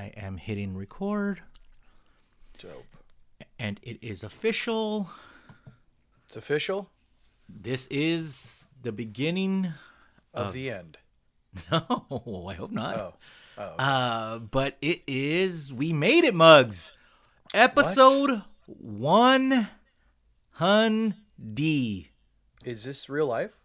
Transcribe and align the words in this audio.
I 0.00 0.04
am 0.16 0.38
hitting 0.38 0.74
record, 0.78 1.42
Dope. 2.58 2.86
and 3.58 3.78
it 3.82 3.98
is 4.00 4.24
official. 4.24 5.10
It's 6.26 6.36
official 6.38 6.90
This 7.50 7.86
is 7.88 8.64
the 8.80 8.92
beginning. 8.92 9.74
of 10.32 10.54
the 10.54 10.70
end. 10.70 10.96
No, 11.70 12.46
I 12.48 12.54
hope 12.54 12.70
not. 12.70 12.96
Oh. 12.96 13.14
Oh. 13.58 13.62
Uh, 13.78 14.38
but 14.38 14.78
it 14.80 15.02
is. 15.06 15.70
We 15.74 15.92
made 15.92 16.24
it, 16.24 16.34
Mugs. 16.34 16.92
Episode 17.52 18.42
one 18.66 19.68
hundred 20.52 21.14
Is 22.64 22.84
this 22.84 23.08
real 23.10 23.26
life? 23.26 23.58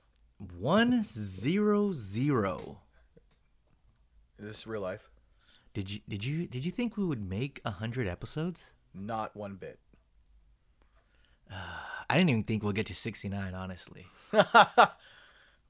one 0.60 1.04
zero 1.06 1.94
zero. 1.94 2.80
Is 4.38 4.46
this 4.48 4.68
real 4.68 4.82
life? 4.82 5.10
Did 5.76 5.92
you 5.92 6.00
did 6.10 6.26
you 6.26 6.48
did 6.48 6.66
you 6.66 6.72
think 6.72 6.98
we 6.98 7.06
would 7.06 7.30
make 7.30 7.62
a 7.64 7.72
hundred 7.72 8.08
episodes? 8.08 8.72
Not 8.94 9.36
one 9.36 9.56
bit. 9.56 9.78
I 11.52 12.18
didn't 12.18 12.30
even 12.30 12.44
think 12.44 12.64
we'll 12.64 12.72
get 12.72 12.88
to 12.88 12.96
sixty 12.96 13.30
nine. 13.30 13.54
Honestly. 13.54 14.08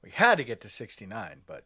We 0.06 0.12
had 0.12 0.38
to 0.38 0.44
get 0.44 0.60
to 0.60 0.68
69, 0.68 1.40
but 1.46 1.64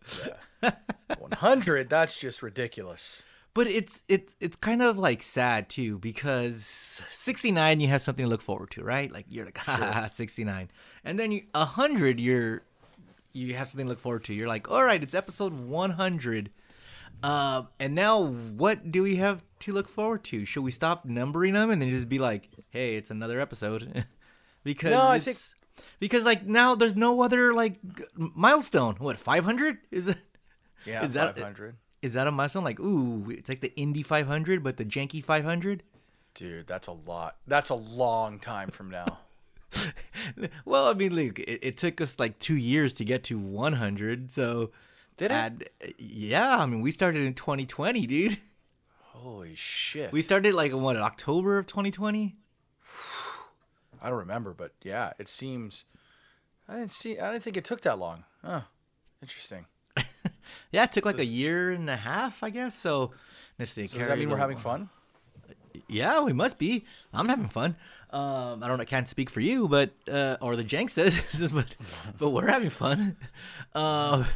uh, 0.63 0.71
100, 1.19 1.91
that's 1.91 2.19
just 2.19 2.43
ridiculous. 2.43 3.23
But 3.53 3.67
it's 3.67 4.03
it's 4.09 4.35
it's 4.41 4.57
kind 4.57 4.81
of 4.81 4.97
like 4.97 5.23
sad 5.23 5.69
too 5.69 5.99
because 5.99 7.03
69 7.11 7.81
you 7.81 7.89
have 7.89 8.01
something 8.01 8.25
to 8.25 8.31
look 8.31 8.41
forward 8.41 8.71
to, 8.71 8.83
right? 8.83 9.13
Like 9.13 9.27
you're 9.29 9.45
like 9.45 9.59
ha 9.59 10.07
69. 10.07 10.71
And 11.05 11.19
then 11.19 11.33
you 11.33 11.43
100 11.53 12.19
you're 12.19 12.63
you 13.35 13.55
have 13.57 13.69
something 13.69 13.85
to 13.85 13.91
look 13.91 13.99
forward 13.99 14.25
to. 14.25 14.35
You're 14.35 14.49
like, 14.49 14.71
"All 14.71 14.85
right, 14.85 15.03
it's 15.03 15.15
episode 15.15 15.53
100." 15.53 16.51
Uh, 17.23 17.63
and 17.79 17.95
now 17.95 18.25
what 18.27 18.91
do 18.91 19.03
we 19.03 19.17
have 19.17 19.43
to 19.61 19.73
look 19.73 19.89
forward 19.89 20.25
to? 20.25 20.45
Should 20.45 20.63
we 20.65 20.71
stop 20.71 21.05
numbering 21.05 21.55
them 21.55 21.71
and 21.71 21.81
then 21.81 21.91
just 21.91 22.09
be 22.09 22.19
like, 22.19 22.49
"Hey, 22.71 22.97
it's 22.97 23.11
another 23.11 23.41
episode?" 23.41 24.05
because 24.65 24.93
No, 24.93 25.01
I 25.03 25.17
it's- 25.17 25.25
think- 25.25 25.57
because 25.99 26.25
like 26.25 26.45
now 26.47 26.75
there's 26.75 26.97
no 26.97 27.21
other 27.23 27.53
like 27.55 27.75
milestone. 28.17 28.97
What, 28.97 29.19
500? 29.19 29.79
Is 29.91 30.09
it 30.09 30.19
Yeah, 30.85 31.05
Is 31.05 31.13
that- 31.15 31.37
500. 31.37 31.77
is 32.03 32.13
that 32.15 32.27
a 32.27 32.31
milestone? 32.31 32.65
Like, 32.65 32.81
ooh, 32.81 33.31
it's 33.31 33.49
like 33.49 33.61
the 33.61 33.75
Indy 33.77 34.03
500, 34.03 34.63
but 34.63 34.77
the 34.77 34.85
janky 34.85 35.23
500. 35.25 35.83
Dude, 36.35 36.67
that's 36.67 36.87
a 36.87 36.93
lot. 36.93 37.37
That's 37.47 37.71
a 37.71 37.75
long 37.75 38.39
time 38.39 38.71
from 38.71 38.91
now. 38.91 39.19
well, 40.65 40.87
I 40.87 40.95
mean, 40.95 41.15
look, 41.15 41.39
it, 41.39 41.59
it 41.63 41.77
took 41.77 42.01
us 42.01 42.19
like 42.19 42.39
two 42.39 42.57
years 42.57 42.95
to 42.95 43.05
get 43.05 43.25
to 43.25 43.39
100. 43.39 44.33
So, 44.33 44.71
Did 45.21 45.31
it? 45.31 45.35
add- 45.35 45.71
yeah, 45.99 46.59
I 46.59 46.67
mean, 46.67 46.81
we 46.81 46.91
started 46.91 47.23
in 47.25 47.35
2020, 47.35 48.07
dude. 48.07 48.39
Holy 49.03 49.55
shit. 49.55 50.13
We 50.13 50.23
started 50.23 50.55
like 50.55 50.73
what 50.73 50.97
October 50.97 51.59
of 51.59 51.67
2020. 51.67 52.37
I 54.03 54.09
don't 54.09 54.19
remember, 54.19 54.55
but 54.55 54.73
yeah, 54.83 55.13
it 55.19 55.29
seems. 55.29 55.85
I 56.69 56.77
didn't 56.77 56.93
see. 56.93 57.19
I 57.19 57.33
didn't 57.33 57.45
think 57.45 57.57
it 57.57 57.65
took 57.65 57.83
that 57.83 57.99
long. 57.99 58.25
Oh, 58.45 58.65
interesting. 59.23 59.67
Yeah, 60.73 60.85
it 60.85 60.93
took 60.93 61.05
like 61.05 61.19
a 61.19 61.25
year 61.25 61.71
and 61.71 61.89
a 61.89 61.97
half, 61.97 62.43
I 62.43 62.51
guess. 62.51 62.75
So, 62.75 63.13
let's 63.59 63.71
see. 63.71 63.87
So 63.87 63.99
does 63.99 64.09
that 64.09 64.19
mean 64.19 64.31
we're 64.31 64.37
having 64.37 64.57
fun? 64.57 64.89
Yeah, 65.89 66.23
we 66.23 66.33
must 66.33 66.59
be. 66.59 66.85
I'm 67.13 67.29
having 67.29 67.47
fun. 67.49 67.77
Um, 68.11 68.63
I 68.63 68.67
don't. 68.69 68.81
I 68.81 68.85
can't 68.85 69.07
speak 69.07 69.31
for 69.31 69.41
you, 69.41 69.69
but 69.69 69.91
uh, 70.11 70.37
or 70.41 70.57
the 70.57 70.65
Jank 70.65 70.91
says, 70.91 71.51
but 71.55 71.77
but 72.19 72.31
we're 72.31 72.49
having 72.49 72.71
fun. 72.71 73.17
Um, 73.75 74.27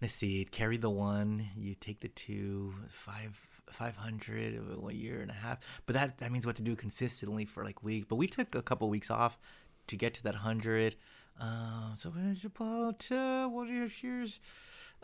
let's 0.00 0.14
see. 0.14 0.46
Carry 0.50 0.76
the 0.76 0.90
one. 0.90 1.48
You 1.56 1.74
take 1.74 2.00
the 2.00 2.08
two. 2.08 2.74
Five. 2.88 3.38
Five 3.70 3.96
hundred. 3.96 4.60
A 4.88 4.92
year 4.92 5.20
and 5.20 5.30
a 5.30 5.34
half. 5.34 5.58
But 5.86 5.94
that 5.94 6.18
that 6.18 6.32
means 6.32 6.44
what 6.46 6.56
to 6.56 6.62
do 6.62 6.74
consistently 6.74 7.44
for 7.44 7.64
like 7.64 7.82
weeks. 7.84 8.06
But 8.08 8.16
we 8.16 8.26
took 8.26 8.54
a 8.54 8.62
couple 8.62 8.88
weeks 8.90 9.10
off 9.10 9.38
to 9.86 9.96
get 9.96 10.14
to 10.14 10.22
that 10.24 10.34
hundred. 10.36 10.96
Um, 11.38 11.94
so 11.96 12.10
your 12.10 12.44
about 12.44 13.06
uh, 13.12 13.46
what 13.48 13.68
are 13.68 13.72
your 13.72 13.88
years? 14.02 14.40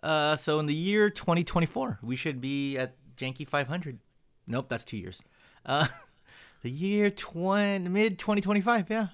Uh, 0.02 0.36
so 0.36 0.58
in 0.60 0.66
the 0.66 0.74
year 0.74 1.08
2024, 1.08 2.00
we 2.02 2.16
should 2.16 2.40
be 2.40 2.76
at 2.76 2.96
Janky 3.16 3.46
500. 3.48 3.98
Nope, 4.46 4.68
that's 4.68 4.84
two 4.84 4.98
years. 4.98 5.22
Uh, 5.64 5.86
the 6.62 6.70
year 6.70 7.08
20, 7.10 7.88
mid 7.88 8.18
2025. 8.18 8.90
Yeah, 8.90 9.06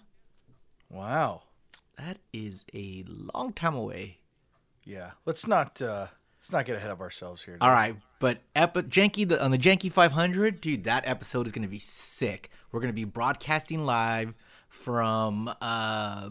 Wow. 0.91 1.43
that 1.97 2.19
is 2.33 2.65
a 2.75 3.05
long 3.07 3.53
time 3.53 3.75
away. 3.77 4.19
Yeah. 4.85 5.11
Let's 5.27 5.47
not. 5.47 5.81
uh 5.83 6.07
Let's 6.39 6.51
not 6.51 6.67
get 6.67 6.75
ahead 6.75 6.91
of 6.91 7.01
ourselves 7.01 7.45
here. 7.45 7.57
All 7.61 7.71
right, 7.71 7.95
but 8.19 8.39
epi- 8.57 8.83
Janky 8.83 9.29
the, 9.29 9.41
on 9.41 9.53
the 9.53 9.59
Janky 9.59 9.93
500, 9.93 10.61
dude, 10.61 10.83
that 10.85 11.05
episode 11.07 11.47
is 11.47 11.53
gonna 11.53 11.69
be 11.69 11.79
sick. 11.79 12.51
We're 12.73 12.81
gonna 12.81 12.93
be 12.93 13.05
broadcasting 13.05 13.85
live 13.87 14.35
from. 14.69 15.49
Uh, 15.61 16.31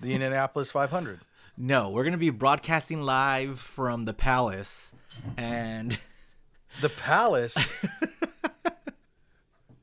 The 0.00 0.12
Indianapolis 0.14 0.70
500. 0.70 1.18
no, 1.56 1.90
we're 1.90 2.04
gonna 2.04 2.18
be 2.18 2.30
broadcasting 2.30 3.02
live 3.02 3.58
from 3.58 4.04
the 4.04 4.14
Palace, 4.14 4.92
and. 5.36 5.98
The 6.80 6.88
Palace. 6.90 7.56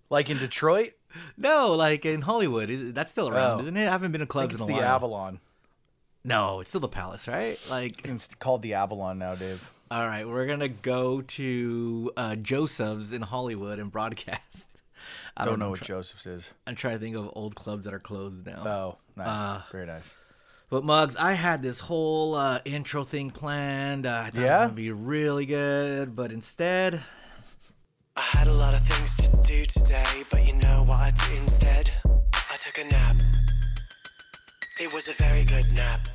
like 0.10 0.30
in 0.30 0.38
Detroit. 0.40 0.94
No, 1.38 1.76
like 1.76 2.06
in 2.06 2.22
Hollywood, 2.22 2.70
that's 2.96 3.12
still 3.12 3.28
around, 3.28 3.60
Oh. 3.60 3.64
isn't 3.64 3.78
it? 3.78 3.88
I 3.88 3.92
haven't 3.92 4.12
been 4.12 4.22
to 4.22 4.28
clubs 4.28 4.56
in 4.56 4.62
it's 4.62 4.70
a 4.70 4.74
the 4.74 4.74
while. 4.80 4.84
Avalon. 4.84 5.40
No, 6.24 6.60
it's 6.60 6.70
still 6.70 6.82
the 6.82 6.88
Palace, 6.88 7.28
right? 7.28 7.58
Like, 7.70 8.06
It's 8.08 8.34
called 8.36 8.62
the 8.62 8.74
Avalon 8.74 9.20
now, 9.20 9.36
Dave. 9.36 9.72
all 9.90 10.06
right, 10.06 10.28
we're 10.28 10.46
gonna 10.46 10.68
go 10.68 11.22
to 11.22 12.12
uh, 12.18 12.36
Joseph's 12.36 13.14
in 13.14 13.22
Hollywood 13.22 13.80
and 13.80 13.92
broadcast. 13.92 14.68
I 15.38 15.44
Don't 15.46 15.60
know 15.60 15.66
I'm 15.66 15.72
what 15.72 15.80
try- 15.80 15.88
Joseph's 15.88 16.26
is. 16.28 16.52
I'm 16.68 16.76
trying 16.76 16.96
to 16.96 17.00
think 17.00 17.16
of 17.16 17.30
old 17.34 17.56
clubs 17.56 17.86
that 17.86 17.94
are 17.94 18.00
closed 18.00 18.46
now. 18.46 18.64
Oh, 18.68 18.98
nice. 19.16 19.28
Uh, 19.28 19.62
Very 19.72 19.86
nice. 19.86 20.16
But 20.70 20.84
Mugs, 20.84 21.16
I 21.16 21.34
had 21.34 21.64
this 21.64 21.80
whole 21.80 22.36
uh, 22.36 22.60
intro 22.66 23.04
thing 23.04 23.32
planned. 23.32 24.06
Uh, 24.06 24.10
I 24.10 24.24
thought 24.26 24.36
it 24.36 24.36
was 24.36 24.44
Yeah? 24.44 24.60
gonna 24.66 24.74
be 24.74 24.92
really 24.92 25.46
good, 25.48 26.16
but 26.16 26.32
instead, 26.32 27.02
I 28.18 28.22
had 28.22 28.48
a 28.48 28.54
lot 28.54 28.74
of 28.74 28.82
things 28.82 29.16
to 29.16 29.38
do 29.44 29.66
today, 29.66 30.24
but 30.30 30.46
you 30.46 30.54
know 30.54 30.84
what 30.84 30.98
I 31.00 31.12
did 31.12 31.38
instead? 31.42 31.90
I 32.34 32.58
took 32.60 32.78
a 32.78 32.84
nap. 32.84 33.16
It 34.82 34.94
was 34.94 35.10
a 35.10 35.14
very 35.14 35.44
good 35.44 35.74
nap. 35.76 36.08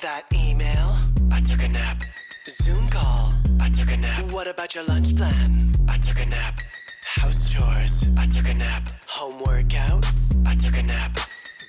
That 0.00 0.24
email, 0.34 0.96
I 1.30 1.40
took 1.40 1.62
a 1.62 1.68
nap. 1.68 2.02
Zoom 2.48 2.88
call, 2.88 3.34
I 3.60 3.68
took 3.68 3.88
a 3.92 3.96
nap. 3.96 4.32
What 4.32 4.48
about 4.48 4.74
your 4.74 4.82
lunch 4.82 5.14
plan? 5.14 5.70
I 5.88 5.96
took 5.98 6.18
a 6.18 6.26
nap. 6.26 6.58
House 7.04 7.52
chores, 7.52 8.04
I 8.18 8.26
took 8.26 8.48
a 8.48 8.54
nap. 8.54 8.82
Home 9.06 9.40
workout, 9.46 10.04
I 10.44 10.56
took 10.56 10.76
a 10.76 10.82
nap. 10.82 11.16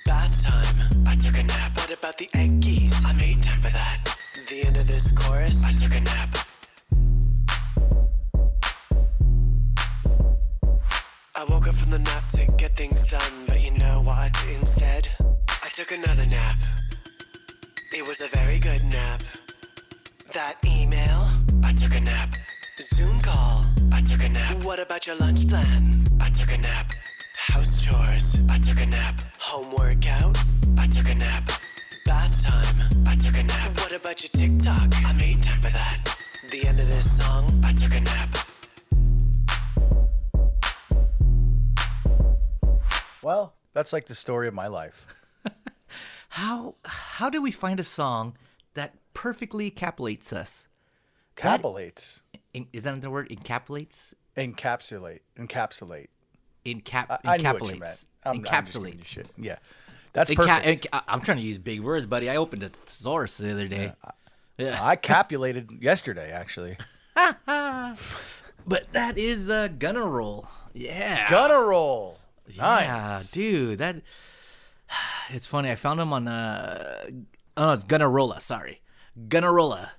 Bath 0.04 0.42
time, 0.42 1.06
I 1.06 1.14
took 1.14 1.38
a 1.38 1.44
nap. 1.44 1.76
What 1.76 1.96
about 1.96 2.18
the 2.18 2.26
eggies? 2.34 2.92
I 3.06 3.12
made 3.12 3.40
time 3.40 3.60
for 3.60 3.70
that. 3.70 4.18
The 4.48 4.66
end 4.66 4.76
of 4.76 4.88
this 4.88 5.12
chorus, 5.12 5.62
I 5.64 5.70
took 5.74 5.94
a 5.94 6.00
nap. 6.00 6.28
I 11.36 11.44
woke 11.44 11.68
up 11.68 11.76
from 11.76 11.92
the 11.92 12.00
nap 12.00 12.28
to 12.30 12.50
get 12.58 12.76
things 12.76 13.04
done, 13.04 13.44
but 13.46 13.62
you 13.62 13.70
know 13.70 14.00
what 14.00 14.18
I 14.18 14.30
did 14.30 14.58
instead? 14.58 15.08
Took 15.74 15.90
another 15.90 16.24
nap. 16.26 16.56
It 17.92 18.06
was 18.06 18.20
a 18.20 18.28
very 18.28 18.60
good 18.60 18.84
nap. 18.92 19.22
That 20.32 20.54
email, 20.64 21.28
I 21.64 21.72
took 21.72 21.96
a 21.96 22.00
nap. 22.00 22.28
Zoom 22.78 23.20
call, 23.20 23.64
I 23.92 24.00
took 24.00 24.22
a 24.22 24.28
nap. 24.28 24.64
What 24.64 24.78
about 24.78 25.08
your 25.08 25.16
lunch 25.16 25.48
plan? 25.48 26.04
I 26.20 26.30
took 26.30 26.52
a 26.52 26.58
nap. 26.58 26.92
House 27.36 27.84
chores, 27.84 28.38
I 28.48 28.60
took 28.60 28.80
a 28.80 28.86
nap. 28.86 29.20
Home 29.40 29.74
workout, 29.74 30.38
I 30.78 30.86
took 30.86 31.08
a 31.08 31.14
nap. 31.16 31.50
Bath 32.06 32.44
time, 32.44 33.04
I 33.08 33.16
took 33.16 33.36
a 33.36 33.42
nap. 33.42 33.76
What 33.78 33.92
about 33.92 34.22
your 34.22 34.30
TikTok? 34.30 34.92
I 35.04 35.12
made 35.14 35.42
time 35.42 35.60
for 35.60 35.70
that. 35.70 36.18
The 36.52 36.68
end 36.68 36.78
of 36.78 36.86
this 36.86 37.18
song, 37.18 37.50
I 37.64 37.72
took 37.72 37.94
a 37.94 38.00
nap. 38.00 38.28
Well, 43.22 43.54
that's 43.72 43.92
like 43.92 44.06
the 44.06 44.14
story 44.14 44.46
of 44.46 44.54
my 44.54 44.68
life. 44.68 45.04
How 46.34 46.74
how 46.84 47.30
do 47.30 47.40
we 47.40 47.52
find 47.52 47.78
a 47.78 47.84
song 47.84 48.36
that 48.74 48.94
perfectly 49.14 49.70
encapsulates 49.70 50.32
us? 50.32 50.66
In, 52.52 52.66
is 52.72 52.82
that 52.84 53.00
the 53.02 53.10
word? 53.10 53.28
Encapsulates? 53.28 54.14
Encapsulate. 54.36 55.20
Encapsulate. 55.38 56.08
Encap 56.66 57.06
I, 57.08 57.18
I 57.24 57.36
knew 57.36 57.44
what 57.52 57.74
you 57.74 57.78
meant. 57.78 58.04
encapsulates. 58.26 58.76
I'm, 58.76 58.84
I'm 58.86 58.98
you 58.98 59.02
shit. 59.02 59.26
Yeah. 59.38 59.56
That's 60.12 60.30
Enca- 60.30 60.36
perfect. 60.36 60.86
enca- 60.90 61.02
I'm 61.06 61.20
trying 61.20 61.36
to 61.38 61.44
use 61.44 61.58
big 61.58 61.80
words, 61.80 62.04
buddy. 62.04 62.28
I 62.28 62.36
opened 62.36 62.64
a 62.64 62.68
thesaurus 62.68 63.36
the 63.36 63.52
other 63.52 63.68
day. 63.68 63.92
Yeah, 64.58 64.78
I 64.82 64.96
capulated 64.96 65.70
yesterday, 65.80 66.32
actually. 66.32 66.76
but 67.14 68.92
that 68.92 69.18
is 69.18 69.50
uh, 69.50 69.68
gonna 69.78 70.06
roll. 70.06 70.48
Yeah, 70.72 71.30
Gonna 71.30 71.60
roll. 71.60 72.18
Nice. 72.56 72.86
Yeah, 72.86 73.22
dude. 73.32 73.78
That 73.78 74.02
it's 75.30 75.46
funny. 75.46 75.70
I 75.70 75.74
found 75.74 76.00
him 76.00 76.12
on 76.12 76.28
uh 76.28 77.06
oh, 77.56 77.70
it's 77.72 77.84
Gunnarolla. 77.84 78.40
Sorry, 78.40 78.80
Gunnarolla. 79.28 79.90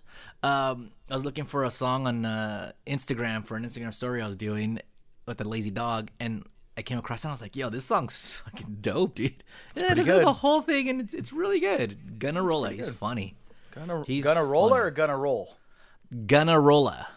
Um, 0.44 0.92
I 1.10 1.16
was 1.16 1.26
looking 1.26 1.46
for 1.46 1.64
a 1.64 1.72
song 1.72 2.08
on 2.08 2.26
uh, 2.26 2.72
Instagram 2.86 3.46
for 3.46 3.58
an 3.58 3.66
Instagram 3.66 3.94
story 3.94 4.22
I 4.22 4.28
was 4.28 4.36
doing 4.36 4.80
with 5.26 5.38
the 5.38 5.44
lazy 5.48 5.72
dog, 5.72 6.12
and 6.20 6.46
I 6.78 6.84
came 6.84 7.00
across 7.00 7.22
it. 7.22 7.26
and 7.26 7.32
I 7.32 7.34
was 7.34 7.42
like, 7.42 7.56
"Yo, 7.56 7.70
this 7.70 7.86
song's 7.86 8.36
fucking 8.46 8.78
dope, 8.82 9.16
dude!" 9.16 9.44
And 9.76 9.86
I 9.86 9.88
pretty 9.88 10.02
listened 10.02 10.20
to 10.20 10.26
the 10.26 10.34
whole 10.34 10.62
thing, 10.62 10.90
and 10.90 11.02
it's, 11.02 11.14
it's 11.14 11.34
really 11.34 11.60
good. 11.60 12.20
Gunnarolla, 12.20 12.72
he's 12.72 12.90
funny. 12.90 13.36
Gonna 13.72 14.04
He's 14.06 14.24
gonna 14.24 14.46
roller 14.46 14.70
funny. 14.78 14.82
or 14.84 14.92
gonna 14.92 15.18
roll? 15.18 15.58
Gunnarolla. 16.14 17.08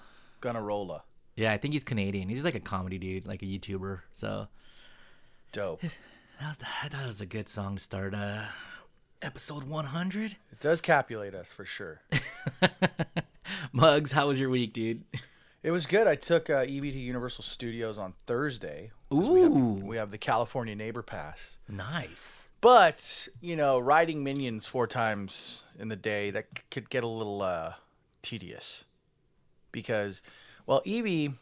Gonna 0.40 0.62
rolla. 0.62 1.04
Yeah, 1.36 1.52
I 1.52 1.56
think 1.56 1.72
he's 1.74 1.84
Canadian. 1.84 2.28
He's 2.28 2.42
like 2.42 2.56
a 2.56 2.60
comedy 2.60 2.98
dude, 2.98 3.26
like 3.26 3.42
a 3.42 3.46
YouTuber. 3.46 4.00
So 4.12 4.48
Dope. 5.52 5.82
that 6.40 6.48
was 6.48 6.56
the, 6.58 6.66
I 6.84 6.88
thought 6.88 7.04
it 7.04 7.08
was 7.08 7.20
a 7.20 7.26
good 7.26 7.48
song 7.48 7.76
to 7.76 7.82
start 7.82 8.14
uh, 8.14 8.44
episode 9.22 9.64
100. 9.64 10.32
It 10.32 10.60
does 10.60 10.80
capulate 10.80 11.34
us 11.34 11.46
for 11.48 11.64
sure. 11.64 12.00
Mugs, 13.72 14.12
how 14.12 14.28
was 14.28 14.38
your 14.38 14.50
week, 14.50 14.72
dude? 14.72 15.02
It 15.62 15.70
was 15.70 15.86
good. 15.86 16.06
I 16.06 16.14
took 16.14 16.48
uh, 16.48 16.64
Evie 16.68 16.92
to 16.92 16.98
Universal 16.98 17.44
Studios 17.44 17.98
on 17.98 18.14
Thursday. 18.26 18.90
'cause 19.10 19.26
We 19.28 19.40
have, 19.42 19.52
Ooh, 19.52 19.80
we 19.84 19.96
have 19.96 20.10
the 20.10 20.18
California 20.18 20.74
Neighbor 20.76 21.02
Pass. 21.02 21.56
nice. 21.68 22.44
But, 22.60 23.28
you 23.40 23.54
know, 23.54 23.78
riding 23.78 24.24
minions 24.24 24.66
four 24.66 24.88
times 24.88 25.62
in 25.78 25.88
the 25.88 25.94
day, 25.96 26.30
that 26.32 26.46
c- 26.56 26.62
could 26.72 26.90
get 26.90 27.04
a 27.04 27.08
little 27.08 27.40
uh, 27.40 27.74
tedious. 28.20 28.84
Because, 29.70 30.22
well, 30.66 30.82
Evie, 30.84 31.34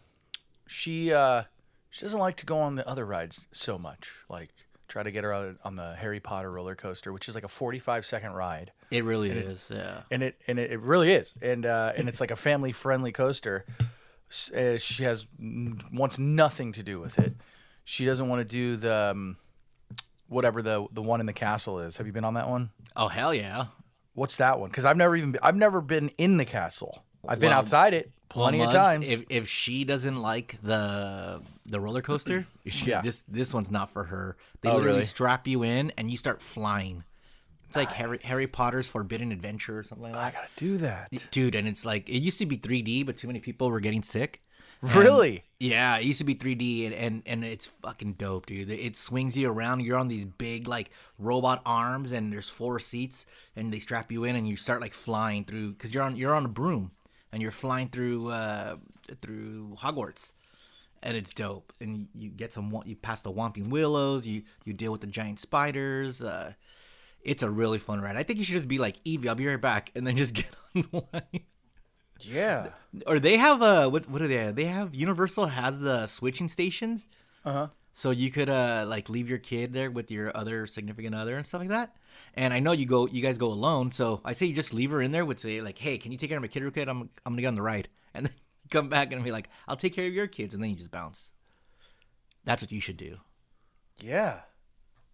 she 0.66 1.10
uh, 1.14 1.44
she 1.88 2.02
doesn't 2.02 2.20
like 2.20 2.36
to 2.36 2.44
go 2.46 2.58
on 2.58 2.74
the 2.74 2.86
other 2.86 3.06
rides 3.06 3.48
so 3.50 3.78
much. 3.78 4.10
Like, 4.28 4.50
try 4.88 5.02
to 5.02 5.10
get 5.10 5.24
her 5.24 5.32
on, 5.32 5.58
on 5.64 5.76
the 5.76 5.94
Harry 5.96 6.20
Potter 6.20 6.50
roller 6.50 6.74
coaster, 6.74 7.12
which 7.12 7.28
is 7.28 7.34
like 7.34 7.44
a 7.44 7.48
45 7.48 8.04
second 8.06 8.32
ride. 8.32 8.72
It 8.90 9.04
really 9.04 9.30
is. 9.30 9.70
Yeah. 9.74 10.02
and 10.10 10.22
it 10.22 10.40
and 10.46 10.58
it, 10.58 10.70
it 10.72 10.80
really 10.80 11.12
is 11.12 11.34
and 11.42 11.66
uh 11.66 11.92
and 11.96 12.08
it's 12.08 12.20
like 12.20 12.30
a 12.30 12.36
family 12.36 12.70
friendly 12.72 13.10
coaster 13.12 13.64
uh, 14.56 14.76
she 14.78 15.02
has 15.04 15.26
wants 15.92 16.18
nothing 16.18 16.72
to 16.72 16.82
do 16.82 16.98
with 17.00 17.18
it 17.18 17.34
she 17.84 18.04
doesn't 18.04 18.28
want 18.28 18.40
to 18.40 18.44
do 18.44 18.76
the 18.76 18.94
um, 19.12 19.36
whatever 20.28 20.62
the 20.62 20.86
the 20.92 21.02
one 21.02 21.20
in 21.20 21.26
the 21.26 21.32
castle 21.32 21.78
is 21.80 21.96
have 21.96 22.06
you 22.06 22.12
been 22.12 22.24
on 22.24 22.34
that 22.34 22.48
one 22.48 22.70
Oh 22.96 23.08
hell 23.08 23.32
yeah. 23.34 23.66
what's 24.14 24.36
that 24.38 24.58
one 24.58 24.68
because 24.70 24.84
i've 24.84 24.96
never 24.96 25.14
even 25.16 25.32
been, 25.32 25.40
i've 25.42 25.54
never 25.56 25.80
been 25.80 26.08
in 26.18 26.36
the 26.38 26.44
castle 26.44 27.04
i've 27.28 27.38
been 27.40 27.50
Well- 27.50 27.58
outside 27.58 27.94
it 27.94 28.10
plenty 28.36 28.58
Well, 28.58 28.68
of 28.68 28.72
times 28.74 29.08
If 29.08 29.24
if 29.28 29.48
she 29.48 29.84
doesn't 29.84 30.20
like 30.20 30.56
the 30.62 31.42
the 31.66 31.80
roller 31.80 32.02
coaster, 32.02 32.46
she, 32.66 32.90
Yeah. 32.90 33.02
this 33.02 33.24
this 33.28 33.52
one's 33.54 33.70
not 33.70 33.90
for 33.90 34.04
her. 34.04 34.36
They 34.62 34.68
Oh, 34.68 34.76
literally 34.76 34.96
really? 34.98 35.04
strap 35.06 35.46
you 35.48 35.62
in 35.62 35.92
and 35.98 36.10
you 36.10 36.16
start 36.16 36.40
flying. 36.42 37.04
It's 37.68 37.76
like 37.76 37.90
Harry 37.92 38.20
Harry 38.22 38.46
Potter's 38.46 38.86
Forbidden 38.86 39.32
Adventure 39.32 39.78
or 39.78 39.82
something 39.82 40.04
like 40.04 40.12
that. 40.12 40.20
i 40.24 40.30
gotta 40.30 40.48
do 40.56 40.76
that 40.78 41.10
Dude, 41.32 41.54
and 41.56 41.66
it's 41.66 41.84
like 41.84 42.08
it 42.08 42.18
used 42.18 42.38
to 42.38 42.46
be 42.46 42.56
3D, 42.56 43.04
but 43.04 43.16
too 43.16 43.26
many 43.26 43.40
people 43.40 43.70
were 43.70 43.80
getting 43.80 44.02
sick. 44.04 44.40
really 44.82 45.42
Yeah, 45.58 45.96
it 45.98 46.04
used 46.04 46.18
to 46.18 46.24
be 46.24 46.34
3D, 46.34 46.86
and, 46.86 46.94
and 46.94 47.22
and 47.26 47.44
it's 47.44 47.66
fucking 47.66 48.12
dope, 48.14 48.46
dude. 48.46 48.70
It 48.70 48.96
swings 48.96 49.36
you 49.36 49.50
around. 49.50 49.80
You're 49.80 49.98
on 49.98 50.08
these 50.08 50.24
big 50.26 50.68
like 50.68 50.90
robot 51.18 51.60
arms, 51.66 52.12
and 52.12 52.32
there's 52.32 52.48
four 52.50 52.78
seats, 52.78 53.26
and 53.56 53.72
they 53.72 53.78
strap 53.80 54.12
you 54.12 54.24
in, 54.24 54.36
and 54.36 54.46
you 54.46 54.54
start 54.56 54.80
like 54.80 54.92
flying 54.94 55.44
through 55.44 55.72
because 55.72 55.92
you're 55.94 56.04
on 56.04 56.14
you're 56.16 56.34
on 56.34 56.44
a 56.44 56.48
broom, 56.48 56.92
and 57.36 57.42
you're 57.42 57.52
flying 57.52 57.88
through 57.90 58.30
uh 58.30 58.76
through 59.20 59.76
Hogwarts, 59.78 60.32
and 61.02 61.18
it's 61.18 61.34
dope. 61.34 61.70
And 61.82 62.08
you 62.14 62.30
get 62.30 62.54
some 62.54 62.74
you 62.86 62.96
pass 62.96 63.20
the 63.20 63.30
Whomping 63.30 63.68
Willows, 63.68 64.26
you 64.26 64.44
you 64.64 64.72
deal 64.72 64.90
with 64.90 65.02
the 65.02 65.06
giant 65.06 65.38
spiders. 65.38 66.22
Uh, 66.22 66.54
it's 67.20 67.42
a 67.42 67.50
really 67.50 67.78
fun 67.78 68.00
ride. 68.00 68.16
I 68.16 68.22
think 68.22 68.38
you 68.38 68.44
should 68.46 68.54
just 68.54 68.68
be 68.68 68.78
like 68.78 68.96
Evie, 69.04 69.28
I'll 69.28 69.34
be 69.34 69.46
right 69.46 69.60
back, 69.60 69.92
and 69.94 70.06
then 70.06 70.16
just 70.16 70.32
get 70.40 70.50
on 70.74 70.82
the 70.90 71.04
line 71.12 71.42
yeah 72.22 72.68
or 73.06 73.18
they 73.18 73.36
have 73.36 73.60
uh 73.60 73.86
what 73.90 74.08
what 74.08 74.22
do 74.22 74.28
they 74.28 74.36
have? 74.36 74.56
They 74.56 74.64
have 74.64 74.94
Universal 74.94 75.48
has 75.48 75.78
the 75.78 76.06
switching 76.06 76.48
stations. 76.48 77.06
uh-huh 77.44 77.68
So 77.98 78.10
you 78.10 78.30
could 78.30 78.50
uh 78.50 78.84
like 78.86 79.08
leave 79.08 79.26
your 79.30 79.38
kid 79.38 79.72
there 79.72 79.90
with 79.90 80.10
your 80.10 80.30
other 80.36 80.66
significant 80.66 81.14
other 81.14 81.34
and 81.38 81.46
stuff 81.46 81.60
like 81.60 81.70
that. 81.70 81.96
And 82.34 82.52
I 82.52 82.60
know 82.60 82.72
you 82.72 82.84
go 82.84 83.06
you 83.08 83.22
guys 83.22 83.38
go 83.38 83.46
alone, 83.48 83.90
so 83.90 84.20
I 84.22 84.34
say 84.34 84.44
you 84.44 84.54
just 84.54 84.74
leave 84.74 84.90
her 84.90 85.00
in 85.00 85.12
there 85.12 85.24
with 85.24 85.40
say 85.40 85.62
like, 85.62 85.78
"Hey, 85.78 85.96
can 85.96 86.12
you 86.12 86.18
take 86.18 86.28
care 86.28 86.36
of 86.36 86.42
my 86.42 86.48
kid 86.48 86.62
real 86.62 86.70
quick? 86.72 86.88
I'm 86.88 87.08
I'm 87.24 87.32
going 87.32 87.36
to 87.36 87.42
get 87.42 87.48
on 87.48 87.54
the 87.54 87.62
ride." 87.62 87.88
And 88.14 88.26
then 88.26 88.34
come 88.70 88.88
back 88.90 89.12
and 89.12 89.24
be 89.24 89.32
like, 89.32 89.48
"I'll 89.66 89.76
take 89.80 89.94
care 89.94 90.06
of 90.06 90.12
your 90.12 90.26
kids." 90.26 90.52
And 90.52 90.62
then 90.62 90.68
you 90.70 90.76
just 90.76 90.90
bounce. 90.90 91.30
That's 92.44 92.62
what 92.62 92.70
you 92.70 92.80
should 92.80 92.98
do. 92.98 93.16
yeah 93.98 94.40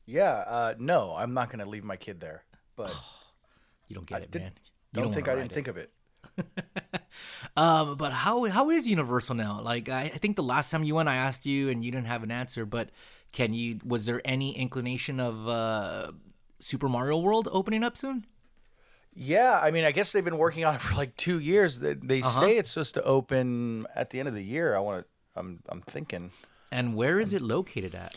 yeah 0.04 0.42
uh 0.48 0.74
no 0.78 1.14
i'm 1.16 1.32
not 1.34 1.48
gonna 1.50 1.64
leave 1.64 1.84
my 1.84 1.96
kid 1.96 2.18
there 2.18 2.42
but 2.74 2.90
You 3.88 3.94
don't 3.94 4.06
get 4.06 4.22
it, 4.22 4.30
did- 4.32 4.42
man. 4.42 4.52
You 4.92 5.02
don't 5.02 5.14
think 5.14 5.28
i 5.28 5.34
didn't 5.36 5.52
ride 5.52 5.54
think 5.54 5.68
of 5.68 5.76
it 5.76 5.90
it. 6.38 6.44
Um, 7.56 7.96
but 7.96 8.12
how 8.12 8.44
how 8.44 8.70
is 8.70 8.86
Universal 8.88 9.34
now? 9.36 9.60
Like 9.62 9.88
I, 9.88 10.02
I 10.02 10.18
think 10.18 10.36
the 10.36 10.42
last 10.42 10.70
time 10.70 10.84
you 10.84 10.94
went, 10.94 11.08
I 11.08 11.16
asked 11.16 11.46
you 11.46 11.68
and 11.70 11.84
you 11.84 11.90
didn't 11.90 12.06
have 12.06 12.22
an 12.22 12.30
answer. 12.30 12.64
But 12.66 12.90
can 13.32 13.54
you? 13.54 13.78
Was 13.84 14.06
there 14.06 14.20
any 14.24 14.56
inclination 14.56 15.20
of 15.20 15.48
uh, 15.48 16.12
Super 16.60 16.88
Mario 16.88 17.18
World 17.18 17.48
opening 17.50 17.82
up 17.82 17.96
soon? 17.96 18.26
Yeah, 19.14 19.60
I 19.62 19.70
mean, 19.70 19.84
I 19.84 19.92
guess 19.92 20.12
they've 20.12 20.24
been 20.24 20.38
working 20.38 20.64
on 20.64 20.74
it 20.74 20.80
for 20.86 20.94
like 20.94 21.16
two 21.16 21.38
years. 21.38 21.80
They, 21.80 21.94
they 21.94 22.20
Uh-huh. 22.20 22.40
say 22.40 22.56
it's 22.56 22.70
supposed 22.70 22.94
to 22.94 23.02
open 23.04 23.86
at 23.94 24.10
the 24.10 24.18
end 24.20 24.28
of 24.28 24.34
the 24.34 24.42
year. 24.44 24.74
I 24.76 24.80
want 24.80 25.02
to. 25.04 25.06
I'm. 25.40 25.60
I'm 25.68 25.82
thinking. 25.82 26.30
And 26.70 26.94
where 26.96 27.20
is 27.20 27.32
it 27.34 27.42
located 27.42 27.94
at? 27.94 28.14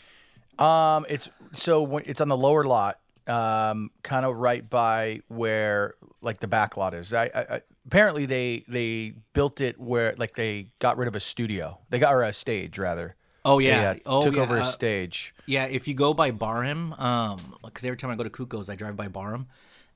Um, 0.62 1.04
it's 1.10 1.28
so 1.52 1.82
when, 1.82 2.04
it's 2.06 2.22
on 2.22 2.28
the 2.28 2.36
lower 2.36 2.64
lot, 2.64 2.98
um, 3.26 3.90
kind 4.02 4.24
of 4.24 4.36
right 4.36 4.68
by 4.68 5.20
where 5.28 5.94
like 6.22 6.40
the 6.40 6.48
back 6.48 6.78
lot 6.78 6.94
is. 6.94 7.12
I, 7.12 7.24
I, 7.34 7.40
I 7.56 7.60
apparently 7.86 8.26
they 8.26 8.64
they 8.68 9.14
built 9.32 9.60
it 9.60 9.78
where 9.80 10.14
like 10.18 10.34
they 10.34 10.68
got 10.78 10.96
rid 10.98 11.08
of 11.08 11.14
a 11.16 11.20
studio. 11.20 11.78
They 11.90 11.98
got 11.98 12.14
or 12.14 12.22
a 12.22 12.32
stage 12.32 12.78
rather. 12.78 13.16
Oh 13.44 13.58
They, 13.60 13.66
yeah, 13.68 13.90
uh, 13.90 13.94
oh 14.06 14.22
took 14.22 14.34
yeah. 14.36 14.42
over 14.42 14.56
a 14.56 14.62
uh, 14.62 14.64
stage. 14.64 15.34
Yeah, 15.46 15.66
if 15.66 15.86
you 15.86 15.94
go 15.94 16.12
by 16.14 16.32
Barham, 16.32 16.92
um, 16.94 17.54
because 17.64 17.84
every 17.84 17.96
time 17.96 18.10
I 18.10 18.16
go 18.16 18.24
to 18.24 18.30
Kuko's, 18.30 18.68
I 18.68 18.74
drive 18.74 18.96
by 18.96 19.06
Barham, 19.08 19.46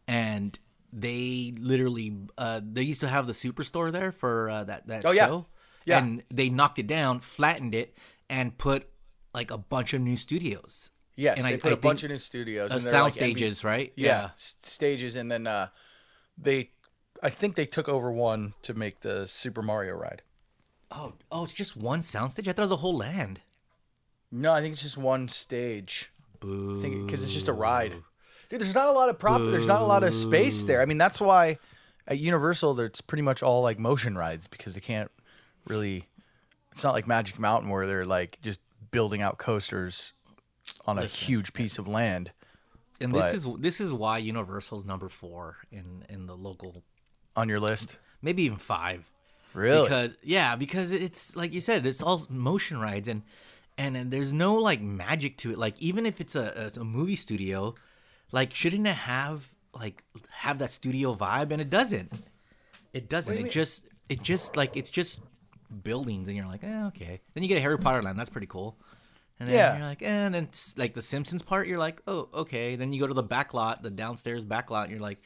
and 0.06 0.56
they 0.92 1.52
literally, 1.58 2.16
uh, 2.38 2.60
they 2.62 2.82
used 2.82 3.00
to 3.00 3.08
have 3.08 3.26
the 3.26 3.32
superstore 3.32 3.90
there 3.93 4.12
for 4.12 4.50
uh, 4.50 4.64
that 4.64 4.86
that 4.86 5.04
Oh, 5.04 5.10
yeah. 5.10 5.26
show, 5.26 5.46
Yeah. 5.84 5.98
and 5.98 6.22
they 6.31 6.48
knocked 6.48 6.78
it 6.78 6.86
down, 6.86 7.20
flattened 7.20 7.75
it, 7.75 7.96
and 8.28 8.56
put 8.56 8.88
like 9.34 9.50
a 9.50 9.58
bunch 9.58 9.94
of 9.94 10.00
new 10.00 10.16
studios. 10.16 10.90
Yes, 11.16 11.36
and 11.38 11.44
they 11.46 11.54
I- 11.54 11.56
put 11.58 11.70
I 11.72 11.75
a 11.75 11.76
bunch 11.76 12.04
of 12.04 12.10
new 12.10 12.19
studios, 12.19 12.70
Uh, 12.70 12.75
and 12.75 12.82
sound 12.82 13.04
like 13.04 13.12
stages, 13.14 13.64
right? 13.64 13.93
yeah, 13.96 14.31
s- 14.32 14.56
stages, 14.62 15.16
and 15.16 15.31
then 15.31 15.46
uh, 15.48 15.69
they, 16.38 16.70
I 17.22 17.31
think 17.31 17.55
they 17.55 17.67
took 17.67 17.88
over 17.88 18.11
one 18.11 18.55
to 18.62 18.75
make 18.75 19.00
the 19.00 19.26
Super 19.28 19.62
Mario 19.62 19.94
ride. 19.94 20.22
Oh, 20.90 21.14
oh, 21.31 21.44
it's 21.44 21.55
just 21.55 21.76
one 21.76 22.00
soundstage. 22.00 22.49
I 22.49 22.52
thought 22.52 22.58
it 22.58 22.61
was 22.62 22.70
a 22.72 22.76
whole 22.76 22.96
land. 22.96 23.40
No, 24.32 24.53
I 24.53 24.60
think 24.60 24.72
it's 24.72 24.82
just 24.82 24.96
one 24.98 25.29
stage. 25.29 26.10
Boo. 26.41 26.81
because 27.05 27.22
it's 27.22 27.34
just 27.34 27.48
a 27.48 27.53
ride. 27.53 27.94
Dude, 28.48 28.60
there's 28.60 28.74
not 28.74 28.89
a 28.89 28.93
lot 28.93 29.10
of 29.10 29.19
prop. 29.19 29.41
There's 29.41 29.67
not 29.67 29.82
a 29.82 29.84
lot 29.84 30.03
of 30.03 30.15
space 30.15 30.65
there. 30.65 30.81
I 30.81 30.86
mean, 30.86 30.96
that's 30.98 31.20
why 31.20 31.58
at 32.08 32.19
Universal, 32.19 32.81
it's 32.81 33.00
pretty 33.03 33.22
much 33.22 33.43
all 33.43 33.62
like 33.62 33.79
motion 33.79 34.17
rides 34.17 34.46
because 34.46 34.74
they 34.74 34.81
can't 34.81 35.10
really. 35.67 36.06
It's 36.72 36.82
not 36.82 36.94
like 36.94 37.06
Magic 37.06 37.39
Mountain 37.39 37.69
where 37.69 37.86
they're 37.86 38.05
like 38.06 38.39
just 38.43 38.60
building 38.91 39.20
out 39.20 39.39
coasters 39.39 40.12
on 40.86 40.98
a 40.98 41.06
huge 41.06 41.53
piece 41.53 41.79
of 41.79 41.86
land 41.86 42.32
And 43.00 43.12
but- 43.12 43.32
this 43.32 43.44
is 43.44 43.55
this 43.58 43.81
is 43.81 43.93
why 43.93 44.19
Universal's 44.19 44.84
number 44.84 45.08
four 45.08 45.58
in 45.70 46.05
in 46.08 46.27
the 46.27 46.36
local, 46.36 46.82
on 47.37 47.49
your 47.49 47.60
list. 47.60 47.96
maybe 48.22 48.43
even 48.43 48.58
five. 48.58 49.10
Really? 49.55 49.82
Because 49.82 50.15
yeah, 50.22 50.56
because 50.56 50.93
it's 50.93 51.34
like 51.34 51.53
you 51.53 51.60
said, 51.60 51.84
it's 51.87 52.03
all 52.03 52.25
motion 52.29 52.79
rides 52.81 53.08
and 53.08 53.22
and, 53.79 53.96
and 53.96 54.10
there's 54.10 54.32
no 54.32 54.56
like 54.56 54.81
magic 54.81 55.37
to 55.39 55.51
it. 55.53 55.58
Like 55.58 55.75
even 55.81 56.06
if 56.06 56.20
it's 56.20 56.34
a 56.37 56.67
it's 56.67 56.77
a 56.77 56.84
movie 56.84 57.17
studio, 57.17 57.75
like 58.31 58.53
shouldn't 58.55 58.87
it 58.87 58.94
have 58.94 59.49
like 59.75 60.05
have 60.31 60.58
that 60.58 60.70
studio 60.70 61.15
vibe? 61.15 61.51
And 61.51 61.60
it 61.60 61.70
doesn't. 61.70 62.13
It 62.93 63.08
doesn't. 63.08 63.34
do 63.34 63.41
It 63.41 63.44
mean? 63.44 63.53
just 63.53 63.87
it 64.08 64.22
just 64.22 64.56
like 64.56 64.77
it's 64.77 64.91
just 64.91 65.20
buildings, 65.82 66.29
and 66.29 66.37
you're 66.37 66.46
like, 66.46 66.63
eh, 66.65 66.84
okay. 66.87 67.20
Then 67.34 67.43
you 67.43 67.49
get 67.49 67.58
a 67.58 67.60
Harry 67.60 67.79
Potter 67.79 68.03
land. 68.03 68.19
That's 68.19 68.31
pretty 68.31 68.46
cool. 68.49 68.77
And 69.39 69.49
then 69.49 69.56
Yeah. 69.56 69.79
you're 69.79 69.87
like, 69.87 70.03
eh, 70.03 70.06
and 70.06 70.34
then 70.34 70.44
it's 70.44 70.77
like 70.77 70.94
the 70.94 71.03
Simpsons 71.03 71.43
part, 71.43 71.67
you're 71.67 71.79
like, 71.79 72.03
oh, 72.06 72.29
okay. 72.34 72.77
Then 72.77 72.93
you 72.93 73.01
go 73.01 73.06
to 73.06 73.15
the 73.15 73.22
back 73.22 73.55
lot, 73.55 73.82
the 73.82 73.91
downstairs 73.91 74.44
back 74.44 74.70
lot, 74.70 74.82
and 74.84 74.91
you're 74.93 75.01
like, 75.01 75.22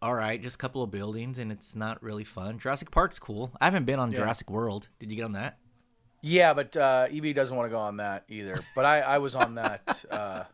all 0.00 0.14
right, 0.14 0.40
just 0.40 0.54
a 0.56 0.58
couple 0.58 0.82
of 0.82 0.90
buildings, 0.90 1.38
and 1.38 1.50
it's 1.50 1.74
not 1.74 2.02
really 2.02 2.24
fun. 2.24 2.58
Jurassic 2.58 2.90
Park's 2.90 3.18
cool. 3.18 3.50
I 3.60 3.64
haven't 3.66 3.84
been 3.84 3.98
on 3.98 4.12
Jurassic 4.12 4.50
World. 4.50 4.88
Did 5.00 5.10
you 5.10 5.16
get 5.16 5.24
on 5.24 5.32
that? 5.32 5.58
Yeah, 6.22 6.52
but 6.54 6.76
uh, 6.76 7.06
Evie 7.10 7.32
doesn't 7.32 7.56
want 7.56 7.66
to 7.66 7.70
go 7.70 7.78
on 7.78 7.98
that 7.98 8.24
either. 8.28 8.58
But 8.74 8.84
I, 8.84 9.00
I 9.00 9.18
was 9.18 9.34
on 9.34 9.54
that. 9.54 10.04
Uh, 10.10 10.44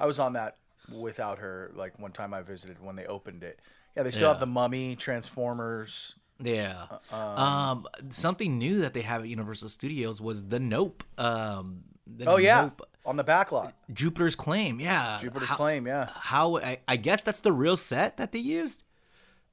I 0.00 0.06
was 0.06 0.18
on 0.18 0.32
that 0.32 0.56
without 0.92 1.38
her. 1.38 1.70
Like 1.76 1.96
one 2.00 2.10
time 2.10 2.34
I 2.34 2.42
visited 2.42 2.82
when 2.82 2.96
they 2.96 3.06
opened 3.06 3.44
it. 3.44 3.60
Yeah, 3.96 4.02
they 4.02 4.10
still 4.10 4.22
Yeah. 4.24 4.28
have 4.30 4.40
the 4.40 4.46
Mummy, 4.46 4.96
Transformers. 4.96 6.16
Yeah. 6.42 6.86
Uh, 7.12 7.16
Um, 7.16 7.86
something 8.08 8.58
new 8.58 8.78
that 8.80 8.94
they 8.94 9.02
have 9.02 9.22
at 9.22 9.28
Universal 9.28 9.68
Studios 9.68 10.20
was 10.20 10.46
the 10.48 10.58
Nope. 10.58 11.04
Um, 11.18 11.84
the 12.06 12.24
Oh 12.26 12.36
yeah, 12.38 12.62
Nope 12.62 12.82
on 13.06 13.16
the 13.16 13.24
back 13.24 13.50
lot. 13.52 13.74
Jupiter's 13.92 14.36
Claim. 14.36 14.80
Yeah. 14.80 15.18
Jupiter's 15.20 15.48
How- 15.50 15.56
Claim. 15.56 15.86
Yeah. 15.86 16.08
How 16.14 16.56
I, 16.58 16.78
I 16.86 16.96
guess 16.96 17.22
that's 17.22 17.40
the 17.40 17.52
real 17.52 17.76
set 17.76 18.16
that 18.18 18.32
they 18.32 18.38
used. 18.38 18.82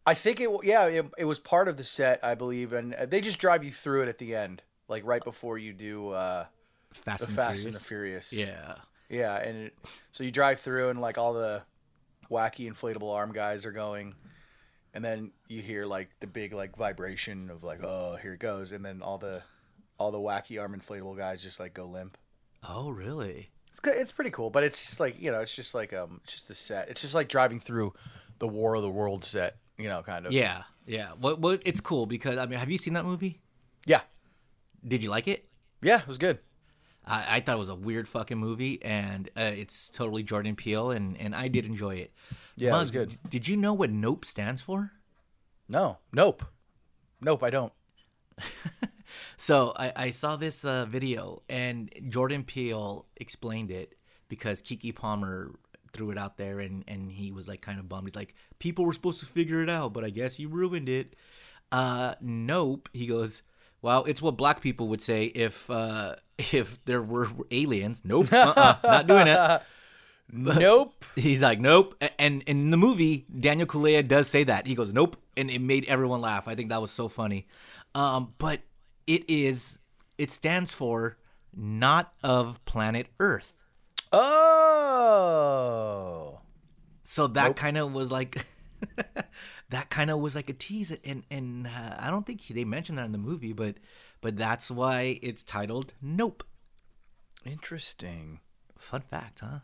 I 0.06 0.14
think 0.14 0.40
it. 0.40 0.50
Yeah, 0.64 0.86
it, 0.88 1.06
it 1.18 1.26
was 1.26 1.38
part 1.40 1.68
of 1.68 1.76
the 1.78 1.84
set, 1.84 2.24
I 2.24 2.36
believe, 2.36 2.72
and 2.74 2.94
uh, 2.94 3.06
they 3.06 3.20
just 3.20 3.40
drive 3.40 3.64
you 3.66 3.72
through 3.72 4.04
it 4.04 4.08
at 4.08 4.18
the 4.20 4.36
end, 4.36 4.62
like 4.88 5.06
right 5.06 5.22
before 5.24 5.58
you 5.58 5.74
do 5.74 6.12
uh, 6.12 6.46
Fast 6.94 7.22
the 7.22 7.28
and 7.28 7.36
Fast 7.36 7.48
Furious. 7.62 7.66
and 7.66 7.74
the 7.74 7.80
Furious. 7.80 8.34
Yeah. 8.34 8.76
yeah, 9.10 9.36
and 9.36 9.58
it, 9.66 9.78
so 10.12 10.24
you 10.24 10.32
drive 10.32 10.62
through, 10.62 10.90
and 10.90 11.02
like 11.02 11.18
all 11.18 11.34
the 11.34 11.62
wacky 12.32 12.72
inflatable 12.72 13.14
arm 13.14 13.34
guys 13.34 13.66
are 13.66 13.74
going, 13.74 14.16
and 14.94 15.04
then 15.04 15.32
you 15.50 15.62
hear 15.62 15.86
like 15.86 16.10
the 16.22 16.28
big 16.28 16.54
like 16.54 16.78
vibration 16.78 17.50
of 17.50 17.66
like, 17.66 17.84
oh, 17.84 18.18
here 18.22 18.32
it 18.34 18.40
goes, 18.40 18.72
and 18.72 18.86
then 18.86 19.02
all 19.02 19.18
the 19.18 19.44
all 20.00 20.12
the 20.12 20.18
wacky 20.18 20.58
arm 20.62 20.74
inflatable 20.74 21.18
guys 21.18 21.44
just 21.44 21.60
like 21.60 21.74
go 21.74 21.84
limp. 21.86 22.18
Oh, 22.64 22.90
really? 22.90 23.50
It's 23.70 23.80
good. 23.80 23.96
It's 23.98 24.12
pretty 24.12 24.32
cool, 24.32 24.50
but 24.50 24.64
it's 24.64 24.84
just 24.86 25.00
like 25.00 25.22
you 25.22 25.32
know, 25.32 25.42
it's 25.42 25.56
just 25.56 25.74
like 25.76 25.94
um, 25.94 26.22
it's 26.24 26.34
just 26.34 26.50
a 26.50 26.54
set. 26.56 26.90
It's 26.90 27.02
just 27.02 27.14
like 27.16 27.30
driving 27.30 27.60
through 27.60 27.94
the 28.40 28.48
War 28.48 28.76
of 28.76 28.82
the 28.82 28.90
World 28.90 29.24
set, 29.24 29.58
you 29.78 29.88
know, 29.88 30.02
kind 30.04 30.26
of. 30.26 30.32
Yeah, 30.32 30.64
yeah. 30.86 31.10
What? 31.20 31.40
What? 31.40 31.62
It's 31.66 31.80
cool 31.82 32.06
because 32.06 32.38
I 32.38 32.46
mean, 32.48 32.60
have 32.60 32.70
you 32.72 32.78
seen 32.78 32.94
that 32.96 33.06
movie? 33.06 33.40
yeah, 33.86 34.02
Did 34.86 35.04
you 35.04 35.10
like 35.10 35.28
it? 35.28 35.48
yeah. 35.82 36.00
It 36.02 36.08
was 36.08 36.18
good. 36.18 36.40
I, 37.06 37.38
I 37.38 37.40
thought 37.40 37.56
it 37.56 37.60
was 37.60 37.70
a 37.70 37.76
weird 37.76 38.06
fucking 38.08 38.38
movie, 38.38 38.84
and 38.84 39.30
uh, 39.38 39.52
it's 39.56 39.90
totally 39.90 40.24
Jordan 40.24 40.56
Peele, 40.58 40.92
and, 40.92 41.16
and 41.18 41.34
I 41.34 41.48
did 41.48 41.66
enjoy 41.66 41.96
it. 41.96 42.12
Yeah, 42.58 42.76
it 42.78 42.82
was 42.82 42.92
good. 42.92 43.16
Did 43.30 43.48
you 43.48 43.56
know 43.56 43.74
what 43.74 43.90
Nope 43.92 44.26
stands 44.26 44.62
for? 44.62 44.92
No, 45.70 46.00
nope, 46.12 46.44
nope. 47.22 47.44
I 47.44 47.50
don't. 47.50 47.72
So 49.38 49.74
I, 49.76 49.94
I 49.96 50.10
saw 50.10 50.36
this 50.36 50.66
uh, 50.66 50.86
video, 50.86 51.44
and 51.50 51.92
Jordan 52.10 52.44
Peele 52.44 53.06
explained 53.18 53.72
it 53.72 53.96
because 54.30 54.62
Keke 54.62 54.96
Palmer 54.96 55.52
threw 55.94 56.12
it 56.12 56.18
out 56.18 56.38
there, 56.38 56.60
and, 56.60 56.84
and 56.88 57.12
he 57.12 57.32
was 57.32 57.48
like 57.48 57.62
kind 57.62 57.80
of 57.80 57.90
bummed. 57.90 58.08
He's 58.08 58.16
like, 58.16 58.36
people 58.60 58.86
were 58.86 58.94
supposed 58.94 59.20
to 59.22 59.26
figure 59.26 59.62
it 59.62 59.70
out, 59.70 59.94
but 59.94 60.04
I 60.04 60.10
guess 60.10 60.40
you 60.40 60.50
ruined 60.50 60.90
it. 60.90 61.16
Uh, 61.72 62.16
nope. 62.22 62.90
He 62.94 63.08
goes, 63.08 63.44
well, 63.82 64.04
it's 64.06 64.22
what 64.22 64.38
black 64.38 64.62
people 64.62 64.88
would 64.90 65.02
say 65.02 65.26
if 65.26 65.70
uh, 65.70 66.16
if 66.38 66.84
there 66.86 67.02
were 67.02 67.30
aliens. 67.52 68.04
Nope, 68.04 68.32
uh-uh, 68.32 68.76
not 68.84 69.08
doing 69.08 69.28
it. 69.28 69.62
nope. 70.32 71.06
He's 71.16 71.42
like, 71.42 71.60
nope. 71.60 71.96
And, 72.02 72.12
and 72.20 72.44
in 72.44 72.70
the 72.72 72.78
movie, 72.78 73.26
Daniel 73.40 73.68
Kaluuya 73.68 74.08
does 74.08 74.28
say 74.28 74.44
that. 74.44 74.68
He 74.68 74.76
goes, 74.76 74.94
nope, 74.94 75.18
and 75.36 75.50
it 75.50 75.62
made 75.62 75.86
everyone 75.86 76.22
laugh. 76.22 76.48
I 76.48 76.56
think 76.56 76.70
that 76.70 76.82
was 76.82 76.92
so 76.92 77.08
funny. 77.08 77.48
Um, 77.96 78.34
but 78.38 78.62
it 79.08 79.24
is, 79.30 79.78
it 80.18 80.30
stands 80.32 80.74
for 80.74 81.18
not 81.56 82.14
of 82.24 82.64
planet 82.66 83.08
Earth. 83.20 83.56
Oh. 85.08 86.38
So 87.04 87.28
that 87.28 87.56
kind 87.56 87.78
of 87.78 87.94
was 87.94 88.12
like, 88.12 88.46
that 89.70 89.90
kind 89.90 90.10
of 90.12 90.20
was 90.20 90.36
like 90.36 90.50
a 90.50 90.54
tease. 90.54 90.92
And 91.04 91.24
and 91.32 91.68
uh, 91.68 91.96
I 92.00 92.10
don't 92.12 92.26
think 92.26 92.46
they 92.48 92.66
mentioned 92.66 92.98
that 92.98 93.06
in 93.06 93.12
the 93.12 93.18
movie, 93.18 93.54
but 93.54 93.76
but 94.22 94.38
that's 94.38 94.70
why 94.70 95.20
it's 95.22 95.44
titled 95.44 95.94
Nope. 96.02 96.44
Interesting. 97.46 98.40
Fun 98.78 99.02
fact, 99.10 99.40
huh? 99.40 99.60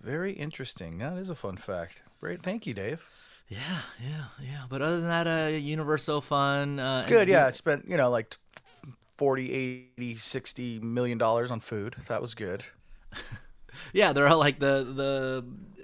Very 0.00 0.32
interesting. 0.32 0.98
That 0.98 1.16
is 1.16 1.30
a 1.30 1.34
fun 1.34 1.56
fact. 1.56 2.02
Great. 2.20 2.42
Thank 2.42 2.66
you, 2.66 2.74
Dave. 2.74 3.02
Yeah, 3.48 3.58
yeah, 4.02 4.24
yeah. 4.42 4.62
But 4.68 4.80
other 4.82 4.98
than 5.00 5.08
that, 5.08 5.26
uh, 5.26 5.48
Universal 5.56 6.20
fun. 6.22 6.78
Uh, 6.78 6.96
It's 6.98 7.06
good. 7.06 7.22
and- 7.22 7.30
Yeah, 7.30 7.46
I 7.46 7.50
spent, 7.50 7.86
you 7.88 7.96
know, 7.96 8.08
like 8.10 8.36
40, 9.16 9.52
80, 9.96 10.16
60 10.16 10.78
million 10.80 11.18
dollars 11.18 11.50
on 11.50 11.60
food. 11.60 11.96
That 12.08 12.20
was 12.20 12.34
good. 12.34 12.64
Yeah, 13.92 14.12
they're 14.12 14.28
all 14.28 14.38
like 14.38 14.60
the 14.60 14.84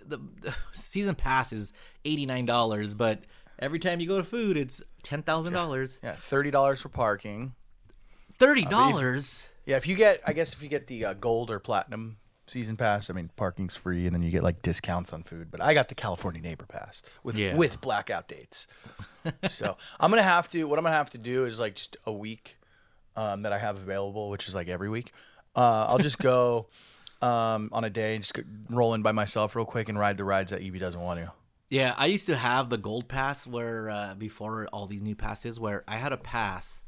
the 0.07 0.17
the, 0.17 0.55
season 0.73 1.17
pass 1.17 1.53
is 1.53 1.73
eighty 2.05 2.25
nine 2.25 2.47
dollars, 2.47 2.95
but 2.95 3.25
every 3.59 3.79
time 3.81 3.99
you 3.99 4.07
go 4.07 4.19
to 4.19 4.25
food, 4.25 4.57
it's 4.57 4.81
ten 5.03 5.23
thousand 5.23 5.53
dollars. 5.55 5.99
Yeah, 6.03 6.15
$30 6.15 6.81
for 6.81 6.89
parking. 6.89 7.55
Thirty 8.39 8.65
dollars. 8.65 9.49
Yeah, 9.67 9.77
if 9.77 9.87
you 9.87 9.97
get, 9.97 10.21
I 10.27 10.33
guess 10.33 10.53
if 10.53 10.63
you 10.63 10.69
get 10.69 10.87
the 10.87 11.05
uh, 11.05 11.15
gold 11.15 11.51
or 11.51 11.59
platinum 11.59 12.19
season 12.47 12.77
pass, 12.77 13.11
I 13.11 13.13
mean, 13.13 13.31
parking's 13.37 13.77
free, 13.77 14.07
and 14.07 14.15
then 14.15 14.23
you 14.23 14.31
get 14.31 14.43
like 14.43 14.63
discounts 14.63 15.13
on 15.13 15.23
food. 15.23 15.51
But 15.51 15.61
I 15.61 15.75
got 15.75 15.89
the 15.89 15.95
California 15.95 16.41
Neighbor 16.41 16.67
Pass 16.67 17.03
with 17.23 17.37
Yeah. 17.37 17.55
with 17.57 17.81
blackout 17.81 18.29
dates. 18.29 18.67
so 19.49 19.77
I'm 20.01 20.11
gonna 20.11 20.23
have 20.23 20.49
to. 20.51 20.65
What 20.65 20.79
I'm 20.79 20.85
gonna 20.85 20.95
have 20.97 21.11
to 21.11 21.19
do 21.19 21.45
is 21.45 21.61
like 21.61 21.75
just 21.75 21.97
a 22.07 22.13
week 22.13 22.57
um, 23.17 23.43
that 23.43 23.53
I 23.53 23.59
have 23.59 23.79
available, 23.79 24.31
which 24.31 24.47
is 24.49 24.55
like 24.55 24.69
every 24.69 24.89
week. 24.89 25.13
Uh, 25.57 25.87
I'll 25.89 25.99
just 25.99 26.19
go 26.19 26.67
um, 27.23 27.69
on 27.73 27.85
a 27.85 27.91
day 27.91 28.15
and 28.15 28.23
just 28.23 28.35
go, 28.35 28.43
roll 28.69 28.95
in 28.95 29.03
by 29.03 29.13
myself 29.13 29.55
real 29.57 29.65
quick 29.67 29.89
and 29.89 29.99
ride 29.99 30.17
the 30.17 30.25
rides 30.25 30.51
that 30.53 30.61
Evie 30.63 30.79
doesn't 30.79 31.01
want 31.01 31.21
to. 31.21 31.33
Yeah, 31.69 31.95
I 31.97 32.07
used 32.07 32.27
to 32.27 32.37
have 32.37 32.69
the 32.69 32.79
gold 32.79 33.07
pass 33.09 33.47
where 33.47 33.91
uh, 33.91 34.15
before 34.17 34.67
all 34.73 34.87
these 34.87 35.03
new 35.03 35.15
passes, 35.15 35.61
where 35.61 35.85
I 35.87 35.97
had 35.97 36.13
a 36.13 36.17
pass 36.17 36.83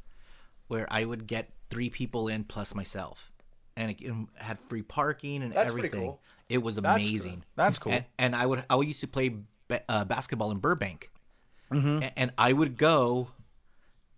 where 0.69 0.87
I 0.91 1.05
would 1.05 1.26
get 1.26 1.50
three 1.71 1.88
people 1.91 2.26
in 2.29 2.43
plus 2.45 2.75
myself, 2.75 3.31
and 3.76 3.91
it 3.93 4.00
had 4.37 4.59
free 4.69 4.83
parking 4.83 5.43
and 5.45 5.52
That's 5.52 5.71
pretty 5.71 5.87
everything. 5.88 6.09
cool. 6.09 6.21
It 6.49 6.62
was 6.62 6.76
That's 6.76 7.05
amazing. 7.05 7.31
good. 7.37 7.45
That's 7.55 7.79
cool. 7.79 7.93
And, 7.93 8.05
and 8.19 8.35
I 8.35 8.45
would 8.45 8.64
I 8.69 8.81
used 8.81 9.00
to 9.02 9.07
play 9.09 9.37
ba- 9.69 9.83
uh, 9.88 10.05
basketball 10.05 10.50
in 10.50 10.59
Burbank, 10.59 11.11
Mm-hmm. 11.71 12.02
A- 12.02 12.19
and 12.19 12.33
I 12.37 12.52
would 12.52 12.76
go 12.76 13.31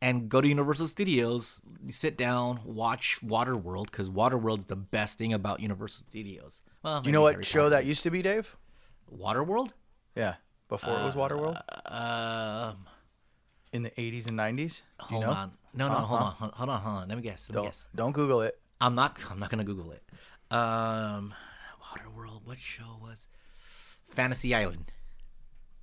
and 0.03 0.29
go 0.29 0.41
to 0.41 0.49
Universal 0.49 0.89
Studios, 0.89 1.61
sit 1.91 2.17
down, 2.19 2.61
watch 2.65 3.19
Waterworld 3.23 3.87
because 3.87 4.11
Waterworld's 4.11 4.67
the 4.67 4.77
best 4.77 5.19
thing 5.19 5.33
about 5.33 5.61
Universal 5.61 6.05
Studios. 6.09 6.63
Well, 6.83 7.01
Do 7.01 7.09
you 7.09 7.13
know 7.13 7.23
what 7.23 7.45
show 7.45 7.69
that 7.71 7.85
used 7.87 8.03
to 8.03 8.11
be, 8.11 8.21
Dave? 8.23 8.57
Waterworld? 9.15 9.71
Yeah, 10.15 10.35
before 10.69 10.93
it 10.93 11.05
was 11.05 11.15
Waterworld 11.15 11.61
Um, 11.91 12.87
in 13.73 13.83
the 13.83 13.91
80s 13.91 14.29
and 14.29 14.39
90s. 14.39 14.57
Do 14.57 14.63
you 14.67 14.83
hold 15.07 15.23
know? 15.25 15.31
on. 15.31 15.53
No, 15.77 15.89
no, 15.89 15.95
hold 15.95 16.21
on, 16.21 16.33
hold 16.33 16.53
hold 16.53 16.71
on, 16.71 16.81
hold 16.81 16.97
on. 17.03 17.09
Let 17.09 17.17
me 17.17 17.23
guess. 17.23 17.47
Let 17.49 17.55
Don't 17.55 17.65
guess. 17.65 17.89
don't 17.95 18.13
Google 18.13 18.43
it. 18.43 18.59
I'm 18.81 18.95
not. 18.95 19.23
I'm 19.31 19.39
not 19.41 19.51
gonna 19.51 19.65
Google 19.65 19.91
it. 19.93 20.03
Um, 20.55 21.35
Waterworld. 21.83 22.43
What 22.45 22.59
show 22.59 22.99
was? 23.03 23.27
Fantasy 24.11 24.55
Island. 24.55 24.93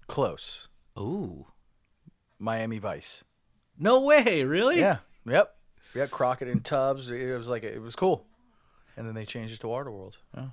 Close. 0.07 0.69
Ooh. 0.97 1.47
Miami 2.39 2.77
Vice. 2.79 3.23
No 3.77 4.05
way. 4.05 4.43
Really? 4.43 4.79
Yeah. 4.79 4.97
Yep. 5.25 5.55
We 5.93 6.01
had 6.01 6.11
Crockett 6.11 6.47
in 6.47 6.61
tubs. 6.61 7.09
It 7.09 7.37
was 7.37 7.47
like 7.47 7.63
it 7.63 7.81
was 7.81 7.95
cool. 7.95 8.25
And 8.97 9.07
then 9.07 9.15
they 9.15 9.25
changed 9.25 9.53
it 9.53 9.59
to 9.61 9.67
Waterworld. 9.67 10.17
Yeah. 10.35 10.47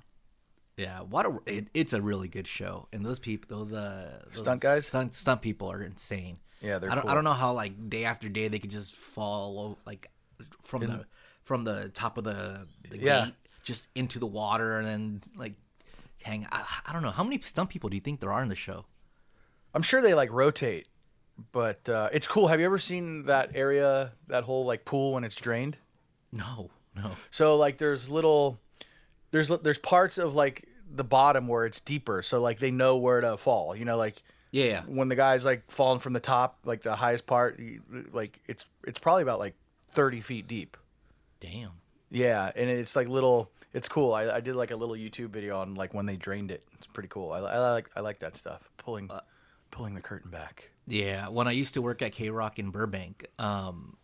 Yeah. 0.77 1.01
Water. 1.01 1.37
It, 1.45 1.67
it's 1.73 1.93
a 1.93 2.01
really 2.01 2.27
good 2.27 2.47
show, 2.47 2.87
and 2.93 3.05
those 3.05 3.19
people, 3.19 3.55
those 3.57 3.73
uh, 3.73 4.21
those 4.31 4.39
Stunt 4.39 4.61
guys? 4.61 4.85
stunt 4.87 5.13
stunt 5.15 5.41
people 5.41 5.71
are 5.71 5.81
insane. 5.83 6.37
Yeah, 6.61 6.79
they're 6.79 6.91
I 6.91 6.95
don't. 6.95 7.03
cool. 7.03 7.11
I 7.11 7.13
don't 7.13 7.23
know 7.23 7.33
how 7.33 7.53
like 7.53 7.89
day 7.89 8.03
after 8.05 8.27
day 8.29 8.47
they 8.49 8.59
could 8.59 8.71
just 8.71 8.93
fall 8.95 9.77
like 9.85 10.09
from 10.61 10.81
the 10.85 11.05
from 11.43 11.63
the 11.63 11.89
top 11.89 12.17
of 12.17 12.23
the, 12.25 12.67
the 12.89 12.97
Yeah. 12.97 13.25
gate 13.25 13.33
just 13.63 13.87
into 13.95 14.19
the 14.19 14.27
water 14.27 14.77
and 14.77 14.87
then 14.87 15.21
like 15.37 15.53
hang. 16.23 16.47
I, 16.51 16.63
I 16.85 16.93
don't 16.93 17.01
know 17.01 17.11
how 17.11 17.23
many 17.23 17.39
stunt 17.41 17.69
people 17.69 17.89
do 17.89 17.95
you 17.95 18.01
think 18.01 18.19
there 18.19 18.31
are 18.33 18.41
in 18.41 18.49
the 18.49 18.55
show? 18.55 18.85
I'm 19.73 19.81
sure 19.83 20.01
they 20.01 20.13
like 20.13 20.31
rotate, 20.31 20.87
but 21.51 21.87
uh, 21.89 22.09
it's 22.11 22.27
cool. 22.27 22.47
Have 22.47 22.59
you 22.59 22.65
ever 22.65 22.79
seen 22.79 23.25
that 23.25 23.51
area, 23.55 24.11
that 24.27 24.43
whole 24.43 24.65
like 24.65 24.85
pool 24.85 25.13
when 25.13 25.23
it's 25.23 25.35
drained? 25.35 25.77
No, 26.31 26.69
no. 26.95 27.11
So 27.31 27.55
like 27.57 27.77
there's 27.77 28.09
little 28.09 28.59
there's 29.31 29.49
there's 29.49 29.77
parts 29.79 30.17
of 30.17 30.35
like 30.35 30.65
the 30.91 31.03
bottom 31.03 31.47
where 31.47 31.65
it's 31.65 31.79
deeper, 31.79 32.21
so 32.21 32.39
like 32.39 32.59
they 32.59 32.71
know 32.71 32.97
where 32.97 33.21
to 33.21 33.37
fall. 33.37 33.75
You 33.75 33.85
know, 33.85 33.97
like 33.97 34.21
Yeah. 34.51 34.81
when 34.87 35.07
the 35.09 35.15
guy's 35.15 35.45
like 35.45 35.69
falling 35.71 35.99
from 35.99 36.13
the 36.13 36.19
top, 36.19 36.59
like 36.65 36.81
the 36.81 36.95
highest 36.95 37.25
part, 37.25 37.59
like 38.11 38.39
it's 38.47 38.65
it's 38.87 38.99
probably 38.99 39.23
about 39.23 39.39
like 39.39 39.55
30 39.91 40.21
feet 40.21 40.47
deep. 40.47 40.77
Damn. 41.39 41.71
Yeah, 42.11 42.51
and 42.55 42.69
it's 42.69 42.95
like 42.95 43.07
little. 43.07 43.51
It's 43.71 43.87
cool. 43.87 44.13
I, 44.13 44.37
I 44.37 44.39
did 44.39 44.55
like 44.55 44.71
a 44.71 44.75
little 44.75 44.95
YouTube 44.95 45.29
video 45.29 45.59
on 45.59 45.75
like 45.75 45.93
when 45.93 46.07
they 46.07 46.15
drained 46.15 46.49
it. 46.49 46.63
It's 46.73 46.87
pretty 46.87 47.09
cool. 47.09 47.31
I, 47.31 47.37
I 47.37 47.71
like 47.71 47.89
I 47.95 47.99
like 48.01 48.19
that 48.19 48.35
stuff. 48.35 48.67
Pulling 48.77 49.11
pulling 49.69 49.93
the 49.93 50.01
curtain 50.01 50.31
back. 50.31 50.71
Yeah, 50.89 51.29
when 51.29 51.47
I 51.47 51.51
used 51.51 51.75
to 51.75 51.81
work 51.81 52.01
at 52.01 52.13
KROQ 52.13 52.57
in 52.57 52.71
Burbank, 52.71 53.27
um, 53.37 53.95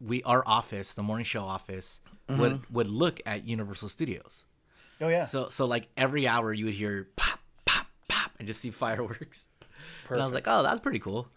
we 0.00 0.22
our 0.24 0.42
office, 0.44 0.92
the 0.92 1.02
morning 1.02 1.24
show 1.24 1.44
office, 1.44 2.00
would 2.28 2.68
would 2.70 2.88
look 2.88 3.20
at 3.24 3.46
Universal 3.46 3.88
Studios. 3.88 4.44
Oh 5.00 5.08
yeah. 5.08 5.24
So 5.26 5.48
so 5.50 5.66
like 5.66 5.88
every 5.96 6.26
hour 6.26 6.52
you 6.52 6.64
would 6.64 6.74
hear 6.74 7.08
pop 7.16 7.38
pop 7.64 7.86
pop 8.08 8.32
and 8.38 8.48
just 8.48 8.60
see 8.60 8.70
fireworks. 8.70 9.46
And 10.10 10.20
I 10.20 10.24
was 10.24 10.34
like, 10.34 10.48
oh, 10.48 10.62
that's 10.62 10.80
pretty 10.80 10.98
cool. 10.98 11.28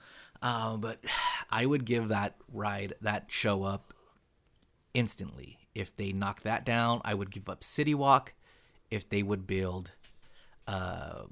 Um, 0.41 0.81
but 0.81 1.03
I 1.51 1.65
would 1.65 1.85
give 1.85 2.07
that 2.07 2.35
ride 2.51 2.93
that 3.01 3.25
show 3.27 3.63
up 3.63 3.93
instantly. 4.93 5.59
If 5.75 5.95
they 5.95 6.11
knock 6.13 6.41
that 6.41 6.65
down, 6.65 7.01
I 7.05 7.13
would 7.13 7.29
give 7.29 7.47
up 7.47 7.63
City 7.63 7.93
Walk. 7.93 8.33
If 8.89 9.07
they 9.07 9.21
would 9.21 9.45
build, 9.45 9.91
uh, 10.67 11.23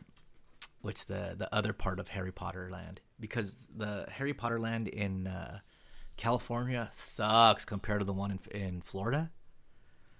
what's 0.81 1.03
the 1.05 1.33
the 1.35 1.53
other 1.53 1.73
part 1.73 1.99
of 1.99 2.09
Harry 2.09 2.31
Potter 2.31 2.69
Land? 2.71 3.01
Because 3.19 3.55
the 3.75 4.05
Harry 4.11 4.33
Potter 4.33 4.59
Land 4.59 4.87
in 4.87 5.27
uh, 5.27 5.59
California 6.17 6.89
sucks 6.91 7.65
compared 7.65 7.99
to 7.99 8.05
the 8.05 8.13
one 8.13 8.31
in 8.51 8.59
in 8.61 8.81
Florida. 8.81 9.31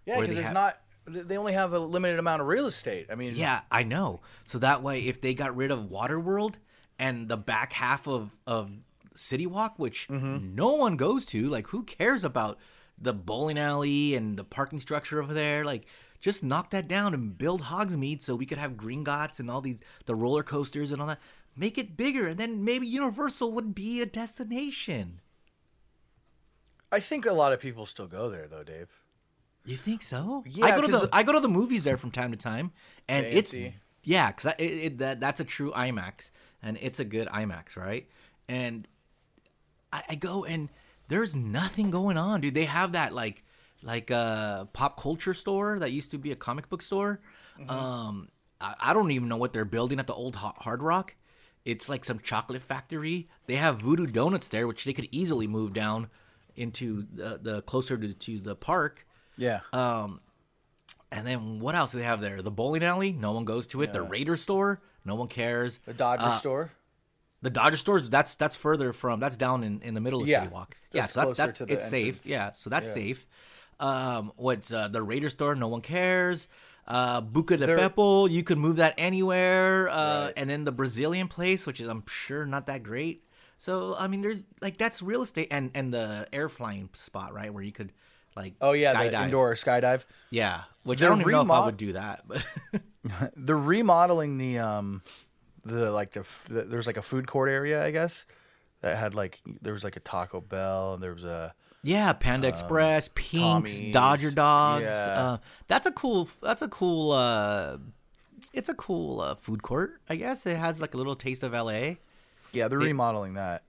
yeah, 0.06 0.20
because 0.20 0.36
there's 0.36 0.46
have- 0.46 0.54
not. 0.54 0.80
They 1.10 1.38
only 1.38 1.54
have 1.54 1.72
a 1.72 1.80
limited 1.80 2.20
amount 2.20 2.42
of 2.42 2.48
real 2.50 2.66
estate. 2.66 3.08
I 3.10 3.16
mean, 3.16 3.34
Yeah, 3.36 3.62
I 3.72 3.84
know. 3.84 4.20
So 4.44 4.60
that 4.60 4.84
way, 4.84 5.08
if 5.08 5.22
they 5.22 5.34
got 5.34 5.56
rid 5.56 5.72
of 5.72 5.86
Waterworld 5.86 6.56
and 7.00 7.30
the 7.30 7.38
back 7.38 7.72
half 7.72 8.08
of 8.10 8.32
of 8.46 8.72
City 9.16 9.48
Walk, 9.48 9.75
which 9.80 10.08
Mm-hmm. 10.10 10.54
no 10.56 10.75
one 10.75 10.98
goes 10.98 11.24
to. 11.27 11.48
Like, 11.48 11.68
who 11.68 11.84
cares 11.84 12.25
about 12.25 12.60
the 13.00 13.13
bowling 13.13 13.58
alley 13.58 14.16
and 14.16 14.36
the 14.38 14.44
parking 14.44 14.80
structure 14.80 15.22
over 15.24 15.34
there? 15.34 15.63
Like, 15.63 15.86
just 16.20 16.44
knock 16.44 16.72
that 16.72 16.89
down 16.89 17.13
and 17.13 17.38
build 17.38 17.62
Hogsmeade 17.62 18.22
so 18.22 18.36
we 18.36 18.46
could 18.46 18.58
have 18.58 18.74
Gringotts 18.74 19.39
and 19.39 19.50
all 19.50 19.62
these 19.62 19.80
the 20.08 20.16
roller 20.16 20.44
coasters 20.44 20.92
and 20.92 21.01
all 21.01 21.08
that. 21.08 21.22
Make 21.57 21.77
it 21.77 21.97
bigger, 21.97 22.27
and 22.27 22.37
then 22.37 22.63
maybe 22.63 22.87
Universal 22.87 23.51
would 23.53 23.73
be 23.73 23.99
a 23.99 24.05
destination. 24.05 25.21
I 26.91 26.99
think 26.99 27.25
a 27.25 27.33
lot 27.33 27.51
of 27.51 27.59
people 27.59 27.85
still 27.85 28.07
go 28.07 28.29
there 28.29 28.47
though, 28.47 28.63
Dave. 28.63 28.89
You 29.65 29.75
think 29.75 30.01
so? 30.01 30.43
Yeah, 30.47 30.65
I 30.65 30.75
go 30.75 30.81
to 30.81 30.87
the 30.87 31.09
I 31.11 31.23
go 31.23 31.33
to 31.33 31.39
the 31.39 31.49
movies 31.49 31.83
there 31.83 31.97
from 31.97 32.11
time 32.11 32.31
to 32.31 32.37
time, 32.37 32.71
and 33.07 33.25
it's 33.25 33.55
yeah, 34.03 34.31
because 34.31 34.53
it, 34.57 34.63
it, 34.63 34.97
that 34.99 35.19
that's 35.19 35.39
a 35.39 35.43
true 35.43 35.71
IMAX, 35.71 36.31
and 36.61 36.77
it's 36.79 36.99
a 36.99 37.05
good 37.05 37.27
IMAX, 37.27 37.75
right? 37.75 38.07
And 38.47 38.87
I, 39.91 40.03
I 40.09 40.15
go 40.15 40.45
and 40.45 40.69
there's 41.09 41.35
nothing 41.35 41.91
going 41.91 42.17
on, 42.17 42.41
dude. 42.41 42.53
They 42.53 42.65
have 42.65 42.93
that 42.93 43.13
like 43.13 43.43
like 43.83 44.11
uh 44.11 44.65
pop 44.65 45.01
culture 45.01 45.33
store 45.33 45.79
that 45.79 45.91
used 45.91 46.11
to 46.11 46.17
be 46.17 46.31
a 46.31 46.35
comic 46.35 46.69
book 46.69 46.81
store. 46.81 47.19
Mm-hmm. 47.59 47.69
Um, 47.69 48.29
I, 48.61 48.75
I 48.79 48.93
don't 48.93 49.11
even 49.11 49.27
know 49.27 49.37
what 49.37 49.51
they're 49.51 49.65
building 49.65 49.99
at 49.99 50.07
the 50.07 50.13
old 50.13 50.35
Hard 50.35 50.81
Rock. 50.81 51.15
It's 51.67 51.89
like 51.89 52.05
some 52.05 52.19
chocolate 52.19 52.62
factory. 52.62 53.27
They 53.45 53.57
have 53.57 53.79
Voodoo 53.81 54.07
Donuts 54.07 54.47
there, 54.47 54.67
which 54.67 54.86
they 54.86 54.93
could 54.93 55.09
easily 55.12 55.47
move 55.47 55.74
down 55.74 56.07
into 56.55 57.05
the, 57.13 57.38
the 57.41 57.62
closer 57.63 57.97
to, 57.97 58.13
to 58.13 58.39
the 58.39 58.55
park. 58.55 59.05
Yeah. 59.38 59.59
Um, 59.74 60.21
and 61.12 61.27
then 61.27 61.59
what 61.59 61.75
else 61.75 61.91
do 61.91 61.97
they 61.97 62.05
have 62.05 62.21
there? 62.21 62.41
The 62.41 62.51
bowling 62.51 62.83
alley, 62.83 63.12
no 63.12 63.33
one 63.33 63.43
goes 63.43 63.67
to 63.67 63.81
it. 63.81 63.91
The 63.91 64.01
Raider 64.01 64.38
store, 64.38 64.81
no 65.03 65.15
one 65.15 65.27
cares. 65.27 65.79
the 65.86 65.93
Dodger 65.93 66.24
uh, 66.24 66.38
store. 66.38 66.71
The 67.41 67.50
Dodger 67.50 67.77
stores, 67.77 68.09
that's 68.09 68.36
that's 68.36 68.55
further 68.55 68.93
from 68.93 69.19
that's 69.19 69.36
down 69.36 69.63
in, 69.65 69.81
in 69.81 69.93
the 69.93 70.01
middle 70.01 70.21
of 70.21 70.27
Yeah, 70.29 70.43
City 70.43 70.53
Walks. 70.53 70.81
Yeah, 70.93 71.01
that's 71.01 71.13
so 71.13 71.19
that, 71.19 71.25
closer 71.25 71.45
that's 71.47 71.57
to 71.59 71.65
the 71.65 71.74
it's 71.74 71.88
safe. 71.89 72.25
Yeah, 72.25 72.51
so 72.51 72.69
that's 72.69 72.88
Yeah. 72.88 72.93
safe. 72.93 73.27
Um, 73.79 74.31
what's 74.38 74.71
uh, 74.71 74.88
the 74.88 75.03
Raider 75.03 75.29
store? 75.29 75.53
No 75.53 75.67
one 75.67 75.81
cares. 75.81 76.47
Uh, 76.88 77.22
Buca 77.22 77.58
de 77.58 77.65
There- 77.65 77.77
Beppo, 77.77 78.29
you 78.29 78.44
could 78.44 78.58
move 78.58 78.77
that 78.77 78.94
anywhere. 78.98 79.89
Uh, 79.89 80.25
Right. 80.25 80.34
and 80.38 80.50
then 80.50 80.63
the 80.63 80.72
Brazilian 80.72 81.27
place, 81.27 81.65
which 81.65 81.79
is 81.82 81.88
I'm 81.88 82.03
sure 82.08 82.46
not 82.46 82.67
that 82.67 82.84
great. 82.84 83.24
So 83.58 83.96
I 83.98 84.08
mean, 84.08 84.22
there's 84.22 84.44
like 84.62 84.77
that's 84.77 85.01
real 85.01 85.22
estate, 85.24 85.48
and 85.51 85.72
and 85.75 85.94
the 85.94 86.27
air 86.32 86.48
flying 86.48 86.89
spot, 86.94 87.34
right, 87.34 87.53
where 87.53 87.63
you 87.63 87.72
could 87.74 87.91
like 88.36 88.53
Oh 88.62 88.72
yeah, 88.74 88.94
the 88.94 89.10
skydive. 89.10 89.24
indoor 89.25 89.53
skydive. 89.56 90.06
Yeah, 90.29 90.62
which 90.84 91.00
They're 91.00 91.10
I 91.10 91.12
don't 91.12 91.22
even 91.22 91.32
know 91.34 91.41
if 91.41 91.51
I 91.51 91.65
would 91.65 91.75
do 91.77 91.94
that, 91.94 92.24
but 92.27 92.46
They're 93.36 93.58
remodeling 93.58 94.38
the 94.38 94.60
um, 94.60 95.01
the 95.65 95.91
like 95.91 96.12
the, 96.12 96.24
the 96.50 96.62
there's 96.63 96.88
like 96.88 96.98
a 96.98 97.01
food 97.01 97.27
court 97.27 97.50
area, 97.50 97.84
I 97.84 97.91
guess, 97.91 98.25
that 98.82 98.96
had 98.98 99.15
like 99.15 99.41
there 99.62 99.74
was 99.74 99.84
like 99.84 99.96
a 99.96 100.01
Taco 100.01 100.39
Bell 100.39 100.94
and 100.94 101.01
there 101.03 101.13
was 101.13 101.24
a 101.25 101.53
yeah, 101.84 102.12
Panda 102.13 102.48
Express, 102.48 103.10
Pinks, 103.13 103.38
Um, 103.43 103.63
Tommy's, 103.63 103.93
Dodger 103.93 104.31
Dogs. 104.31 104.84
yeah. 104.86 105.05
Uh, 105.22 105.38
that's 105.67 105.86
a 105.86 105.91
cool. 105.91 106.29
That's 106.41 106.62
a 106.62 106.67
cool. 106.67 107.12
Uh, 107.12 107.77
it's 108.53 108.69
a 108.69 108.74
cool 108.74 109.22
uh, 109.22 109.36
food 109.36 109.62
court. 109.63 110.00
I 110.10 110.15
guess 110.15 110.46
it 110.46 110.57
has 110.57 110.79
like 110.81 110.93
a 110.93 110.98
little 110.98 111.15
taste 111.15 111.43
of 111.43 111.53
LA. 111.53 111.96
yeah 112.53 112.67
they're 112.67 112.79
remodeling 112.79 113.34
that. 113.36 113.63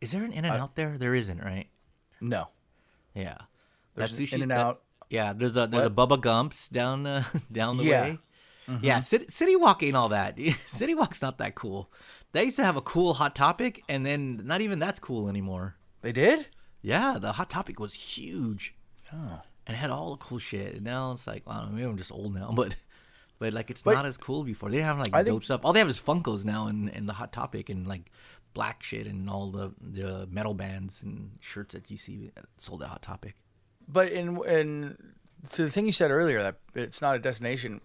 Is 0.00 0.10
there 0.12 0.24
an 0.24 0.32
In-N-Out 0.32 0.74
there? 0.74 0.98
There 0.98 1.14
isn't, 1.14 1.38
right? 1.42 1.68
No, 2.20 2.48
Yeah, 3.14 3.36
There's 3.94 4.10
That's 4.10 4.18
an 4.18 4.26
sushi. 4.26 4.32
In-N-Out. 4.42 4.82
yeah, 5.10 5.32
there's 5.32 5.56
a 5.56 5.66
there's 5.66 5.86
a 5.86 5.90
Bubba 5.90 6.20
Gumps 6.20 6.68
down 6.68 7.06
uh, 7.06 7.24
down 7.52 7.76
the 7.76 7.84
Yeah. 7.84 8.02
way. 8.02 8.18
Yeah, 8.80 9.00
City, 9.00 9.26
City 9.28 9.56
Walk 9.56 9.82
ain't 9.82 9.96
all 9.96 10.08
that. 10.10 10.38
City 10.66 10.94
Walk's 10.94 11.20
not 11.20 11.38
that 11.38 11.54
cool. 11.54 11.90
They 12.32 12.44
used 12.44 12.56
to 12.56 12.64
have 12.64 12.76
a 12.76 12.80
cool 12.80 13.14
Hot 13.14 13.34
Topic, 13.34 13.82
and 13.88 14.06
then 14.06 14.40
not 14.44 14.60
even 14.60 14.78
that's 14.78 14.98
cool 15.00 15.28
anymore. 15.28 15.76
they 16.00 16.12
did. 16.12 16.46
Yeah, 16.82 17.18
the 17.20 17.32
Hot 17.32 17.48
Topic 17.48 17.78
was 17.80 17.94
huge. 17.94 18.74
Oh. 19.12 19.40
And 19.66 19.76
it 19.76 19.78
had 19.78 19.90
all 19.90 20.10
the 20.10 20.16
cool 20.16 20.38
shit. 20.38 20.74
And 20.74 20.82
now 20.84 21.12
it's 21.12 21.26
like, 21.26 21.44
I 21.46 21.60
don't 21.60 21.70
know, 21.70 21.76
maybe 21.76 21.88
I'm 21.88 21.96
just 21.96 22.12
old 22.12 22.34
now, 22.34 22.52
but 22.56 22.74
but 23.38 23.52
like 23.52 23.70
it's 23.70 23.82
But- 23.82 23.94
not 23.94 24.06
as 24.06 24.16
cool 24.16 24.44
before. 24.44 24.70
They 24.70 24.82
have 24.82 24.98
like 24.98 25.14
I 25.14 25.22
dope 25.22 25.34
think- 25.34 25.44
stuff. 25.44 25.60
All 25.64 25.72
they 25.72 25.78
have 25.80 25.88
is 25.88 26.00
Funkos 26.00 26.44
now 26.44 26.66
and, 26.66 26.88
and 26.94 27.08
the 27.08 27.12
Hot 27.14 27.32
Topic 27.32 27.68
and 27.70 27.86
like 27.86 28.10
black 28.54 28.82
shit 28.82 29.06
and 29.06 29.30
all 29.30 29.50
the 29.50 29.72
the 29.80 30.26
metal 30.30 30.54
bands 30.54 31.02
and 31.02 31.30
shirts 31.40 31.72
that 31.74 31.90
you 31.90 31.96
see 31.96 32.30
sold 32.56 32.82
at 32.82 32.88
Hot 32.88 33.02
Topic. 33.02 33.34
But 33.88 34.10
in 34.12 34.42
in 34.44 34.96
to 35.52 35.64
the 35.64 35.70
thing 35.70 35.86
you 35.86 35.92
said 35.92 36.10
earlier 36.10 36.42
that 36.42 36.56
it's 36.74 37.00
not 37.02 37.16
a 37.16 37.18
destination, 37.18 37.80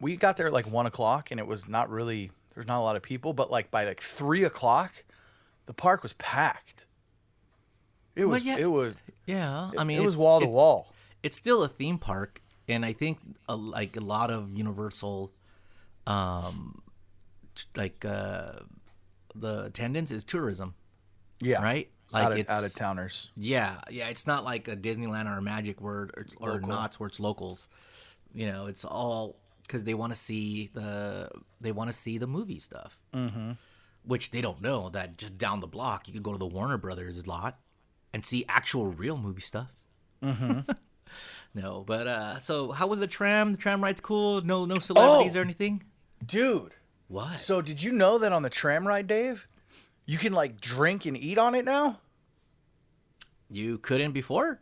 we 0.00 0.16
got 0.16 0.36
there 0.36 0.46
at 0.46 0.52
like 0.52 0.66
one 0.70 0.86
o'clock 0.86 1.30
and 1.30 1.38
it 1.40 1.46
was 1.46 1.68
not 1.68 1.88
really 1.90 2.30
there's 2.54 2.66
not 2.66 2.78
a 2.78 2.84
lot 2.84 2.96
of 2.96 3.02
people. 3.02 3.32
But 3.32 3.50
like 3.50 3.70
by 3.70 3.84
like 3.84 4.00
three 4.02 4.44
o'clock, 4.44 5.04
the 5.66 5.72
park 5.74 6.02
was 6.02 6.12
packed. 6.14 6.84
It 8.14 8.26
was 8.26 8.44
yeah, 8.44 8.58
it 8.58 8.70
was 8.70 8.94
Yeah, 9.26 9.70
I 9.76 9.84
mean 9.84 10.00
it 10.00 10.04
was 10.04 10.16
wall 10.16 10.40
to 10.40 10.46
wall. 10.46 10.92
It's 11.22 11.36
still 11.36 11.62
a 11.62 11.68
theme 11.68 11.98
park, 11.98 12.42
and 12.68 12.84
I 12.84 12.92
think 12.92 13.18
a, 13.48 13.56
like 13.56 13.96
a 13.96 14.00
lot 14.00 14.30
of 14.30 14.56
Universal, 14.56 15.32
um, 16.06 16.82
like 17.76 18.04
uh, 18.04 18.52
the 19.34 19.64
attendance 19.64 20.10
is 20.10 20.24
tourism, 20.24 20.74
Yeah, 21.40 21.62
right? 21.62 21.88
Like 22.12 22.24
out 22.24 22.32
of, 22.32 22.38
it's 22.38 22.50
out 22.50 22.64
of 22.64 22.74
towners. 22.74 23.30
Yeah, 23.36 23.76
yeah, 23.90 24.08
it's 24.08 24.26
not 24.26 24.44
like 24.44 24.68
a 24.68 24.76
Disneyland 24.76 25.32
or 25.32 25.38
a 25.38 25.42
Magic 25.42 25.80
Word 25.80 26.12
or, 26.16 26.26
or 26.38 26.52
Local. 26.54 26.68
Knott's 26.68 27.00
where 27.00 27.06
it's 27.06 27.20
locals. 27.20 27.68
You 28.34 28.50
know, 28.50 28.66
it's 28.66 28.84
all 28.84 29.36
because 29.62 29.84
they 29.84 29.94
want 29.94 30.12
to 30.12 30.18
see 30.18 30.70
the 30.74 31.30
they 31.60 31.72
want 31.72 31.88
to 31.88 31.96
see 31.96 32.18
the 32.18 32.26
movie 32.26 32.58
stuff. 32.58 33.00
Mm-hmm. 33.14 33.52
Which 34.04 34.32
they 34.32 34.40
don't 34.40 34.60
know 34.60 34.88
that 34.90 35.16
just 35.16 35.38
down 35.38 35.60
the 35.60 35.68
block 35.68 36.08
you 36.08 36.12
could 36.12 36.24
go 36.24 36.32
to 36.32 36.38
the 36.38 36.46
Warner 36.46 36.76
Brothers 36.76 37.24
lot 37.26 37.60
and 38.12 38.24
see 38.24 38.44
actual 38.48 38.86
real 38.86 39.16
movie 39.16 39.40
stuff. 39.40 39.72
Mm-hmm. 40.22 40.70
no, 41.54 41.82
but 41.86 42.06
uh, 42.06 42.38
so 42.38 42.70
how 42.72 42.86
was 42.86 43.00
the 43.00 43.06
tram? 43.06 43.52
The 43.52 43.58
tram 43.58 43.82
ride's 43.82 44.00
cool. 44.00 44.42
No, 44.42 44.64
no 44.64 44.76
celebrities 44.78 45.36
Oh! 45.36 45.40
or 45.40 45.42
anything. 45.42 45.82
Dude, 46.24 46.74
What? 47.08 47.38
so 47.38 47.60
did 47.60 47.82
you 47.82 47.90
know 47.92 48.18
that 48.18 48.32
on 48.32 48.42
the 48.42 48.50
tram 48.50 48.86
ride, 48.86 49.06
Dave, 49.06 49.46
you 50.06 50.18
can 50.18 50.32
like 50.32 50.60
drink 50.60 51.04
and 51.06 51.16
eat 51.16 51.38
on 51.38 51.54
it 51.54 51.64
now? 51.64 51.98
you 53.50 53.78
couldn't 53.78 54.12
before? 54.12 54.60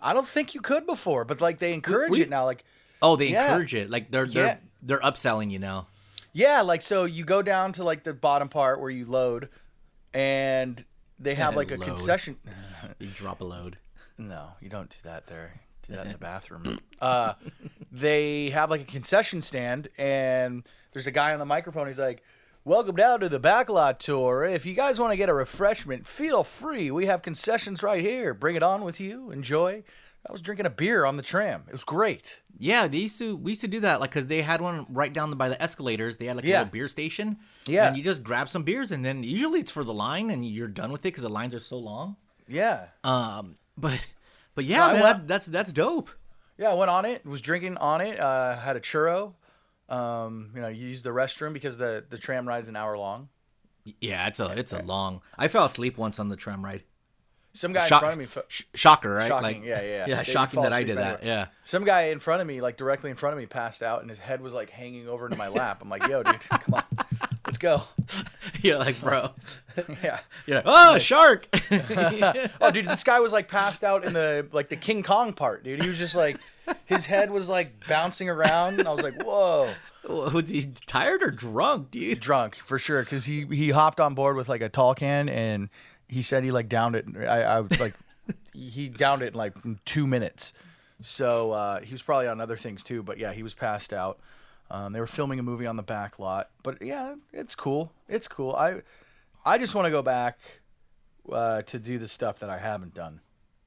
I 0.00 0.12
don't 0.12 0.26
think 0.26 0.54
you 0.54 0.60
could 0.60 0.86
before, 0.86 1.24
but 1.24 1.40
like 1.40 1.58
they 1.58 1.72
encourage 1.74 2.10
we- 2.10 2.22
it 2.22 2.30
now. 2.30 2.44
Like 2.44 2.64
Oh, 3.02 3.16
they 3.16 3.28
Yeah. 3.28 3.46
encourage 3.46 3.74
it. 3.74 3.88
Like 3.90 4.10
they're 4.10 4.26
they're 4.26 4.44
Yeah. 4.46 4.56
they're 4.82 5.00
upselling 5.00 5.50
you 5.50 5.58
now. 5.58 5.86
Yeah, 6.32 6.60
like 6.60 6.82
so 6.82 7.04
you 7.04 7.24
go 7.24 7.42
down 7.42 7.72
to 7.72 7.84
like 7.84 8.04
the 8.04 8.12
bottom 8.14 8.48
part 8.48 8.80
where 8.80 8.90
you 8.90 9.04
load 9.06 9.48
and 10.12 10.84
they 11.20 11.34
have 11.36 11.54
like 11.54 11.70
a 11.70 11.76
load. 11.76 11.86
concession 11.86 12.36
You 12.98 13.08
drop 13.08 13.40
a 13.40 13.44
load. 13.44 13.78
No, 14.18 14.48
you 14.60 14.68
don't 14.68 14.90
do 14.90 14.96
that 15.04 15.26
there. 15.26 15.60
Do 15.82 15.94
that 15.94 16.06
in 16.06 16.12
the 16.12 16.18
bathroom. 16.30 16.62
Uh 17.00 17.34
they 17.92 18.50
have 18.50 18.70
like 18.70 18.80
a 18.80 18.84
concession 18.84 19.42
stand 19.42 19.88
and 19.98 20.64
there's 20.92 21.06
a 21.06 21.10
guy 21.12 21.32
on 21.32 21.38
the 21.38 21.44
microphone 21.46 21.86
he's 21.86 21.98
like 21.98 22.22
Welcome 22.62 22.94
down 22.94 23.20
to 23.20 23.30
the 23.30 23.40
backlot 23.40 23.98
tour. 24.00 24.44
If 24.44 24.66
you 24.66 24.74
guys 24.74 25.00
want 25.00 25.12
to 25.12 25.16
get 25.16 25.30
a 25.30 25.34
refreshment, 25.34 26.06
feel 26.06 26.44
free. 26.44 26.90
We 26.90 27.06
have 27.06 27.22
concessions 27.22 27.82
right 27.82 28.02
here. 28.02 28.34
Bring 28.34 28.54
it 28.54 28.62
on 28.62 28.84
with 28.84 29.00
you. 29.00 29.30
Enjoy. 29.30 29.82
I 30.28 30.32
was 30.32 30.40
drinking 30.42 30.66
a 30.66 30.70
beer 30.70 31.04
on 31.06 31.16
the 31.16 31.22
tram. 31.22 31.64
It 31.66 31.72
was 31.72 31.82
great. 31.84 32.40
Yeah, 32.58 32.86
they 32.86 32.98
used 32.98 33.18
to. 33.18 33.36
We 33.36 33.52
used 33.52 33.62
to 33.62 33.68
do 33.68 33.80
that, 33.80 34.00
like, 34.00 34.10
cause 34.10 34.26
they 34.26 34.42
had 34.42 34.60
one 34.60 34.84
right 34.90 35.12
down 35.12 35.30
by 35.32 35.48
the 35.48 35.60
escalators. 35.62 36.18
They 36.18 36.26
had 36.26 36.36
like 36.36 36.44
a 36.44 36.48
Yeah. 36.48 36.58
little 36.58 36.72
beer 36.72 36.88
station. 36.88 37.38
Yeah. 37.66 37.86
and 37.88 37.96
you 37.96 38.02
just 38.02 38.22
grab 38.22 38.48
some 38.48 38.62
beers, 38.62 38.90
and 38.90 39.04
then 39.04 39.22
usually 39.22 39.60
it's 39.60 39.70
for 39.70 39.82
the 39.84 39.94
line, 39.94 40.30
and 40.30 40.44
you're 40.44 40.68
done 40.68 40.92
with 40.92 41.00
it 41.00 41.04
because 41.04 41.22
the 41.22 41.28
lines 41.30 41.54
are 41.54 41.60
so 41.60 41.78
long. 41.78 42.16
Yeah. 42.48 42.86
Um, 43.04 43.54
but, 43.78 44.06
but 44.54 44.64
yeah, 44.64 44.88
No, 44.88 44.92
man, 45.02 45.26
that's 45.26 45.46
that's 45.46 45.72
dope. 45.72 46.10
Yeah, 46.58 46.70
I 46.70 46.74
went 46.74 46.90
on 46.90 47.06
it. 47.06 47.24
Was 47.24 47.40
drinking 47.40 47.78
on 47.78 48.00
it. 48.02 48.20
Uh, 48.20 48.56
had 48.58 48.76
a 48.76 48.80
churro. 48.80 49.34
Um, 49.88 50.50
you 50.54 50.60
know, 50.60 50.68
used 50.68 51.04
the 51.04 51.10
restroom 51.10 51.52
because 51.54 51.78
the 51.78 52.04
the 52.08 52.18
tram 52.18 52.46
ride's 52.46 52.68
an 52.68 52.76
hour 52.76 52.96
long. 52.98 53.28
Yeah, 54.00 54.26
it's 54.28 54.38
a 54.38 54.46
it's 54.58 54.72
a 54.74 54.82
long. 54.82 55.22
I 55.38 55.48
fell 55.48 55.64
asleep 55.64 55.96
once 55.96 56.18
on 56.18 56.28
the 56.28 56.36
tram 56.36 56.62
ride. 56.64 56.82
Some 57.52 57.72
guy 57.72 57.88
Shock- 57.88 58.02
in 58.02 58.06
front 58.08 58.12
of 58.12 58.18
me. 58.20 58.24
fo- 58.26 58.66
shocker, 58.74 59.10
right? 59.14 59.26
Shocking, 59.28 59.42
Like, 59.62 59.64
yeah, 59.68 59.82
yeah, 59.82 59.88
yeah. 59.88 60.04
yeah, 60.08 60.22
They 60.22 60.32
shocking 60.32 60.62
that 60.62 60.72
I 60.72 60.84
did 60.84 60.98
that. 60.98 61.24
Yeah, 61.24 61.46
Some 61.64 61.84
guy 61.84 62.02
in 62.04 62.20
front 62.20 62.40
of 62.40 62.46
me, 62.46 62.60
like 62.60 62.76
directly 62.76 63.10
in 63.10 63.16
front 63.16 63.32
of 63.34 63.38
me, 63.40 63.46
passed 63.46 63.82
out, 63.82 64.00
and 64.02 64.08
his 64.08 64.18
head 64.20 64.40
was 64.40 64.54
like 64.54 64.70
hanging 64.70 65.08
over 65.08 65.26
into 65.26 65.36
my 65.36 65.48
lap. 65.48 65.80
I'm 65.82 65.88
like, 65.88 66.06
"Yo, 66.06 66.22
dude, 66.22 66.40
come 66.48 66.74
on, 66.74 66.84
let's 67.46 67.58
go." 67.58 67.82
you're 68.62 68.78
like, 68.78 69.00
bro, 69.00 69.30
yeah. 70.02 70.20
you're 70.46 70.56
like, 70.58 70.64
oh, 70.66 70.98
shark. 70.98 71.48
Oh, 72.60 72.70
dude, 72.72 72.86
this 72.86 73.04
guy 73.04 73.18
was 73.20 73.32
like 73.32 73.48
passed 73.48 73.82
out 73.82 74.04
in 74.04 74.12
the 74.12 74.46
like 74.52 74.68
the 74.68 74.76
King 74.76 75.02
Kong 75.02 75.32
part, 75.32 75.64
dude. 75.64 75.82
He 75.82 75.88
was 75.88 75.98
just 75.98 76.14
like, 76.14 76.38
his 76.86 77.06
head 77.06 77.30
was 77.30 77.48
like 77.48 77.72
bouncing 77.88 78.28
around, 78.28 78.78
and 78.78 78.88
I 78.88 78.92
was 78.92 79.02
like, 79.02 79.22
"Whoa." 79.24 79.72
Was 80.08 80.48
he 80.48 80.66
tired 80.86 81.22
or 81.22 81.30
drunk, 81.30 81.90
dude? 81.90 82.20
drunk 82.20 82.54
for 82.56 82.78
sure 82.78 83.02
because 83.02 83.26
he 83.26 83.44
he 83.46 83.70
hopped 83.70 84.00
on 84.00 84.14
board 84.14 84.34
with 84.34 84.48
like 84.48 84.62
a 84.62 84.68
tall 84.70 84.94
can 84.94 85.28
and 85.28 85.68
he 86.10 86.22
said 86.22 86.44
he 86.44 86.50
like 86.50 86.68
downed 86.68 86.96
it. 86.96 87.06
I, 87.16 87.42
I 87.42 87.60
was 87.60 87.78
like 87.78 87.94
he 88.54 88.88
downed 88.88 89.22
it 89.22 89.28
in 89.28 89.34
like 89.34 89.54
two 89.84 90.06
minutes. 90.06 90.52
So 91.00 91.52
uh, 91.52 91.80
he 91.80 91.92
was 91.92 92.02
probably 92.02 92.28
on 92.28 92.40
other 92.40 92.56
things 92.56 92.82
too. 92.82 93.02
But 93.02 93.18
yeah, 93.18 93.32
he 93.32 93.42
was 93.42 93.54
passed 93.54 93.92
out. 93.92 94.18
Um, 94.70 94.92
they 94.92 95.00
were 95.00 95.06
filming 95.06 95.38
a 95.38 95.42
movie 95.42 95.66
on 95.66 95.76
the 95.76 95.82
back 95.82 96.18
lot. 96.18 96.50
But 96.62 96.82
yeah, 96.82 97.14
it's 97.32 97.54
cool. 97.54 97.92
It's 98.08 98.28
cool. 98.28 98.52
I 98.52 98.82
I 99.44 99.58
just 99.58 99.74
want 99.74 99.86
to 99.86 99.90
go 99.90 100.02
back 100.02 100.38
uh, 101.30 101.62
to 101.62 101.78
do 101.78 101.98
the 101.98 102.08
stuff 102.08 102.40
that 102.40 102.50
I 102.50 102.58
haven't 102.58 102.94
done. 102.94 103.20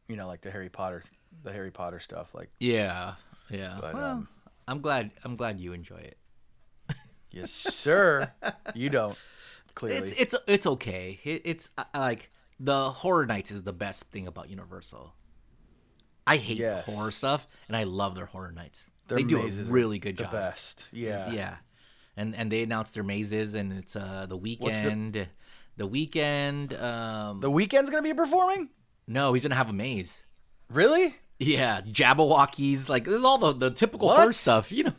You 0.08 0.15
know, 0.15 0.27
like 0.27 0.41
the 0.41 0.51
Harry 0.51 0.69
Potter, 0.69 1.03
the 1.43 1.51
Harry 1.51 1.71
Potter 1.71 1.99
stuff. 1.99 2.34
Like, 2.36 2.49
Yeah, 2.60 3.15
yeah. 3.49 3.77
But, 3.79 3.95
well, 3.95 4.06
um, 4.06 4.27
I'm 4.67 4.82
glad. 4.82 5.12
I'm 5.23 5.36
glad 5.36 5.60
you 5.60 5.73
enjoy 5.73 5.97
it. 5.97 6.17
yes, 7.32 7.51
sir. 7.51 8.32
you 8.75 8.89
don't 8.89 9.17
clearly. 9.75 10.10
It's 10.10 10.13
it's 10.13 10.36
it's 10.47 10.67
okay. 10.67 11.19
It, 11.23 11.41
it's 11.45 11.71
uh, 11.77 11.84
like 11.93 12.29
the 12.60 12.89
horror 12.89 13.26
nights 13.26 13.52
is 13.52 13.63
the 13.63 13.74
best 13.74 14.06
thing 14.12 14.28
about 14.28 14.50
Universal. 14.50 15.13
I 16.26 16.38
hate 16.38 16.58
Yes. 16.60 16.86
horror 16.86 17.12
stuff, 17.12 17.48
and 17.68 17.76
I 17.76 17.84
love 17.84 18.16
their 18.16 18.26
horror 18.28 18.52
nights. 18.52 18.86
Their 19.08 19.18
they 19.18 19.24
do 19.24 19.39
a 19.42 19.50
really 19.66 20.00
good 20.00 20.16
the 20.18 20.24
job. 20.24 20.32
best. 20.32 20.89
Yeah. 20.94 21.30
yeah, 21.32 21.56
and 22.16 22.34
and 22.36 22.50
they 22.52 22.63
announced 22.63 22.94
their 22.94 23.04
mazes, 23.04 23.56
and 23.56 23.74
it's 23.74 23.96
uh 23.96 24.22
the 24.30 24.38
the- 24.38 24.39
Weeknd. 24.39 25.28
The, 25.76 25.88
Weeknd. 25.89 26.80
Um, 26.82 27.39
The 27.42 27.50
Weeknd's 27.50 27.89
gonna 27.89 28.04
be 28.04 28.13
performing. 28.13 28.70
no, 29.08 29.34
he's 29.34 29.44
gonna 29.44 29.56
have 29.56 29.70
a 29.70 29.74
maze. 29.74 30.24
Really? 30.70 31.16
Yeah, 31.39 31.82
Jabbawockeez. 31.82 32.88
Like 32.88 33.04
this 33.06 33.16
is 33.16 33.24
all 33.26 33.38
the 33.39 33.54
the 33.54 33.72
typical 33.72 34.08
What? 34.08 34.20
horror 34.20 34.34
stuff, 34.34 34.72
you 34.72 34.86
know. 34.86 34.94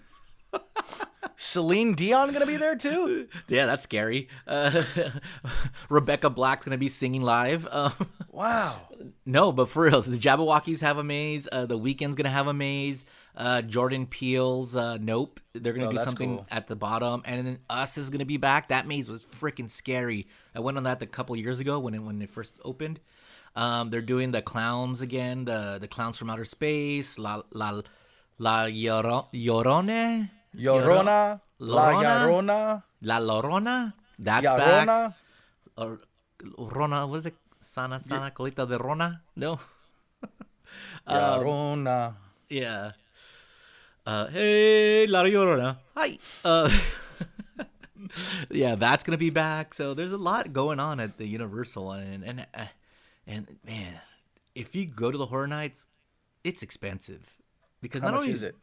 Celine 1.36 1.94
Dion 1.94 2.32
gonna 2.32 2.46
be 2.46 2.56
there 2.56 2.76
too? 2.76 3.28
Yeah, 3.48 3.66
that's 3.66 3.82
scary. 3.82 4.28
Uh, 4.46 4.82
Rebecca 5.88 6.30
Black's 6.30 6.64
gonna 6.64 6.78
be 6.78 6.88
singing 6.88 7.22
live. 7.22 7.66
Um, 7.70 7.92
Wow. 8.30 8.80
no, 9.26 9.52
but 9.52 9.68
for 9.68 9.84
real, 9.84 10.00
the 10.02 10.16
Jabbawockeez 10.16 10.80
have 10.80 10.98
a 10.98 11.04
maze. 11.04 11.48
Uh, 11.50 11.66
the 11.66 11.78
Weeknd's 11.78 12.14
gonna 12.16 12.28
have 12.30 12.46
a 12.46 12.54
maze. 12.54 13.04
Uh, 13.36 13.62
Jordan 13.62 14.06
Peele's 14.06 14.76
uh, 14.76 14.96
Nope. 15.00 15.40
They're 15.54 15.72
gonna 15.72 15.88
Oh, 15.88 15.92
do 15.92 15.98
something 15.98 16.36
cool. 16.36 16.46
at 16.50 16.66
the 16.68 16.76
bottom, 16.76 17.22
and 17.24 17.46
then 17.46 17.58
Us 17.68 17.98
is 17.98 18.10
gonna 18.10 18.24
be 18.24 18.36
back. 18.36 18.68
That 18.68 18.86
maze 18.86 19.08
was 19.08 19.24
freaking 19.24 19.68
scary. 19.68 20.28
I 20.54 20.60
went 20.60 20.76
on 20.76 20.84
that 20.84 21.02
a 21.02 21.06
couple 21.06 21.34
years 21.36 21.58
ago 21.60 21.78
when 21.80 21.94
it 21.94 21.98
when 22.00 22.22
it 22.22 22.30
first 22.30 22.54
opened. 22.64 23.00
Um, 23.56 23.90
they're 23.90 24.02
doing 24.02 24.30
the 24.32 24.42
clowns 24.42 25.00
again. 25.00 25.44
The 25.46 25.78
the 25.80 25.88
clowns 25.88 26.16
from 26.16 26.30
outer 26.30 26.44
space. 26.44 27.18
La 27.18 27.42
la 27.52 27.82
la 28.38 28.66
Lloro- 28.66 29.28
Llorone. 29.32 30.30
Llorona, 30.56 31.40
La 31.58 31.92
Llorona? 31.92 32.82
La 33.02 33.18
Llorona. 33.18 33.92
That's 34.18 34.46
back. 34.46 34.88
Llorona. 34.88 35.14
or 35.76 36.00
Rona, 36.58 37.06
what 37.06 37.18
is 37.18 37.26
it? 37.26 37.34
Sana 37.60 37.98
Sana 37.98 38.30
Colita 38.30 38.68
de 38.68 38.78
Rona? 38.78 39.22
No. 39.36 39.58
Um, 41.06 41.16
Llorona. 41.16 42.14
yeah. 42.48 42.92
Uh, 44.06 44.26
hey, 44.28 45.06
La 45.06 45.22
Llorona. 45.22 45.76
Hi. 45.94 46.18
Uh, 46.42 46.70
yeah, 48.50 48.74
that's 48.74 49.04
gonna 49.04 49.18
be 49.18 49.28
back. 49.30 49.74
So 49.74 49.92
there's 49.92 50.12
a 50.12 50.16
lot 50.18 50.52
going 50.52 50.80
on 50.80 51.00
at 51.00 51.18
the 51.18 51.26
Universal, 51.26 51.92
and 51.92 52.24
and 52.24 52.46
uh, 52.54 52.66
and 53.26 53.56
man, 53.66 54.00
if 54.54 54.74
you 54.74 54.86
go 54.86 55.10
to 55.10 55.18
the 55.18 55.26
horror 55.26 55.46
nights, 55.46 55.86
it's 56.42 56.62
expensive 56.62 57.36
because 57.82 58.00
How 58.00 58.08
not 58.08 58.14
much 58.14 58.22
only 58.22 58.32
is 58.32 58.42
it? 58.42 58.56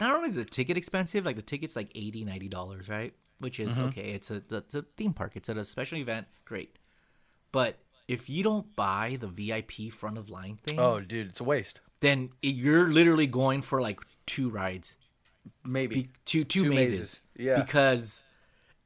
Not 0.00 0.14
only 0.14 0.30
is 0.30 0.36
the 0.36 0.44
ticket 0.44 0.76
expensive, 0.76 1.24
like 1.24 1.36
the 1.36 1.42
ticket's 1.42 1.76
like 1.76 1.90
80 1.94 2.24
90 2.24 2.48
dollars, 2.48 2.88
right? 2.88 3.14
Which 3.38 3.58
is 3.60 3.72
Mm-hmm. 3.72 3.88
okay. 3.88 4.10
It's 4.12 4.30
a 4.30 4.42
it's 4.50 4.74
a 4.74 4.82
theme 4.96 5.12
park. 5.12 5.32
It's 5.34 5.48
at 5.48 5.56
a 5.56 5.64
special 5.64 5.98
event. 5.98 6.26
Great, 6.44 6.76
but 7.50 7.78
if 8.08 8.28
you 8.28 8.42
don't 8.42 8.74
buy 8.76 9.16
the 9.20 9.26
VIP 9.28 9.92
front 9.92 10.18
of 10.18 10.28
line 10.28 10.58
thing, 10.66 10.78
Oh, 10.78 11.00
dude, 11.00 11.28
it's 11.28 11.40
a 11.40 11.44
waste. 11.44 11.80
then 12.00 12.30
it, 12.42 12.54
you're 12.54 12.88
literally 12.88 13.26
going 13.26 13.62
for 13.62 13.80
like 13.80 14.00
two 14.26 14.50
rides, 14.50 14.96
Maybe. 15.64 15.94
be, 15.94 16.08
two, 16.24 16.44
two 16.44 16.64
Two 16.64 16.68
mazes. 16.70 16.98
mazes, 16.98 17.20
yeah. 17.36 17.62
because 17.62 18.22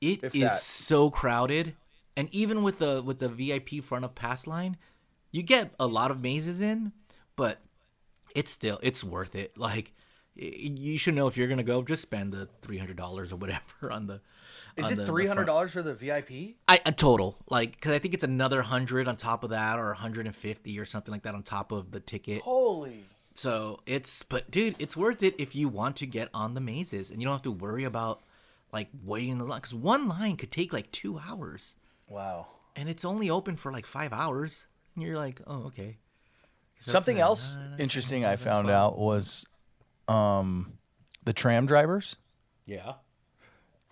it 0.01 0.23
If 0.23 0.35
is 0.35 0.43
that. 0.43 0.61
so 0.61 1.11
crowded, 1.11 1.75
and 2.17 2.29
even 2.33 2.63
with 2.63 2.79
the 2.79 3.03
with 3.03 3.19
the 3.19 3.29
VIP 3.29 3.83
front 3.83 4.05
of 4.05 4.15
pass 4.15 4.47
line, 4.47 4.77
you 5.33 5.43
get 5.43 5.75
a 5.81 5.87
lot 5.87 6.11
of 6.11 6.21
mazes 6.21 6.61
in, 6.61 6.93
but 7.37 7.59
it's 8.35 8.51
still 8.53 8.79
it's 8.83 9.03
worth 9.03 9.35
it. 9.35 9.57
Like 9.59 9.93
you 10.37 10.99
should 10.99 11.15
know 11.15 11.27
if 11.27 11.37
you're 11.37 11.49
gonna 11.49 11.63
go, 11.63 11.83
just 11.83 12.03
spend 12.03 12.33
the 12.33 12.49
three 12.63 12.79
hundred 12.79 12.97
dollars 12.97 13.33
or 13.33 13.37
whatever 13.37 13.91
on 13.91 14.07
the. 14.07 14.21
Is 14.77 14.87
on 14.87 15.01
it 15.01 15.07
three 15.07 15.27
hundred 15.27 15.45
dollars 15.47 15.73
for 15.73 15.83
the 15.83 15.95
VIP? 15.95 16.57
I 16.69 16.81
a 16.85 16.93
total 16.93 17.39
like 17.49 17.73
because 17.73 17.93
I 17.93 17.99
think 17.99 18.13
it's 18.15 18.25
another 18.25 18.63
hundred 18.63 19.09
on 19.09 19.17
top 19.17 19.43
of 19.45 19.51
that 19.51 19.79
or 19.79 19.95
hundred 19.95 20.27
and 20.27 20.37
fifty 20.37 20.79
or 20.79 20.85
something 20.85 21.13
like 21.13 21.23
that 21.23 21.35
on 21.35 21.43
top 21.43 21.73
of 21.73 21.91
the 21.91 22.01
ticket. 22.01 22.43
Holy. 22.43 23.05
So 23.33 23.81
it's 23.87 24.23
but 24.23 24.51
dude, 24.51 24.77
it's 24.79 24.97
worth 24.97 25.23
it 25.23 25.35
if 25.39 25.55
you 25.55 25.69
want 25.69 25.97
to 25.97 26.07
get 26.07 26.29
on 26.35 26.55
the 26.55 26.61
mazes 26.61 27.11
and 27.11 27.21
you 27.21 27.27
don't 27.27 27.35
have 27.35 27.43
to 27.43 27.53
worry 27.53 27.85
about 27.85 28.21
like 28.73 28.89
waiting 29.05 29.31
in 29.31 29.39
the 29.39 29.45
line 29.45 29.59
because 29.61 29.75
one 29.75 30.09
line 30.09 30.37
could 30.37 30.51
take 30.53 30.73
like 30.73 30.91
two 30.93 31.19
hours 31.27 31.77
Wow. 32.09 32.47
and 32.75 32.89
it's 32.89 33.05
only 33.05 33.31
open 33.31 33.57
for 33.57 33.73
like 33.73 33.87
five 33.87 34.13
hours 34.13 34.67
and 34.95 35.05
you're 35.05 35.17
like, 35.17 35.41
oh 35.47 35.65
okay. 35.67 35.97
Something 36.79 37.19
else 37.19 37.57
interesting 37.79 38.27
I 38.27 38.37
found 38.37 38.69
out 38.69 38.99
was 38.99 39.47
um 40.09 40.73
the 41.25 41.33
tram 41.33 41.67
drivers. 41.67 42.17
Yeah. 42.65 42.95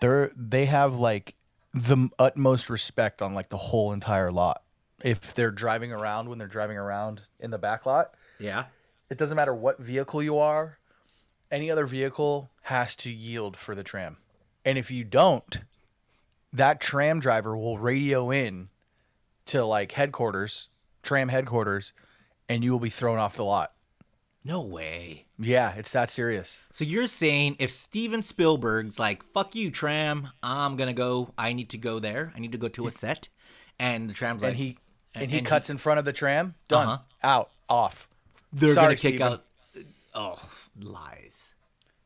They're 0.00 0.30
they 0.36 0.66
have 0.66 0.94
like 0.94 1.34
the 1.72 2.08
utmost 2.18 2.70
respect 2.70 3.20
on 3.22 3.34
like 3.34 3.48
the 3.48 3.56
whole 3.56 3.92
entire 3.92 4.30
lot. 4.30 4.62
If 5.02 5.34
they're 5.34 5.50
driving 5.50 5.92
around 5.92 6.28
when 6.28 6.38
they're 6.38 6.46
driving 6.46 6.76
around 6.76 7.22
in 7.40 7.50
the 7.50 7.58
back 7.58 7.84
lot, 7.84 8.14
Yeah. 8.38 8.66
it 9.10 9.18
doesn't 9.18 9.36
matter 9.36 9.52
what 9.54 9.80
vehicle 9.80 10.22
you 10.22 10.38
are, 10.38 10.78
any 11.50 11.70
other 11.70 11.84
vehicle 11.86 12.50
has 12.62 12.94
to 12.96 13.10
yield 13.10 13.56
for 13.56 13.74
the 13.74 13.82
tram. 13.84 14.16
And 14.64 14.78
if 14.78 14.90
you 14.90 15.04
don't, 15.04 15.58
that 16.52 16.80
tram 16.80 17.20
driver 17.20 17.56
will 17.56 17.78
radio 17.78 18.30
in 18.30 18.68
to 19.46 19.64
like 19.64 19.92
headquarters, 19.92 20.70
tram 21.02 21.28
headquarters, 21.28 21.92
and 22.48 22.64
you 22.64 22.72
will 22.72 22.80
be 22.80 22.88
thrown 22.88 23.18
off 23.18 23.36
the 23.36 23.44
lot. 23.44 23.73
No 24.44 24.62
way. 24.66 25.24
Yeah, 25.38 25.72
it's 25.74 25.92
that 25.92 26.10
serious. 26.10 26.60
So 26.70 26.84
you're 26.84 27.06
saying 27.06 27.56
if 27.58 27.70
Steven 27.70 28.22
Spielberg's 28.22 28.98
like, 28.98 29.22
fuck 29.32 29.54
you, 29.54 29.70
tram, 29.70 30.28
I'm 30.42 30.76
gonna 30.76 30.92
go 30.92 31.32
I 31.38 31.52
need 31.54 31.70
to 31.70 31.78
go 31.78 31.98
there. 31.98 32.32
I 32.36 32.40
need 32.40 32.52
to 32.52 32.58
go 32.58 32.68
to 32.68 32.86
a 32.86 32.90
set 32.90 33.28
and 33.78 34.08
the 34.10 34.14
tram's 34.14 34.42
like 34.42 34.50
And 34.50 34.58
he 34.58 34.78
and, 35.14 35.22
and- 35.22 35.30
he 35.32 35.38
and 35.38 35.46
cuts 35.46 35.70
in 35.70 35.78
front 35.78 35.98
of 35.98 36.04
the 36.04 36.12
tram, 36.12 36.54
done, 36.68 36.88
Uh-huh. 36.88 36.98
out, 37.22 37.50
off. 37.68 38.08
they're 38.52 38.74
Sorry, 38.74 38.84
gonna 38.86 38.96
kick 38.96 39.14
Steven. 39.14 39.32
out 39.32 39.44
Oh, 40.14 40.48
lies. 40.80 41.54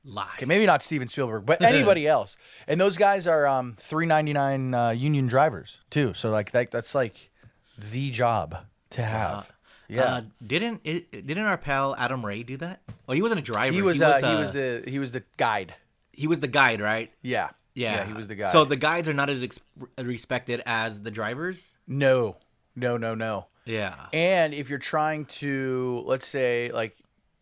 Lies. 0.04 0.28
Okay, 0.36 0.46
maybe 0.46 0.64
not 0.64 0.82
Steven 0.82 1.08
Spielberg, 1.08 1.44
but 1.44 1.60
anybody 1.60 2.06
else. 2.16 2.38
And 2.66 2.80
those 2.80 2.96
guys 2.96 3.26
are 3.26 3.46
um, 3.46 3.74
three 3.78 4.06
ninety 4.06 4.32
nine 4.32 4.72
uh, 4.72 4.90
union 4.90 5.26
drivers 5.26 5.78
too. 5.90 6.14
So 6.14 6.30
like 6.30 6.52
that, 6.52 6.70
that's 6.70 6.94
like 6.94 7.30
the 7.76 8.10
job 8.10 8.64
to 8.90 9.02
have. 9.02 9.52
Yeah, 9.88 10.02
Uh, 10.04 10.20
didn't 10.46 10.82
it, 10.84 11.10
didn't 11.26 11.44
our 11.44 11.56
pal 11.56 11.96
Adam 11.98 12.24
Ray 12.24 12.42
do 12.42 12.56
that? 12.58 12.80
Oh, 13.08 13.14
he 13.14 13.22
wasn't 13.22 13.40
a 13.40 13.42
driver. 13.42 13.72
he 13.74 13.80
was, 13.82 14.00
uh, 14.02 14.18
he 14.18 14.24
uh, 14.24 14.38
was 14.38 14.52
the 14.52 14.84
he 14.86 14.98
was 14.98 15.12
the 15.12 15.24
guide. 15.38 15.74
he 16.12 16.26
was 16.26 16.40
the 16.40 16.48
guide, 16.48 16.80
right? 16.80 17.10
Yeah, 17.22 17.50
Yeah, 17.74 18.04
he 18.06 18.12
was 18.12 18.28
the 18.28 18.34
guide. 18.34 18.52
So 18.52 18.64
the 18.64 18.76
guides 18.76 19.08
are 19.08 19.14
not 19.14 19.30
as 19.30 19.42
ex- 19.42 19.60
respected 19.96 20.62
as 20.66 21.02
the 21.02 21.10
drivers. 21.10 21.72
no, 21.86 22.36
no, 22.76 22.96
no, 22.96 23.14
no. 23.14 23.46
Yeah. 23.64 24.06
And 24.12 24.54
if 24.54 24.68
you're 24.70 24.78
trying 24.78 25.26
to, 25.26 26.02
let's 26.06 26.26
say, 26.26 26.70
like, 26.72 26.96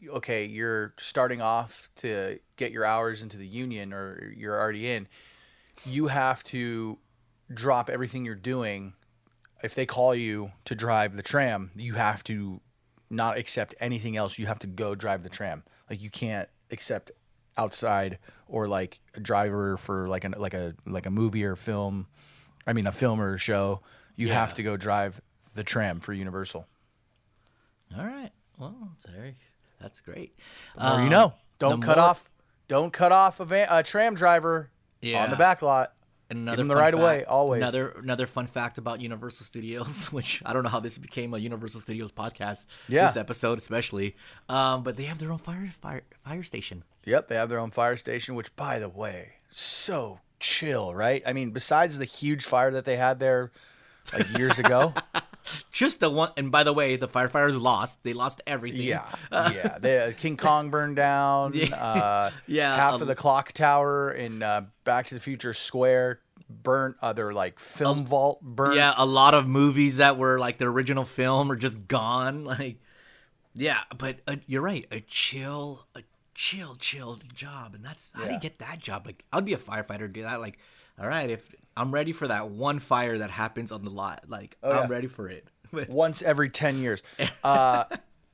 okay, 0.09 0.44
you're 0.44 0.92
starting 0.98 1.40
off 1.40 1.88
to 1.96 2.38
get 2.56 2.72
your 2.72 2.85
hours 2.85 3.22
into 3.22 3.37
the 3.37 3.46
union 3.46 3.92
or 3.92 4.32
you're 4.37 4.59
already 4.59 4.88
in, 4.90 5.06
you 5.85 6.09
have 6.09 6.42
to 6.44 6.98
drop 7.52 7.88
everything 7.88 8.24
you're 8.24 8.35
doing. 8.35 8.94
If 9.62 9.75
they 9.75 9.87
call 9.87 10.14
you 10.14 10.53
to 10.66 10.75
drive 10.75 11.16
the 11.16 11.23
tram, 11.23 11.71
you 11.77 11.95
have 11.95 12.23
to 12.25 12.61
not 13.11 13.38
accept 13.38 13.75
anything 13.81 14.16
else. 14.16 14.38
You 14.38 14.47
have 14.47 14.59
to 14.61 14.66
go 14.66 14.95
drive 14.95 15.23
the 15.23 15.29
tram. 15.29 15.62
Like 15.88 16.03
you 16.03 16.11
can't 16.11 16.49
accept 16.71 17.11
outside 17.57 18.19
or 18.49 18.69
like 18.69 19.01
a 19.14 19.21
driver 19.21 19.77
for 19.77 20.09
like 20.09 20.25
an 20.25 20.35
like 20.37 20.55
a 20.55 20.75
like 20.87 21.07
a 21.07 21.11
movie 21.11 21.45
or 21.45 21.57
film. 21.57 22.07
I 22.66 22.73
mean 22.73 22.87
a 22.87 22.92
film 22.92 23.21
or 23.21 23.35
a 23.35 23.38
show. 23.38 23.81
You 24.16 24.29
have 24.33 24.55
to 24.55 24.62
go 24.62 24.77
drive 24.77 25.21
the 25.55 25.62
tram 25.64 26.01
for 26.01 26.12
Universal. 26.12 26.66
All 27.97 28.05
right. 28.05 28.31
Well, 28.59 28.90
sorry. 29.05 29.37
That's 29.81 30.01
great. 30.01 30.35
Or 30.77 30.83
you 30.99 31.05
Um, 31.05 31.09
know, 31.11 31.35
don't 31.59 31.81
cut 31.83 31.97
more- 31.99 32.07
off, 32.07 32.29
don't 32.69 32.92
cut 32.92 33.12
off 33.12 33.40
a, 33.40 33.45
van, 33.45 33.69
a 33.71 33.83
tram 33.83 34.14
driver 34.14 34.71
on 35.03 35.09
Yeah. 35.09 35.27
the 35.29 35.37
back 35.37 35.62
lot. 35.62 35.92
And 36.28 36.40
Give 36.40 36.42
another 36.42 36.56
them 36.56 36.68
the 36.68 36.76
right 36.76 36.94
fact- 36.94 37.28
always. 37.28 37.62
Another 37.62 37.90
another 37.90 38.26
fun 38.26 38.46
fact 38.48 38.78
about 38.78 39.00
Universal 39.00 39.46
Studios, 39.46 40.06
which 40.12 40.42
I 40.44 40.52
don't 40.52 40.64
know 40.64 40.70
how 40.70 40.80
this 40.80 40.98
became 40.98 41.32
a 41.34 41.38
Universal 41.38 41.80
Studios 41.82 42.10
podcast. 42.12 42.66
Yeah. 42.88 43.06
This 43.06 43.16
episode 43.16 43.58
especially, 43.58 44.16
um, 44.48 44.82
but 44.82 44.96
they 44.96 45.04
have 45.04 45.18
their 45.18 45.30
own 45.30 45.38
fire 45.38 45.70
fire 45.80 46.02
fire 46.24 46.42
station. 46.42 46.82
Yep, 47.04 47.28
they 47.28 47.36
have 47.36 47.48
their 47.48 47.60
own 47.60 47.70
fire 47.70 47.96
station, 47.96 48.34
which, 48.34 48.54
by 48.56 48.80
the 48.80 48.88
way, 48.88 49.34
so 49.48 50.18
chill, 50.40 50.92
right? 50.94 51.22
I 51.24 51.32
mean, 51.32 51.50
besides 51.52 51.98
the 51.98 52.04
huge 52.04 52.44
fire 52.44 52.72
that 52.72 52.84
they 52.84 52.96
had 52.96 53.20
there 53.20 53.52
like 54.12 54.36
years 54.36 54.58
ago. 54.58 54.92
Just 55.72 56.00
the 56.00 56.11
one. 56.11 56.30
And 56.37 56.50
by 56.50 56.64
the 56.64 56.72
way, 56.72 56.96
the 56.96 57.09
firefighters 57.09 57.61
lost. 57.61 58.02
They 58.02 58.12
lost 58.12 58.42
everything. 58.46 58.82
yeah, 58.82 59.14
yeah. 59.32 59.78
They, 59.78 60.14
King 60.16 60.37
Kong 60.37 60.70
burned 60.70 60.96
down. 60.96 61.52
Yeah. 61.54 61.74
Uh, 61.74 62.30
Yeah, 62.46 62.74
half 62.76 62.94
um, 62.94 63.02
of 63.02 63.09
the 63.09 63.14
clock 63.14 63.52
tower 63.52 64.11
in 64.11 64.42
uh, 64.42 64.66
Back 64.85 65.06
to 65.06 65.14
the 65.14 65.20
Future 65.20 65.54
Square 65.54 66.20
burnt 66.48 66.96
other 67.02 67.32
like 67.32 67.59
film 67.59 68.04
vault 68.04 68.40
burnt. 68.42 68.76
Yeah, 68.76 68.94
a 68.96 69.06
lot 69.06 69.35
of 69.35 69.46
movies 69.46 69.96
that 69.96 70.16
were 70.16 70.38
like 70.38 70.59
the 70.59 70.66
original 70.66 71.04
film 71.04 71.50
are 71.50 71.56
just 71.56 71.88
gone. 71.88 72.44
Like, 72.56 72.78
yeah, 73.54 73.80
but 73.96 74.20
uh, 74.26 74.37
you're 74.46 74.62
right. 74.62 74.87
A 74.90 75.00
chill, 75.00 75.87
a 75.94 76.02
chill, 76.35 76.74
chill 76.76 77.18
job, 77.35 77.74
and 77.74 77.85
that's 77.85 78.11
how 78.14 78.26
do 78.26 78.32
you 78.32 78.38
get 78.40 78.59
that 78.59 78.78
job? 78.78 79.06
Like, 79.06 79.24
I'd 79.32 79.44
be 79.44 79.54
a 79.54 79.59
firefighter. 79.59 80.12
Do 80.12 80.22
that. 80.22 80.40
Like, 80.40 80.59
all 81.00 81.06
right, 81.09 81.28
if 81.30 81.54
I'm 81.76 81.92
ready 81.92 82.12
for 82.12 82.26
that 82.28 82.48
one 82.50 82.78
fire 82.78 83.18
that 83.18 83.30
happens 83.30 83.70
on 83.72 83.85
the 83.85 83.90
lot, 83.90 84.24
like 84.28 84.56
Oh, 84.62 84.70
yeah. 84.74 84.80
I'm 84.80 84.90
ready 84.90 85.06
for 85.09 85.28
it. 85.28 85.46
Once 85.88 86.22
every 86.22 86.48
10 86.50 86.78
years. 86.78 87.02
Uh 87.44 87.85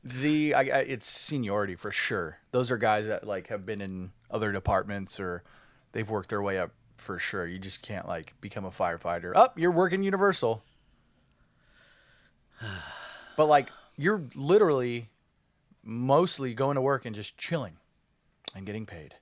the 0.05 0.53
I, 0.55 0.61
I, 0.61 0.63
it's 0.81 1.07
seniority 1.07 1.77
for 1.77 1.93
sure. 1.93 2.39
Those 2.51 2.71
are 2.73 2.77
guys 2.77 3.07
that 3.07 3.25
like 3.27 3.49
have 3.49 3.65
been 3.65 3.81
in 3.81 4.11
other 4.31 4.51
departments 4.51 5.21
or 5.21 5.45
they've 5.93 6.09
worked 6.11 6.29
their 6.31 6.43
way 6.43 6.59
up 6.59 6.73
for 6.97 7.19
sure. 7.21 7.47
You 7.47 7.59
just 7.61 7.83
can't 7.83 8.09
like 8.09 8.35
become 8.41 8.65
a 8.65 8.71
firefighter. 8.71 9.33
Up 9.37 9.59
you're 9.59 9.71
working 9.71 10.03
universal. 10.03 10.63
But 13.37 13.47
like 13.47 13.71
you're 13.97 14.25
literally 14.35 15.09
mostly 15.83 16.55
going 16.55 16.75
to 16.77 16.81
work 16.81 17.05
and 17.07 17.15
just 17.15 17.37
chilling 17.39 17.77
and 18.55 18.67
getting 18.67 18.87
paid. 18.87 19.15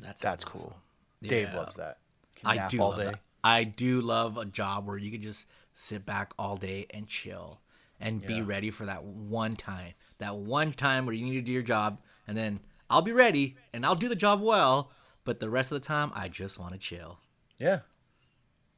That's 0.00 0.20
that's 0.20 0.44
awesome. 0.44 0.58
cool. 0.60 0.76
Dave 1.22 1.48
Yeah. 1.52 1.56
loves 1.56 1.76
that 1.76 1.98
I 2.46 2.56
nap 2.56 2.70
do 2.70 2.80
all 2.82 2.90
love 2.90 2.98
day 2.98 3.04
that. 3.06 3.20
I 3.44 3.64
do 3.64 4.00
love 4.00 4.36
a 4.38 4.44
job 4.44 4.86
where 4.86 4.98
you 4.98 5.10
can 5.10 5.22
just 5.22 5.46
sit 5.72 6.04
back 6.06 6.32
all 6.38 6.56
day 6.56 6.86
and 6.90 7.06
chill 7.06 7.60
and 8.00 8.24
be 8.26 8.42
ready 8.42 8.70
for 8.70 8.86
that 8.86 9.04
one 9.04 9.56
time. 9.56 9.94
That 10.18 10.36
one 10.36 10.72
time 10.72 11.06
where 11.06 11.14
you 11.14 11.24
need 11.24 11.34
to 11.34 11.42
do 11.42 11.52
your 11.52 11.62
job 11.62 12.00
and 12.26 12.36
then 12.36 12.60
I'll 12.90 13.02
be 13.02 13.12
ready 13.12 13.56
and 13.72 13.84
I'll 13.86 13.94
do 13.94 14.08
the 14.08 14.16
job 14.16 14.40
well, 14.40 14.90
but 15.24 15.38
the 15.40 15.48
rest 15.50 15.72
of 15.72 15.80
the 15.80 15.86
time 15.86 16.10
I 16.14 16.28
just 16.28 16.58
want 16.58 16.72
to 16.72 16.78
chill. 16.78 17.18
yeah 17.58 17.80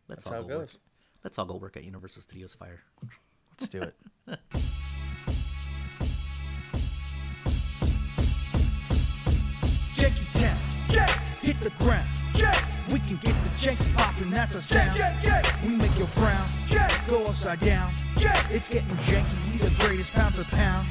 Let's 0.09 0.25
That's 0.25 0.27
all 0.37 0.43
how 0.43 0.49
go 0.49 0.55
it 0.55 0.59
work. 0.59 0.69
goes. 0.71 0.79
Let's 1.25 1.39
all 1.39 1.45
go 1.47 1.57
work 1.57 1.77
at 1.77 1.85
Universal 1.85 2.23
Studios 2.23 2.55
Fire. 2.55 2.81
let's 3.51 3.69
do 3.69 3.83
it 3.83 3.95
Janky 9.95 10.41
Town. 10.41 10.59
Hit 11.43 11.61
the 11.61 11.71
ground. 11.83 12.07
We 13.09 13.17
can 13.17 13.33
get 13.33 13.43
the 13.43 13.51
janky 13.57 13.97
poppin', 13.97 14.31
that's 14.31 14.55
a 14.55 14.61
sound. 14.61 15.01
We 15.65 15.77
make 15.77 15.97
your 15.97 16.07
frown. 16.09 16.47
Go 17.09 17.25
upside 17.25 17.59
down. 17.61 17.91
It's 18.51 18.69
getting 18.69 18.87
janky, 18.99 19.53
we 19.53 19.59
the 19.59 19.75
greatest 19.83 20.13
pound 20.13 20.35
for 20.35 20.45
pound. 20.55 20.87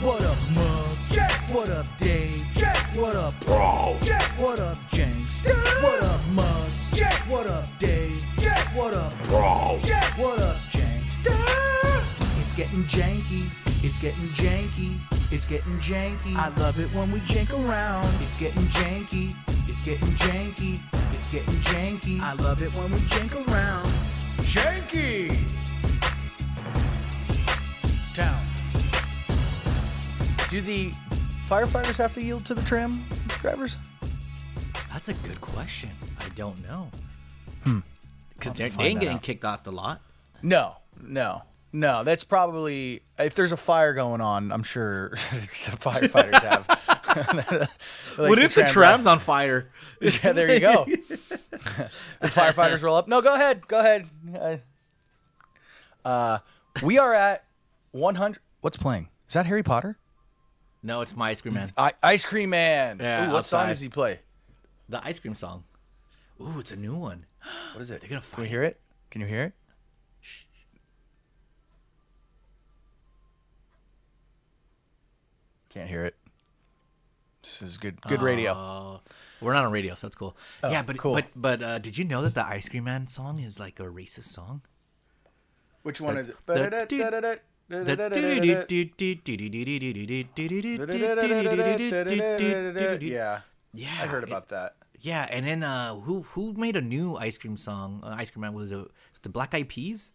What 0.00 0.22
up, 0.22 0.36
Muggs? 0.54 1.18
What 1.50 1.68
up, 1.70 1.86
Dave? 1.98 2.44
Jack, 2.54 2.76
what 2.94 3.16
up, 3.16 3.34
Bro? 3.40 3.96
What 4.36 4.60
up, 4.60 4.78
James? 4.92 5.42
What 5.80 6.04
up, 6.04 6.20
Muggs? 6.34 7.00
What 7.26 7.48
up, 7.48 7.66
Dave? 7.80 8.24
Jack, 8.38 8.68
what 8.76 8.94
up, 8.94 9.12
Bro? 9.24 9.80
What 10.18 10.38
up, 10.38 10.58
James? 10.70 11.26
It's 12.44 12.52
getting 12.54 12.84
janky. 12.84 13.50
It's 13.82 13.98
getting 13.98 14.28
janky. 14.28 14.98
It's 15.32 15.48
getting 15.48 15.80
janky. 15.80 16.36
I 16.36 16.48
love 16.60 16.78
it 16.78 16.86
when 16.94 17.10
we 17.10 17.18
jank 17.20 17.50
around. 17.52 18.08
It's 18.22 18.36
getting 18.36 18.62
janky. 18.66 19.34
It's 19.68 19.82
getting 19.82 20.08
janky. 20.08 20.80
It's 21.14 21.28
getting 21.28 21.54
janky. 21.54 22.20
I 22.20 22.34
love 22.34 22.62
it 22.62 22.72
when 22.76 22.90
we 22.90 22.98
jank 22.98 23.34
around. 23.48 23.86
janky 24.42 25.36
Town. 28.14 28.42
do 30.48 30.60
the 30.60 30.92
firefighters 31.46 31.96
have 31.96 32.14
to 32.14 32.22
yield 32.22 32.44
to 32.46 32.54
the 32.54 32.62
tram 32.62 33.04
drivers 33.40 33.76
That's 34.92 35.08
a 35.08 35.14
good 35.14 35.40
question. 35.40 35.90
I 36.18 36.28
don't 36.30 36.60
know. 36.66 36.90
Hmm. 37.64 37.80
Because 38.38 38.52
they 38.54 38.64
ain't 38.64 39.00
getting 39.00 39.16
out. 39.16 39.22
kicked 39.22 39.44
off 39.44 39.64
the 39.64 39.72
lot. 39.72 40.00
No, 40.42 40.76
no, 41.02 41.42
no. 41.72 42.04
That's 42.04 42.24
probably 42.24 43.02
if 43.18 43.34
there's 43.34 43.52
a 43.52 43.56
fire 43.56 43.94
going 43.94 44.20
on. 44.20 44.52
I'm 44.52 44.62
sure 44.62 45.10
the 45.10 45.16
firefighters 45.76 46.42
have. 46.42 47.70
Like 48.18 48.30
what 48.30 48.38
if 48.38 48.54
the 48.54 48.62
tram 48.62 48.70
tram's 48.72 49.06
on 49.06 49.18
fire? 49.20 49.70
Yeah, 50.00 50.32
there 50.32 50.52
you 50.52 50.60
go. 50.60 50.84
the 50.86 52.28
firefighters 52.28 52.82
roll 52.82 52.96
up. 52.96 53.08
No, 53.08 53.20
go 53.22 53.34
ahead. 53.34 53.66
Go 53.66 53.78
ahead. 53.78 54.62
Uh, 56.04 56.38
we 56.82 56.98
are 56.98 57.12
at 57.14 57.44
100. 57.92 58.40
What's 58.60 58.76
playing? 58.76 59.08
Is 59.28 59.34
that 59.34 59.46
Harry 59.46 59.62
Potter? 59.62 59.98
No, 60.82 61.00
it's 61.00 61.16
my 61.16 61.30
ice 61.30 61.40
cream 61.40 61.54
man. 61.54 61.70
I, 61.76 61.92
Ice 62.02 62.24
Cream 62.24 62.50
Man. 62.50 62.98
Yeah, 63.00 63.28
Ooh, 63.28 63.32
what 63.32 63.44
song 63.44 63.68
does 63.68 63.80
he 63.80 63.88
play? 63.88 64.20
The 64.88 65.04
ice 65.04 65.18
cream 65.18 65.34
song. 65.34 65.64
Ooh, 66.40 66.60
it's 66.60 66.70
a 66.70 66.76
new 66.76 66.94
one. 66.94 67.26
What 67.72 67.82
is 67.82 67.90
it? 67.90 68.00
They're 68.00 68.10
gonna 68.10 68.22
Can 68.22 68.42
we 68.42 68.48
hear 68.48 68.62
it? 68.62 68.80
Can 69.10 69.20
you 69.20 69.26
hear 69.26 69.42
it? 69.44 69.52
Can't 75.76 75.90
hear 75.90 76.06
it. 76.06 76.16
This 77.42 77.60
is 77.60 77.76
good. 77.76 78.00
Good 78.00 78.22
radio. 78.22 78.52
Oh, 78.52 79.00
we're 79.42 79.52
not 79.52 79.66
on 79.66 79.72
radio, 79.72 79.94
so 79.94 80.06
that's 80.06 80.16
cool. 80.16 80.34
yeah, 80.64 80.80
but 80.80 80.96
cool. 80.96 81.12
but 81.12 81.26
but 81.36 81.62
uh, 81.62 81.78
did 81.78 81.98
you 81.98 82.04
know 82.04 82.22
that 82.22 82.34
the 82.34 82.46
Ice 82.46 82.66
Cream 82.66 82.84
Man 82.84 83.06
song 83.06 83.40
is 83.40 83.60
like 83.60 83.78
a 83.78 83.82
racist 83.82 84.32
song? 84.32 84.62
Which 85.82 86.00
one 86.00 86.16
is 86.16 86.30
it? 86.30 86.36
the- 86.46 86.54
The 86.54 86.70
Yeah, 93.02 93.40
yeah, 93.74 93.88
I 94.00 94.06
heard 94.06 94.22
it- 94.22 94.30
about 94.30 94.48
that. 94.48 94.76
Yeah, 95.00 95.26
and 95.28 95.44
then 95.44 95.62
uh, 95.62 95.96
who 95.96 96.22
who 96.22 96.54
made 96.54 96.74
a 96.74 96.80
new 96.80 97.16
ice 97.16 97.36
cream 97.36 97.58
song? 97.58 98.00
Uh, 98.02 98.14
ice 98.16 98.30
cream 98.30 98.40
man 98.40 98.54
was 98.54 98.72
it 98.72 98.88
the 99.20 99.28
Black 99.28 99.54
Eyed 99.54 99.68
Peas? 99.68 100.10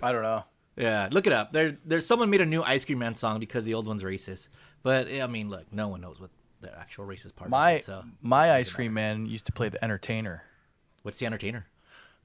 I 0.00 0.12
don't 0.12 0.22
know. 0.22 0.44
Yeah, 0.76 1.08
look 1.12 1.26
it 1.26 1.32
up. 1.32 1.52
There, 1.52 1.78
there's 1.84 2.06
someone 2.06 2.30
made 2.30 2.40
a 2.40 2.46
new 2.46 2.62
Ice 2.62 2.84
Cream 2.84 2.98
Man 2.98 3.14
song 3.14 3.38
because 3.38 3.64
the 3.64 3.74
old 3.74 3.86
one's 3.86 4.02
racist. 4.02 4.48
But 4.82 5.08
I 5.08 5.26
mean, 5.26 5.48
look, 5.48 5.72
no 5.72 5.88
one 5.88 6.00
knows 6.00 6.20
what 6.20 6.30
the 6.60 6.78
actual 6.78 7.06
racist 7.06 7.34
part 7.36 7.50
My 7.50 7.72
it. 7.72 7.84
So, 7.84 8.04
my 8.20 8.52
ice 8.52 8.72
cream 8.72 8.94
man 8.94 9.26
used 9.26 9.46
to 9.46 9.52
play 9.52 9.68
the 9.68 9.82
entertainer. 9.84 10.42
what's 11.02 11.18
the 11.18 11.26
entertainer? 11.26 11.66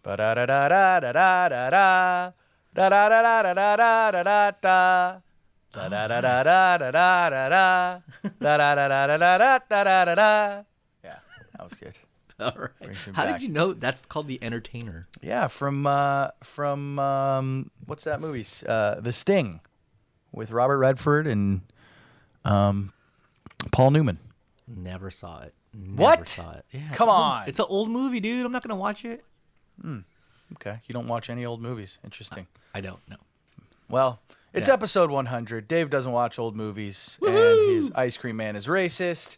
Ba 0.03 0.17
da 0.17 0.33
da 0.33 0.45
da 0.45 0.67
da 0.67 0.99
da 0.99 1.13
da 1.13 1.49
da 1.49 2.29
da 2.73 2.89
da 2.89 2.89
da 2.89 3.09
da 3.09 3.53
da 3.53 3.53
da 3.53 3.75
da 3.75 4.11
da 4.11 4.23
da 4.23 4.51
da. 4.61 5.21
Da 5.71 5.87
da 5.87 6.07
da 6.07 6.21
da 6.21 6.43
da 6.43 6.77
da 6.77 6.91
da 6.91 7.29
da 7.29 8.01
da 8.39 8.57
da 8.57 8.57
da 8.57 8.75
da 8.75 9.07
da 9.07 9.17
da 9.17 9.37
da 9.37 9.59
da 9.59 9.83
da 9.83 10.05
da 10.05 10.15
da. 10.15 10.63
Yeah, 11.03 11.19
that 11.53 11.63
was 11.63 11.73
good. 11.75 11.97
All 12.41 12.53
right. 12.57 12.95
How 13.13 13.25
back. 13.25 13.39
did 13.39 13.47
you 13.47 13.53
know 13.53 13.73
that's 13.73 14.05
called 14.05 14.27
the 14.27 14.41
entertainer? 14.43 15.07
Yeah, 15.21 15.47
from 15.47 15.85
uh, 15.85 16.29
from 16.43 16.97
um, 16.99 17.71
what's 17.85 18.03
that 18.05 18.21
movie? 18.21 18.45
Uh, 18.67 18.99
the 19.01 19.11
Sting, 19.13 19.59
with 20.31 20.51
Robert 20.51 20.77
Redford 20.77 21.27
and 21.27 21.61
um, 22.45 22.91
Paul 23.71 23.91
Newman. 23.91 24.19
Never 24.67 25.09
saw 25.11 25.41
it. 25.41 25.53
Never 25.73 25.95
What? 26.01 26.27
Saw 26.27 26.51
it. 26.53 26.65
Yeah, 26.71 26.81
it's 26.89 26.97
Come 26.97 27.09
old- 27.09 27.19
on. 27.19 27.47
It's 27.49 27.59
an 27.59 27.65
old 27.69 27.89
movie, 27.89 28.19
dude. 28.19 28.45
I'm 28.45 28.51
not 28.51 28.63
gonna 28.63 28.75
watch 28.79 29.03
it. 29.05 29.23
Okay, 30.55 30.79
you 30.87 30.93
don't 30.93 31.07
watch 31.07 31.29
any 31.29 31.45
old 31.45 31.61
movies. 31.61 31.99
Interesting. 32.03 32.47
I 32.73 32.81
don't 32.81 32.99
know. 33.09 33.17
Well, 33.89 34.19
it's 34.53 34.67
Yeah. 34.67 34.73
episode 34.73 35.11
100. 35.11 35.67
Dave 35.67 35.89
doesn't 35.89 36.11
watch 36.11 36.37
old 36.39 36.55
movies, 36.55 37.17
and 37.25 37.35
his 37.75 37.91
ice 37.95 38.17
cream 38.17 38.37
man 38.37 38.55
is 38.55 38.67
racist. 38.67 39.37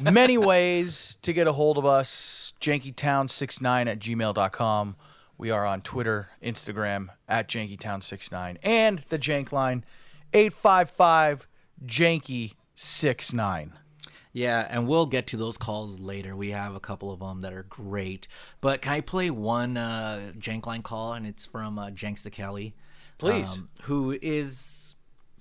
Many 0.00 0.38
ways 0.52 1.16
to 1.22 1.32
get 1.32 1.46
a 1.46 1.52
hold 1.52 1.78
of 1.78 1.84
us 1.86 2.52
jankytown69 2.60 3.86
at 3.86 3.98
gmail.com. 3.98 4.96
We 5.38 5.50
are 5.50 5.66
on 5.66 5.80
Twitter, 5.80 6.28
Instagram 6.42 7.08
at 7.28 7.48
jankytown69, 7.48 8.58
and 8.62 9.04
the 9.08 9.18
jank 9.18 9.50
line 9.52 9.84
855 10.32 11.48
janky69. 11.84 13.72
Yeah, 14.34 14.66
and 14.70 14.88
we'll 14.88 15.04
get 15.06 15.26
to 15.28 15.36
those 15.36 15.58
calls 15.58 16.00
later. 16.00 16.34
We 16.34 16.52
have 16.52 16.74
a 16.74 16.80
couple 16.80 17.10
of 17.10 17.20
them 17.20 17.42
that 17.42 17.52
are 17.52 17.64
great. 17.64 18.28
But 18.62 18.80
can 18.80 18.92
I 18.94 19.00
play 19.02 19.30
one 19.30 19.76
uh, 19.76 20.32
Jank 20.38 20.64
line 20.64 20.80
call? 20.82 21.12
And 21.12 21.26
it's 21.26 21.44
from 21.44 21.78
uh, 21.78 21.90
Janksta 21.90 22.32
Kelly. 22.32 22.74
Please. 23.22 23.56
um, 23.58 23.68
who 23.82 24.18
is 24.20 24.94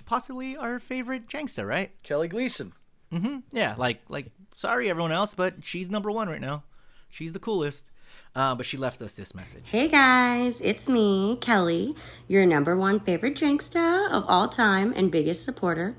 possibly 0.06 0.56
our 0.58 0.80
favorite 0.80 1.28
Janksta, 1.28 1.66
right? 1.68 1.92
Kelly 2.04 2.28
Gleason. 2.28 2.72
Mm-hmm. 3.12 3.40
Yeah, 3.52 3.76
like 3.78 4.02
like 4.10 4.28
sorry 4.56 4.90
everyone 4.90 5.12
else, 5.12 5.34
but 5.34 5.56
she's 5.64 5.90
number 5.90 6.12
one 6.12 6.30
right 6.30 6.42
now. 6.42 6.64
She's 7.10 7.34
the 7.34 7.40
coolest. 7.40 7.86
Uh, 8.34 8.56
but 8.56 8.66
she 8.66 8.78
left 8.78 9.02
us 9.02 9.12
this 9.14 9.36
message. 9.36 9.64
Hey 9.70 9.90
guys, 9.90 10.62
it's 10.62 10.88
me, 10.88 11.38
Kelly, 11.42 11.94
your 12.30 12.46
number 12.46 12.78
one 12.78 13.00
favorite 13.02 13.36
drinksta 13.36 14.10
of 14.10 14.24
all 14.28 14.48
time 14.48 14.94
and 14.96 15.12
biggest 15.12 15.44
supporter. 15.44 15.98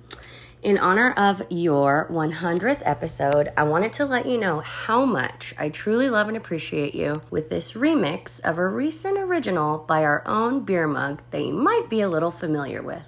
In 0.63 0.79
honor 0.79 1.11
of 1.17 1.43
your 1.51 2.07
100th 2.09 2.83
episode, 2.85 3.53
I 3.57 3.65
wanted 3.65 3.93
to 3.95 4.05
let 4.05 4.27
you 4.27 4.39
know 4.39 4.61
how 4.61 5.05
much 5.05 5.53
I 5.59 5.69
truly 5.69 6.09
love 6.09 6.29
and 6.29 6.37
appreciate 6.37 6.95
you 6.95 7.21
with 7.31 7.51
this 7.51 7.73
remix 7.73 8.39
of 8.43 8.59
a 8.59 8.69
recent 8.69 9.19
original 9.19 9.79
by 9.79 10.05
our 10.05 10.23
own 10.25 10.61
beer 10.61 10.87
mug 10.87 11.21
that 11.33 11.43
you 11.43 11.53
might 11.53 11.89
be 11.91 12.01
a 12.01 12.09
little 12.09 12.31
familiar 12.31 12.81
with. 12.81 13.03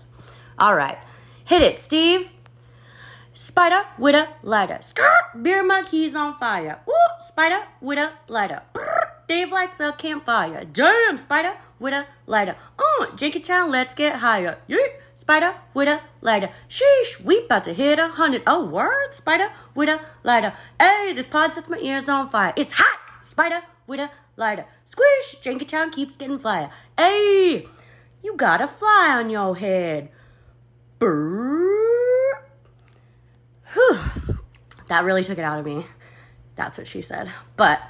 All 0.58 0.74
right, 0.74 0.98
hit 1.44 1.62
it, 1.62 1.78
Steve. 1.78 2.32
Spider 3.32 3.86
with 4.00 4.16
a 4.16 4.30
lighter. 4.42 4.78
Skirt. 4.80 5.40
Beer 5.40 5.62
mug, 5.62 5.86
he's 5.90 6.16
on 6.16 6.36
fire. 6.38 6.80
Woo! 6.86 6.94
Spider 7.20 7.68
with 7.80 7.98
a 8.00 8.14
lighter. 8.26 8.62
Brr. 8.72 9.03
Dave 9.26 9.50
likes 9.50 9.80
a 9.80 9.92
campfire. 9.92 10.64
Damn, 10.64 11.16
spider 11.18 11.54
with 11.78 11.94
a 11.94 12.06
lighter. 12.26 12.56
Uh, 12.78 13.06
Janky 13.16 13.42
Town, 13.42 13.70
let's 13.70 13.94
get 13.94 14.16
higher. 14.16 14.58
Yeet, 14.68 15.00
spider 15.14 15.54
with 15.72 15.88
a 15.88 16.00
lighter. 16.20 16.50
Sheesh, 16.68 17.20
we 17.22 17.44
about 17.44 17.64
to 17.64 17.72
hit 17.72 17.98
a 17.98 18.08
hundred. 18.08 18.42
Oh, 18.46 18.64
word, 18.66 19.14
spider 19.14 19.48
with 19.74 19.88
a 19.88 20.00
lighter. 20.22 20.52
Hey, 20.78 21.12
this 21.14 21.26
pod 21.26 21.54
sets 21.54 21.68
my 21.68 21.78
ears 21.78 22.08
on 22.08 22.28
fire. 22.28 22.52
It's 22.56 22.72
hot, 22.72 22.98
spider 23.22 23.62
with 23.86 24.00
a 24.00 24.10
lighter. 24.36 24.66
Squish, 24.84 25.36
Janky 25.42 25.66
Town 25.66 25.90
keeps 25.90 26.16
getting 26.16 26.38
flyer. 26.38 26.70
Hey, 26.98 27.66
you 28.22 28.36
got 28.36 28.60
a 28.60 28.66
fly 28.66 29.14
on 29.18 29.30
your 29.30 29.56
head. 29.56 30.10
Brrr. 30.98 31.74
Whew. 33.72 34.00
That 34.88 35.04
really 35.04 35.24
took 35.24 35.38
it 35.38 35.44
out 35.44 35.58
of 35.58 35.64
me. 35.64 35.86
That's 36.56 36.78
what 36.78 36.86
she 36.86 37.02
said. 37.02 37.30
But 37.56 37.82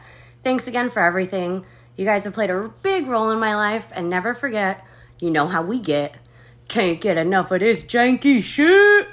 thanks 0.44 0.66
again 0.66 0.90
for 0.90 1.02
everything. 1.02 1.64
You 1.96 2.04
guys 2.04 2.24
have 2.24 2.34
played 2.34 2.50
a 2.50 2.72
big 2.82 3.06
role 3.06 3.30
in 3.30 3.38
my 3.40 3.54
life, 3.54 3.88
and 3.94 4.08
never 4.10 4.34
forget, 4.34 4.84
you 5.18 5.30
know 5.30 5.48
how 5.48 5.62
we 5.62 5.78
get. 5.80 6.16
Can't 6.68 7.00
get 7.00 7.16
enough 7.16 7.50
of 7.50 7.60
this 7.60 7.82
janky 7.82 8.42
shit. 8.42 9.08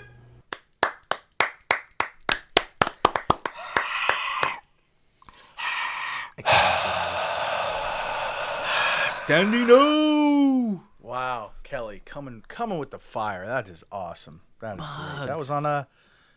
Standing 9.26 9.68
O. 9.70 10.82
Wow, 11.00 11.52
Kelly, 11.64 12.02
coming 12.06 12.44
coming 12.48 12.80
with 12.80 12.92
the 12.92 13.00
fire. 13.00 13.46
That 13.46 13.70
is 13.70 13.84
awesome. 13.92 14.42
That 14.60 14.80
is 14.80 14.86
great. 14.88 15.28
That 15.28 15.38
was 15.38 15.50
on 15.50 15.66
uh 15.66 15.86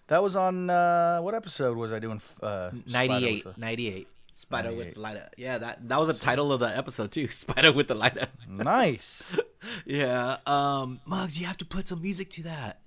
that 0.08 0.22
was 0.22 0.36
on 0.36 0.70
uh 0.70 1.20
what 1.20 1.34
episode 1.34 1.76
was 1.76 1.92
I 1.92 1.98
doing 1.98 2.20
uh 2.42 2.70
98. 2.86 3.56
98. 3.56 4.08
Spider 4.36 4.72
with 4.74 4.94
the 4.94 5.00
lighter. 5.00 5.28
Yeah, 5.36 5.58
that 5.58 5.88
that 5.88 5.98
was 6.00 6.08
the 6.08 6.24
title 6.24 6.52
of 6.52 6.58
the 6.58 6.66
episode 6.76 7.12
too. 7.12 7.28
Spider 7.44 7.72
with 7.72 7.86
the 7.86 7.94
lighter. 7.94 8.26
Nice. 8.48 9.38
yeah. 9.86 10.38
Um, 10.44 10.98
Mugs, 11.06 11.38
you 11.38 11.46
have 11.46 11.56
to 11.58 11.64
put 11.64 11.86
some 11.86 12.02
music 12.02 12.30
to 12.30 12.42
that. 12.42 12.80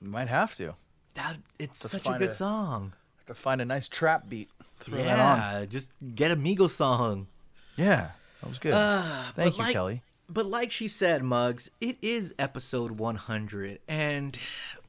You 0.00 0.08
might 0.10 0.26
have 0.28 0.56
to. 0.56 0.74
That 1.14 1.36
it's 1.60 1.78
To 1.80 1.88
such 1.88 2.06
a 2.06 2.18
good 2.18 2.30
a- 2.30 2.34
song. 2.34 2.92
Have 3.18 3.26
to 3.26 3.34
find 3.34 3.60
a 3.60 3.64
nice 3.64 3.88
trap 3.88 4.28
beat. 4.28 4.48
Throw. 4.80 4.98
Yeah, 4.98 5.64
just 5.68 5.90
get 6.14 6.30
a 6.32 6.36
Migos 6.36 6.70
song. 6.70 7.28
Yeah. 7.76 8.10
That 8.40 8.48
was 8.48 8.58
good. 8.58 8.72
Ah, 8.74 9.30
Thank 9.34 9.58
you, 9.58 9.62
like- 9.64 9.72
Kelly. 9.72 10.02
But 10.28 10.46
like 10.46 10.70
she 10.72 10.88
said, 10.88 11.22
Mugs, 11.22 11.70
it 11.80 11.96
is 12.02 12.34
episode 12.38 12.92
100, 12.98 13.78
and 13.88 14.38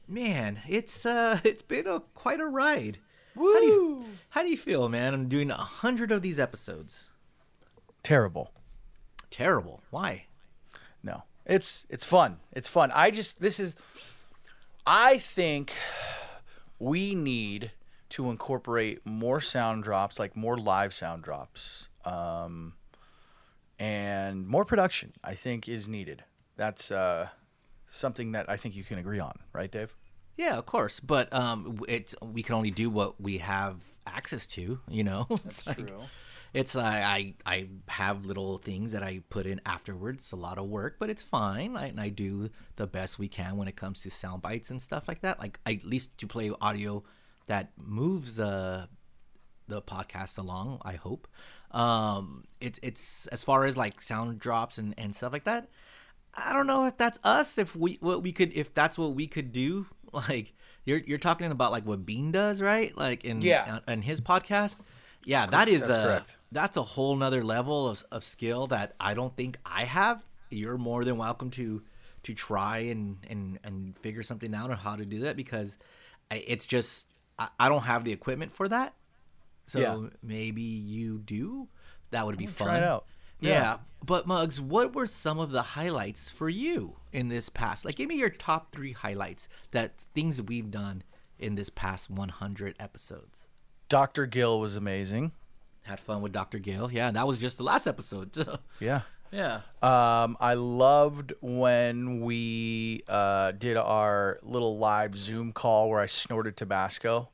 man, 0.06 0.60
it's 0.68 1.06
uh, 1.06 1.38
it's 1.44 1.62
been 1.62 1.86
a 1.86 2.00
quite 2.14 2.40
a 2.40 2.46
ride. 2.46 2.98
How 3.40 3.60
do 3.60 3.66
you 3.66 4.04
how 4.30 4.42
do 4.42 4.48
you 4.48 4.56
feel, 4.56 4.88
man? 4.88 5.14
I'm 5.14 5.28
doing 5.28 5.50
a 5.50 5.54
hundred 5.54 6.12
of 6.12 6.22
these 6.22 6.38
episodes. 6.38 7.10
Terrible. 8.02 8.52
Terrible. 9.30 9.82
Why? 9.90 10.26
No. 11.02 11.24
It's 11.46 11.86
it's 11.88 12.04
fun. 12.04 12.38
It's 12.52 12.68
fun. 12.68 12.92
I 12.94 13.10
just 13.10 13.40
this 13.40 13.58
is 13.58 13.76
I 14.86 15.18
think 15.18 15.72
we 16.78 17.14
need 17.14 17.72
to 18.10 18.30
incorporate 18.30 19.04
more 19.04 19.40
sound 19.40 19.84
drops, 19.84 20.18
like 20.18 20.36
more 20.36 20.56
live 20.56 20.92
sound 20.92 21.22
drops. 21.22 21.88
Um 22.04 22.74
and 23.78 24.46
more 24.46 24.64
production, 24.64 25.14
I 25.24 25.34
think 25.34 25.68
is 25.68 25.88
needed. 25.88 26.24
That's 26.56 26.90
uh 26.90 27.28
something 27.86 28.32
that 28.32 28.48
I 28.48 28.56
think 28.56 28.76
you 28.76 28.84
can 28.84 28.98
agree 28.98 29.18
on, 29.18 29.38
right, 29.52 29.70
Dave? 29.70 29.96
Yeah, 30.40 30.56
of 30.56 30.64
course, 30.64 31.00
but 31.00 31.30
um, 31.34 31.80
it's 31.86 32.14
we 32.22 32.42
can 32.42 32.54
only 32.54 32.70
do 32.70 32.88
what 32.88 33.20
we 33.20 33.38
have 33.38 33.76
access 34.06 34.46
to. 34.46 34.80
You 34.88 35.04
know, 35.04 35.26
it's 35.30 35.66
like, 35.66 35.76
true. 35.76 36.00
It's 36.54 36.74
uh, 36.74 36.80
I 36.80 37.34
I 37.44 37.68
have 37.88 38.24
little 38.24 38.56
things 38.56 38.92
that 38.92 39.02
I 39.02 39.20
put 39.28 39.44
in 39.44 39.60
afterwards. 39.66 40.22
It's 40.22 40.32
a 40.32 40.36
lot 40.36 40.56
of 40.56 40.64
work, 40.64 40.96
but 40.98 41.10
it's 41.10 41.22
fine. 41.22 41.76
I, 41.76 41.92
I 41.98 42.08
do 42.08 42.48
the 42.76 42.86
best 42.86 43.18
we 43.18 43.28
can 43.28 43.58
when 43.58 43.68
it 43.68 43.76
comes 43.76 44.00
to 44.04 44.10
sound 44.10 44.40
bites 44.40 44.70
and 44.70 44.80
stuff 44.80 45.06
like 45.06 45.20
that. 45.20 45.38
Like 45.38 45.60
I, 45.66 45.72
at 45.74 45.84
least 45.84 46.16
to 46.16 46.26
play 46.26 46.50
audio 46.58 47.04
that 47.44 47.72
moves 47.76 48.36
the 48.36 48.88
the 49.68 49.82
podcast 49.82 50.38
along. 50.38 50.80
I 50.86 50.94
hope. 50.94 51.28
Um, 51.70 52.44
it's 52.62 52.80
it's 52.82 53.26
as 53.26 53.44
far 53.44 53.66
as 53.66 53.76
like 53.76 54.00
sound 54.00 54.38
drops 54.38 54.78
and 54.78 54.94
and 54.96 55.14
stuff 55.14 55.34
like 55.34 55.44
that. 55.44 55.68
I 56.34 56.52
don't 56.52 56.66
know 56.66 56.86
if 56.86 56.96
that's 56.96 57.18
us. 57.24 57.58
If 57.58 57.74
we 57.74 57.98
what 58.00 58.22
we 58.22 58.32
could 58.32 58.52
if 58.54 58.72
that's 58.74 58.96
what 58.96 59.14
we 59.14 59.26
could 59.26 59.52
do. 59.52 59.86
Like 60.28 60.52
you're 60.84 60.98
you're 60.98 61.18
talking 61.18 61.50
about 61.50 61.72
like 61.72 61.84
what 61.86 62.04
Bean 62.06 62.32
does, 62.32 62.60
right? 62.62 62.96
Like 62.96 63.24
in 63.24 63.42
Yeah. 63.42 63.78
Uh, 63.86 63.92
in 63.92 64.02
his 64.02 64.20
podcast. 64.20 64.80
Yeah, 65.24 65.46
that 65.46 65.68
is 65.68 65.86
that's 65.86 65.98
a 65.98 66.06
correct. 66.06 66.36
that's 66.50 66.76
a 66.78 66.82
whole 66.82 67.14
nother 67.16 67.44
level 67.44 67.88
of, 67.88 68.02
of 68.10 68.24
skill 68.24 68.66
that 68.68 68.94
I 68.98 69.12
don't 69.14 69.36
think 69.36 69.58
I 69.66 69.84
have. 69.84 70.24
You're 70.50 70.78
more 70.78 71.04
than 71.04 71.16
welcome 71.18 71.50
to 71.52 71.82
to 72.22 72.34
try 72.34 72.78
and 72.78 73.18
and 73.28 73.58
and 73.62 73.98
figure 73.98 74.22
something 74.22 74.54
out 74.54 74.70
on 74.70 74.76
how 74.78 74.96
to 74.96 75.04
do 75.04 75.20
that 75.20 75.36
because 75.36 75.76
it's 76.30 76.66
just 76.66 77.06
I, 77.38 77.48
I 77.58 77.68
don't 77.68 77.82
have 77.82 78.04
the 78.04 78.12
equipment 78.12 78.50
for 78.52 78.66
that. 78.68 78.94
So 79.66 79.78
Yeah. 79.78 80.08
maybe 80.22 80.62
you 80.62 81.18
do. 81.18 81.68
That 82.10 82.26
would 82.26 82.38
be 82.38 82.46
fun. 82.46 82.66
try 82.66 82.76
it 82.78 82.82
out. 82.82 83.04
Yeah. 83.40 83.50
Yeah. 83.50 83.76
But 84.04 84.26
Mugs, 84.26 84.60
what 84.60 84.94
were 84.94 85.06
some 85.06 85.38
of 85.38 85.50
the 85.50 85.62
highlights 85.62 86.30
for 86.30 86.48
you 86.48 86.96
in 87.12 87.28
this 87.28 87.48
past? 87.48 87.84
Like, 87.84 87.96
give 87.96 88.08
me 88.08 88.16
your 88.16 88.30
top 88.30 88.72
three 88.72 88.92
highlights 88.92 89.48
that 89.72 90.00
things 90.14 90.40
we've 90.40 90.70
done 90.70 91.02
in 91.38 91.54
this 91.54 91.70
past 91.70 92.10
100 92.10 92.76
episodes. 92.80 93.46
Dr. 93.88 94.26
Gill 94.26 94.60
was 94.60 94.76
amazing. 94.76 95.32
Had 95.82 96.00
fun 96.00 96.22
with 96.22 96.32
Dr. 96.32 96.58
Gill. 96.58 96.90
Yeah, 96.90 97.10
that 97.10 97.26
was 97.26 97.38
just 97.38 97.56
the 97.56 97.62
last 97.64 97.86
episode. 97.86 98.30
Yeah. 98.80 99.02
yeah. 99.32 99.60
Um, 99.82 100.36
I 100.40 100.54
loved 100.54 101.32
when 101.40 102.20
we 102.22 103.02
uh, 103.08 103.52
did 103.52 103.76
our 103.76 104.38
little 104.42 104.78
live 104.78 105.16
Zoom 105.16 105.52
call 105.52 105.88
where 105.90 106.00
I 106.00 106.06
snorted 106.06 106.56
Tabasco. 106.56 107.28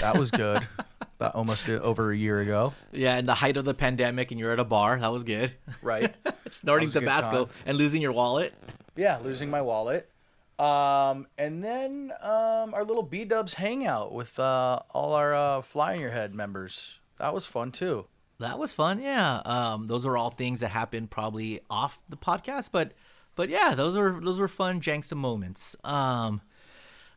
That 0.00 0.18
was 0.18 0.30
good. 0.30 0.66
About 1.20 1.34
almost 1.36 1.68
over 1.68 2.10
a 2.10 2.16
year 2.16 2.40
ago, 2.40 2.74
Yeah, 2.90 3.16
in 3.18 3.26
the 3.26 3.34
height 3.34 3.56
of 3.56 3.64
the 3.64 3.72
pandemic, 3.74 4.32
and 4.32 4.40
you're 4.40 4.50
at 4.52 4.58
a 4.58 4.64
bar. 4.64 4.98
That 4.98 5.12
was 5.12 5.22
good. 5.22 5.52
right? 5.80 6.12
Snorting 6.50 6.90
Tabasco 6.90 7.48
and 7.64 7.78
losing 7.78 8.02
your 8.02 8.10
wallet. 8.12 8.52
yeah, 8.96 9.18
losing 9.18 9.48
my 9.48 9.62
wallet. 9.62 10.10
Um, 10.58 11.26
and 11.38 11.62
then 11.64 12.12
um, 12.20 12.74
our 12.74 12.84
little 12.84 13.02
B 13.04 13.24
Dubs 13.24 13.54
hangout 13.54 14.12
with 14.12 14.38
uh, 14.40 14.80
all 14.90 15.14
our 15.14 15.34
uh, 15.34 15.62
Fly 15.62 15.94
in 15.94 16.00
Your 16.00 16.10
Head 16.10 16.34
members. 16.34 16.98
That 17.18 17.32
was 17.32 17.46
fun 17.46 17.70
too. 17.72 18.06
That 18.40 18.58
was 18.58 18.72
fun. 18.72 19.00
Yeah. 19.00 19.40
Um, 19.44 19.86
those 19.86 20.04
are 20.06 20.16
all 20.16 20.30
things 20.30 20.60
that 20.60 20.70
happened 20.70 21.10
probably 21.10 21.60
off 21.70 22.00
the 22.08 22.16
podcast, 22.16 22.70
but 22.72 22.92
but 23.36 23.48
yeah, 23.48 23.74
those 23.76 23.96
were 23.96 24.18
those 24.20 24.38
were 24.40 24.48
fun 24.48 24.80
Janksta 24.80 25.16
moments. 25.16 25.76
Um, 25.84 26.40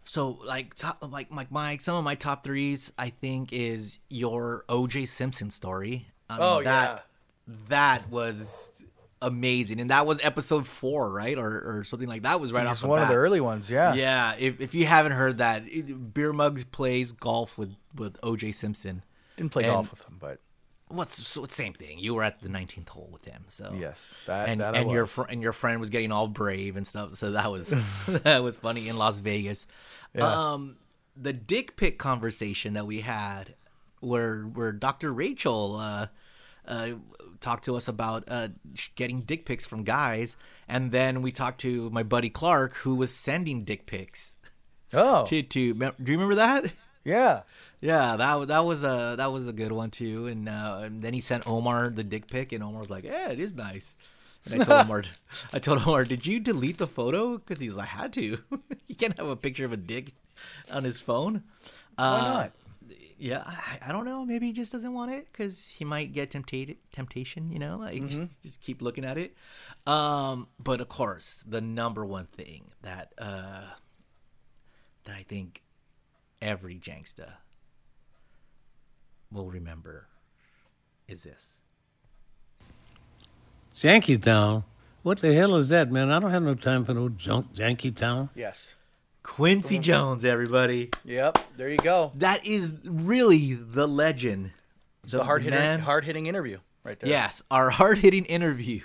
so 0.07 0.39
like 0.45 0.73
top, 0.75 0.97
like 1.11 1.27
like 1.31 1.51
Mike, 1.51 1.81
some 1.81 1.95
of 1.97 2.03
my 2.03 2.15
top 2.15 2.43
threes 2.43 2.91
I 2.97 3.09
think 3.09 3.51
is 3.53 3.99
your 4.09 4.63
OJ 4.69 5.07
Simpson 5.07 5.51
story. 5.51 6.07
Mean, 6.29 6.39
Oh, 6.41 6.63
that 6.63 7.05
that 7.69 8.09
was 8.09 8.71
amazing, 9.21 9.79
and 9.79 9.89
that 9.89 10.05
was 10.05 10.19
episode 10.23 10.65
four, 10.67 11.09
right, 11.09 11.37
or 11.37 11.77
or 11.79 11.83
something 11.83 12.07
like 12.07 12.23
that. 12.23 12.39
Was 12.39 12.51
right 12.53 12.65
off 12.65 12.73
It's 12.73 12.81
the 12.81 12.87
one 12.87 13.01
of 13.01 13.07
the 13.07 13.15
early 13.15 13.41
ones. 13.41 13.69
Yeah. 13.69 13.93
Yeah, 13.93 14.35
if, 14.37 14.59
if 14.61 14.75
you 14.75 14.85
haven't 14.85 15.13
heard 15.13 15.37
that, 15.39 15.63
it, 15.67 16.13
Beer 16.13 16.33
Mugs 16.33 16.63
plays 16.65 17.11
golf 17.11 17.57
with 17.57 17.75
with 17.95 18.19
OJ 18.21 18.53
Simpson. 18.53 19.03
Didn't 19.35 19.51
play 19.51 19.63
And- 19.63 19.73
golf 19.73 19.91
with 19.91 20.01
him, 20.01 20.17
but 20.19 20.39
What's 20.89 21.27
so 21.27 21.45
same 21.49 21.73
thing? 21.73 21.99
You 21.99 22.15
were 22.15 22.23
at 22.23 22.41
the 22.41 22.47
19th 22.47 22.89
hole 22.89 23.09
with 23.11 23.25
him, 23.25 23.43
so 23.49 23.75
yes, 23.77 24.13
that 24.25 24.47
and 24.47 24.61
that 24.61 24.75
and 24.75 24.89
your 24.89 25.05
fr- 25.05 25.25
and 25.29 25.41
your 25.41 25.51
friend 25.51 25.81
was 25.81 25.89
getting 25.89 26.13
all 26.13 26.27
brave 26.27 26.77
and 26.77 26.87
stuff. 26.87 27.15
So 27.15 27.31
that 27.31 27.51
was 27.51 27.73
that 28.07 28.41
was 28.41 28.57
funny 28.57 28.87
in 28.87 28.97
Las 28.97 29.19
Vegas. 29.19 29.67
Um, 30.17 30.77
the 31.15 31.33
dick 31.33 31.75
pic 31.75 31.97
conversation 31.97 32.73
that 32.73 32.85
we 32.85 33.01
had, 33.01 33.55
where 33.99 34.43
where 34.43 34.71
Dr. 34.71 35.13
Rachel 35.13 35.75
uh, 35.75 36.07
uh, 36.67 36.91
talked 37.41 37.65
to 37.65 37.75
us 37.75 37.87
about 37.87 38.23
uh, 38.27 38.49
getting 38.95 39.21
dick 39.21 39.45
pics 39.45 39.65
from 39.65 39.83
guys, 39.83 40.35
and 40.67 40.91
then 40.91 41.21
we 41.21 41.31
talked 41.31 41.61
to 41.61 41.89
my 41.89 42.03
buddy 42.03 42.29
Clark 42.29 42.75
who 42.75 42.95
was 42.95 43.13
sending 43.13 43.63
dick 43.63 43.85
pics 43.85 44.35
oh, 44.93 45.25
to 45.25 45.43
to. 45.43 45.73
Do 45.73 45.91
you 46.05 46.17
remember 46.17 46.35
that? 46.35 46.71
yeah. 47.03 47.41
Yeah, 47.79 48.15
that 48.17 48.47
that 48.47 48.65
was 48.65 48.83
a 48.83 49.15
that 49.17 49.31
was 49.31 49.47
a 49.47 49.53
good 49.53 49.71
one 49.71 49.91
too. 49.91 50.27
And, 50.27 50.49
uh, 50.49 50.79
and 50.83 51.01
then 51.01 51.13
he 51.13 51.21
sent 51.21 51.45
Omar 51.47 51.89
the 51.89 52.03
dick 52.03 52.27
pic, 52.27 52.51
and 52.51 52.63
Omar 52.63 52.79
was 52.79 52.89
like, 52.89 53.03
"Yeah, 53.03 53.29
it 53.29 53.39
is 53.39 53.53
nice." 53.53 53.95
And 54.45 54.61
I 54.61 54.65
told 54.65 54.85
Omar, 54.85 55.03
I 55.53 55.59
told 55.59 55.81
Omar, 55.85 56.05
"Did 56.05 56.25
you 56.25 56.39
delete 56.39 56.77
the 56.79 56.87
photo?" 56.87 57.37
Because 57.37 57.59
he 57.59 57.67
was 57.67 57.77
like, 57.77 57.93
"I 57.93 58.01
had 58.01 58.13
to. 58.13 58.39
he 58.87 58.95
can't 58.95 59.15
have 59.17 59.27
a 59.27 59.35
picture 59.35 59.65
of 59.65 59.73
a 59.73 59.77
dick 59.77 60.13
on 60.71 60.83
his 60.83 60.99
phone." 61.01 61.43
Why 61.95 62.05
Uh, 62.05 62.21
not? 62.21 62.51
Yeah, 63.19 63.43
I, 63.45 63.79
I 63.87 63.91
don't 63.91 64.05
know. 64.05 64.23
Maybe 64.25 64.47
he 64.47 64.53
just 64.53 64.71
doesn't 64.71 64.93
want 64.93 65.11
it 65.11 65.27
because 65.31 65.67
he 65.67 65.83
might 65.85 66.13
get 66.13 66.29
tempted 66.31 66.77
temptation. 66.91 67.51
You 67.51 67.59
know, 67.59 67.77
like 67.77 68.01
just 68.43 68.61
keep 68.61 68.81
looking 68.81 69.05
at 69.05 69.17
it. 69.17 69.35
Um, 69.85 70.47
but 70.59 70.81
of 70.81 70.87
course, 70.89 71.43
the 71.47 71.61
number 71.61 72.05
one 72.05 72.25
thing 72.25 72.65
that 72.81 73.13
uh, 73.19 73.63
that 75.05 75.15
I 75.15 75.23
think 75.23 75.61
every 76.41 76.75
Janksta 76.79 77.33
will 79.31 79.49
remember 79.49 80.07
is 81.07 81.23
this. 81.23 81.59
Janky 83.75 84.21
Town? 84.21 84.63
What 85.03 85.19
the 85.21 85.33
hell 85.33 85.55
is 85.55 85.69
that, 85.69 85.91
man? 85.91 86.09
I 86.09 86.19
don't 86.19 86.31
have 86.31 86.43
no 86.43 86.55
time 86.55 86.83
for 86.83 86.93
no 86.93 87.09
junk 87.09 87.53
Janky 87.53 87.95
Town. 87.95 88.29
Yes. 88.35 88.75
Quincy 89.23 89.75
mm-hmm. 89.75 89.83
Jones, 89.83 90.25
everybody. 90.25 90.89
Yep. 91.05 91.37
There 91.57 91.69
you 91.69 91.77
go. 91.77 92.11
That 92.15 92.45
is 92.45 92.75
really 92.83 93.53
the 93.53 93.87
legend. 93.87 94.51
It's 95.03 95.13
the 95.13 95.23
hard 95.23 95.43
hitting, 95.43 95.79
hard 95.79 96.05
hitting 96.05 96.25
interview 96.25 96.59
right 96.83 96.99
there. 96.99 97.09
Yes, 97.09 97.41
our 97.51 97.69
hard 97.79 97.99
hitting 97.99 98.25
interview 98.25 98.81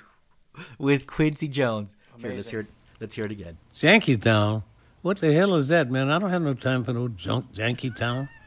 with 0.78 1.06
Quincy 1.06 1.48
Jones. 1.48 1.96
Here, 2.18 2.32
let's 2.32 2.50
hear 2.50 2.60
it. 2.60 2.66
Let's 3.00 3.14
hear 3.14 3.24
it 3.24 3.32
again. 3.32 3.58
Janky 3.74 4.20
Town? 4.20 4.62
What 5.00 5.18
the 5.18 5.32
hell 5.32 5.56
is 5.56 5.68
that, 5.68 5.90
man? 5.90 6.10
I 6.10 6.20
don't 6.20 6.30
have 6.30 6.42
no 6.42 6.54
time 6.54 6.84
for 6.84 6.92
no 6.92 7.08
junk 7.08 7.52
Janky 7.52 7.94
Town. 7.94 8.28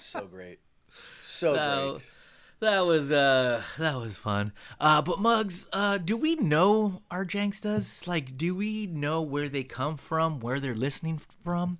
So 0.00 0.26
great. 0.26 0.58
So 1.42 1.56
No. 1.56 1.92
great. 1.94 2.10
That 2.60 2.86
was 2.86 3.10
uh 3.10 3.60
that 3.78 3.96
was 3.96 4.16
fun. 4.16 4.52
Uh 4.80 5.02
but 5.02 5.18
Mugs, 5.18 5.66
uh 5.72 5.98
do 5.98 6.16
we 6.16 6.36
know 6.36 7.02
our 7.10 7.24
Jankstas? 7.24 8.06
Like 8.06 8.36
do 8.38 8.54
we 8.54 8.86
know 8.86 9.20
where 9.22 9.48
they 9.48 9.64
come 9.64 9.96
from, 9.96 10.38
where 10.38 10.60
they're 10.60 10.76
listening 10.76 11.20
from? 11.42 11.78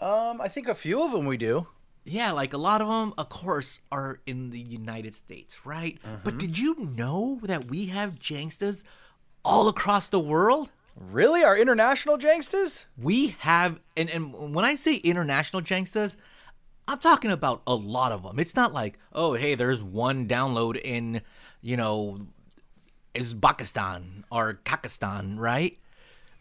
Um, 0.00 0.40
I 0.40 0.48
think 0.48 0.66
a 0.68 0.74
few 0.74 1.04
of 1.04 1.12
them 1.12 1.26
we 1.26 1.36
do. 1.36 1.66
Yeah, 2.04 2.32
like 2.32 2.52
a 2.54 2.58
lot 2.58 2.80
of 2.80 2.88
them 2.88 3.12
of 3.18 3.28
course 3.28 3.80
are 3.92 4.20
in 4.26 4.50
the 4.50 4.58
United 4.58 5.14
States, 5.14 5.66
right? 5.66 5.98
But 6.24 6.38
did 6.38 6.58
you 6.58 6.74
know 6.96 7.38
that 7.42 7.66
we 7.66 7.86
have 7.86 8.18
Jankstas 8.18 8.84
all 9.44 9.68
across 9.68 10.08
the 10.08 10.18
world? 10.18 10.70
Really? 10.96 11.44
Our 11.44 11.56
international 11.56 12.16
Jankstas? 12.18 12.86
We 12.96 13.36
have 13.40 13.78
and 13.96 14.08
and 14.08 14.54
when 14.54 14.64
I 14.64 14.74
say 14.74 14.94
international 14.94 15.60
Jankstas, 15.62 16.16
I'm 16.88 16.98
talking 16.98 17.30
about 17.30 17.62
a 17.66 17.74
lot 17.74 18.12
of 18.12 18.22
them. 18.22 18.38
It's 18.38 18.56
not 18.56 18.72
like, 18.72 18.98
oh, 19.12 19.34
hey, 19.34 19.54
there's 19.54 19.82
one 19.82 20.26
download 20.26 20.80
in, 20.82 21.22
you 21.60 21.76
know, 21.76 22.26
Uzbekistan 23.14 24.24
or 24.30 24.60
Kakistan, 24.64 25.38
right? 25.38 25.78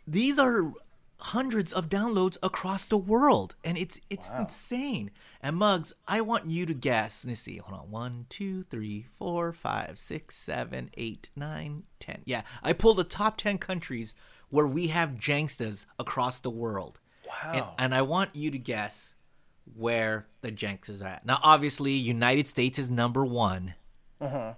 These 0.08 0.40
are 0.40 0.74
hundreds 1.20 1.72
of 1.72 1.88
downloads 1.88 2.38
across 2.42 2.86
the 2.86 2.98
world, 2.98 3.56
and 3.64 3.78
it's 3.78 4.00
it's 4.10 4.32
insane. 4.32 5.12
And 5.42 5.56
Mugs, 5.56 5.94
I 6.08 6.22
want 6.22 6.48
you 6.48 6.66
to 6.66 6.74
guess. 6.74 7.24
Let's 7.26 7.42
see. 7.42 7.58
Hold 7.58 7.80
on. 7.80 7.92
One, 7.92 8.26
two, 8.30 8.64
three, 8.64 9.06
four, 9.18 9.54
five, 9.54 10.00
six, 10.00 10.36
seven, 10.36 10.90
eight, 10.98 11.30
nine, 11.36 11.84
ten. 12.00 12.22
Yeah, 12.26 12.42
I 12.64 12.74
pulled 12.74 12.98
the 12.98 13.04
top 13.04 13.38
ten 13.38 13.58
countries 13.58 14.16
where 14.50 14.68
we 14.68 14.88
have 14.88 15.12
Jankstas 15.12 15.86
across 16.00 16.40
the 16.40 16.50
world. 16.50 17.00
Wow. 17.28 17.52
And, 17.54 17.66
and 17.86 17.96
I 17.96 18.02
want 18.02 18.36
you 18.36 18.52
to 18.52 18.58
guess 18.58 19.16
where 19.76 20.28
the 20.42 20.52
Jankstas 20.52 21.04
at. 21.04 21.26
Now, 21.26 21.40
obviously, 21.44 21.92
United 21.94 22.48
States 22.48 22.78
is 22.80 22.90
number 22.92 23.26
one. 23.26 23.76
Uh-huh. 24.20 24.54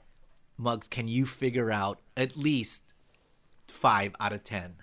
Mugs, 0.57 0.87
can 0.87 1.07
you 1.07 1.25
figure 1.25 1.71
out 1.71 1.99
at 2.15 2.37
least 2.37 2.83
five 3.67 4.15
out 4.19 4.33
of 4.33 4.43
ten? 4.43 4.75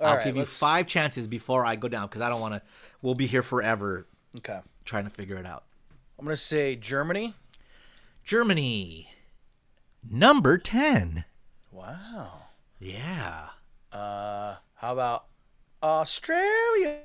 All 0.00 0.06
I'll 0.06 0.16
right, 0.16 0.24
give 0.24 0.36
you 0.36 0.42
let's- 0.42 0.58
five 0.58 0.86
chances 0.86 1.28
before 1.28 1.64
I 1.64 1.76
go 1.76 1.88
down 1.88 2.06
because 2.08 2.20
I 2.22 2.28
don't 2.28 2.40
want 2.40 2.54
to. 2.54 2.62
We'll 3.02 3.14
be 3.14 3.26
here 3.26 3.42
forever 3.42 4.06
Okay. 4.36 4.60
trying 4.84 5.04
to 5.04 5.10
figure 5.10 5.36
it 5.36 5.46
out. 5.46 5.64
I'm 6.18 6.24
gonna 6.24 6.36
say 6.36 6.76
Germany. 6.76 7.34
Germany, 8.24 9.08
number 10.08 10.58
ten. 10.58 11.24
Wow. 11.70 12.42
Yeah. 12.78 13.48
Uh, 13.90 14.56
how 14.74 14.92
about 14.92 15.26
Australia? 15.82 17.00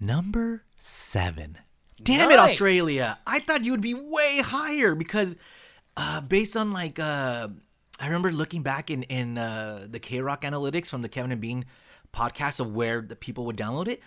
Number 0.00 0.64
seven. 0.78 1.58
Damn 2.02 2.30
it, 2.30 2.38
Australia! 2.38 3.18
I 3.26 3.40
thought 3.40 3.66
you 3.66 3.72
would 3.72 3.82
be 3.82 3.92
way 3.92 4.40
higher 4.42 4.94
because, 4.94 5.36
uh, 5.96 6.22
based 6.22 6.56
on 6.56 6.72
like, 6.72 6.98
uh, 6.98 7.48
I 8.00 8.06
remember 8.06 8.32
looking 8.32 8.62
back 8.62 8.90
in 8.90 9.02
in 9.04 9.36
uh, 9.36 9.86
the 9.88 10.00
KROQ 10.00 10.40
analytics 10.40 10.86
from 10.86 11.02
the 11.02 11.10
Kevin 11.10 11.32
and 11.32 11.40
Bean 11.40 11.66
podcast 12.14 12.60
of 12.60 12.74
where 12.74 13.02
the 13.02 13.16
people 13.16 13.44
would 13.44 13.58
download 13.58 13.88
it. 13.88 14.00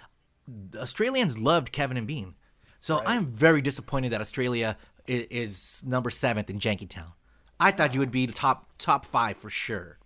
The 0.48 0.82
Australians 0.82 1.38
loved 1.38 1.72
Kevin 1.72 1.96
and 1.96 2.08
Bean, 2.08 2.34
so 2.80 3.02
I'm 3.06 3.28
very 3.28 3.62
disappointed 3.62 4.12
that 4.12 4.22
Australia 4.22 4.76
is, 5.06 5.28
is 5.30 5.84
number 5.86 6.10
seventh 6.10 6.50
in 6.50 6.60
Janky 6.60 6.90
Town. 6.90 7.12
I 7.60 7.70
thought 7.70 7.94
you 7.94 8.00
would 8.00 8.12
be 8.12 8.26
the 8.26 8.34
top 8.34 8.68
top 8.80 9.06
five 9.06 9.38
for 9.38 9.52
sure. 9.52 10.00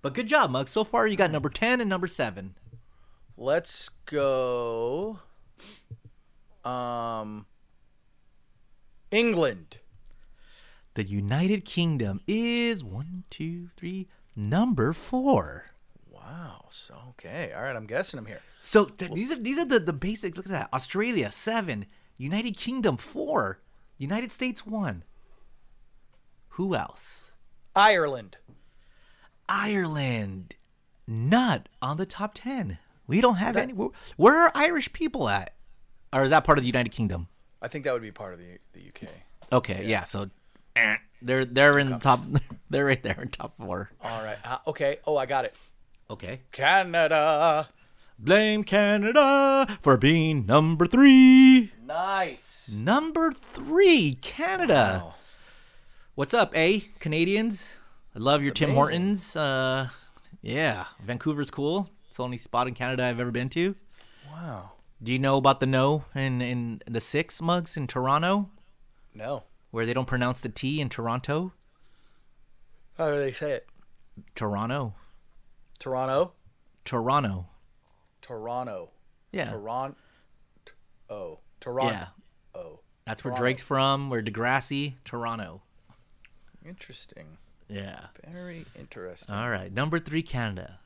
But 0.00 0.14
good 0.14 0.26
job, 0.26 0.50
Mug. 0.50 0.68
So 0.68 0.82
far, 0.82 1.06
you 1.06 1.16
got 1.16 1.30
number 1.30 1.50
ten 1.50 1.82
and 1.82 1.90
number 1.90 2.06
seven. 2.06 2.54
Let's 3.36 3.90
go. 4.06 5.18
Um, 6.64 7.46
England. 9.10 9.78
The 10.94 11.04
United 11.04 11.64
Kingdom 11.64 12.20
is 12.26 12.84
one, 12.84 13.24
two, 13.28 13.68
three, 13.76 14.08
number 14.36 14.92
four. 14.92 15.70
Wow. 16.08 16.66
So 16.70 16.94
okay. 17.10 17.52
All 17.54 17.62
right. 17.62 17.76
I'm 17.76 17.86
guessing 17.86 18.18
I'm 18.18 18.26
here. 18.26 18.40
So 18.60 18.84
th- 18.86 19.10
these 19.10 19.32
are 19.32 19.36
these 19.36 19.58
are 19.58 19.64
the, 19.64 19.80
the 19.80 19.92
basics. 19.92 20.36
Look 20.36 20.46
at 20.46 20.52
that. 20.52 20.68
Australia 20.72 21.30
seven, 21.32 21.86
United 22.16 22.56
Kingdom 22.56 22.96
four, 22.96 23.60
United 23.98 24.32
States 24.32 24.64
one. 24.64 25.04
Who 26.50 26.74
else? 26.74 27.32
Ireland. 27.74 28.36
Ireland, 29.48 30.56
not 31.06 31.68
on 31.82 31.96
the 31.96 32.06
top 32.06 32.34
ten. 32.34 32.78
We 33.06 33.20
don't 33.20 33.36
have 33.36 33.56
any. 33.56 33.72
Where, 33.72 33.90
where 34.16 34.36
are 34.44 34.52
Irish 34.54 34.92
people 34.92 35.28
at? 35.28 35.53
Or 36.14 36.22
is 36.22 36.30
that 36.30 36.44
part 36.44 36.58
of 36.58 36.62
the 36.62 36.68
United 36.68 36.90
Kingdom? 36.90 37.26
I 37.60 37.66
think 37.66 37.84
that 37.84 37.92
would 37.92 38.02
be 38.02 38.12
part 38.12 38.32
of 38.34 38.38
the 38.38 38.58
the 38.72 38.88
UK. 38.88 39.10
Okay, 39.52 39.84
yeah. 39.86 40.04
so 40.04 40.30
eh, 40.76 40.96
they're 41.20 41.44
they're 41.44 41.78
in 41.78 41.90
the 41.90 41.98
top. 41.98 42.20
They're 42.70 42.86
right 42.86 43.02
there 43.02 43.20
in 43.20 43.28
top 43.28 43.56
four. 43.56 43.90
All 44.02 44.24
right. 44.24 44.38
Uh, 44.42 44.58
okay. 44.66 44.98
Oh, 45.06 45.16
I 45.16 45.26
got 45.26 45.44
it. 45.44 45.54
Okay. 46.10 46.40
Canada. 46.50 47.68
Blame 48.18 48.64
Canada 48.64 49.78
for 49.80 49.96
being 49.96 50.46
number 50.46 50.86
three. 50.86 51.72
Nice. 51.84 52.72
Number 52.74 53.30
three, 53.30 54.18
Canada. 54.22 55.14
What's 56.14 56.34
up, 56.34 56.52
eh, 56.54 56.80
Canadians? 57.00 57.70
I 58.16 58.18
love 58.20 58.42
your 58.42 58.54
Tim 58.54 58.70
amazing. 58.70 58.76
Hortons. 58.76 59.36
Uh, 59.36 59.88
yeah, 60.42 60.86
Vancouver's 61.04 61.50
cool. 61.50 61.90
It's 62.08 62.16
the 62.16 62.22
only 62.22 62.38
spot 62.38 62.66
in 62.66 62.74
Canada 62.74 63.04
I've 63.04 63.20
ever 63.20 63.30
been 63.30 63.50
to. 63.50 63.76
Wow. 64.30 64.72
Do 65.02 65.12
you 65.12 65.18
know 65.18 65.36
about 65.36 65.60
the 65.60 65.66
no 65.66 66.04
in, 66.14 66.40
in 66.40 66.80
the 66.86 67.00
six 67.00 67.42
mugs 67.42 67.76
in 67.76 67.86
Toronto, 67.86 68.48
No. 69.14 69.44
where 69.70 69.84
they 69.84 69.92
don't 69.94 70.06
pronounce 70.06 70.40
the 70.40 70.48
T 70.48 70.80
in 70.80 70.88
Toronto? 70.88 71.52
How 72.96 73.10
do 73.10 73.18
they 73.18 73.32
say 73.32 73.52
it? 73.52 73.66
Toronto. 74.34 74.94
Toronto. 75.78 76.32
Toronto. 76.84 77.48
Toronto. 78.22 78.90
Yeah. 79.32 79.50
Toronto. 79.50 79.96
Oh. 81.10 81.40
Toronto. 81.60 81.92
Yeah. 81.92 82.06
Oh. 82.54 82.80
That's 83.04 83.24
where 83.24 83.34
Drake's 83.34 83.62
from, 83.62 84.08
where 84.10 84.22
Degrassi, 84.22 84.94
Toronto. 85.04 85.62
Interesting. 86.66 87.36
Yeah. 87.68 88.06
Very 88.26 88.64
interesting. 88.78 89.34
All 89.34 89.50
right. 89.50 89.72
Number 89.72 89.98
three, 89.98 90.22
Canada. 90.22 90.78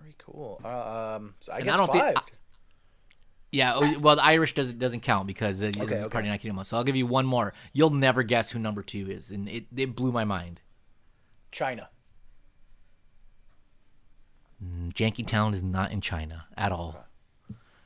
Very 0.00 0.14
cool. 0.18 0.60
Uh, 0.64 1.16
um, 1.16 1.34
so 1.40 1.52
I 1.52 1.56
And 1.58 1.64
guess 1.64 1.74
I 1.74 1.76
don't 1.78 1.92
think- 1.92 2.02
five. 2.18 2.24
Yeah, 3.54 3.74
oh, 3.76 3.98
well, 4.00 4.16
the 4.16 4.24
Irish 4.24 4.54
doesn't 4.54 4.80
doesn't 4.80 5.00
count 5.00 5.28
because 5.28 5.62
is 5.62 5.76
okay. 5.76 5.98
part 6.00 6.06
of 6.06 6.10
the 6.10 6.18
United 6.22 6.42
Kingdom. 6.42 6.64
So 6.64 6.76
I'll 6.76 6.82
give 6.82 6.96
you 6.96 7.06
one 7.06 7.24
more. 7.24 7.54
You'll 7.72 7.90
never 7.90 8.24
guess 8.24 8.50
who 8.50 8.58
number 8.58 8.82
two 8.82 9.08
is, 9.08 9.30
and 9.30 9.48
it, 9.48 9.66
it 9.76 9.94
blew 9.94 10.10
my 10.10 10.24
mind. 10.24 10.60
China. 11.52 11.88
Mm, 14.62 14.92
Janky 14.92 15.24
Town 15.24 15.54
is 15.54 15.62
not 15.62 15.92
in 15.92 16.00
China 16.00 16.46
at 16.56 16.72
all, 16.72 17.06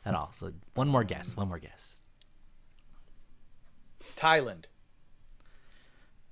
at 0.06 0.14
all. 0.14 0.32
So 0.32 0.52
one 0.72 0.88
more 0.88 1.04
guess. 1.04 1.36
One 1.36 1.48
more 1.48 1.58
guess. 1.58 1.96
Thailand. 4.16 4.64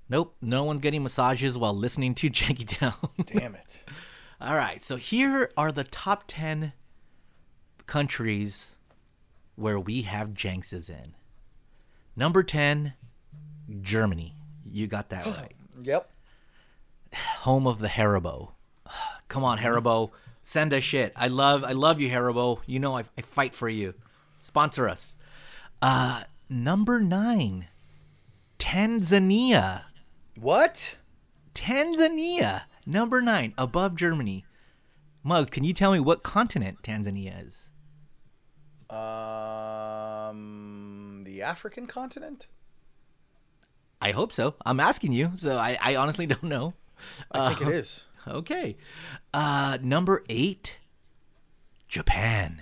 Nope, 0.09 0.35
no 0.41 0.63
one's 0.63 0.79
getting 0.79 1.03
massages 1.03 1.59
while 1.59 1.75
listening 1.75 2.15
to 2.15 2.29
Janky 2.31 2.67
Town. 2.67 3.09
Damn 3.23 3.53
it. 3.53 3.83
all 4.41 4.55
right, 4.55 4.81
so 4.81 4.95
here 4.95 5.51
are 5.55 5.71
the 5.71 5.83
top 5.83 6.23
ten 6.25 6.73
countries 7.85 8.76
where 9.57 9.77
we 9.77 10.03
have 10.03 10.29
Jankstas 10.29 10.89
in. 10.89 11.13
Number 12.15 12.43
ten, 12.43 12.93
Germany. 13.81 14.35
You 14.63 14.87
got 14.87 15.09
that 15.09 15.25
right. 15.25 15.53
Yep. 15.83 16.09
home 17.39 17.67
of 17.67 17.79
the 17.79 17.87
Haribo. 17.89 18.51
Come 19.27 19.43
on, 19.43 19.57
Haribo, 19.57 20.11
send 20.41 20.73
us 20.73 20.83
shit. 20.83 21.11
I 21.15 21.27
love, 21.27 21.65
I 21.65 21.73
love 21.73 21.99
you, 21.99 22.09
Haribo. 22.09 22.59
You 22.65 22.79
know 22.79 22.95
I, 22.97 23.03
I 23.17 23.21
fight 23.21 23.53
for 23.53 23.67
you. 23.67 23.93
Sponsor 24.41 24.87
us. 24.87 25.15
Uh, 25.81 26.23
number 26.49 26.99
nine, 27.01 27.67
Tanzania. 28.57 29.83
What? 30.39 30.97
Tanzania, 31.53 32.63
number 32.85 33.21
nine, 33.21 33.53
above 33.57 33.95
Germany. 33.95 34.45
Mug, 35.23 35.51
can 35.51 35.63
you 35.63 35.73
tell 35.73 35.91
me 35.91 35.99
what 35.99 36.23
continent 36.23 36.77
Tanzania 36.83 37.45
is? 37.45 37.69
Um, 38.89 39.03
the 41.25 41.41
African 41.41 41.87
continent. 41.87 42.47
I 44.01 44.11
hope 44.11 44.31
so. 44.31 44.55
I'm 44.65 44.79
asking 44.79 45.13
you, 45.13 45.31
so 45.35 45.57
I, 45.57 45.77
I 45.81 45.95
honestly 45.95 46.27
don't 46.27 46.43
know. 46.43 46.73
I 47.31 47.53
think 47.53 47.69
it 47.69 47.75
is. 47.75 48.03
Okay. 48.27 48.75
Uh, 49.33 49.77
number 49.81 50.21
eight, 50.27 50.75
Japan. 51.87 52.61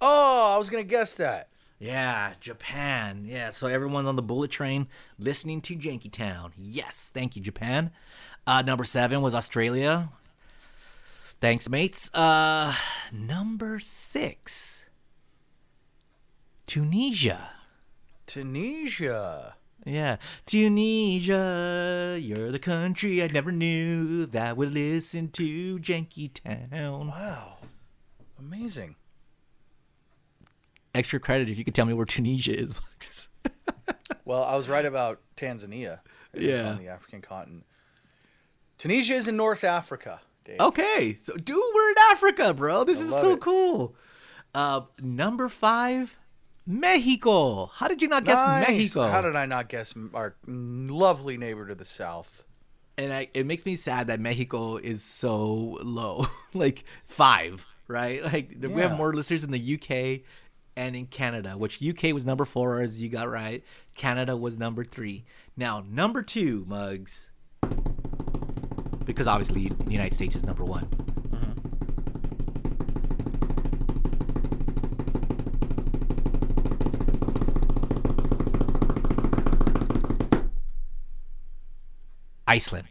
Oh, 0.00 0.54
I 0.54 0.56
was 0.56 0.70
gonna 0.70 0.82
guess 0.82 1.14
that. 1.16 1.50
Yeah, 1.78 2.32
Japan. 2.40 3.26
Yeah, 3.28 3.50
so 3.50 3.66
everyone's 3.66 4.08
on 4.08 4.16
the 4.16 4.22
bullet 4.22 4.50
train 4.50 4.88
listening 5.18 5.60
to 5.60 5.76
Janky 5.76 6.10
Town. 6.10 6.52
Yes, 6.56 7.10
thank 7.12 7.36
you, 7.36 7.42
Japan. 7.42 7.90
Uh, 8.46 8.62
number 8.62 8.84
seven 8.84 9.20
was 9.20 9.34
Australia. 9.34 10.08
Thanks, 11.38 11.68
mates. 11.68 12.08
Uh, 12.14 12.74
number 13.12 13.80
six, 13.80 14.73
Tunisia. 16.66 17.50
Tunisia. 18.26 19.54
Yeah, 19.86 20.16
Tunisia, 20.46 22.18
you're 22.20 22.50
the 22.50 22.58
country 22.58 23.22
I 23.22 23.26
never 23.26 23.52
knew 23.52 24.24
that 24.26 24.56
would 24.56 24.72
listen 24.72 25.28
to 25.32 25.78
Janky 25.78 26.32
Town. 26.32 27.08
Wow. 27.08 27.58
Amazing. 28.38 28.96
Extra 30.94 31.20
credit 31.20 31.50
if 31.50 31.58
you 31.58 31.64
could 31.64 31.74
tell 31.74 31.84
me 31.84 31.92
where 31.92 32.06
Tunisia 32.06 32.58
is. 32.58 32.74
Well, 34.26 34.42
I 34.42 34.56
was 34.56 34.68
right 34.70 34.86
about 34.86 35.20
Tanzania. 35.36 36.00
It's 36.32 36.60
Yeah. 36.60 36.70
on 36.70 36.78
the 36.78 36.88
African 36.88 37.20
continent. 37.20 37.64
Tunisia 38.78 39.14
is 39.14 39.28
in 39.28 39.36
North 39.36 39.64
Africa. 39.64 40.20
Dave. 40.44 40.60
Okay, 40.60 41.14
so 41.20 41.34
dude, 41.36 41.56
we're 41.74 41.90
in 41.90 41.94
Africa, 42.10 42.54
bro. 42.54 42.84
This 42.84 43.00
is 43.02 43.10
so 43.10 43.32
it. 43.32 43.40
cool. 43.40 43.94
Uh, 44.54 44.82
number 45.00 45.50
five, 45.50 46.16
Mexico. 46.66 47.66
How 47.66 47.88
did 47.88 48.00
you 48.02 48.08
not 48.08 48.24
guess 48.24 48.36
Nice. 48.38 48.68
Mexico? 48.68 49.08
How 49.08 49.20
did 49.20 49.36
I 49.36 49.46
not 49.46 49.68
guess 49.68 49.94
our 50.14 50.34
lovely 50.46 51.36
neighbor 51.36 51.66
to 51.66 51.74
the 51.74 51.84
south? 51.84 52.44
and 52.96 53.12
I, 53.12 53.26
it 53.34 53.44
makes 53.44 53.66
me 53.66 53.74
sad 53.74 54.06
that 54.06 54.20
Mexico 54.20 54.76
is 54.76 55.02
so 55.02 55.44
low, 55.82 56.26
like 56.54 56.84
five, 57.06 57.66
right? 57.88 58.22
Like 58.22 58.60
the- 58.60 58.70
we 58.70 58.82
have 58.82 58.96
more 58.96 59.12
listeners 59.12 59.42
in 59.42 59.50
the 59.50 59.74
UK 59.74 60.20
and 60.76 60.94
in 60.94 61.06
Canada, 61.06 61.58
which 61.58 61.82
UK 61.82 62.14
was 62.14 62.24
number 62.24 62.44
four, 62.44 62.80
as 62.80 63.00
you 63.02 63.08
got 63.08 63.28
right. 63.28 63.64
Canada 63.96 64.36
was 64.36 64.58
number 64.58 64.84
three. 64.84 65.24
Now 65.56 65.84
number 65.88 66.22
two, 66.22 66.64
mugs, 66.68 67.30
because 69.04 69.26
obviously 69.26 69.68
the 69.70 69.90
United 69.92 70.14
States 70.14 70.36
is 70.36 70.44
number 70.44 70.64
one. 70.64 70.88
Iceland. 82.54 82.86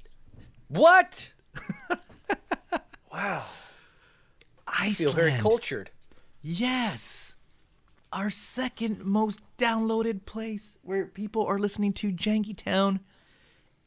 What? 0.68 1.32
wow. 3.14 3.46
I 4.68 4.88
Iceland. 4.88 4.98
feel 4.98 5.12
very 5.14 5.40
cultured. 5.40 5.90
Yes. 6.42 7.38
Our 8.12 8.30
second 8.30 9.06
most 9.06 9.40
downloaded 9.58 10.26
place 10.26 10.78
where 10.82 11.06
people 11.06 11.46
are 11.46 11.58
listening 11.58 11.94
to 11.94 12.12
Janky 12.12 12.58
Town 12.58 13.00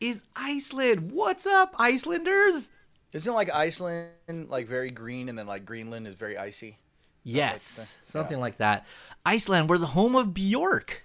is 0.00 0.24
Iceland. 0.34 1.12
What's 1.12 1.44
up, 1.44 1.74
Icelanders? 1.78 2.70
Isn't 3.12 3.34
like 3.34 3.50
Iceland 3.52 4.08
like 4.48 4.66
very 4.66 4.90
green 4.90 5.28
and 5.28 5.38
then 5.38 5.46
like 5.46 5.66
Greenland 5.66 6.06
is 6.06 6.14
very 6.14 6.38
icy? 6.38 6.78
Yes, 7.22 7.98
something 8.00 8.40
like 8.40 8.56
that. 8.58 8.86
Iceland, 9.26 9.68
we're 9.68 9.76
the 9.76 9.86
home 9.88 10.16
of 10.16 10.32
Bjork. 10.32 11.04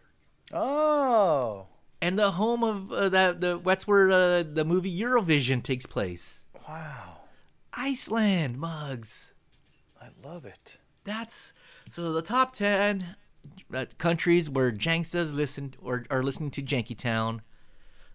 Oh. 0.54 1.68
And 2.02 2.18
the 2.18 2.32
home 2.32 2.64
of 2.64 2.92
uh, 2.92 3.10
that 3.10 3.42
the 3.42 3.60
that's 3.64 3.88
where 3.88 4.10
uh, 4.10 4.44
the 4.44 4.66
movie 4.66 5.00
Eurovision 5.00 5.62
takes 5.62 5.86
place. 5.86 6.40
Wow. 6.68 7.20
Iceland 7.74 8.58
mugs. 8.58 9.34
I 10.02 10.08
love 10.28 10.46
it. 10.46 10.78
That's 11.04 11.54
so 11.90 12.12
the 12.12 12.22
top 12.22 12.54
ten 12.54 13.16
uh, 13.74 13.86
countries 13.98 14.50
where 14.50 14.72
Jankstas 14.72 15.34
listen 15.34 15.76
or 15.80 16.06
are 16.10 16.24
listening 16.24 16.52
to 16.52 16.64
Janky 16.64 16.98
Town. 16.98 17.42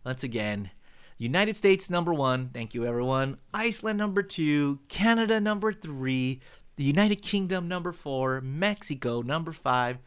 Once 0.05 0.22
again, 0.24 0.70
United 1.18 1.57
States 1.57 1.89
number 1.89 2.12
one. 2.12 2.49
Thank 2.49 2.74
you, 2.74 2.84
everyone. 2.84 3.39
Iceland 3.55 3.99
number 3.99 4.22
two. 4.22 4.80
Canada 4.89 5.41
number 5.41 5.72
three. 5.72 6.41
The 6.76 6.84
United 6.84 7.22
Kingdom 7.22 7.68
number 7.68 7.93
four. 7.93 8.41
Mexico 8.41 9.22
number 9.22 9.53
five. 9.53 9.99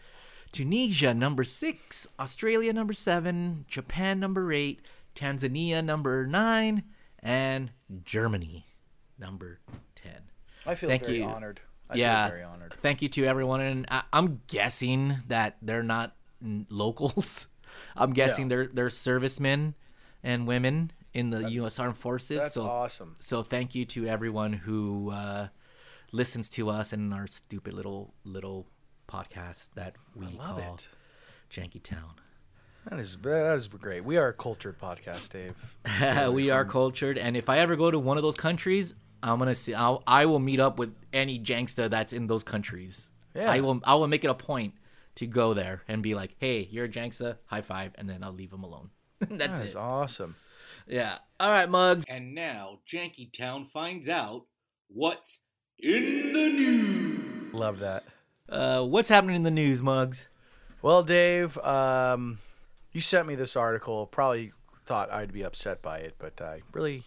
Tunisia 0.51 1.13
number 1.13 1.43
six. 1.43 2.07
Australia 2.19 2.73
number 2.73 2.93
seven. 2.93 3.65
Japan 3.67 4.19
number 4.19 4.51
eight. 4.51 4.81
Tanzania 5.15 5.83
number 5.83 6.25
nine. 6.25 6.83
And 7.21 7.71
Germany 8.03 8.65
number 9.17 9.59
ten. 9.95 10.21
I 10.65 10.75
feel 10.75 10.89
Thank 10.89 11.05
very 11.05 11.17
you. 11.17 11.23
honored. 11.25 11.61
I 11.89 11.95
yeah. 11.95 12.27
feel 12.27 12.35
very 12.35 12.43
honored. 12.43 12.75
Thank 12.81 13.01
you 13.01 13.09
to 13.09 13.25
everyone, 13.25 13.61
and 13.61 13.85
I, 13.89 14.03
I'm 14.13 14.41
guessing 14.47 15.17
that 15.27 15.57
they're 15.61 15.83
not 15.83 16.15
locals. 16.41 17.47
I'm 17.95 18.13
guessing 18.13 18.47
they're 18.47 18.67
they're 18.67 18.89
servicemen 18.89 19.75
and 20.23 20.47
women 20.47 20.91
in 21.13 21.29
the 21.29 21.49
U.S. 21.51 21.79
Armed 21.79 21.97
Forces. 21.97 22.39
That's 22.39 22.53
so, 22.53 22.65
awesome. 22.65 23.15
So 23.19 23.43
thank 23.43 23.75
you 23.75 23.85
to 23.85 24.07
everyone 24.07 24.53
who 24.53 25.11
uh, 25.11 25.47
listens 26.11 26.49
to 26.49 26.69
us 26.69 26.93
and 26.93 27.13
our 27.13 27.27
stupid 27.27 27.73
little 27.73 28.13
little 28.23 28.67
podcast 29.09 29.69
that 29.75 29.95
we 30.15 30.27
Love 30.27 30.57
call 30.61 30.73
it. 30.75 30.87
Janky 31.51 31.81
Town. 31.81 32.13
That 32.89 32.99
is 32.99 33.17
that 33.17 33.55
is 33.55 33.67
great. 33.67 34.05
We 34.05 34.17
are 34.17 34.29
a 34.29 34.33
cultured 34.33 34.79
podcast, 34.79 35.29
Dave. 35.29 35.55
we 36.33 36.49
are 36.49 36.63
cultured, 36.63 37.17
and 37.17 37.35
if 37.35 37.49
I 37.49 37.59
ever 37.59 37.75
go 37.75 37.91
to 37.91 37.99
one 37.99 38.17
of 38.17 38.23
those 38.23 38.37
countries, 38.37 38.95
I'm 39.21 39.37
gonna 39.39 39.55
see. 39.55 39.73
I'll, 39.73 40.01
I 40.07 40.25
will 40.25 40.39
meet 40.39 40.59
up 40.59 40.79
with 40.79 40.95
any 41.11 41.39
Janksta 41.39 41.89
that's 41.89 42.13
in 42.13 42.27
those 42.27 42.43
countries. 42.43 43.11
Yeah. 43.35 43.51
I 43.51 43.59
will. 43.59 43.81
I 43.83 43.95
will 43.95 44.07
make 44.07 44.23
it 44.23 44.29
a 44.29 44.33
point 44.33 44.73
to 45.15 45.27
go 45.27 45.53
there 45.53 45.83
and 45.87 46.01
be 46.01 46.15
like, 46.15 46.35
"Hey, 46.39 46.67
you're 46.71 46.85
a 46.85 46.89
Janksta. 46.89 47.37
High 47.45 47.61
five," 47.61 47.91
and 47.95 48.09
then 48.09 48.23
I'll 48.23 48.31
leave 48.33 48.51
them 48.51 48.63
alone. 48.63 48.91
that's 49.19 49.57
That 49.57 49.65
is 49.65 49.75
it. 49.75 49.77
awesome. 49.77 50.35
Yeah. 50.87 51.17
All 51.39 51.51
right, 51.51 51.69
mugs. 51.69 52.05
And 52.07 52.33
now 52.33 52.79
Janky 52.91 53.31
Town 53.37 53.65
finds 53.65 54.07
out 54.07 54.45
what's 54.87 55.41
in 55.77 56.33
the 56.33 56.49
news. 56.49 57.53
Love 57.53 57.79
that. 57.79 58.03
Uh, 58.49 58.83
what's 58.83 59.09
happening 59.09 59.35
in 59.35 59.43
the 59.43 59.51
news, 59.51 59.81
mugs? 59.81 60.27
Well, 60.81 61.03
Dave, 61.03 61.57
um, 61.59 62.39
you 62.91 62.99
sent 62.99 63.27
me 63.27 63.35
this 63.35 63.55
article. 63.55 64.07
Probably 64.07 64.53
thought 64.85 65.11
I'd 65.11 65.31
be 65.31 65.43
upset 65.43 65.83
by 65.83 65.99
it, 65.99 66.15
but 66.17 66.41
I 66.41 66.61
really, 66.73 67.03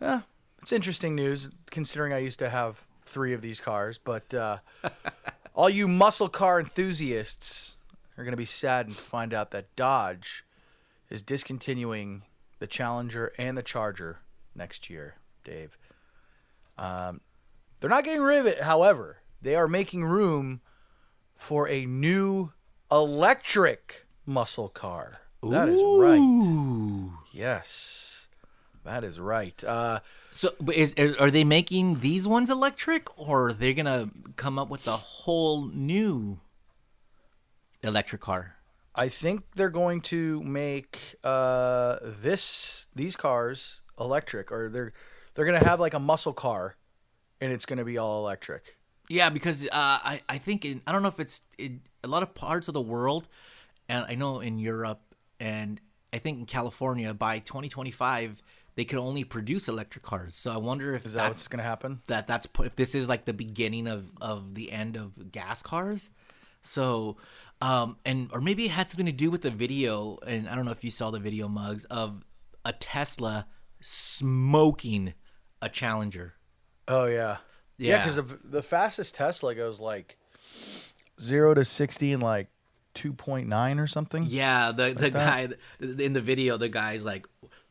yeah, 0.00 0.20
it's 0.62 0.70
interesting 0.70 1.16
news 1.16 1.50
considering 1.70 2.12
I 2.12 2.18
used 2.18 2.38
to 2.38 2.48
have 2.48 2.84
three 3.04 3.32
of 3.32 3.42
these 3.42 3.60
cars. 3.60 3.98
But 3.98 4.32
uh, 4.32 4.58
all 5.54 5.68
you 5.68 5.88
muscle 5.88 6.28
car 6.28 6.60
enthusiasts 6.60 7.76
are 8.16 8.22
going 8.22 8.32
to 8.32 8.36
be 8.36 8.44
saddened 8.44 8.96
to 8.96 9.02
find 9.02 9.34
out 9.34 9.50
that 9.50 9.74
Dodge 9.74 10.44
is 11.10 11.22
discontinuing 11.22 12.22
the 12.60 12.68
Challenger 12.68 13.32
and 13.36 13.58
the 13.58 13.62
Charger 13.62 14.18
next 14.54 14.88
year, 14.88 15.16
Dave. 15.42 15.76
Um, 16.78 17.20
they're 17.80 17.90
not 17.90 18.04
getting 18.04 18.22
rid 18.22 18.38
of 18.38 18.46
it, 18.46 18.62
however, 18.62 19.18
they 19.46 19.54
are 19.54 19.68
making 19.68 20.04
room 20.04 20.60
for 21.36 21.68
a 21.68 21.86
new 21.86 22.52
electric 22.90 24.04
muscle 24.26 24.68
car. 24.68 25.20
That 25.42 25.68
is 25.68 25.80
right. 25.82 27.10
Yes, 27.32 28.26
that 28.84 29.04
is 29.04 29.20
right. 29.20 29.62
Uh, 29.62 30.00
So, 30.32 30.50
but 30.60 30.74
is 30.74 30.94
are 30.98 31.14
are 31.20 31.30
they 31.30 31.44
making 31.44 32.00
these 32.00 32.26
ones 32.28 32.50
electric, 32.50 33.06
or 33.16 33.48
are 33.48 33.52
they 33.52 33.72
gonna 33.72 34.10
come 34.36 34.58
up 34.58 34.68
with 34.68 34.86
a 34.86 34.96
whole 34.96 35.66
new 35.66 36.40
electric 37.82 38.20
car? 38.20 38.56
I 38.94 39.08
think 39.08 39.44
they're 39.54 39.70
going 39.70 40.00
to 40.12 40.42
make 40.42 41.16
uh, 41.24 41.98
this 42.02 42.86
these 42.94 43.16
cars 43.16 43.80
electric, 43.98 44.50
or 44.50 44.68
they're 44.68 44.92
they're 45.34 45.46
gonna 45.46 45.64
have 45.64 45.80
like 45.80 45.94
a 45.94 46.00
muscle 46.00 46.34
car, 46.34 46.76
and 47.40 47.52
it's 47.52 47.66
gonna 47.66 47.84
be 47.84 47.96
all 47.96 48.18
electric. 48.20 48.75
Yeah, 49.08 49.30
because 49.30 49.64
uh, 49.64 49.68
I 49.72 50.20
I 50.28 50.38
think 50.38 50.64
in, 50.64 50.82
I 50.86 50.92
don't 50.92 51.02
know 51.02 51.08
if 51.08 51.20
it's 51.20 51.40
in 51.58 51.80
a 52.02 52.08
lot 52.08 52.22
of 52.22 52.34
parts 52.34 52.68
of 52.68 52.74
the 52.74 52.80
world, 52.82 53.28
and 53.88 54.04
I 54.08 54.14
know 54.14 54.40
in 54.40 54.58
Europe 54.58 55.00
and 55.40 55.80
I 56.12 56.18
think 56.18 56.38
in 56.38 56.46
California 56.46 57.12
by 57.14 57.40
2025 57.40 58.42
they 58.74 58.84
could 58.84 58.98
only 58.98 59.24
produce 59.24 59.68
electric 59.68 60.04
cars. 60.04 60.34
So 60.34 60.50
I 60.52 60.58
wonder 60.58 60.94
if 60.94 61.06
Is 61.06 61.12
that 61.14 61.22
that's 61.24 61.38
what's 61.38 61.48
gonna 61.48 61.62
happen? 61.62 62.00
that 62.08 62.26
that's 62.26 62.46
if 62.60 62.76
this 62.76 62.94
is 62.94 63.08
like 63.08 63.24
the 63.24 63.32
beginning 63.32 63.86
of 63.86 64.10
of 64.20 64.54
the 64.54 64.72
end 64.72 64.96
of 64.96 65.30
gas 65.32 65.62
cars. 65.62 66.10
So 66.62 67.16
um 67.60 67.96
and 68.04 68.28
or 68.32 68.40
maybe 68.40 68.64
it 68.66 68.70
had 68.72 68.88
something 68.88 69.06
to 69.06 69.12
do 69.12 69.30
with 69.30 69.42
the 69.42 69.50
video 69.50 70.18
and 70.26 70.48
I 70.48 70.54
don't 70.54 70.64
know 70.64 70.72
if 70.72 70.84
you 70.84 70.90
saw 70.90 71.10
the 71.10 71.20
video 71.20 71.48
mugs 71.48 71.84
of 71.86 72.22
a 72.64 72.72
Tesla 72.72 73.46
smoking 73.80 75.14
a 75.62 75.68
Challenger. 75.68 76.34
Oh 76.88 77.06
yeah, 77.06 77.38
yeah. 77.78 77.90
Yeah. 77.90 77.98
Because 77.98 78.16
the, 78.16 78.38
the 78.44 78.62
fastest 78.62 79.14
Tesla 79.14 79.54
goes 79.54 79.80
like 79.80 80.18
zero 81.20 81.54
to 81.54 81.64
sixty 81.64 82.12
in 82.12 82.20
like 82.20 82.48
2.9 82.96 83.78
or 83.78 83.86
something. 83.86 84.24
Yeah, 84.26 84.72
the 84.72 84.94
the 84.94 85.10
that? 85.10 85.12
guy 85.12 85.48
in 85.80 86.14
the 86.14 86.20
video, 86.20 86.56
the 86.56 86.68
guy's 86.68 87.04
like, 87.04 87.26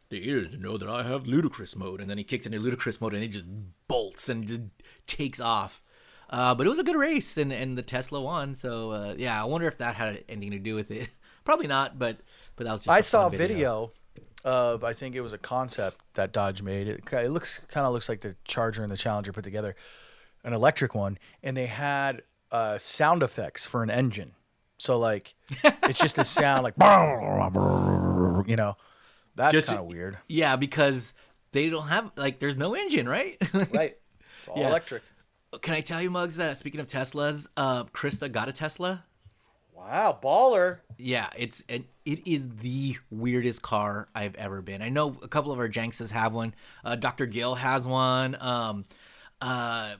the 0.10 0.30
ears 0.30 0.56
know 0.56 0.78
that 0.78 0.88
I 0.88 1.04
have 1.04 1.28
ludicrous 1.28 1.76
mode, 1.76 2.00
and 2.00 2.10
then 2.10 2.18
he 2.18 2.24
kicks 2.24 2.46
into 2.46 2.60
ludicrous 2.60 3.02
mode 3.02 3.14
and 3.14 3.24
he 3.24 3.28
just 3.28 3.48
bolts 3.88 4.30
and 4.30 4.48
just 4.48 4.62
takes 5.08 5.42
off. 5.42 5.82
Uh, 6.30 6.56
but 6.56 6.66
it 6.66 6.70
was 6.70 6.80
a 6.80 6.84
good 6.84 6.96
race, 6.96 7.38
and, 7.38 7.52
and 7.52 7.78
the 7.78 7.82
Tesla 7.82 8.22
won. 8.22 8.56
So 8.56 8.92
uh, 8.92 9.16
yeah, 9.18 9.42
I 9.42 9.46
wonder 9.46 9.68
if 9.68 9.80
that 9.80 9.96
had 9.96 10.24
anything 10.30 10.52
to 10.52 10.60
do 10.60 10.76
with 10.76 10.92
it. 10.92 11.10
Probably 11.44 11.68
not, 11.68 12.00
but 12.00 12.20
but 12.56 12.66
that 12.66 12.74
was 12.74 12.82
just. 12.82 12.90
I 12.90 13.02
saw 13.02 13.28
a 13.28 13.30
fun 13.30 13.38
video. 13.38 13.92
Of 14.46 14.84
I 14.86 14.94
think 14.94 15.16
it 15.16 15.22
was 15.22 15.34
a 15.34 15.38
concept 15.38 15.98
that 16.14 16.32
Dodge 16.32 16.62
made. 16.62 16.88
It, 16.88 17.04
it 17.12 17.30
looks 17.32 17.60
kind 17.68 17.86
of 17.86 17.92
looks 17.92 18.08
like 18.08 18.22
the 18.22 18.36
Charger 18.46 18.84
and 18.84 18.92
the 18.92 18.96
Challenger 18.98 19.34
put 19.34 19.44
together, 19.44 19.76
an 20.44 20.54
electric 20.54 20.96
one, 20.96 21.18
and 21.44 21.58
they 21.58 21.66
had 21.66 22.22
uh, 22.52 22.78
sound 22.78 23.24
effects 23.24 23.66
for 23.66 23.84
an 23.84 23.90
engine. 23.90 24.34
So 24.78 24.98
like, 25.00 25.36
it's 25.84 26.00
just 26.00 26.18
a 26.18 26.24
sound 26.26 26.64
like, 26.64 26.76
you 28.48 28.56
know, 28.56 28.78
that's 29.36 29.66
kind 29.66 29.80
of 29.80 29.86
weird. 29.88 30.18
Yeah, 30.30 30.56
because 30.56 31.14
they 31.52 31.70
don't 31.70 31.88
have 31.88 32.12
like 32.16 32.40
there's 32.40 32.58
no 32.58 32.76
engine, 32.76 33.10
right? 33.10 33.36
Right. 33.74 33.98
It's 34.40 34.48
all 34.48 34.60
Yeah. 34.62 34.70
electric. 34.70 35.04
Can 35.62 35.74
I 35.74 35.82
tell 35.82 36.02
you, 36.02 36.10
Mugs? 36.12 36.36
That 36.36 36.58
speaking 36.58 36.80
of 36.82 36.88
Teslas, 36.88 37.48
uh, 37.58 37.86
Krista 37.86 38.32
got 38.32 38.50
a 38.50 38.54
Tesla. 38.54 39.04
Wow, 39.86 40.18
baller. 40.22 40.80
Yeah, 40.98 41.30
it's 41.38 41.64
and 41.70 41.86
it 42.06 42.28
is 42.28 42.50
the 42.50 42.98
weirdest 43.12 43.62
car 43.62 44.08
I've 44.16 44.34
ever 44.36 44.62
been. 44.64 44.82
I 44.82 44.90
know 44.90 45.16
a 45.22 45.28
couple 45.28 45.52
of 45.52 45.60
our 45.60 45.70
Jankstas 45.70 46.10
have 46.10 46.34
one. 46.34 46.56
Uh, 46.84 46.96
Dr. 46.96 47.28
Gill 47.28 47.54
has 47.56 47.88
one. 47.88 48.36
Um, 48.40 48.86
uh, 49.42 49.96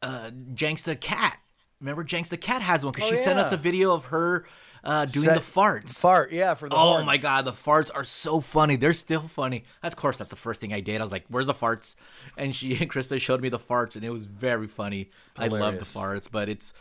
uh, 0.00 0.30
Janksta 0.54 0.98
Cat. 0.98 1.38
Remember, 1.80 2.04
Janksta 2.04 2.40
Cat 2.40 2.62
has 2.62 2.84
one 2.84 2.92
because 2.92 3.10
Oh, 3.10 3.14
she 3.14 3.20
sent 3.20 3.38
us 3.38 3.52
a 3.52 3.56
video 3.58 3.92
of 3.92 4.06
her 4.06 4.46
uh, 4.84 5.04
doing 5.04 5.26
Set- 5.26 5.34
the 5.36 5.42
farts. 5.42 5.94
Fart, 5.98 6.32
yeah, 6.32 6.54
for 6.54 6.68
the 6.68 6.74
Oh 6.74 6.92
horn. 6.94 7.06
my 7.06 7.16
god, 7.18 7.44
the 7.44 7.52
farts 7.52 7.90
are 7.94 8.04
so 8.04 8.40
funny. 8.40 8.76
They're 8.76 8.92
still 8.92 9.22
funny. 9.28 9.64
Of 9.82 9.94
course, 9.96 10.16
that's 10.16 10.30
the 10.30 10.36
first 10.36 10.60
thing 10.60 10.72
I 10.72 10.80
did. 10.80 11.00
I 11.00 11.04
was 11.04 11.12
like, 11.12 11.24
"Where's 11.28 11.46
the 11.46 11.54
farts?" 11.54 11.96
And 12.38 12.54
she, 12.54 12.76
and 12.80 12.90
Krista, 12.90 13.20
showed 13.20 13.42
me 13.42 13.48
the 13.48 13.58
farts, 13.58 13.94
and 13.96 14.04
it 14.04 14.10
was 14.10 14.24
very 14.24 14.68
funny. 14.68 15.10
I 15.38 15.48
love 15.48 15.78
the 15.78 15.84
farts, 15.84 16.28
but 16.30 16.48
it's 16.48 16.72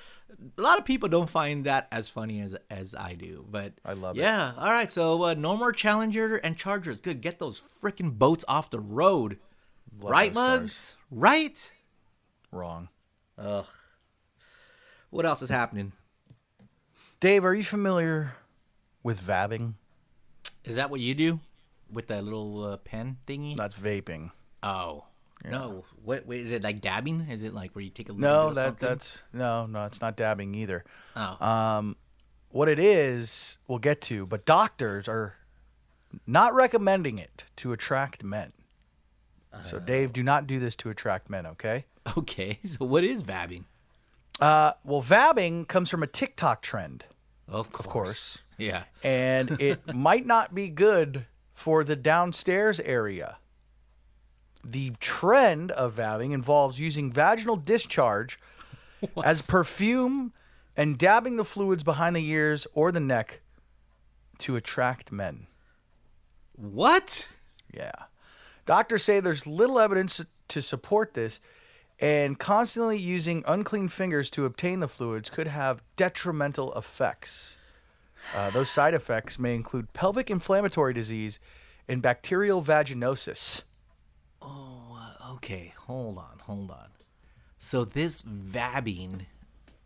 a 0.57 0.61
lot 0.61 0.79
of 0.79 0.85
people 0.85 1.09
don't 1.09 1.29
find 1.29 1.65
that 1.65 1.87
as 1.91 2.09
funny 2.09 2.41
as 2.41 2.55
as 2.69 2.95
I 2.95 3.13
do. 3.13 3.45
But 3.49 3.73
I 3.85 3.93
love 3.93 4.17
it. 4.17 4.21
yeah. 4.21 4.53
All 4.57 4.71
right, 4.71 4.91
so 4.91 5.23
uh, 5.23 5.33
no 5.33 5.55
more 5.57 5.71
Challenger 5.71 6.37
and 6.37 6.57
Chargers. 6.57 7.01
Good, 7.01 7.21
get 7.21 7.39
those 7.39 7.61
freaking 7.81 8.17
boats 8.17 8.45
off 8.47 8.69
the 8.69 8.79
road. 8.79 9.39
Love 10.01 10.11
right, 10.11 10.33
Mugs? 10.33 10.95
Right. 11.09 11.69
Wrong. 12.51 12.89
Ugh. 13.37 13.65
What 15.09 15.25
else 15.25 15.41
is 15.41 15.49
happening? 15.49 15.91
Dave, 17.19 17.43
are 17.45 17.53
you 17.53 17.63
familiar 17.63 18.33
with 19.03 19.21
vabbing? 19.21 19.73
Is 20.63 20.75
that 20.75 20.89
what 20.89 21.01
you 21.01 21.13
do 21.13 21.39
with 21.91 22.07
that 22.07 22.23
little 22.23 22.63
uh, 22.63 22.77
pen 22.77 23.17
thingy? 23.27 23.55
That's 23.57 23.73
vaping. 23.75 24.31
Oh. 24.63 25.05
No. 25.49 25.85
What, 26.03 26.25
what 26.27 26.37
is 26.37 26.51
it 26.51 26.63
like 26.63 26.81
dabbing? 26.81 27.27
Is 27.29 27.41
it 27.43 27.53
like 27.53 27.73
where 27.75 27.83
you 27.83 27.89
take 27.89 28.09
a 28.09 28.13
little 28.13 28.21
No, 28.29 28.49
bit 28.49 28.49
of 28.49 28.55
that 28.55 28.79
that's 28.79 29.17
no, 29.33 29.65
no, 29.65 29.85
it's 29.85 30.01
not 30.01 30.15
dabbing 30.15 30.53
either. 30.55 30.83
Oh. 31.15 31.45
Um, 31.45 31.95
what 32.49 32.67
it 32.69 32.79
is, 32.79 33.57
we'll 33.67 33.79
get 33.79 34.01
to, 34.01 34.25
but 34.25 34.45
doctors 34.45 35.07
are 35.07 35.35
not 36.27 36.53
recommending 36.53 37.17
it 37.17 37.45
to 37.57 37.71
attract 37.71 38.23
men. 38.23 38.51
So, 39.63 39.79
Dave, 39.79 40.13
do 40.13 40.23
not 40.23 40.47
do 40.47 40.59
this 40.59 40.77
to 40.77 40.89
attract 40.89 41.29
men, 41.29 41.45
okay? 41.45 41.85
okay. 42.17 42.59
So 42.63 42.85
what 42.85 43.03
is 43.03 43.21
vabbing? 43.21 43.65
Uh, 44.39 44.73
well, 44.85 45.01
vabbing 45.01 45.67
comes 45.67 45.89
from 45.89 46.03
a 46.03 46.07
TikTok 46.07 46.61
trend, 46.61 47.03
Of 47.49 47.71
course. 47.73 47.85
course. 47.87 48.43
Yeah. 48.57 48.83
and 49.03 49.51
it 49.59 49.93
might 49.95 50.25
not 50.25 50.55
be 50.55 50.69
good 50.69 51.25
for 51.53 51.83
the 51.83 51.95
downstairs 51.97 52.79
area. 52.79 53.37
The 54.63 54.91
trend 54.99 55.71
of 55.71 55.95
vabbing 55.95 56.31
involves 56.33 56.79
using 56.79 57.11
vaginal 57.11 57.55
discharge 57.55 58.39
as 59.23 59.41
perfume 59.41 60.33
and 60.77 60.97
dabbing 60.97 61.35
the 61.35 61.45
fluids 61.45 61.83
behind 61.83 62.15
the 62.15 62.25
ears 62.27 62.67
or 62.73 62.91
the 62.91 62.99
neck 62.99 63.41
to 64.39 64.55
attract 64.55 65.11
men. 65.11 65.47
What? 66.53 67.27
Yeah. 67.73 67.91
Doctors 68.65 69.03
say 69.03 69.19
there's 69.19 69.47
little 69.47 69.79
evidence 69.79 70.23
to 70.47 70.61
support 70.61 71.13
this, 71.13 71.39
and 71.99 72.37
constantly 72.39 72.97
using 72.97 73.43
unclean 73.47 73.87
fingers 73.87 74.29
to 74.31 74.45
obtain 74.45 74.79
the 74.79 74.87
fluids 74.87 75.29
could 75.29 75.47
have 75.47 75.83
detrimental 75.95 76.73
effects. 76.73 77.57
Uh, 78.35 78.49
those 78.51 78.69
side 78.69 78.93
effects 78.93 79.39
may 79.39 79.55
include 79.55 79.93
pelvic 79.93 80.29
inflammatory 80.29 80.93
disease 80.93 81.39
and 81.87 82.01
bacterial 82.01 82.61
vaginosis. 82.61 83.63
Oh, 84.41 85.13
okay, 85.33 85.73
hold 85.77 86.17
on, 86.17 86.39
hold 86.43 86.71
on. 86.71 86.87
So 87.57 87.85
this 87.85 88.23
vabbing, 88.23 89.25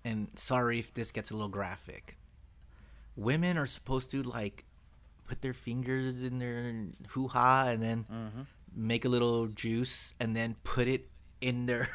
and 0.04 0.30
sorry 0.36 0.80
if 0.80 0.94
this 0.94 1.12
gets 1.12 1.30
a 1.32 1.34
little 1.34 1.50
graphic. 1.50 2.18
Women 3.16 3.58
are 3.58 3.66
supposed 3.66 4.12
to 4.12 4.24
like 4.24 4.66
put 5.28 5.42
their 5.42 5.54
fingers 5.54 6.24
in 6.24 6.40
their 6.40 6.74
hoo 7.10 7.28
ha 7.28 7.68
and 7.70 7.82
then 7.82 8.06
Mm-hmm. 8.12 8.42
make 8.76 9.06
a 9.06 9.10
little 9.10 9.48
juice 9.48 10.14
and 10.20 10.36
then 10.36 10.56
put 10.64 10.88
it 10.88 11.10
in 11.42 11.66
their 11.66 11.90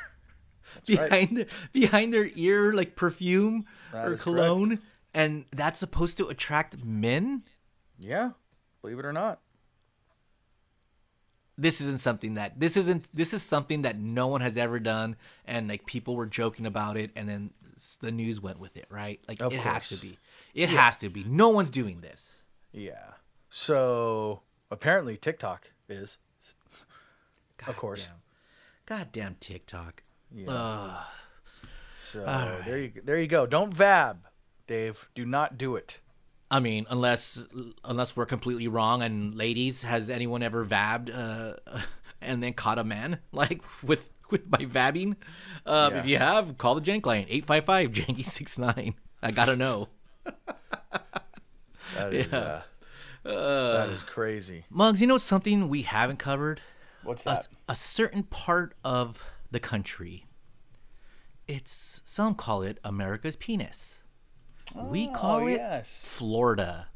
right. 0.88 1.10
behind 1.10 1.36
their 1.36 1.46
behind 1.72 2.12
their 2.12 2.28
ear 2.34 2.72
like 2.72 2.96
perfume 2.96 3.64
That 3.92 4.06
or 4.08 4.14
is 4.14 4.22
correct. 4.22 4.24
cologne, 4.24 4.78
and 5.14 5.44
that's 5.52 5.78
supposed 5.80 6.16
to 6.18 6.28
attract 6.28 6.82
men. 6.84 7.42
Yeah, 7.98 8.30
believe 8.82 8.98
it 8.98 9.04
or 9.04 9.12
not. 9.12 9.40
This 11.60 11.80
isn't 11.80 12.00
something 12.00 12.34
that 12.34 12.58
this 12.58 12.76
isn't 12.76 13.04
this 13.14 13.34
is 13.34 13.42
something 13.42 13.82
that 13.82 13.98
no 13.98 14.26
one 14.26 14.40
has 14.40 14.56
ever 14.56 14.80
done 14.80 15.16
and 15.44 15.68
like 15.68 15.86
people 15.86 16.16
were 16.16 16.26
joking 16.26 16.66
about 16.66 16.96
it 16.96 17.10
and 17.14 17.28
then 17.28 17.50
the 18.00 18.10
news 18.10 18.40
went 18.40 18.58
with 18.58 18.76
it 18.76 18.86
right 18.90 19.20
like 19.28 19.40
Of 19.40 19.52
it 19.52 19.60
has 19.60 19.88
to 19.90 19.96
be 19.96 20.18
it 20.54 20.68
has 20.70 20.96
to 20.98 21.08
be 21.08 21.24
no 21.24 21.50
one's 21.50 21.70
doing 21.70 22.00
this 22.00 22.44
Yeah. 22.72 23.14
So 23.48 24.42
apparently 24.70 25.16
TikTok 25.16 25.70
is. 25.88 26.18
of 27.66 27.76
course. 27.76 28.06
damn. 28.06 28.98
goddamn 28.98 29.36
tiktok 29.40 30.02
Yeah. 30.32 31.02
So 32.10 32.24
there 32.66 32.78
you 32.78 32.92
there 33.04 33.20
you 33.20 33.28
go. 33.28 33.46
Don't 33.46 33.72
vab, 33.72 34.18
Dave. 34.66 35.08
Do 35.14 35.24
not 35.24 35.56
do 35.56 35.76
it. 35.76 36.00
I 36.50 36.60
mean 36.60 36.86
unless 36.90 37.46
unless 37.84 38.16
we're 38.16 38.26
completely 38.26 38.68
wrong 38.68 39.02
and 39.02 39.34
ladies 39.34 39.82
has 39.82 40.10
anyone 40.10 40.42
ever 40.42 40.64
vabbed 40.64 41.10
uh 41.14 41.54
and 42.20 42.42
then 42.42 42.52
caught 42.52 42.78
a 42.78 42.84
man 42.84 43.18
like 43.32 43.62
with 43.82 44.10
with 44.30 44.48
by 44.50 44.58
vabbing 44.58 45.16
um 45.66 45.94
if 45.94 46.06
you 46.06 46.18
have 46.18 46.56
call 46.58 46.74
the 46.74 46.80
jank 46.80 47.04
line 47.06 47.26
855 47.28 47.90
janky 47.92 48.24
69 48.24 48.94
i 49.22 49.30
gotta 49.30 49.56
know 49.56 49.88
That 51.96 52.14
is 52.14 52.32
uh, 52.32 52.62
that 53.24 53.88
is 53.90 54.02
crazy. 54.02 54.64
mugs 54.70 55.00
you 55.00 55.06
know 55.06 55.18
something 55.18 55.68
we 55.68 55.82
haven't 55.82 56.18
covered 56.18 56.60
What's 57.02 57.22
a, 57.26 57.30
that? 57.30 57.48
a 57.68 57.74
certain 57.76 58.22
part 58.22 58.74
of 58.84 59.22
the 59.50 59.58
country. 59.60 60.26
It's 61.48 62.00
some 62.04 62.34
call 62.34 62.62
it 62.62 62.78
America's 62.84 63.36
penis. 63.36 63.99
We 64.74 65.08
oh, 65.08 65.12
call 65.12 65.40
oh, 65.40 65.46
it 65.46 65.58
yes. 65.58 66.14
Florida. 66.16 66.88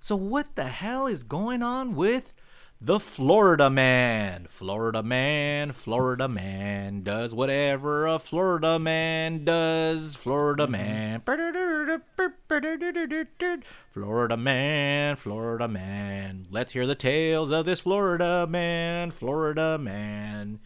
So 0.00 0.16
what 0.16 0.56
the 0.56 0.64
hell 0.64 1.06
is 1.06 1.22
going 1.22 1.62
on 1.62 1.94
with 1.94 2.34
the 2.80 2.98
Florida 2.98 3.70
man? 3.70 4.46
Florida 4.48 5.02
man, 5.02 5.72
Florida 5.72 6.26
man 6.26 7.02
does 7.02 7.32
whatever 7.32 8.06
a 8.06 8.18
Florida 8.18 8.80
man 8.80 9.44
does. 9.44 10.16
Florida 10.16 10.64
mm-hmm. 10.64 10.72
man. 10.72 11.22
Florida 13.92 14.36
man, 14.36 15.16
Florida 15.16 15.68
man. 15.68 16.46
Let's 16.50 16.72
hear 16.72 16.86
the 16.86 16.96
tales 16.96 17.52
of 17.52 17.64
this 17.64 17.80
Florida 17.80 18.46
man, 18.48 19.12
Florida 19.12 19.78
man. 19.78 20.58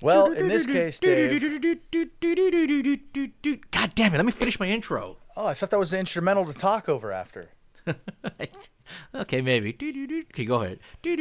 Well, 0.00 0.32
in 0.32 0.48
this 0.48 0.66
case, 0.66 0.98
Dave. 0.98 1.40
God 3.70 3.94
damn 3.94 4.14
it, 4.14 4.16
let 4.16 4.26
me 4.26 4.32
finish 4.32 4.58
my 4.58 4.66
intro. 4.66 5.16
Oh, 5.36 5.46
I 5.46 5.54
thought 5.54 5.70
that 5.70 5.78
was 5.78 5.90
the 5.90 5.98
instrumental 5.98 6.44
to 6.44 6.52
talk 6.52 6.88
over 6.88 7.12
after. 7.12 7.50
okay, 9.14 9.40
maybe. 9.40 9.76
Okay, 10.30 10.44
go 10.44 10.62
ahead. 10.62 10.78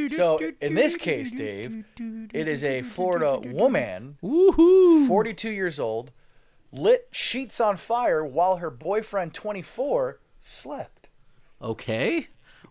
So, 0.09 0.37
in 0.59 0.75
this 0.75 0.95
case, 0.95 1.31
Dave, 1.31 1.85
it 2.33 2.47
is 2.47 2.63
a 2.63 2.81
Florida 2.83 3.39
woman, 3.39 4.17
Woohoo! 4.21 5.07
42 5.07 5.49
years 5.49 5.79
old, 5.79 6.11
lit 6.71 7.07
sheets 7.11 7.59
on 7.59 7.77
fire 7.77 8.25
while 8.25 8.57
her 8.57 8.69
boyfriend, 8.69 9.33
24, 9.33 10.19
slept. 10.39 11.09
Okay. 11.61 12.27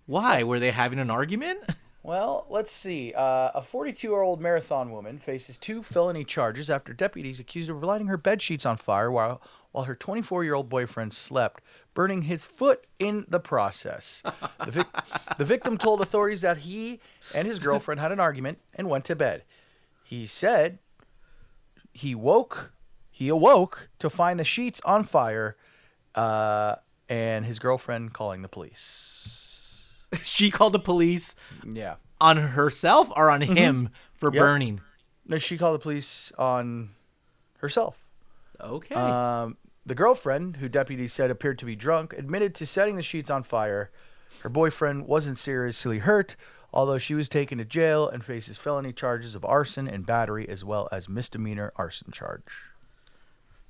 Why? 0.06 0.42
Were 0.42 0.58
they 0.58 0.70
having 0.70 0.98
an 0.98 1.10
argument? 1.10 1.60
Well, 2.02 2.46
let's 2.48 2.72
see. 2.72 3.12
Uh, 3.14 3.50
a 3.54 3.62
42 3.62 4.08
year 4.08 4.22
old 4.22 4.40
Marathon 4.40 4.90
woman 4.90 5.18
faces 5.18 5.58
two 5.58 5.82
felony 5.82 6.24
charges 6.24 6.70
after 6.70 6.94
deputies 6.94 7.38
accused 7.38 7.68
her 7.68 7.76
of 7.76 7.82
lighting 7.82 8.06
her 8.06 8.16
bed 8.16 8.40
sheets 8.40 8.64
on 8.64 8.78
fire 8.78 9.10
while, 9.10 9.42
while 9.72 9.84
her 9.84 9.94
24 9.94 10.44
year 10.44 10.54
old 10.54 10.68
boyfriend 10.68 11.12
slept, 11.12 11.62
burning 11.94 12.22
his 12.22 12.44
foot 12.44 12.86
in 12.98 13.24
the 13.28 13.40
process. 13.40 14.22
The, 14.64 14.70
vic- 14.70 14.86
the 15.38 15.44
victim 15.44 15.78
told 15.78 16.00
authorities 16.00 16.40
that 16.42 16.58
he 16.58 17.00
and 17.34 17.46
his 17.46 17.58
girlfriend 17.58 18.00
had 18.00 18.12
an 18.12 18.20
argument 18.20 18.58
and 18.74 18.88
went 18.88 19.04
to 19.06 19.16
bed. 19.16 19.44
He 20.02 20.26
said 20.26 20.78
he 21.92 22.14
woke, 22.14 22.72
he 23.10 23.28
awoke 23.28 23.88
to 23.98 24.10
find 24.10 24.38
the 24.40 24.44
sheets 24.44 24.80
on 24.84 25.04
fire, 25.04 25.56
uh, 26.14 26.76
and 27.08 27.44
his 27.44 27.58
girlfriend 27.58 28.12
calling 28.12 28.42
the 28.42 28.48
police. 28.48 29.36
She 30.24 30.50
called 30.50 30.72
the 30.72 30.80
police 30.80 31.36
Yeah. 31.64 31.94
on 32.20 32.36
herself 32.36 33.12
or 33.14 33.30
on 33.30 33.42
him 33.42 33.90
for 34.16 34.26
Mm-hmm. 34.28 34.34
Yep. 34.34 34.40
burning. 34.42 34.80
No, 35.28 35.38
she 35.38 35.56
called 35.56 35.76
the 35.76 35.82
police 35.82 36.32
on 36.36 36.90
herself. 37.58 37.99
Okay. 38.62 38.94
Um, 38.94 39.56
the 39.86 39.94
girlfriend, 39.94 40.56
who 40.58 40.68
deputies 40.68 41.12
said 41.12 41.30
appeared 41.30 41.58
to 41.60 41.64
be 41.64 41.76
drunk, 41.76 42.12
admitted 42.12 42.54
to 42.56 42.66
setting 42.66 42.96
the 42.96 43.02
sheets 43.02 43.30
on 43.30 43.42
fire. 43.42 43.90
Her 44.42 44.48
boyfriend 44.48 45.06
wasn't 45.06 45.38
seriously 45.38 45.98
hurt, 45.98 46.36
although 46.72 46.98
she 46.98 47.14
was 47.14 47.28
taken 47.28 47.58
to 47.58 47.64
jail 47.64 48.08
and 48.08 48.24
faces 48.24 48.58
felony 48.58 48.92
charges 48.92 49.34
of 49.34 49.44
arson 49.44 49.88
and 49.88 50.06
battery, 50.06 50.48
as 50.48 50.64
well 50.64 50.88
as 50.92 51.08
misdemeanor 51.08 51.72
arson 51.76 52.12
charge. 52.12 52.44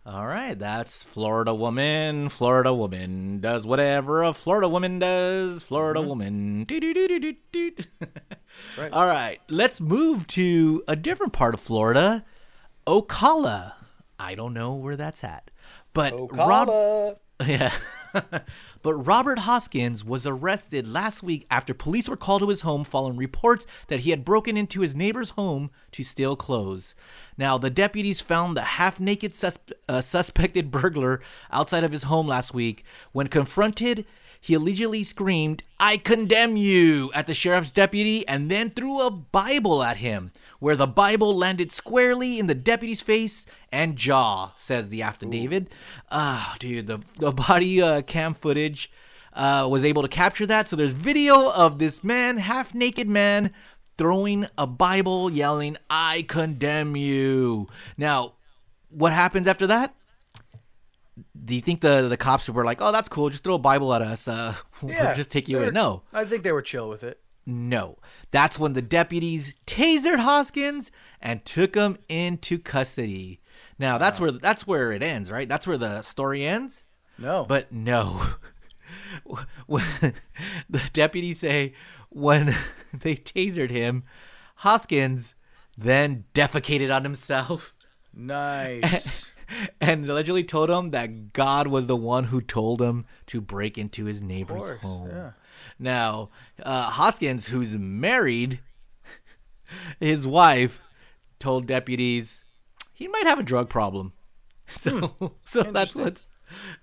All 0.07 0.26
right, 0.26 0.59
that's 0.59 1.03
Florida 1.03 1.55
woman. 1.55 2.30
Florida 2.30 2.72
woman 2.72 3.38
does 3.41 3.66
whatever 3.66 4.22
a 4.22 4.32
Florida 4.32 4.68
woman 4.68 4.99
does. 4.99 5.62
Florida 5.62 6.01
woman. 6.01 6.64
Doo-doo-doo-doo-doo-doo. 6.64 7.84
right. 8.78 8.93
All 8.93 9.07
right, 9.07 9.41
let's 9.49 9.80
move 9.80 10.26
to 10.28 10.82
a 10.88 10.97
different 10.97 11.34
part 11.34 11.53
of 11.53 11.61
Florida, 11.61 12.24
Ocala. 12.86 13.74
I 14.21 14.35
don't 14.35 14.53
know 14.53 14.75
where 14.75 14.97
that's 14.97 15.25
at, 15.25 15.51
but 15.95 16.12
Rob- 16.37 17.18
yeah. 17.47 17.73
but 18.83 18.95
Robert 18.95 19.41
Hoskins 19.41 20.05
was 20.05 20.27
arrested 20.27 20.87
last 20.87 21.23
week 21.23 21.47
after 21.51 21.73
police 21.73 22.09
were 22.09 22.16
called 22.16 22.43
to 22.43 22.49
his 22.49 22.62
home 22.62 22.85
following 22.85 23.16
reports 23.16 23.66
that 23.87 24.01
he 24.01 24.11
had 24.11 24.25
broken 24.25 24.57
into 24.57 24.81
his 24.81 24.95
neighbor's 24.95 25.31
home 25.31 25.71
to 25.93 26.03
steal 26.03 26.37
clothes. 26.37 26.95
Now, 27.39 27.57
the 27.57 27.71
deputies 27.71 28.21
found 28.21 28.57
the 28.57 28.62
half 28.62 29.01
naked 29.01 29.33
susp- 29.33 29.73
uh, 29.89 30.01
suspected 30.01 30.71
burglar 30.73 31.23
outside 31.51 31.85
of 31.85 31.93
his 31.93 32.05
home 32.05 32.27
last 32.27 32.53
week. 32.53 32.85
When 33.12 33.29
confronted, 33.29 34.05
he 34.41 34.55
allegedly 34.55 35.03
screamed, 35.03 35.62
I 35.79 35.97
condemn 35.99 36.57
you, 36.57 37.11
at 37.14 37.27
the 37.27 37.35
sheriff's 37.35 37.71
deputy 37.71 38.27
and 38.27 38.51
then 38.51 38.71
threw 38.71 39.07
a 39.07 39.11
Bible 39.11 39.83
at 39.83 39.99
him, 39.99 40.33
where 40.61 40.77
the 40.77 40.87
Bible 40.87 41.37
landed 41.37 41.73
squarely 41.73 42.39
in 42.39 42.47
the 42.47 42.55
deputy's 42.55 43.01
face 43.01 43.47
and 43.73 43.97
jaw, 43.97 44.53
says 44.57 44.89
the 44.89 45.03
affidavit. 45.03 45.69
Ah, 46.11 46.55
dude, 46.61 46.87
the, 46.87 47.01
the 47.17 47.33
body 47.33 47.83
uh, 47.83 48.03
cam 48.03 48.35
footage 48.35 48.91
uh, 49.33 49.67
was 49.71 49.85
able 49.85 50.03
to 50.03 50.09
capture 50.09 50.47
that. 50.47 50.69
So 50.69 50.77
there's 50.77 50.93
video 50.93 51.51
of 51.51 51.79
this 51.79 52.05
man, 52.05 52.37
half 52.37 52.75
naked 52.75 53.09
man, 53.09 53.53
throwing 53.99 54.47
a 54.57 54.67
Bible, 54.67 55.31
yelling, 55.31 55.77
I 55.89 56.25
condemn 56.29 56.95
you. 56.95 57.67
Now, 57.97 58.35
what 58.91 59.13
happens 59.13 59.47
after 59.47 59.67
that? 59.69 59.95
Do 61.43 61.55
you 61.55 61.61
think 61.61 61.81
the 61.81 62.03
the 62.09 62.17
cops 62.17 62.49
were 62.49 62.65
like, 62.65 62.81
"Oh, 62.81 62.93
that's 62.93 63.09
cool. 63.09 63.31
Just 63.31 63.45
throw 63.45 63.55
a 63.55 63.59
Bible 63.59 63.93
at 63.95 64.03
us. 64.03 64.29
Uh, 64.29 64.55
we'll 64.83 65.15
just 65.15 65.31
take 65.31 65.49
you 65.49 65.63
in"? 65.63 65.75
No, 65.75 66.03
I 66.13 66.25
think 66.25 66.43
they 66.43 66.53
were 66.53 66.63
chill 66.63 66.89
with 66.89 67.03
it. 67.03 67.21
no. 67.47 67.99
That's 68.31 68.59
when 68.59 68.74
the 68.74 68.83
deputies 68.83 69.57
tasered 69.66 70.20
Hoskins 70.20 70.91
and 71.20 71.45
took 71.45 71.74
him 71.74 71.99
into 72.09 72.59
custody. 72.59 73.41
Now 73.78 73.99
that's 73.99 74.20
where 74.20 74.31
that's 74.31 74.66
where 74.66 74.93
it 74.93 75.03
ends, 75.03 75.31
right? 75.33 75.49
That's 75.49 75.66
where 75.66 75.78
the 75.78 76.03
story 76.03 76.45
ends. 76.45 76.85
No. 77.18 77.45
But 77.45 77.72
no. 77.72 78.22
when 79.66 79.85
the 80.68 80.83
deputies 80.93 81.41
say 81.41 81.74
when 82.09 82.55
they 82.93 83.14
tasered 83.14 83.70
him, 83.70 84.05
Hoskins 84.57 85.35
then 85.76 86.24
defecated 86.35 86.95
on 86.95 87.05
himself 87.05 87.74
nice. 88.14 89.31
and 89.81 90.09
allegedly 90.09 90.45
told 90.45 90.70
him 90.70 90.91
that 90.91 91.33
God 91.33 91.66
was 91.66 91.87
the 91.87 91.97
one 91.97 92.24
who 92.24 92.41
told 92.41 92.81
him 92.81 93.07
to 93.26 93.41
break 93.41 93.78
into 93.78 94.05
his 94.05 94.22
neighbor's 94.22 94.62
course, 94.62 94.81
home. 94.81 95.09
yeah. 95.11 95.31
Now, 95.79 96.31
uh, 96.63 96.91
Hoskins, 96.91 97.49
who's 97.49 97.77
married, 97.77 98.61
his 99.99 100.27
wife 100.27 100.83
told 101.39 101.67
deputies 101.67 102.45
he 102.93 103.09
might 103.09 103.27
have 103.27 103.39
a 103.39 103.43
drug 103.45 103.69
problem. 103.69 104.13
So, 104.73 105.35
so 105.45 105.63
that's 105.65 105.97
what's 105.97 106.23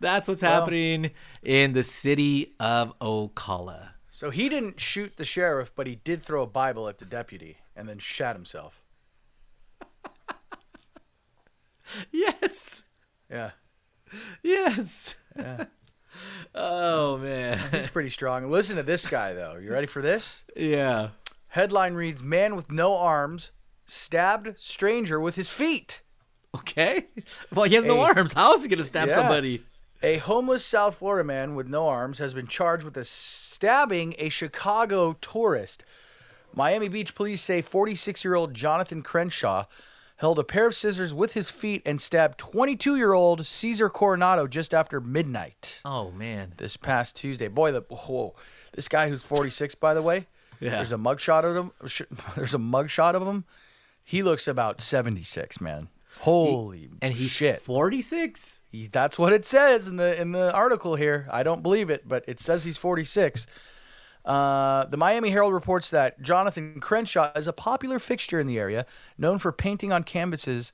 that's 0.02 0.28
what's 0.28 0.42
Well- 0.42 0.60
happening 0.60 1.12
in 1.42 1.72
the 1.72 1.84
city 1.84 2.54
of 2.60 2.94
Ocala. 3.00 3.92
so 4.10 4.30
he 4.30 4.50
didn't 4.50 4.82
shoot 4.82 5.16
the 5.16 5.24
sheriff, 5.24 5.72
but 5.74 5.88
he 5.88 5.96
did 5.96 6.22
throw 6.22 6.44
a 6.44 6.48
Bible 6.48 6.90
at 6.90 6.98
the 6.98 7.06
deputy 7.06 7.60
and 7.78 7.88
then 7.88 8.00
shot 8.00 8.36
himself. 8.36 8.84
Yes, 12.12 12.84
Yeah. 13.30 13.52
yes. 14.44 15.16
Oh 16.56 17.18
man, 17.18 17.60
He's 17.72 17.88
pretty 17.88 18.10
strong. 18.10 18.50
Listen 18.50 18.76
to 18.78 18.84
this 18.84 19.06
guy, 19.08 19.34
though. 19.34 19.56
You 19.58 19.72
ready 19.72 19.88
for 19.88 20.02
this? 20.02 20.44
yeah. 20.56 21.10
Headline 21.50 21.94
reads 21.94 22.22
Man 22.22 22.56
with 22.56 22.72
no 22.72 22.98
arms 22.98 23.52
stabbed 23.86 24.56
stranger 24.60 25.20
with 25.20 25.36
his 25.36 25.48
feet. 25.50 26.02
Okay. 26.56 27.08
Well, 27.54 27.66
he 27.66 27.76
has 27.76 27.86
no 27.86 28.02
arms. 28.02 28.34
How 28.34 28.54
is 28.54 28.64
he 28.64 28.68
gonna 28.68 28.84
stab 28.84 29.08
Yeah. 29.08 29.16
somebody? 29.16 29.64
A 30.04 30.18
homeless 30.18 30.64
South 30.66 30.96
Florida 30.96 31.24
man 31.24 31.56
with 31.56 31.68
no 31.68 31.88
arms 31.88 32.20
has 32.20 32.34
been 32.34 32.48
charged 32.48 32.84
with 32.84 32.98
a 32.98 33.04
stabbing 33.06 34.14
a 34.20 34.30
Chicago 34.30 35.14
tourist. 35.22 35.84
Miami 36.54 36.88
Beach 36.90 37.16
police 37.16 37.42
say 37.42 37.62
46 37.62 38.24
year 38.24 38.36
old 38.36 38.54
Jonathan 38.54 39.02
Crenshaw 39.02 39.66
held 40.18 40.40
a 40.40 40.44
pair 40.44 40.66
of 40.68 40.76
scissors 40.76 41.14
with 41.14 41.34
his 41.34 41.50
feet 41.50 41.82
and 41.86 42.02
stabbed 42.02 42.38
22 42.38 42.96
year 42.96 43.14
old 43.14 43.46
Caesar 43.46 43.90
Coronado 43.90 44.48
just 44.48 44.74
after 44.74 45.00
midnight 45.00 45.82
Oh 45.86 46.12
man. 46.12 46.54
this 46.58 46.76
past 46.78 47.16
Tuesday. 47.16 47.48
Boy, 47.48 47.72
the 47.72 47.82
whoa, 47.90 48.36
this 48.74 48.88
guy 48.88 49.10
who's 49.10 49.24
46, 49.24 49.76
by 49.76 49.94
the 49.94 50.02
way, 50.02 50.28
Yeah. 50.60 50.72
there's 50.72 50.92
a 50.94 50.98
mugshot 50.98 51.44
of 51.46 51.56
him. 51.56 51.72
There's 52.36 52.54
a 52.54 52.58
mugshot 52.60 53.14
of 53.14 53.28
him. 53.28 53.46
He 54.04 54.24
looks 54.24 54.48
about 54.48 54.82
76, 54.82 55.60
man. 55.62 55.90
Holy 56.20 56.90
And 57.02 57.14
he's 57.14 57.30
shit. 57.32 57.62
46. 57.62 58.60
He, 58.72 58.88
that's 58.88 59.20
what 59.20 59.34
it 59.34 59.46
says 59.46 59.88
in 59.88 59.98
the 59.98 60.20
in 60.20 60.32
the 60.32 60.52
article 60.52 60.96
here. 60.96 61.28
I 61.32 61.44
don't 61.44 61.62
believe 61.64 61.90
it, 61.90 62.08
but 62.08 62.24
it 62.28 62.40
says 62.40 62.64
he's 62.64 62.78
46. 62.78 63.46
Uh, 64.28 64.84
the 64.86 64.98
Miami 64.98 65.30
Herald 65.30 65.54
reports 65.54 65.90
that 65.90 66.22
Jonathan 66.22 66.82
Crenshaw 66.82 67.32
is 67.34 67.48
a 67.48 67.54
popular 67.54 67.98
fixture 67.98 68.42
in 68.42 68.46
the 68.46 68.60
area, 68.60 68.86
known 69.18 69.40
for 69.40 69.54
painting 69.54 69.94
on 69.94 70.04
canvases 70.04 70.74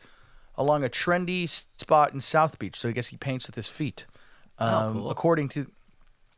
along 0.55 0.83
a 0.83 0.89
trendy 0.89 1.47
spot 1.47 2.13
in 2.13 2.19
South 2.19 2.57
Beach. 2.57 2.75
So 2.79 2.89
I 2.89 2.93
guess 2.93 3.09
he 3.09 3.17
paints 3.17 3.45
with 3.45 3.55
his 3.55 3.67
feet. 3.67 4.07
Um, 4.57 4.93
cool. 4.93 5.11
According 5.11 5.49
to 5.49 5.67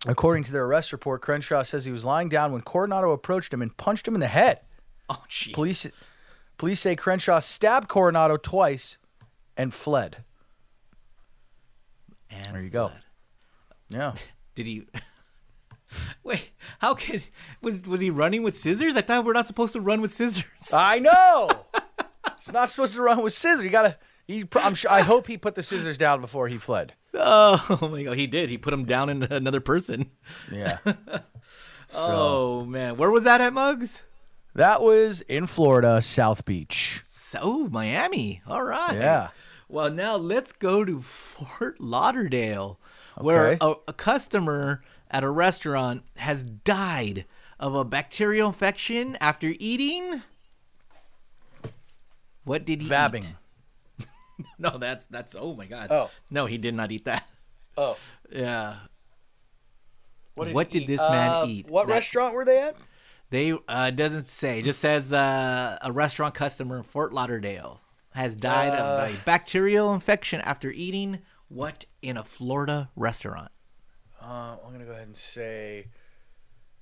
according 0.05 0.43
to 0.43 0.51
their 0.51 0.65
arrest 0.65 0.91
report, 0.91 1.21
Crenshaw 1.21 1.63
says 1.63 1.85
he 1.85 1.91
was 1.93 2.03
lying 2.03 2.27
down 2.27 2.51
when 2.51 2.61
Coronado 2.61 3.11
approached 3.11 3.53
him 3.53 3.61
and 3.61 3.75
punched 3.77 4.05
him 4.07 4.13
in 4.13 4.19
the 4.19 4.27
head. 4.27 4.59
Oh 5.09 5.23
jeez. 5.29 5.53
Police 5.53 5.87
police 6.57 6.81
say 6.81 6.97
Crenshaw 6.97 7.39
stabbed 7.39 7.87
Coronado 7.87 8.35
twice 8.35 8.97
and 9.55 9.73
fled. 9.73 10.17
And 12.29 12.55
There 12.55 12.61
you 12.61 12.69
go. 12.69 12.89
fled. 12.89 13.01
Yeah. 13.89 14.13
Did 14.55 14.67
he? 14.67 14.83
Wait, 16.23 16.51
how 16.79 16.95
could 16.95 17.23
was 17.61 17.83
was 17.83 18.01
he 18.01 18.09
running 18.09 18.43
with 18.43 18.55
scissors? 18.55 18.95
I 18.95 19.01
thought 19.01 19.25
we're 19.25 19.33
not 19.33 19.45
supposed 19.45 19.73
to 19.73 19.81
run 19.81 20.01
with 20.01 20.11
scissors. 20.11 20.71
I 20.73 20.99
know. 20.99 21.49
it's 22.37 22.51
not 22.51 22.69
supposed 22.69 22.95
to 22.95 23.01
run 23.01 23.21
with 23.21 23.33
scissors. 23.33 23.63
You 23.63 23.69
gotta. 23.69 23.97
He, 24.27 24.43
I'm 24.55 24.73
sure. 24.73 24.89
I 24.89 25.01
hope 25.01 25.27
he 25.27 25.37
put 25.37 25.53
the 25.53 25.61
scissors 25.61 25.99
down 25.99 26.19
before 26.19 26.47
he 26.47 26.57
fled. 26.57 26.93
oh, 27.13 27.79
oh 27.81 27.87
my 27.89 28.03
god, 28.03 28.17
he 28.17 28.27
did. 28.27 28.49
He 28.49 28.57
put 28.57 28.73
him 28.73 28.85
down 28.85 29.09
in 29.09 29.23
another 29.23 29.61
person. 29.61 30.09
Yeah. 30.51 30.79
Oh 31.93 32.65
man, 32.65 32.97
where 32.97 33.11
was 33.11 33.23
that 33.25 33.41
at, 33.41 33.53
Mugs? 33.53 34.01
that 34.55 34.81
was 34.81 35.21
in 35.21 35.45
Florida, 35.45 36.01
South 36.01 36.45
Beach. 36.45 37.03
So 37.13 37.67
Miami. 37.69 38.41
All 38.47 38.63
right. 38.63 38.95
Yeah. 38.95 39.29
Well, 39.67 39.91
now 39.91 40.15
let's 40.15 40.51
go 40.51 40.85
to 40.85 41.01
Fort 41.01 41.79
Lauderdale, 41.81 42.79
where 43.17 43.57
a, 43.59 43.73
a 43.87 43.93
customer 43.93 44.83
at 45.11 45.23
a 45.23 45.29
restaurant 45.29 46.03
has 46.17 46.43
died 46.43 47.25
of 47.59 47.75
a 47.75 47.83
bacterial 47.85 48.47
infection 48.49 49.17
after 49.21 49.53
eating. 49.59 50.21
What 52.43 52.65
did 52.65 52.81
he 52.81 52.89
Vabbing. 52.89 53.23
eat? 53.99 54.07
No, 54.59 54.77
that's 54.77 55.05
that's. 55.05 55.33
Oh 55.39 55.53
my 55.55 55.65
god. 55.65 55.87
Oh. 55.91 56.11
no, 56.29 56.45
he 56.45 56.57
did 56.57 56.75
not 56.75 56.91
eat 56.91 57.05
that. 57.05 57.25
Oh. 57.77 57.97
Yeah. 58.31 58.77
What 60.33 60.51
What 60.51 60.69
did 60.71 60.87
this 60.87 60.99
man 60.99 61.29
Uh, 61.29 61.45
eat 61.47 61.67
What 61.69 61.87
that- 61.87 61.93
restaurant 61.93 62.33
were 62.33 62.43
they 62.43 62.59
at? 62.59 62.75
They 63.29 63.53
uh, 63.67 63.91
doesn't 63.91 64.29
say. 64.29 64.59
It 64.59 64.65
just 64.65 64.79
says 64.79 65.11
uh, 65.13 65.77
a 65.81 65.91
restaurant 65.91 66.33
customer 66.35 66.77
in 66.77 66.83
Fort 66.83 67.11
Lauderdale 67.13 67.81
has 68.11 68.35
died 68.35 68.69
of 68.73 69.09
a 69.09 69.15
bacterial 69.25 69.93
infection 69.93 70.41
after 70.41 70.71
eating 70.71 71.19
what 71.47 71.85
in 72.01 72.17
a 72.17 72.23
Florida 72.23 72.89
restaurant. 72.95 73.51
Uh, 74.25 74.57
I'm 74.65 74.71
gonna 74.71 74.85
go 74.85 74.91
ahead 74.91 75.05
and 75.05 75.15
say 75.15 75.87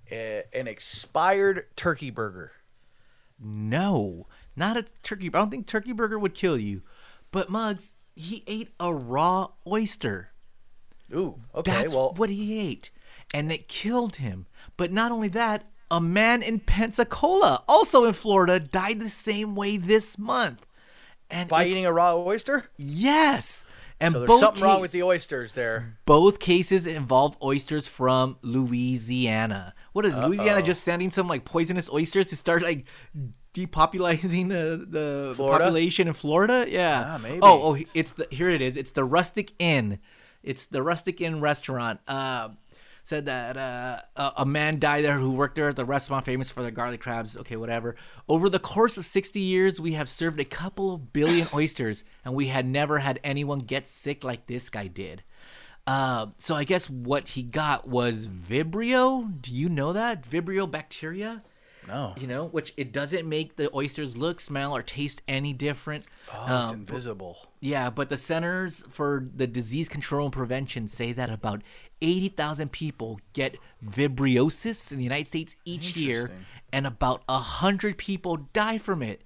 a, 0.09 0.43
an 0.53 0.67
expired 0.67 1.65
turkey 1.75 2.09
burger. 2.09 2.53
No, 3.37 4.27
not 4.55 4.77
a 4.77 4.85
turkey. 5.01 5.27
I 5.27 5.39
don't 5.39 5.49
think 5.49 5.67
turkey 5.67 5.91
burger 5.91 6.17
would 6.17 6.35
kill 6.35 6.57
you, 6.57 6.83
but 7.31 7.49
Mugs, 7.49 7.95
he 8.15 8.43
ate 8.47 8.69
a 8.79 8.93
raw 8.93 9.49
oyster. 9.67 10.29
Ooh, 11.13 11.41
okay. 11.53 11.71
That's 11.71 11.93
well, 11.93 12.13
what 12.15 12.29
he 12.29 12.59
ate, 12.59 12.91
and 13.33 13.51
it 13.51 13.67
killed 13.67 14.15
him. 14.15 14.45
But 14.77 14.91
not 14.91 15.11
only 15.11 15.27
that, 15.29 15.65
a 15.91 15.99
man 15.99 16.41
in 16.41 16.59
Pensacola, 16.61 17.61
also 17.67 18.05
in 18.05 18.13
Florida, 18.13 18.57
died 18.57 18.99
the 18.99 19.09
same 19.09 19.53
way 19.53 19.75
this 19.75 20.17
month. 20.17 20.65
And 21.29 21.49
by 21.49 21.65
eating 21.65 21.85
a 21.85 21.91
raw 21.91 22.15
oyster. 22.15 22.69
yes, 22.77 23.65
and 24.03 24.11
So 24.11 24.19
there's 24.25 24.39
something 24.39 24.61
wrong 24.63 24.81
with 24.81 24.91
the 24.91 25.03
oysters 25.03 25.53
there. 25.53 25.97
both 26.05 26.39
cases 26.39 26.85
involved 26.85 27.37
oysters 27.41 27.87
from 27.87 28.37
Louisiana. 28.41 29.73
What 29.93 30.05
is 30.05 30.13
Louisiana 30.15 30.61
just 30.61 30.83
sending 30.83 31.09
some 31.11 31.27
like 31.27 31.45
poisonous 31.45 31.89
oysters 31.91 32.29
to 32.29 32.35
start 32.35 32.61
like 32.63 32.85
depopulating 33.53 34.49
the, 34.49 34.85
the 34.89 35.35
population 35.37 36.07
in 36.07 36.13
Florida? 36.13 36.65
Yeah. 36.67 37.03
Ah, 37.05 37.17
maybe. 37.17 37.39
Oh, 37.41 37.75
oh, 37.75 37.77
it's 37.93 38.13
the 38.13 38.27
here 38.31 38.49
it 38.49 38.61
is. 38.61 38.77
It's 38.77 38.91
the 38.91 39.03
Rustic 39.03 39.51
Inn. 39.59 39.99
It's 40.41 40.65
the 40.65 40.81
Rustic 40.81 41.21
Inn 41.21 41.39
restaurant. 41.39 41.99
Uh, 42.07 42.49
said 43.03 43.25
that 43.25 43.57
uh, 43.57 43.99
a, 44.15 44.31
a 44.37 44.45
man 44.45 44.79
died 44.79 45.03
there 45.03 45.19
who 45.19 45.31
worked 45.31 45.55
there 45.55 45.69
at 45.69 45.75
the 45.75 45.85
restaurant 45.85 46.25
famous 46.25 46.49
for 46.49 46.61
their 46.61 46.71
garlic 46.71 47.01
crabs. 47.01 47.35
Okay, 47.37 47.57
whatever. 47.57 47.95
Over 48.27 48.49
the 48.49 48.59
course 48.59 48.97
of 48.97 49.05
60 49.05 49.39
years, 49.39 49.79
we 49.79 49.93
have 49.93 50.09
served 50.09 50.39
a 50.39 50.45
couple 50.45 50.93
of 50.93 51.13
billion 51.13 51.47
oysters, 51.53 52.03
and 52.23 52.33
we 52.33 52.47
had 52.47 52.65
never 52.65 52.99
had 52.99 53.19
anyone 53.23 53.59
get 53.59 53.87
sick 53.87 54.23
like 54.23 54.47
this 54.47 54.69
guy 54.69 54.87
did. 54.87 55.23
Uh, 55.85 56.27
so 56.37 56.55
I 56.55 56.63
guess 56.63 56.89
what 56.89 57.29
he 57.29 57.43
got 57.43 57.87
was 57.87 58.27
Vibrio. 58.27 59.41
Do 59.41 59.51
you 59.53 59.67
know 59.67 59.93
that 59.93 60.27
Vibrio 60.27 60.69
bacteria? 60.69 61.43
No. 61.87 62.13
You 62.17 62.27
know, 62.27 62.45
which 62.45 62.73
it 62.77 62.91
doesn't 62.91 63.27
make 63.27 63.55
the 63.55 63.69
oysters 63.75 64.15
look, 64.17 64.39
smell, 64.41 64.73
or 64.75 64.81
taste 64.81 65.21
any 65.27 65.53
different. 65.53 66.05
Oh, 66.33 66.61
it's 66.61 66.71
Um, 66.71 66.79
invisible. 66.79 67.37
yeah, 67.59 67.89
but 67.89 68.09
the 68.09 68.17
Centers 68.17 68.83
for 68.89 69.27
the 69.35 69.47
Disease 69.47 69.89
Control 69.89 70.25
and 70.27 70.33
Prevention 70.33 70.87
say 70.87 71.11
that 71.13 71.29
about 71.29 71.61
80,000 72.01 72.71
people 72.71 73.19
get 73.33 73.57
vibriosis 73.85 74.91
in 74.91 74.97
the 74.97 75.03
United 75.03 75.27
States 75.27 75.55
each 75.65 75.95
year, 75.95 76.31
and 76.71 76.85
about 76.87 77.23
100 77.27 77.97
people 77.97 78.37
die 78.53 78.77
from 78.77 79.01
it. 79.01 79.21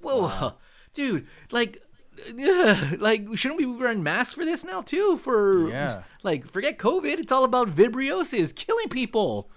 Whoa, 0.00 0.54
dude, 0.94 1.26
like, 1.50 1.78
ugh, 2.28 2.96
like, 3.00 3.26
shouldn't 3.36 3.58
we 3.58 3.64
be 3.66 3.72
wearing 3.72 4.02
masks 4.02 4.34
for 4.34 4.44
this 4.44 4.64
now, 4.64 4.82
too? 4.82 5.16
For, 5.16 5.68
Yeah. 5.70 6.02
like, 6.22 6.46
forget 6.50 6.78
COVID. 6.78 7.18
It's 7.18 7.32
all 7.32 7.44
about 7.44 7.70
vibriosis, 7.70 8.54
killing 8.54 8.88
people. 8.88 9.50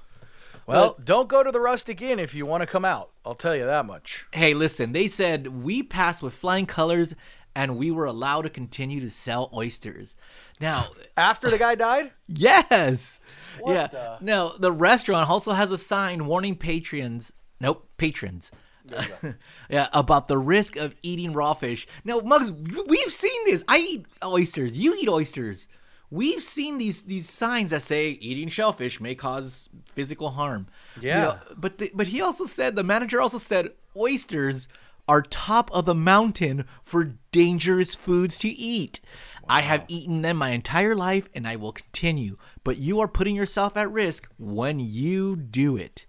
Well, 0.67 0.97
don't 1.03 1.29
go 1.29 1.43
to 1.43 1.51
the 1.51 1.59
Rustic 1.59 2.01
Inn 2.01 2.17
if 2.19 2.33
you 2.33 2.45
want 2.45 2.61
to 2.61 2.67
come 2.67 2.85
out. 2.85 3.11
I'll 3.25 3.35
tell 3.35 3.55
you 3.55 3.65
that 3.65 3.85
much. 3.85 4.25
Hey, 4.33 4.53
listen, 4.53 4.91
they 4.93 5.07
said 5.07 5.47
we 5.63 5.83
passed 5.83 6.21
with 6.23 6.33
flying 6.33 6.65
colors 6.65 7.13
and 7.55 7.77
we 7.77 7.91
were 7.91 8.05
allowed 8.05 8.41
to 8.43 8.49
continue 8.49 8.99
to 9.01 9.09
sell 9.09 9.49
oysters. 9.53 10.17
Now, 10.59 10.85
After 11.17 11.49
the 11.49 11.57
guy 11.57 11.75
died? 11.75 12.11
Yes. 12.27 13.19
yeah. 13.65 13.87
the- 13.87 14.17
Now 14.21 14.49
the 14.59 14.71
restaurant 14.71 15.29
also 15.29 15.51
has 15.53 15.71
a 15.71 15.77
sign 15.77 16.25
warning 16.25 16.55
patrons. 16.55 17.31
Nope, 17.61 17.87
patrons. 17.97 18.51
yeah, 19.69 19.87
about 19.93 20.27
the 20.27 20.37
risk 20.37 20.75
of 20.75 20.95
eating 21.01 21.33
raw 21.33 21.53
fish. 21.53 21.87
Now, 22.03 22.19
Mugs, 22.19 22.51
we've 22.51 23.11
seen 23.11 23.41
this. 23.45 23.63
I 23.67 23.77
eat 23.79 24.05
oysters. 24.23 24.77
You 24.77 24.95
eat 25.01 25.09
oysters. 25.09 25.67
We've 26.09 26.41
seen 26.41 26.77
these 26.77 27.03
these 27.03 27.29
signs 27.29 27.71
that 27.71 27.81
say 27.81 28.11
eating 28.11 28.47
shellfish 28.49 28.99
may 29.01 29.15
cause 29.15 29.69
physical 29.91 30.31
harm. 30.31 30.67
You 30.95 31.09
Yeah. 31.09 31.21
know, 31.21 31.39
but 31.57 31.77
the, 31.77 31.91
but 31.93 32.07
he 32.07 32.21
also 32.21 32.45
said 32.45 32.75
the 32.75 32.83
manager 32.83 33.19
also 33.21 33.37
said 33.37 33.71
oysters 33.97 34.67
are 35.07 35.21
top 35.21 35.69
of 35.71 35.85
the 35.85 35.93
mountain 35.95 36.65
for 36.83 37.15
dangerous 37.31 37.93
foods 37.93 38.37
to 38.39 38.47
eat. 38.49 39.01
I 39.47 39.61
have 39.61 39.85
eaten 39.87 40.23
them 40.23 40.37
my 40.37 40.49
entire 40.49 40.95
life 40.95 41.29
and 41.35 41.47
I 41.47 41.55
will 41.57 41.71
continue, 41.71 42.37
but 42.63 42.77
you 42.77 42.99
are 42.99 43.07
putting 43.07 43.35
yourself 43.35 43.77
at 43.77 43.91
risk 43.91 44.27
when 44.39 44.79
you 44.79 45.35
do 45.35 45.77
it. 45.77 46.07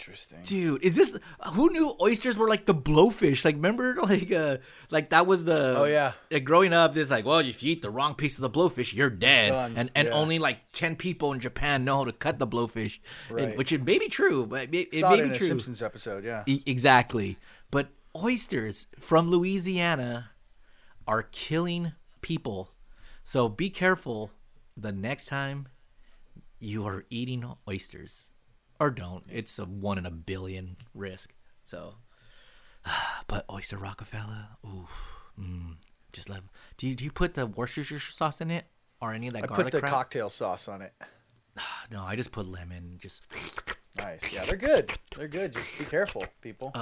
Interesting. 0.00 0.38
Dude, 0.44 0.82
is 0.82 0.96
this 0.96 1.16
who 1.52 1.70
knew 1.70 1.94
oysters 2.00 2.38
were 2.38 2.48
like 2.48 2.64
the 2.64 2.74
blowfish? 2.74 3.44
Like 3.44 3.56
remember 3.56 3.96
like 4.02 4.32
uh 4.32 4.56
like 4.90 5.10
that 5.10 5.26
was 5.26 5.44
the 5.44 5.76
Oh, 5.78 5.84
yeah. 5.84 6.12
like, 6.30 6.44
growing 6.44 6.72
up 6.72 6.94
this 6.94 7.10
like 7.10 7.26
well 7.26 7.40
if 7.40 7.62
you 7.62 7.72
eat 7.72 7.82
the 7.82 7.90
wrong 7.90 8.14
piece 8.14 8.38
of 8.38 8.42
the 8.42 8.50
blowfish 8.50 8.94
you're 8.94 9.10
dead 9.10 9.50
Done. 9.50 9.74
and 9.76 9.90
and 9.94 10.08
Yeah. 10.08 10.14
only 10.14 10.38
like 10.38 10.58
10 10.72 10.96
people 10.96 11.32
in 11.34 11.40
Japan 11.40 11.84
know 11.84 11.98
how 11.98 12.04
to 12.06 12.12
cut 12.12 12.38
the 12.38 12.46
blowfish 12.46 12.98
And- 13.28 13.36
Right. 13.36 13.56
which 13.58 13.72
it 13.72 13.84
may 13.84 13.98
be 13.98 14.08
true 14.08 14.46
but 14.46 14.74
it, 14.74 14.88
it 14.94 15.00
Saw 15.00 15.10
may 15.10 15.18
it 15.18 15.22
in 15.24 15.28
be 15.30 15.34
a 15.36 15.38
true 15.38 15.46
Simpsons 15.48 15.82
episode, 15.82 16.24
yeah. 16.24 16.44
E- 16.46 16.62
exactly 16.64 17.36
but 17.70 17.88
oysters 18.16 18.86
from 18.98 19.28
Louisiana 19.30 20.30
are 21.06 21.24
killing 21.24 21.92
people 22.22 22.70
so 23.22 23.48
be 23.50 23.68
careful 23.68 24.30
the 24.78 24.92
next 24.92 25.26
time 25.26 25.68
you 26.58 26.86
are 26.86 27.04
eating 27.10 27.44
oysters 27.68 28.29
or 28.80 28.90
don't 28.90 29.24
it's 29.30 29.58
a 29.58 29.64
one 29.64 29.98
in 29.98 30.06
a 30.06 30.10
billion 30.10 30.76
risk 30.94 31.32
so 31.62 31.94
but 33.28 33.44
oyster 33.50 33.76
rockefeller 33.76 34.48
ooh 34.64 34.88
mm, 35.38 35.76
just 36.12 36.28
love 36.28 36.42
do 36.76 36.88
you 36.88 36.96
do 36.96 37.04
you 37.04 37.12
put 37.12 37.34
the 37.34 37.46
worcestershire 37.46 38.00
sauce 38.00 38.40
in 38.40 38.50
it 38.50 38.66
or 39.00 39.12
any 39.12 39.28
of 39.28 39.34
that 39.34 39.44
I 39.44 39.46
put 39.46 39.70
the 39.70 39.80
crap? 39.80 39.92
cocktail 39.92 40.28
sauce 40.28 40.66
on 40.66 40.82
it. 40.82 40.92
no 41.92 42.02
i 42.02 42.16
just 42.16 42.32
put 42.32 42.46
lemon 42.46 42.96
just 42.98 43.32
Nice. 43.96 44.32
Yeah, 44.32 44.44
they're 44.44 44.56
good. 44.56 44.92
They're 45.16 45.28
good. 45.28 45.52
Just 45.52 45.78
be 45.78 45.84
careful, 45.84 46.24
people. 46.40 46.72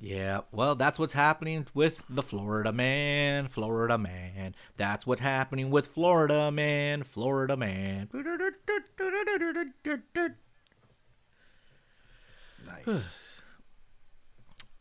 Yeah, 0.00 0.40
well, 0.52 0.74
that's 0.74 0.98
what's 0.98 1.12
happening 1.12 1.66
with 1.74 2.02
the 2.08 2.22
Florida 2.22 2.72
man. 2.72 3.46
Florida 3.46 3.98
man. 3.98 4.54
That's 4.76 5.06
what's 5.06 5.20
happening 5.20 5.70
with 5.70 5.88
Florida 5.88 6.50
man. 6.50 7.02
Florida 7.02 7.56
man. 7.56 8.08
nice. 12.86 13.40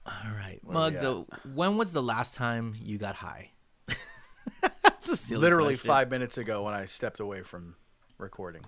All 0.05 0.31
right, 0.35 0.59
we 0.63 0.73
Mugs. 0.73 1.03
uh, 1.03 1.23
when 1.53 1.77
was 1.77 1.93
the 1.93 2.01
last 2.01 2.33
time 2.33 2.73
you 2.81 2.97
got 2.97 3.15
high? 3.15 3.51
That's 4.83 5.11
a 5.11 5.15
silly 5.15 5.41
Literally 5.41 5.73
question. 5.75 5.87
five 5.87 6.09
minutes 6.09 6.37
ago 6.37 6.63
when 6.63 6.73
I 6.73 6.85
stepped 6.85 7.19
away 7.19 7.43
from 7.43 7.75
recording. 8.17 8.63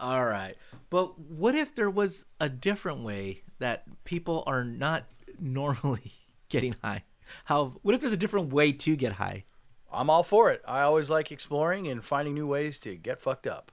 All 0.00 0.24
right, 0.24 0.56
but 0.90 1.18
what 1.18 1.54
if 1.54 1.74
there 1.74 1.90
was 1.90 2.24
a 2.40 2.48
different 2.48 3.02
way 3.04 3.42
that 3.60 3.84
people 4.04 4.42
are 4.46 4.64
not 4.64 5.04
normally 5.40 6.12
getting 6.48 6.74
high? 6.82 7.04
How? 7.44 7.66
What 7.82 7.94
if 7.94 8.00
there's 8.00 8.12
a 8.12 8.16
different 8.16 8.52
way 8.52 8.72
to 8.72 8.96
get 8.96 9.12
high? 9.12 9.44
I'm 9.92 10.10
all 10.10 10.22
for 10.24 10.50
it. 10.50 10.60
I 10.66 10.82
always 10.82 11.08
like 11.08 11.30
exploring 11.32 11.86
and 11.86 12.04
finding 12.04 12.34
new 12.34 12.46
ways 12.46 12.78
to 12.80 12.96
get 12.96 13.20
fucked 13.20 13.46
up. 13.46 13.72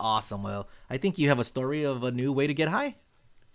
Awesome. 0.00 0.42
Well, 0.42 0.68
I 0.90 0.96
think 0.96 1.18
you 1.18 1.28
have 1.28 1.38
a 1.38 1.44
story 1.44 1.84
of 1.84 2.02
a 2.02 2.10
new 2.10 2.32
way 2.32 2.46
to 2.48 2.54
get 2.54 2.68
high. 2.68 2.96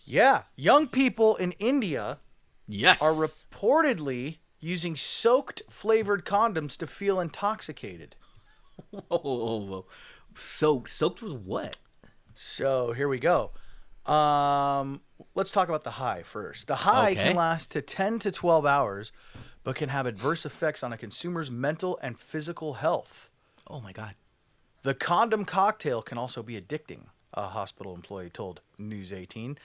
Yeah, 0.08 0.44
young 0.56 0.88
people 0.88 1.36
in 1.36 1.52
India 1.54 2.20
Yes. 2.66 3.02
are 3.02 3.12
reportedly 3.12 4.38
using 4.60 4.96
soaked 4.96 5.62
flavored 5.70 6.26
condoms 6.26 6.78
to 6.78 6.88
feel 6.88 7.20
intoxicated. 7.20 8.16
Whoa, 8.92 9.02
whoa, 9.10 9.58
whoa. 9.58 9.86
Soaked. 10.34 10.90
Soaked 10.90 11.22
with 11.22 11.34
what? 11.34 11.76
So 12.36 12.94
here 12.94 13.10
we 13.10 13.20
go. 13.20 13.52
Um, 14.06 15.02
let's 15.36 15.52
talk 15.52 15.68
about 15.68 15.84
the 15.84 15.92
high 15.92 16.24
first. 16.24 16.68
The 16.68 16.76
high 16.78 17.12
Okay. 17.12 17.24
can 17.30 17.36
last 17.36 17.72
to 17.72 17.82
10 17.82 18.20
to 18.20 18.32
12 18.32 18.66
hours, 18.66 19.12
but 19.64 19.76
can 19.76 19.90
have 19.90 20.06
adverse 20.06 20.46
effects 20.46 20.84
on 20.84 20.94
a 20.94 20.98
consumer's 20.98 21.52
mental 21.52 22.00
and 22.02 22.18
physical 22.18 22.76
health. 22.76 23.30
Oh 23.68 23.82
my 23.82 23.92
god. 23.92 24.16
The 24.84 24.94
condom 24.94 25.44
cocktail 25.44 26.02
can 26.02 26.18
also 26.18 26.42
be 26.44 26.60
addicting, 26.60 27.08
a 27.34 27.48
hospital 27.48 27.94
employee 27.94 28.30
told 28.30 28.62
News 28.78 29.12
18. 29.12 29.58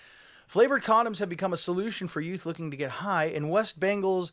Flavored 0.53 0.84
condoms 0.84 1.18
have 1.18 1.30
become 1.30 1.55
a 1.55 1.57
solution 1.57 2.09
for 2.09 2.20
youth 2.20 2.44
looking 2.44 2.70
to 2.70 2.76
get 2.76 2.90
high 2.90 3.24
in 3.24 3.48
West 3.48 3.80
Bengal's 3.80 4.32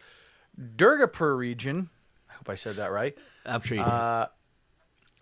Durgapur 0.60 1.38
region. 1.38 1.90
I 2.30 2.34
hope 2.34 2.50
I 2.50 2.56
said 2.56 2.76
that 2.76 2.92
right. 2.92 3.18
I'm 3.46 3.62
sure 3.62 3.78
you 3.78 3.84
did. 3.86 3.90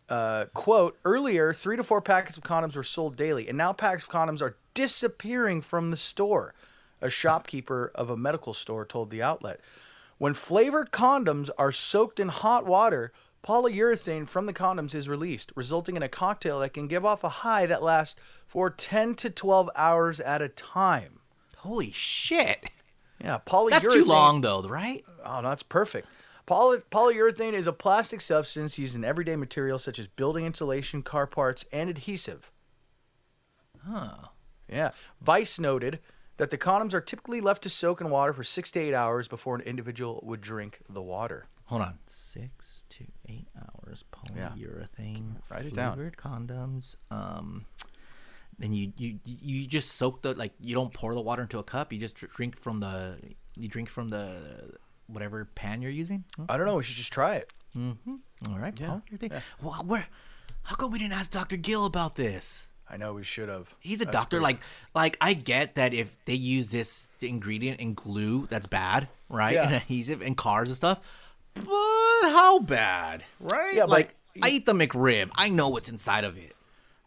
Uh, 0.10 0.46
quote, 0.56 0.98
earlier, 1.06 1.54
three 1.54 1.78
to 1.78 1.84
four 1.84 2.02
packets 2.02 2.36
of 2.36 2.44
condoms 2.44 2.76
were 2.76 2.82
sold 2.82 3.16
daily, 3.16 3.48
and 3.48 3.56
now 3.56 3.74
packs 3.74 4.06
of 4.06 4.10
condoms 4.10 4.42
are 4.42 4.58
disappearing 4.74 5.62
from 5.62 5.92
the 5.92 5.98
store, 5.98 6.56
a 7.00 7.12
shopkeeper 7.12 7.92
of 7.94 8.10
a 8.10 8.18
medical 8.18 8.56
store 8.56 8.84
told 8.84 9.12
the 9.12 9.22
outlet. 9.22 9.60
When 10.18 10.34
flavored 10.34 10.90
condoms 10.90 11.52
are 11.60 11.72
soaked 11.72 12.20
in 12.20 12.30
hot 12.30 12.66
water, 12.66 13.12
polyurethane 13.44 14.28
from 14.28 14.46
the 14.46 14.54
condoms 14.54 14.96
is 14.96 15.08
released, 15.10 15.52
resulting 15.56 15.96
in 15.96 16.04
a 16.04 16.10
cocktail 16.10 16.60
that 16.60 16.74
can 16.74 16.88
give 16.88 17.06
off 17.06 17.24
a 17.24 17.30
high 17.30 17.66
that 17.66 17.84
lasts 17.84 18.20
for 18.46 18.70
10 18.70 19.16
to 19.16 19.30
12 19.30 19.70
hours 19.76 20.20
at 20.20 20.42
a 20.42 20.50
time. 20.50 21.20
Holy 21.58 21.92
shit. 21.92 22.70
Yeah, 23.24 23.40
polyurethane. 23.46 23.70
That's 23.72 23.94
too 23.94 24.06
long 24.06 24.42
though, 24.42 24.62
right? 24.62 25.04
Oh, 25.26 25.42
no, 25.42 25.50
that's 25.50 25.64
perfect. 25.64 26.08
Poly- 26.46 26.80
polyurethane 26.92 27.54
is 27.54 27.68
a 27.68 27.74
plastic 27.74 28.22
substance 28.22 28.78
used 28.78 28.96
in 28.96 29.04
everyday 29.04 29.36
materials 29.36 29.84
such 29.84 30.00
as 30.00 30.08
building 30.08 30.46
insulation, 30.46 31.02
car 31.02 31.28
parts, 31.28 31.66
and 31.74 31.90
adhesive. 31.90 32.52
Huh. 33.86 34.30
Yeah. 34.70 34.92
Vice 35.22 35.60
noted 35.60 36.00
that 36.38 36.50
the 36.50 36.58
condoms 36.58 36.94
are 36.94 37.02
typically 37.02 37.42
left 37.42 37.64
to 37.64 37.70
soak 37.70 38.00
in 38.00 38.10
water 38.10 38.34
for 38.34 38.44
six 38.44 38.72
to 38.72 38.80
eight 38.80 38.94
hours 38.94 39.28
before 39.28 39.56
an 39.56 39.62
individual 39.62 40.22
would 40.24 40.42
drink 40.42 40.82
the 40.88 41.02
water. 41.02 41.48
Hold 41.68 41.82
on. 41.82 42.00
Six 42.06 42.84
to 42.90 43.06
eight 43.30 43.48
hours 43.58 44.04
Yeah. 44.36 44.50
polyurethane 44.58 45.36
Write 45.50 45.66
it 45.66 45.76
down. 45.76 45.98
condoms. 46.18 46.96
Um 47.12 47.66
then 48.60 48.74
you, 48.74 48.92
you 48.98 49.20
you 49.24 49.68
just 49.68 49.92
soak 49.92 50.22
the 50.24 50.34
like 50.34 50.54
you 50.60 50.74
don't 50.74 50.94
pour 50.94 51.14
the 51.14 51.22
water 51.22 51.44
into 51.44 51.60
a 51.60 51.64
cup. 51.64 51.94
You 51.94 52.00
just 52.00 52.16
drink 52.16 52.58
from 52.58 52.80
the 52.80 53.18
you 53.56 53.68
drink 53.68 53.90
from 53.90 54.10
the 54.10 54.76
whatever 55.08 55.46
pan 55.56 55.82
you're 55.82 55.92
using. 55.92 56.24
I 56.50 56.58
don't 56.58 56.66
know. 56.66 56.76
We 56.76 56.84
should 56.84 56.96
just 56.98 57.14
try 57.14 57.36
it. 57.36 57.52
All 57.76 58.58
right. 58.58 58.78
Yeah, 58.80 59.00
polyurethane. 59.12 59.42
Well, 59.62 59.84
where? 59.86 60.08
How 60.64 60.76
come 60.76 60.92
we 60.92 61.00
didn't 61.00 61.14
ask 61.14 61.32
Dr. 61.32 61.56
Gill 61.58 61.86
about 61.86 62.16
this? 62.16 62.68
I 62.90 62.98
know 62.98 63.14
we 63.14 63.24
should 63.24 63.50
have. 63.50 63.74
He's 63.80 64.02
a 64.02 64.06
That's 64.06 64.16
doctor. 64.16 64.40
Like, 64.42 64.60
like 64.96 65.18
I 65.22 65.34
get 65.34 65.76
that 65.76 65.94
if 65.94 66.16
they 66.26 66.34
use 66.34 66.72
this 66.72 67.10
ingredient 67.22 67.80
in 67.80 67.94
glue, 67.94 68.48
that's 68.48 68.66
bad, 68.68 69.08
right? 69.30 69.54
Yeah. 69.54 69.66
And 69.68 69.76
adhesive 69.84 70.22
in 70.22 70.36
cars 70.36 70.70
and 70.70 70.76
stuff. 70.76 71.00
But 71.66 72.30
how 72.30 72.60
bad, 72.60 73.24
right? 73.40 73.76
Yeah, 73.76 73.86
like 73.86 74.16
I 74.42 74.50
eat 74.50 74.66
the 74.66 74.74
McRib. 74.74 75.30
I 75.36 75.50
know 75.50 75.70
what's 75.70 75.90
inside 75.90 76.24
of 76.24 76.38
it. 76.38 76.56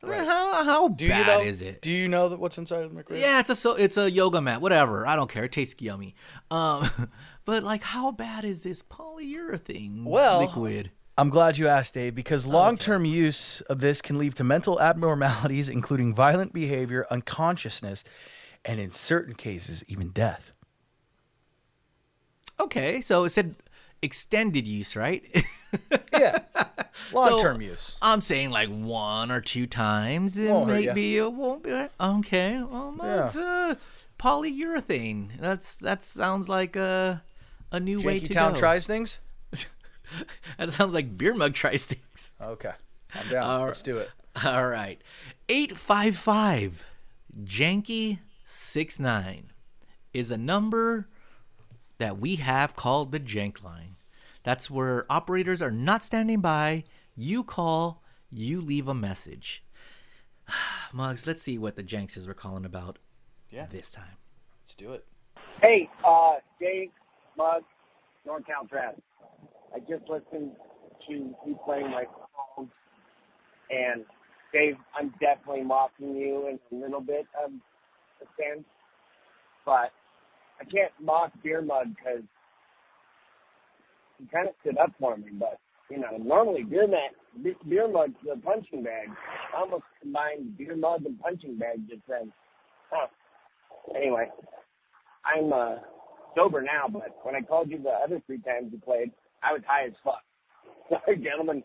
How 0.02 0.64
how 0.64 0.88
Do 0.88 1.04
you 1.04 1.10
bad 1.10 1.26
know, 1.26 1.42
is 1.42 1.60
it? 1.60 1.82
Do 1.82 1.92
you 1.92 2.08
know 2.08 2.30
that 2.30 2.40
what's 2.40 2.56
inside 2.56 2.84
of 2.84 2.94
the 2.94 3.02
McRib? 3.02 3.20
Yeah, 3.20 3.40
it's 3.40 3.50
a 3.50 3.54
so 3.54 3.74
it's 3.74 3.96
a 3.96 4.10
yoga 4.10 4.40
mat. 4.40 4.60
Whatever. 4.60 5.06
I 5.06 5.16
don't 5.16 5.30
care. 5.30 5.44
It 5.44 5.52
tastes 5.52 5.80
yummy. 5.80 6.14
Um, 6.50 6.88
but 7.44 7.62
like, 7.62 7.82
how 7.82 8.10
bad 8.12 8.44
is 8.44 8.62
this 8.62 8.82
polyurethane 8.82 10.04
Well, 10.04 10.40
liquid? 10.40 10.90
I'm 11.18 11.28
glad 11.28 11.58
you 11.58 11.68
asked, 11.68 11.92
Dave, 11.92 12.14
because 12.14 12.46
long-term 12.46 13.04
use 13.04 13.60
of 13.62 13.80
this 13.80 14.00
can 14.00 14.16
lead 14.16 14.36
to 14.36 14.44
mental 14.44 14.80
abnormalities, 14.80 15.68
including 15.68 16.14
violent 16.14 16.54
behavior, 16.54 17.06
unconsciousness, 17.10 18.04
and 18.64 18.80
in 18.80 18.90
certain 18.90 19.34
cases, 19.34 19.84
even 19.86 20.12
death. 20.12 20.52
Okay, 22.58 23.02
so 23.02 23.24
it 23.24 23.30
said 23.30 23.54
extended 24.02 24.66
use, 24.66 24.96
right? 24.96 25.22
Yeah, 26.12 26.40
long-term 27.12 27.62
use. 27.62 27.94
I'm 28.02 28.20
saying 28.20 28.50
like 28.50 28.68
one 28.68 29.30
or 29.30 29.40
two 29.40 29.68
times. 29.68 30.36
It 30.36 30.50
Won't 30.50 30.68
hurt 30.68 30.82
ya. 30.82 30.92
maybe 30.94 31.16
it 31.16 31.32
won't 31.32 31.62
be 31.62 31.70
okay. 32.00 32.60
Well, 32.60 32.92
that's 32.98 33.36
uh, 33.36 33.76
polyurethane. 34.18 35.38
That's 35.38 35.76
that 35.76 36.02
sounds 36.02 36.48
like 36.48 36.74
a 36.74 37.22
a 37.70 37.78
new 37.78 38.00
way 38.00 38.18
to 38.18 38.28
Town 38.32 38.54
go. 38.54 38.58
tries 38.58 38.86
things. 38.88 39.20
that 40.58 40.70
sounds 40.72 40.92
like 40.92 41.16
beer 41.16 41.34
mug 41.34 41.54
tries 41.54 41.86
things. 41.86 42.32
Okay, 42.40 42.72
I'm 43.14 43.28
down. 43.28 43.44
All 43.44 43.66
Let's 43.66 43.82
do 43.82 43.98
it. 43.98 44.10
All 44.44 44.66
right, 44.66 45.00
eight 45.48 45.78
five 45.78 46.16
five, 46.16 46.84
janky 47.44 48.18
six 48.44 48.98
nine, 48.98 49.50
is 50.12 50.32
a 50.32 50.36
number 50.36 51.06
that 52.00 52.18
we 52.18 52.36
have 52.36 52.74
called 52.74 53.12
the 53.12 53.20
jank 53.20 53.62
line. 53.62 53.96
That's 54.42 54.70
where 54.70 55.04
operators 55.12 55.60
are 55.60 55.70
not 55.70 56.02
standing 56.02 56.40
by. 56.40 56.84
You 57.14 57.44
call, 57.44 58.02
you 58.30 58.60
leave 58.62 58.88
a 58.88 58.94
message. 58.94 59.62
Mugs, 60.92 61.26
let's 61.26 61.42
see 61.42 61.58
what 61.58 61.76
the 61.76 61.82
Jankses 61.82 62.26
were 62.26 62.34
calling 62.34 62.64
about 62.64 62.98
Yeah, 63.50 63.66
this 63.70 63.92
time. 63.92 64.16
let's 64.64 64.74
do 64.74 64.92
it. 64.92 65.04
Hey, 65.60 65.90
uh, 66.06 66.36
Dave, 66.58 66.88
Mugs, 67.36 67.64
NorCal 68.26 68.66
Trav. 68.72 68.94
I 69.74 69.78
just 69.80 70.08
listened 70.08 70.52
to 71.06 71.12
you 71.12 71.58
playing 71.64 71.90
my 71.90 72.04
songs, 72.56 72.70
and 73.70 74.04
Dave, 74.54 74.76
I'm 74.98 75.12
definitely 75.20 75.64
mocking 75.64 76.16
you 76.16 76.48
in 76.48 76.58
a 76.78 76.82
little 76.82 77.00
bit 77.02 77.26
of 77.44 77.52
a 78.22 78.26
sense, 78.40 78.64
but 79.66 79.92
I 80.60 80.64
can't 80.64 80.92
mock 81.02 81.32
Beer 81.42 81.62
Mug 81.62 81.86
because 81.96 82.22
he 84.18 84.26
kind 84.26 84.48
of 84.48 84.54
stood 84.60 84.78
up 84.78 84.92
for 84.98 85.16
me. 85.16 85.28
But 85.32 85.58
you 85.90 85.98
know, 85.98 86.16
normally 86.22 86.62
Beer 86.62 86.86
Mug, 86.86 87.54
Beer 87.68 87.88
Mug's 87.88 88.14
the 88.24 88.36
punching 88.40 88.82
bag. 88.84 89.08
I 89.54 89.60
almost 89.60 89.84
combined 90.02 90.56
Beer 90.58 90.76
Mug 90.76 91.04
and 91.04 91.18
punching 91.20 91.58
bag 91.58 91.80
just 91.88 92.02
then. 92.08 92.32
Huh. 92.90 93.06
Anyway, 93.96 94.28
I'm 95.24 95.52
uh, 95.52 95.76
sober 96.36 96.60
now, 96.62 96.86
but 96.88 97.16
when 97.22 97.34
I 97.34 97.40
called 97.40 97.70
you 97.70 97.78
the 97.82 97.90
other 97.90 98.20
three 98.26 98.38
times 98.40 98.70
you 98.72 98.78
played, 98.78 99.10
I 99.42 99.52
was 99.52 99.62
high 99.66 99.86
as 99.86 99.92
fuck. 100.04 100.22
Sorry, 101.04 101.16
gentlemen. 101.16 101.62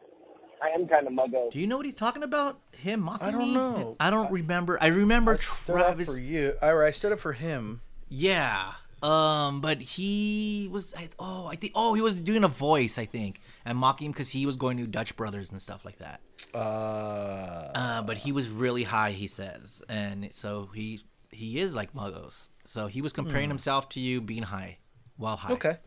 I 0.64 0.70
am 0.70 0.88
kind 0.88 1.06
of 1.06 1.12
muggo. 1.14 1.52
Do 1.52 1.60
you 1.60 1.68
know 1.68 1.76
what 1.76 1.86
he's 1.86 1.96
talking 1.96 2.24
about? 2.24 2.60
Him 2.72 3.02
mocking 3.02 3.28
I 3.28 3.32
don't 3.32 3.42
me? 3.42 3.54
know. 3.54 3.98
I 4.00 4.10
don't 4.10 4.32
remember. 4.32 4.78
I 4.82 4.88
remember 4.88 5.34
I 5.34 5.38
stood 5.38 5.76
up 5.76 5.82
Travis. 5.82 6.08
for 6.08 6.18
you. 6.18 6.54
Or 6.62 6.84
I 6.84 6.92
stood 6.92 7.12
up 7.12 7.20
for 7.20 7.34
him. 7.34 7.82
Yeah. 8.08 8.72
Um, 9.04 9.62
but 9.62 9.80
he 9.82 10.70
was. 10.72 10.94
I, 10.96 11.10
oh, 11.20 11.48
I 11.48 11.56
think. 11.56 11.74
Oh, 11.76 11.94
he 11.94 12.02
was 12.02 12.16
doing 12.16 12.44
a 12.44 12.48
voice. 12.48 12.98
I 12.98 13.06
think, 13.06 13.40
and 13.66 13.78
mocking 13.78 14.06
him 14.08 14.12
because 14.12 14.30
he 14.30 14.46
was 14.46 14.56
going 14.56 14.78
to 14.78 14.88
Dutch 14.88 15.16
Brothers 15.16 15.52
and 15.52 15.62
stuff 15.62 15.86
like 15.86 15.98
that. 16.00 16.22
Uh, 16.54 17.72
Uh, 17.76 18.02
but 18.02 18.18
he 18.18 18.32
was 18.32 18.48
really 18.50 18.84
high. 18.84 19.12
He 19.12 19.28
says, 19.28 19.84
and 19.90 20.30
so 20.34 20.70
he 20.74 21.02
he 21.32 21.60
is 21.60 21.76
like 21.76 21.94
Muggos. 21.94 22.50
So 22.66 22.88
he 22.88 23.02
was 23.02 23.14
comparing 23.14 23.50
himself 23.50 23.90
to 23.90 24.00
you 24.00 24.22
being 24.22 24.44
high 24.44 24.78
while 25.18 25.36
high. 25.36 25.50
Hmm. 25.50 25.54
okay. 25.56 25.78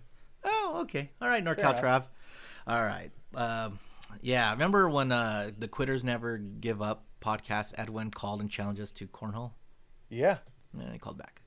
Oh, 0.44 0.78
okay. 0.82 1.10
All 1.20 1.28
right, 1.28 1.44
NorCal. 1.44 1.80
Trav. 1.80 2.06
All 2.66 2.82
right. 2.82 3.10
Um, 3.34 3.78
yeah, 4.20 4.52
remember 4.52 4.88
when 4.88 5.10
uh, 5.12 5.50
the 5.58 5.68
Quitters 5.68 6.04
Never 6.04 6.38
Give 6.38 6.80
Up 6.80 7.04
podcast, 7.20 7.74
Edwin 7.76 8.10
called 8.10 8.40
and 8.40 8.50
challenged 8.50 8.80
us 8.80 8.92
to 8.92 9.06
cornhole? 9.06 9.52
Yeah. 10.08 10.38
And 10.78 10.92
he 10.92 10.98
called 10.98 11.18
back. 11.18 11.42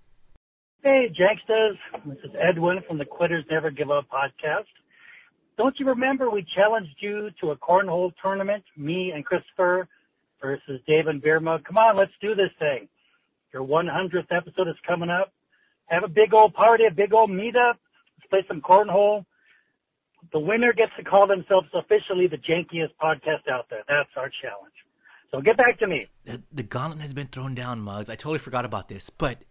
Hey, 0.84 1.14
Janksters. 1.14 1.78
This 2.08 2.18
is 2.24 2.32
Edwin 2.42 2.80
from 2.88 2.98
the 2.98 3.06
Quitters 3.06 3.46
Never 3.52 3.70
Give 3.70 3.92
Up 3.92 4.06
podcast. 4.10 4.66
Don't 5.56 5.76
you 5.78 5.86
remember 5.86 6.32
we 6.32 6.44
challenged 6.56 6.96
you 7.02 7.30
to 7.40 7.52
a 7.52 7.56
cornhole 7.56 8.12
tournament, 8.20 8.64
me 8.76 9.12
and 9.14 9.24
Christopher 9.24 9.88
versus 10.42 10.82
Dave 10.88 11.06
and 11.06 11.22
Beer 11.22 11.40
Mug? 11.40 11.64
Come 11.66 11.78
on, 11.78 11.98
let's 11.98 12.12
do 12.20 12.34
this 12.34 12.50
thing. 12.58 12.88
Your 13.54 13.64
100th 13.64 14.36
episode 14.36 14.68
is 14.70 14.76
coming 14.88 15.12
up. 15.12 15.32
Have 15.86 16.04
a 16.04 16.08
big 16.08 16.34
old 16.34 16.56
party, 16.56 16.86
a 16.90 16.92
big 16.92 17.14
old 17.14 17.30
meetup. 17.30 17.76
Let's 18.18 18.30
play 18.32 18.44
some 18.48 18.62
cornhole. 18.62 19.24
The 20.34 20.40
winner 20.40 20.74
gets 20.74 20.94
to 20.98 21.04
call 21.04 21.28
themselves 21.28 21.68
officially 21.76 22.26
the 22.26 22.38
jankiest 22.38 22.94
podcast 23.00 23.48
out 23.52 23.68
there. 23.70 23.84
That's 23.88 24.10
our 24.18 24.32
challenge. 24.42 24.74
So 25.30 25.42
get 25.42 25.58
back 25.58 25.78
to 25.78 25.88
me. 25.88 26.08
The, 26.26 26.42
the 26.52 26.64
gauntlet 26.64 27.02
has 27.02 27.14
been 27.14 27.28
thrown 27.28 27.54
down, 27.54 27.82
Mugs. 27.82 28.10
I 28.10 28.16
totally 28.16 28.40
forgot 28.40 28.66
about 28.66 28.90
this, 28.90 29.12
but 29.12 29.44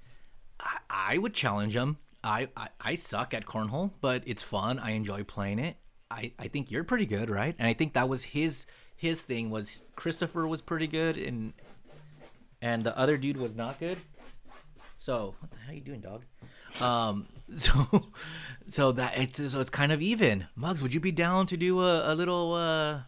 I, 0.61 1.15
I 1.15 1.19
would 1.19 1.35
challenge 1.35 1.75
him. 1.75 1.99
I, 2.23 2.49
I, 2.57 2.69
I 2.81 2.95
suck 2.97 3.33
at 3.33 3.47
cornhole, 3.47 3.93
but 4.01 4.23
it's 4.27 4.43
fun. 4.43 4.79
I 4.79 4.91
enjoy 4.91 5.25
playing 5.25 5.59
it. 5.59 5.77
I, 6.11 6.33
I 6.39 6.49
think 6.49 6.71
you're 6.71 6.85
pretty 6.85 7.07
good, 7.07 7.31
right? 7.31 7.55
And 7.59 7.67
I 7.67 7.73
think 7.73 7.95
that 7.95 8.09
was 8.09 8.25
his 8.25 8.67
his 8.97 9.23
thing 9.23 9.49
was 9.49 9.83
Christopher 9.97 10.47
was 10.47 10.61
pretty 10.61 10.87
good 10.87 11.17
and 11.17 11.55
and 12.61 12.85
the 12.85 12.97
other 12.99 13.17
dude 13.17 13.39
was 13.39 13.55
not 13.55 13.81
good. 13.81 13.97
So 14.99 15.35
what 15.39 15.51
the 15.51 15.59
hell 15.59 15.75
you 15.75 15.81
doing, 15.81 16.01
dog? 16.01 16.25
Um, 16.81 17.27
so 17.57 18.11
so 18.67 18.93
that 18.93 19.17
it's 19.17 19.53
so 19.53 19.61
it's 19.61 19.71
kind 19.71 19.93
of 19.93 20.03
even. 20.03 20.49
Mugs, 20.55 20.83
would 20.83 20.93
you 20.93 21.01
be 21.01 21.13
down 21.13 21.47
to 21.47 21.57
do 21.57 21.81
a, 21.81 22.13
a 22.13 22.15
little 22.15 22.53
uh, 22.53 23.01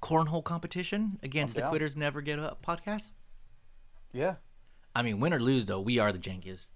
cornhole 0.00 0.42
competition 0.42 1.18
against 1.22 1.54
the. 1.54 1.62
Quitters 1.62 1.96
Never 1.96 2.22
Get 2.22 2.38
Up 2.38 2.64
podcast? 2.64 3.12
Yeah. 4.12 4.36
I 4.94 5.02
mean, 5.02 5.20
win 5.20 5.34
or 5.34 5.38
lose, 5.38 5.66
though, 5.66 5.80
we 5.80 5.98
are 5.98 6.12
the 6.12 6.18
jankiest 6.18 6.70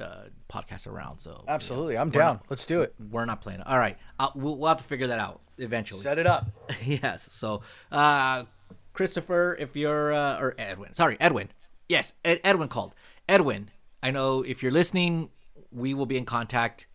uh, 0.00 0.24
podcast 0.48 0.86
around. 0.86 1.18
So 1.18 1.44
Absolutely. 1.48 1.96
I'm 1.96 2.08
We're 2.08 2.20
down. 2.20 2.34
not- 2.36 2.46
Let's 2.50 2.64
do 2.66 2.82
it. 2.82 2.94
we're 3.10 3.24
not 3.24 3.40
playing. 3.40 3.60
All 3.62 3.78
right, 3.78 3.96
uh, 4.18 4.30
we'll, 4.34 4.56
we'll 4.56 4.68
have 4.68 4.78
to 4.78 4.84
figure 4.84 5.06
that 5.08 5.18
out 5.18 5.40
eventually. 5.58 6.00
Set 6.00 6.18
it 6.18 6.26
up. 6.26 6.46
yes. 6.84 7.30
So, 7.32 7.62
uh, 7.92 8.44
Christopher, 8.92 9.56
if 9.58 9.74
you're 9.76 10.12
uh, 10.12 10.38
or 10.40 10.54
Edwin, 10.58 10.94
sorry, 10.94 11.16
Edwin. 11.20 11.50
Yes, 11.88 12.12
Ed- 12.24 12.40
Edwin 12.44 12.68
called. 12.68 12.94
Edwin, 13.28 13.70
I 14.02 14.10
know 14.10 14.42
if 14.42 14.62
you're 14.62 14.72
listening, 14.72 15.30
we 15.70 15.94
will 15.94 16.06
be 16.06 16.16
in 16.16 16.24
contact 16.24 16.86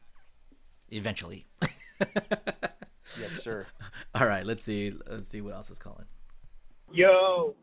eventually. 0.89 1.45
Yes, 3.19 3.41
sir. 3.43 3.65
All 4.13 4.27
right, 4.27 4.45
let's 4.45 4.63
see. 4.63 4.93
Let's 5.09 5.27
see 5.29 5.41
what 5.41 5.53
else 5.53 5.71
is 5.71 5.79
calling. 5.79 6.05
Yo, 6.91 7.55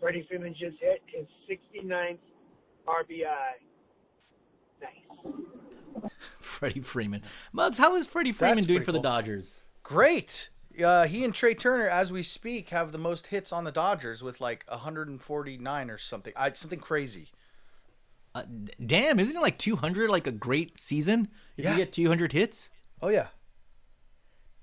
Freddie 0.00 0.24
Freeman 0.28 0.54
just 0.54 0.76
hit 0.80 1.02
his 1.06 1.26
69th 1.50 2.16
RBI. 2.88 3.26
Nice. 4.80 6.10
Freddie 6.40 6.80
Freeman. 6.80 7.22
Mugs, 7.52 7.78
how 7.78 7.96
is 7.96 8.06
Freddie 8.06 8.32
Freeman 8.32 8.56
That's 8.56 8.66
doing 8.66 8.82
for 8.84 8.92
the. 8.92 9.00
Dodgers? 9.00 9.60
Great. 9.82 10.50
Uh, 10.82 11.06
he 11.06 11.24
and 11.24 11.34
Trea 11.34 11.54
Turner, 11.54 11.88
as 11.88 12.12
we 12.12 12.22
speak, 12.22 12.68
have 12.68 12.92
the 12.92 12.98
most 12.98 13.28
hits 13.28 13.52
on 13.52 13.64
the 13.64 13.72
Dodgers 13.72 14.22
with 14.22 14.40
like 14.40 14.64
149 14.68 15.90
or 15.90 15.98
something. 15.98 16.32
I, 16.36 16.52
something 16.52 16.80
crazy. 16.80 17.28
Uh, 18.34 18.42
damn, 18.84 19.18
isn't 19.18 19.34
it 19.36 19.40
like 19.40 19.56
200 19.56 20.10
like 20.10 20.26
a 20.26 20.32
great 20.32 20.78
season? 20.78 21.28
If 21.56 21.64
Yeah. 21.64 21.70
you 21.72 21.76
get 21.78 21.92
200 21.92 22.32
hits? 22.32 22.68
Oh 23.00 23.08
yeah. 23.08 23.28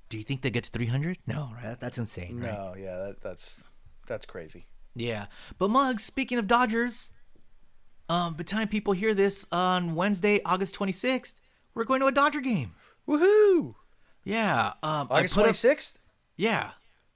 Do 0.09 0.17
you 0.17 0.23
think 0.23 0.43
they 0.43 0.51
get 0.51 0.65
to 0.65 0.71
300? 0.71 1.17
No, 1.25 1.49
right? 1.55 1.63
That- 1.63 1.79
That's 1.79 1.97
insane, 1.97 2.39
right? 2.39 2.51
No, 2.53 2.75
yeah, 2.77 2.97
that, 2.97 3.21
that's 3.21 3.61
that's 4.05 4.27
crazy. 4.27 4.65
Yeah. 4.95 5.25
But 5.57 5.69
Mugs, 5.71 6.03
speaking 6.03 6.37
of 6.37 6.45
Dodgers, 6.45 7.09
um, 8.09 8.33
by 8.33 8.37
the 8.37 8.43
time 8.43 8.67
people 8.67 8.93
hear 8.93 9.13
this 9.13 9.45
on 9.51 9.95
Wednesday, 9.95 10.41
August 10.45 10.75
26th, 10.75 11.35
we're 11.73 11.83
going 11.83 12.01
to 12.01 12.07
a 12.07 12.11
Dodger 12.11 12.41
game. 12.41 12.73
Woohoo! 13.07 13.75
Yeah. 14.23 14.73
Um, 14.81 15.07
August 15.09 15.33
twenty 15.33 15.53
sixth. 15.53 15.99
Yeah. 16.37 16.71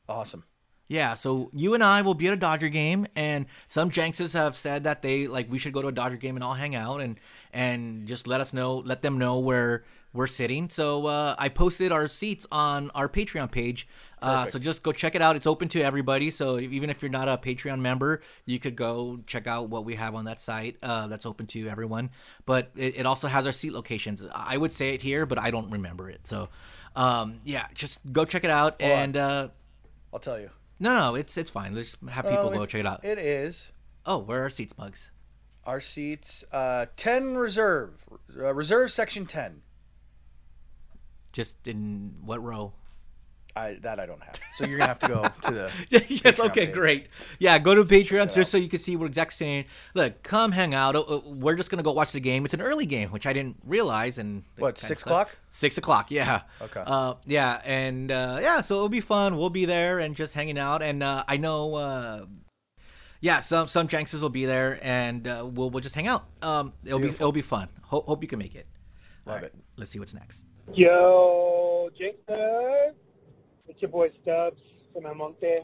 Awesome. 0.09 0.43
Yeah, 0.89 1.15
so 1.15 1.49
you 1.53 1.73
and 1.73 1.83
I 1.83 2.01
will 2.01 2.13
be 2.13 2.27
at 2.27 2.33
a 2.33 2.37
Dodger 2.37 2.69
game, 2.69 3.07
and 3.15 3.45
some 3.67 3.89
Jankses 3.89 4.33
have 4.33 4.55
said 4.55 4.85
that 4.85 5.01
they 5.01 5.27
like 5.27 5.51
we 5.51 5.59
should 5.59 5.73
go 5.73 5.81
to 5.81 5.89
a 5.89 5.91
Dodger 5.91 6.15
game 6.15 6.35
and 6.37 6.43
all 6.43 6.53
hang 6.53 6.75
out 6.75 7.01
and 7.01 7.19
and 7.51 8.07
just 8.07 8.25
let 8.25 8.39
us 8.39 8.53
know, 8.53 8.77
let 8.77 9.01
them 9.01 9.17
know 9.17 9.39
where 9.39 9.83
we're 10.17 10.27
sitting. 10.27 10.67
So 10.69 11.05
uh, 11.05 11.35
I 11.37 11.49
posted 11.49 11.91
our 11.91 12.07
seats 12.07 12.45
on 12.51 12.89
our 12.95 13.07
Patreon 13.07 13.51
page, 13.51 13.87
uh, 14.21 14.45
so 14.47 14.57
just 14.59 14.81
go 14.81 14.91
check 14.91 15.13
it 15.15 15.21
out. 15.21 15.35
It's 15.35 15.47
open 15.47 15.67
to 15.69 15.81
everybody, 15.81 16.31
so 16.31 16.59
even 16.59 16.89
if 16.89 17.01
you're 17.01 17.11
not 17.11 17.29
a 17.29 17.37
Patreon 17.37 17.79
member, 17.79 18.21
you 18.45 18.59
could 18.59 18.75
go 18.75 19.19
check 19.27 19.45
out 19.47 19.69
what 19.69 19.85
we 19.85 19.95
have 19.95 20.15
on 20.15 20.25
that 20.25 20.41
site. 20.41 20.77
Uh, 20.81 21.07
that's 21.07 21.25
open 21.25 21.45
to 21.47 21.69
everyone, 21.69 22.09
but 22.45 22.71
it, 22.75 22.97
it 22.97 23.05
also 23.05 23.27
has 23.27 23.45
our 23.45 23.51
seat 23.51 23.73
locations. 23.73 24.23
I 24.33 24.57
would 24.57 24.71
say 24.71 24.93
it 24.95 25.01
here, 25.01 25.25
but 25.25 25.37
I 25.39 25.51
don't 25.51 25.69
remember 25.69 26.09
it. 26.09 26.25
So 26.25 26.49
um, 26.95 27.39
yeah, 27.45 27.67
just 27.75 27.99
go 28.11 28.25
check 28.25 28.43
it 28.43 28.49
out 28.49 28.81
Hold 28.81 28.91
and. 28.91 29.17
Uh, 29.17 29.49
I'll 30.11 30.19
tell 30.19 30.39
you. 30.39 30.49
no, 30.79 30.95
no, 30.95 31.15
it's 31.15 31.37
it's 31.37 31.51
fine. 31.51 31.75
Let's 31.75 31.95
have 32.09 32.25
people 32.25 32.47
Oh, 32.47 32.49
go 32.49 32.65
check 32.65 32.79
it 32.79 32.87
out. 32.87 33.05
It 33.05 33.19
is. 33.19 33.71
Oh, 34.05 34.17
where 34.17 34.39
are 34.39 34.43
our 34.43 34.49
seats, 34.49 34.75
mugs? 34.77 35.11
Our 35.65 35.81
seats, 35.81 36.45
uh, 36.51 36.87
ten 36.95 37.35
reserve, 37.35 38.03
uh, 38.39 38.53
reserve 38.55 38.91
section 38.91 39.25
ten. 39.25 39.61
Just 41.37 41.67
in 41.67 42.15
what 42.25 42.41
row? 42.43 42.73
I 43.55 43.73
that 43.81 43.99
I 43.99 44.05
don't 44.05 44.21
have. 44.23 44.39
So 44.55 44.65
you're 44.65 44.77
gonna 44.79 44.87
have 44.87 44.99
to 44.99 45.07
go 45.07 45.21
to 45.43 45.51
the. 45.51 45.71
yes. 45.89 46.03
Patreon 46.39 46.45
Okay. 46.49 46.65
page. 46.67 46.75
Great. 46.75 47.07
Yeah. 47.39 47.59
Go 47.59 47.75
to 47.75 47.85
Patreon 47.85 48.33
just 48.33 48.49
so 48.51 48.57
you 48.57 48.67
can 48.69 48.79
see 48.79 48.95
what 48.95 49.05
exactly 49.05 49.35
saying. 49.35 49.65
Look, 49.93 50.21
come 50.23 50.51
hang 50.51 50.73
out. 50.73 50.95
Uh, 50.95 51.01
uh, 51.01 51.21
We're 51.25 51.55
just 51.55 51.69
gonna 51.69 51.83
go 51.83 51.91
watch 51.91 52.11
the 52.11 52.19
game. 52.19 52.43
It's 52.45 52.53
an 52.55 52.61
early 52.61 52.85
game, 52.87 53.09
which 53.09 53.25
I 53.27 53.33
didn't 53.33 53.57
realize. 53.65 54.17
And 54.17 54.43
What, 54.57 54.77
six 54.79 55.01
o'clock? 55.03 55.29
Six 55.49 55.77
o'clock. 55.77 56.09
Yeah. 56.11 56.41
Okay. 56.61 56.83
Uh, 56.85 57.13
yeah, 57.25 57.61
and 57.65 58.11
uh, 58.11 58.39
yeah, 58.41 58.61
so 58.61 58.75
it'll 58.77 58.89
be 58.89 59.01
fun. 59.01 59.37
We'll 59.37 59.49
be 59.51 59.65
there 59.65 59.99
and 59.99 60.15
just 60.15 60.33
hanging 60.33 60.57
out. 60.57 60.81
And 60.81 61.01
uh, 61.03 61.23
I 61.27 61.37
know. 61.37 61.75
Uh, 61.75 62.25
yeah, 63.21 63.39
some 63.39 63.67
some 63.67 63.87
Jankses 63.87 64.21
will 64.21 64.29
be 64.41 64.45
there, 64.45 64.77
and 64.83 65.27
uh, 65.27 65.45
we'll 65.51 65.69
we'll 65.71 65.81
just 65.81 65.95
hang 65.95 66.07
out. 66.07 66.25
Um, 66.43 66.73
it'll 66.85 66.99
Beautiful. 66.99 67.17
be 67.17 67.21
it'll 67.23 67.31
be 67.31 67.41
fun. 67.41 67.67
Hope 67.81 68.05
hope 68.05 68.21
you 68.23 68.27
can 68.27 68.37
make 68.39 68.53
it. 68.55 68.67
Love 69.25 69.35
right, 69.37 69.43
it. 69.45 69.55
Let's 69.77 69.89
see 69.91 69.99
what's 69.99 70.13
next. 70.13 70.45
Yo, 70.73 71.89
Janksters. 71.99 72.93
It's 73.67 73.81
your 73.81 73.89
boy 73.89 74.09
Stubbs 74.21 74.59
from 74.93 75.05
El 75.05 75.15
Monte. 75.15 75.59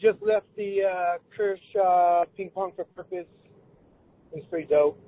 Just 0.00 0.20
left 0.20 0.46
the 0.56 0.80
uh, 0.82 1.18
Kershaw 1.34 2.24
Ping 2.36 2.50
Pong 2.50 2.72
for 2.74 2.84
Purpose. 2.84 3.26
It 4.32 4.34
was 4.34 4.44
pretty 4.50 4.66
dope. 4.66 4.98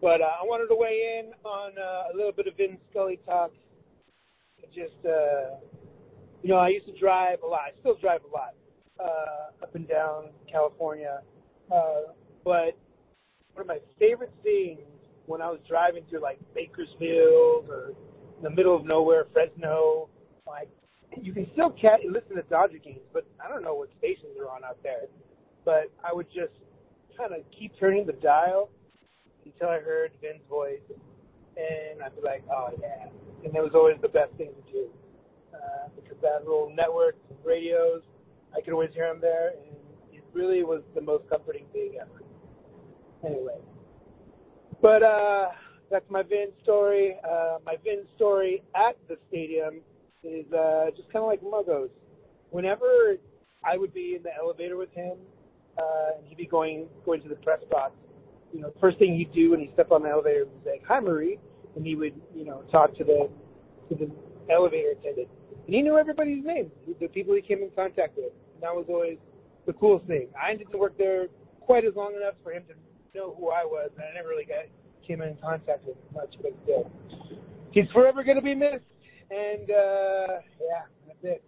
But 0.00 0.20
uh, 0.20 0.30
I 0.40 0.44
wanted 0.44 0.68
to 0.68 0.76
weigh 0.78 1.18
in 1.20 1.32
on 1.44 1.72
uh, 1.76 2.14
a 2.14 2.16
little 2.16 2.32
bit 2.32 2.46
of 2.46 2.56
Vin 2.56 2.78
Scully 2.90 3.18
talk. 3.26 3.50
Just, 4.72 5.04
uh, 5.04 5.56
you 6.42 6.50
know, 6.50 6.56
I 6.56 6.68
used 6.68 6.86
to 6.86 6.96
drive 6.98 7.42
a 7.42 7.46
lot. 7.46 7.60
I 7.66 7.80
still 7.80 7.96
drive 8.00 8.20
a 8.22 8.32
lot 8.32 8.54
uh, 9.00 9.64
up 9.64 9.74
and 9.74 9.88
down 9.88 10.26
California. 10.50 11.20
Uh, 11.74 12.12
but 12.44 12.78
one 13.54 13.62
of 13.62 13.66
my 13.66 13.78
favorite 13.98 14.32
things 14.44 14.80
when 15.30 15.40
I 15.40 15.46
was 15.46 15.60
driving 15.68 16.02
through 16.10 16.22
like 16.22 16.40
Bakersfield 16.54 17.70
or 17.70 17.94
in 18.38 18.42
the 18.42 18.50
middle 18.50 18.74
of 18.74 18.84
nowhere, 18.84 19.26
Fresno, 19.32 20.08
like 20.44 20.68
you 21.22 21.32
can 21.32 21.46
still 21.52 21.70
catch, 21.70 22.00
listen 22.04 22.34
to 22.34 22.42
Dodger 22.50 22.78
games, 22.82 23.06
but 23.12 23.24
I 23.38 23.48
don't 23.48 23.62
know 23.62 23.74
what 23.74 23.90
stations 23.98 24.34
are 24.40 24.50
on 24.50 24.64
out 24.64 24.82
there. 24.82 25.06
But 25.64 25.92
I 26.02 26.12
would 26.12 26.26
just 26.34 26.58
kind 27.16 27.32
of 27.32 27.42
keep 27.56 27.70
turning 27.78 28.06
the 28.06 28.14
dial 28.14 28.70
until 29.44 29.68
I 29.68 29.78
heard 29.78 30.10
Vin's 30.20 30.42
voice, 30.48 30.82
and 31.56 32.02
I'd 32.02 32.16
be 32.16 32.22
like, 32.22 32.42
oh 32.50 32.70
yeah. 32.80 33.06
And 33.44 33.54
it 33.54 33.62
was 33.62 33.72
always 33.72 33.96
the 34.02 34.08
best 34.08 34.32
thing 34.34 34.50
to 34.50 34.72
do 34.72 34.88
uh, 35.54 35.88
because 35.94 36.18
that 36.22 36.42
little 36.42 36.72
network 36.74 37.14
of 37.30 37.36
radios, 37.44 38.02
I 38.56 38.62
could 38.62 38.72
always 38.72 38.90
hear 38.94 39.06
him 39.06 39.20
there, 39.20 39.50
and 39.50 39.76
it 40.12 40.24
really 40.32 40.64
was 40.64 40.82
the 40.96 41.00
most 41.00 41.30
comforting 41.30 41.66
thing 41.72 41.98
ever. 42.00 42.24
Anyway, 43.24 43.60
but 44.82 45.02
uh, 45.02 45.48
that's 45.90 46.08
my 46.10 46.22
Vin 46.22 46.48
story. 46.62 47.16
Uh, 47.28 47.58
my 47.64 47.76
Vin 47.84 48.04
story 48.16 48.62
at 48.74 48.96
the 49.08 49.16
stadium 49.28 49.80
is 50.22 50.50
uh, 50.52 50.86
just 50.96 51.10
kind 51.12 51.22
of 51.22 51.26
like 51.26 51.42
Muggo's. 51.42 51.90
Whenever 52.50 53.16
I 53.64 53.76
would 53.76 53.94
be 53.94 54.14
in 54.16 54.22
the 54.22 54.34
elevator 54.36 54.76
with 54.76 54.92
him, 54.92 55.16
uh, 55.78 56.18
and 56.18 56.26
he'd 56.26 56.36
be 56.36 56.46
going 56.46 56.86
going 57.04 57.22
to 57.22 57.28
the 57.28 57.36
press 57.36 57.60
box, 57.70 57.92
you 58.52 58.60
know, 58.60 58.72
first 58.80 58.98
thing 58.98 59.16
he'd 59.16 59.32
do 59.32 59.50
when 59.50 59.60
he 59.60 59.70
stepped 59.74 59.92
on 59.92 60.02
the 60.02 60.08
elevator 60.08 60.44
was 60.44 60.54
say, 60.64 60.80
"Hi, 60.88 61.00
Marie," 61.00 61.38
and 61.76 61.86
he 61.86 61.94
would, 61.94 62.14
you 62.34 62.44
know, 62.44 62.62
talk 62.70 62.96
to 62.96 63.04
the 63.04 63.28
to 63.88 63.94
the 63.94 64.10
elevator 64.52 64.90
attendant, 64.90 65.28
and 65.66 65.74
he 65.74 65.82
knew 65.82 65.98
everybody's 65.98 66.44
names, 66.44 66.70
the 67.00 67.08
people 67.08 67.34
he 67.34 67.42
came 67.42 67.62
in 67.62 67.70
contact 67.74 68.16
with. 68.16 68.32
And 68.54 68.62
that 68.62 68.74
was 68.74 68.86
always 68.88 69.18
the 69.66 69.72
coolest 69.74 70.06
thing. 70.06 70.28
I 70.40 70.54
didn't 70.54 70.78
work 70.78 70.96
there 70.98 71.28
quite 71.60 71.84
as 71.84 71.94
long 71.94 72.14
enough 72.16 72.34
for 72.42 72.52
him 72.52 72.64
to 72.68 72.74
know 73.14 73.34
who 73.38 73.50
I 73.50 73.64
was, 73.64 73.90
and 73.96 74.04
I 74.04 74.14
never 74.14 74.28
really 74.28 74.44
got 74.44 74.64
came 75.06 75.22
in 75.22 75.36
contact 75.42 75.86
with 75.86 75.96
him 75.96 76.14
much, 76.14 76.34
but 76.42 76.52
still, 76.64 76.90
he's 77.72 77.90
forever 77.92 78.22
going 78.22 78.36
to 78.36 78.42
be 78.42 78.54
missed. 78.54 78.84
And 79.30 79.70
uh, 79.70 80.38
yeah, 80.60 80.82
that's 81.06 81.18
it. 81.22 81.44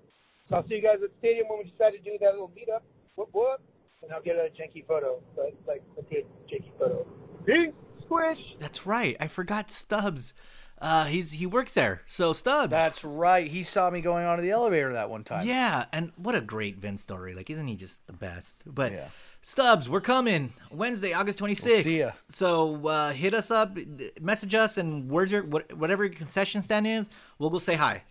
So 0.48 0.56
I'll 0.56 0.68
see 0.68 0.76
you 0.76 0.82
guys 0.82 0.94
at 0.96 1.00
the 1.00 1.10
stadium 1.18 1.46
when 1.48 1.58
we 1.64 1.70
decide 1.70 1.90
to 1.92 1.98
do 1.98 2.16
that 2.20 2.32
little 2.32 2.50
meetup. 2.50 2.82
Whoop 3.16 3.28
whoop, 3.32 3.60
and 4.02 4.12
I'll 4.12 4.22
get 4.22 4.36
a 4.36 4.48
janky 4.50 4.86
photo, 4.86 5.20
but 5.36 5.52
like 5.66 5.82
a 5.98 6.02
good 6.02 6.24
janky 6.50 6.70
photo. 6.78 7.06
Peace, 7.44 7.72
squish. 8.04 8.38
That's 8.58 8.86
right. 8.86 9.16
I 9.20 9.28
forgot 9.28 9.70
Stubbs. 9.70 10.32
Uh, 10.80 11.04
he's 11.04 11.32
he 11.32 11.46
works 11.46 11.74
there. 11.74 12.02
So 12.06 12.32
Stubbs. 12.32 12.70
That's 12.70 13.04
right. 13.04 13.46
He 13.46 13.62
saw 13.62 13.90
me 13.90 14.00
going 14.00 14.24
onto 14.24 14.42
the 14.42 14.50
elevator 14.50 14.92
that 14.94 15.10
one 15.10 15.22
time. 15.24 15.46
yeah, 15.46 15.84
and 15.92 16.12
what 16.16 16.34
a 16.34 16.40
great 16.40 16.78
Vin 16.78 16.98
story. 16.98 17.34
Like, 17.34 17.50
isn't 17.50 17.68
he 17.68 17.76
just 17.76 18.06
the 18.06 18.12
best? 18.12 18.62
But 18.66 18.92
Yeah. 18.92 19.08
Stubbs, 19.44 19.88
we're 19.90 20.00
coming 20.00 20.52
Wednesday, 20.70 21.12
August 21.12 21.38
twenty 21.38 21.54
sixth. 21.54 21.84
see 21.84 21.98
ya. 21.98 22.12
So 22.28 22.86
uh, 22.86 23.10
hit 23.12 23.34
us 23.34 23.50
up, 23.50 23.76
message 24.20 24.54
us, 24.54 24.78
and 24.78 25.10
where's 25.10 25.32
your 25.32 25.42
whatever 25.42 26.04
your 26.04 26.12
concession 26.12 26.62
stand 26.62 26.86
is, 26.86 27.10
we'll 27.38 27.50
go 27.50 27.58
say 27.58 27.74
hi. 27.74 28.04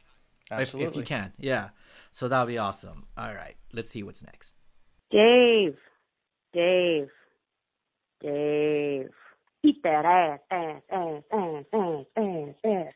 If- 0.51 0.75
If, 0.75 0.95
you 0.97 1.03
can, 1.03 1.31
yeah. 1.39 1.69
So 2.11 2.27
that'll 2.27 2.45
be 2.47 2.57
awesome. 2.57 3.05
All 3.17 3.33
right, 3.33 3.55
let's 3.71 3.89
see 3.89 4.03
what's 4.03 4.21
next. 4.25 4.55
Dave, 5.09 5.77
Dave, 6.53 7.07
Dave, 8.21 9.09
eat 9.63 9.81
that 9.83 10.03
ass, 10.03 10.39
ass, 10.51 10.81
ass, 10.91 11.23
ass, 11.31 11.63
ass, 11.73 12.05
ass, 12.17 12.55
ass, 12.65 12.93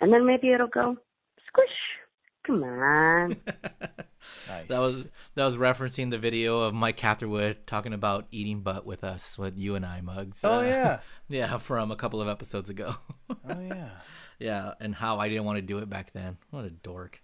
and 0.00 0.10
then 0.12 0.24
maybe 0.26 0.50
it'll 0.50 0.66
go 0.68 0.96
squish. 1.46 1.68
Come 2.46 2.62
on. 2.64 3.36
Nice. 4.48 4.66
That 4.68 4.78
was 4.80 5.06
that 5.36 5.44
was 5.44 5.56
referencing 5.56 6.10
the 6.10 6.18
video 6.18 6.58
of 6.60 6.74
Mike 6.74 6.96
Catherwood 6.96 7.58
talking 7.64 7.92
about 7.92 8.26
eating 8.32 8.60
butt 8.60 8.84
with 8.84 9.04
us, 9.04 9.38
with 9.38 9.56
you 9.56 9.76
and 9.76 9.86
I 9.86 10.00
mugs. 10.00 10.40
Oh 10.42 10.58
Uh, 10.58 10.62
yeah. 10.62 10.98
yeah, 11.28 11.58
from 11.58 11.92
a 11.92 11.96
couple 11.96 12.20
of 12.20 12.26
episodes 12.26 12.68
ago. 12.68 12.94
Oh 13.30 13.60
yeah. 13.60 13.90
yeah, 14.40 14.72
and 14.80 14.94
how 14.96 15.18
I 15.20 15.28
didn't 15.28 15.44
want 15.44 15.58
to 15.58 15.62
do 15.62 15.78
it 15.78 15.88
back 15.88 16.12
then. 16.12 16.38
What 16.50 16.64
a 16.64 16.70
dork. 16.70 17.22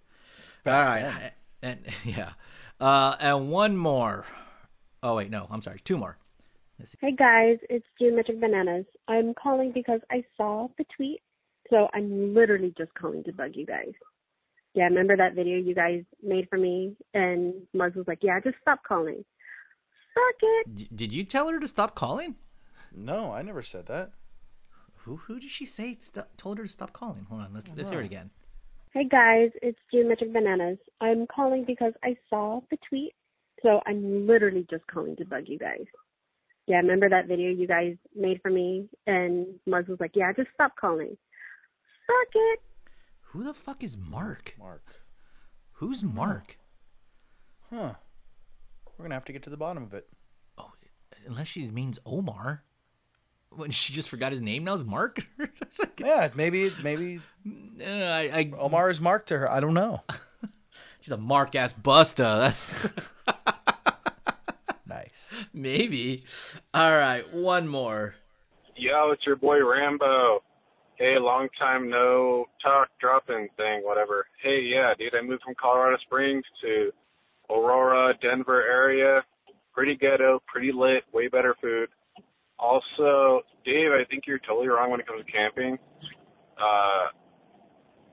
Back 0.63 0.87
All 0.87 0.95
right. 0.95 1.05
I- 1.25 1.33
and 1.65 1.81
yeah, 2.05 2.33
uh, 2.81 3.17
and 3.21 3.51
one 3.51 3.77
more. 3.77 4.25
Oh 5.03 5.17
wait, 5.17 5.31
no, 5.31 5.49
I'm 5.51 5.63
sorry, 5.63 5.81
two 5.85 5.99
more. 5.99 6.19
Hey 7.01 7.13
guys, 7.17 7.59
it's 7.69 7.87
Geometric 8.01 8.41
Bananas. 8.41 8.87
I'm 9.09 9.35
calling 9.35 9.73
because 9.73 10.01
I 10.11 10.23
saw 10.37 10.69
the 10.79 10.85
tweet, 10.97 11.21
so 11.69 11.89
I'm 11.95 12.33
literally 12.35 12.73
just 12.79 12.95
calling 12.95 13.25
to 13.25 13.33
bug 13.33 13.53
you 13.55 13.67
guys. 13.67 13.93
Yeah, 14.75 14.85
remember 14.85 15.17
that 15.17 15.35
video 15.35 15.59
you 15.59 15.75
guys 15.75 16.03
made 16.23 16.49
for 16.49 16.57
me? 16.57 16.97
And 17.13 17.55
Mugs 17.75 17.97
was 17.97 18.09
like, 18.09 18.21
yeah, 18.23 18.41
just 18.41 18.57
stop 18.63 18.81
calling. 18.87 19.25
Fuck 20.15 20.43
it. 20.43 20.75
D- 20.75 20.89
did 20.95 21.13
you 21.13 21.25
tell 21.25 21.49
her 21.49 21.61
to 21.61 21.69
stop 21.69 21.95
calling? 21.95 22.37
No, 22.95 23.33
I 23.33 23.43
never 23.43 23.63
said 23.63 23.87
that. 23.87 24.13
Who 25.05 25.17
who 25.17 25.41
did 25.41 25.51
she 25.51 25.65
say 25.65 25.97
st- 25.99 26.27
told 26.37 26.59
her 26.59 26.65
to 26.65 26.71
stop 26.71 26.93
calling? 26.93 27.27
Hold 27.29 27.43
on, 27.43 27.55
let's 27.55 27.67
let's 27.77 27.91
hear 27.91 28.01
it 28.01 28.07
again. 28.07 28.31
Hey 28.95 29.05
guys, 29.05 29.51
it's 29.63 29.79
Geometric 29.91 30.33
Bananas. 30.33 30.79
I'm 31.01 31.27
calling 31.27 31.65
because 31.65 31.93
I 32.05 32.17
saw 32.29 32.61
the 32.71 32.77
tweet, 32.89 33.15
so 33.63 33.81
I'm 33.87 34.27
literally 34.27 34.67
just 34.71 34.87
calling 34.87 35.17
to 35.17 35.25
bug 35.25 35.45
you 35.47 35.59
guys. 35.59 35.87
Yeah, 36.67 36.77
remember 36.77 37.09
that 37.09 37.27
video 37.27 37.51
you 37.51 37.67
guys 37.67 37.97
made 38.15 38.41
for 38.43 38.51
me? 38.51 38.89
And 39.07 39.47
Mugs 39.67 39.89
was 39.89 39.99
like, 39.99 40.13
yeah, 40.15 40.33
just 40.33 40.51
stop 40.55 40.73
calling. 40.81 41.17
Fuck 42.07 42.35
it. 42.35 42.61
Who 43.33 43.45
the 43.45 43.55
fuck 43.55 43.83
is 43.83 43.97
Mark? 43.97 44.55
Mark. 44.59 45.03
Who's 45.75 46.05
Mark? 46.05 46.59
Huh. 47.71 47.95
We're 48.99 49.05
gonna 49.05 49.15
have 49.15 49.25
to 49.27 49.33
get 49.33 49.43
to 49.45 49.51
the 49.51 49.57
bottom 49.57 49.83
of 49.83 49.95
it. 49.95 50.07
Oh, 50.59 50.71
unless 51.27 51.49
she 51.49 51.67
means 51.71 51.99
Omar. 52.05 52.63
when 53.51 53.71
she 53.71 53.93
just 53.95 54.09
forgot 54.11 54.33
his 54.33 54.41
name 54.43 54.65
now 54.65 54.75
is 54.75 54.85
Mark. 54.85 55.19
Like, 55.79 55.99
Yeah, 56.01 56.29
maybe 56.35 56.71
maybe 56.83 57.21
uh, 57.81 57.85
I, 57.85 58.31
I 58.35 58.53
Omar 58.59 58.91
is 58.91 59.01
Mark 59.01 59.27
to 59.27 59.39
her. 59.39 59.51
I 59.51 59.61
don't 59.61 59.73
know. 59.75 60.03
she's 61.01 61.13
a 61.13 61.17
Mark 61.17 61.55
ass 61.55 61.73
buster. 61.73 62.53
Nice. 64.87 65.47
Maybe. 65.55 66.25
All 66.75 66.91
right, 66.91 67.25
one 67.33 67.67
more. 67.67 68.15
Yo, 68.77 69.11
it's 69.13 69.25
your 69.25 69.37
boy 69.37 69.65
Rambo. 69.65 70.43
Hey, 71.03 71.19
long 71.19 71.49
time 71.59 71.91
no 71.91 72.47
talk, 72.63 72.87
dropping 73.01 73.35
in 73.35 73.49
thing, 73.57 73.81
whatever. 73.83 74.25
Hey, 74.41 74.61
yeah, 74.63 74.95
dude, 74.97 75.17
I 75.19 75.21
moved 75.21 75.43
from 75.43 75.57
Colorado 75.61 75.97
Springs 76.07 76.45
to 76.63 76.93
Aurora, 77.51 78.15
Denver 78.23 78.63
area. 78.63 79.25
Pretty 79.75 79.97
ghetto, 79.97 80.41
pretty 80.47 80.71
lit, 80.71 81.03
way 81.13 81.27
better 81.27 81.57
food. 81.61 81.89
Also, 82.57 83.41
Dave, 83.65 83.91
I 83.91 84.05
think 84.09 84.29
you're 84.29 84.39
totally 84.47 84.69
wrong 84.69 84.93
when 84.93 85.01
it 85.01 85.07
comes 85.09 85.27
to 85.27 85.33
camping. 85.33 85.77
Uh, 86.57 87.11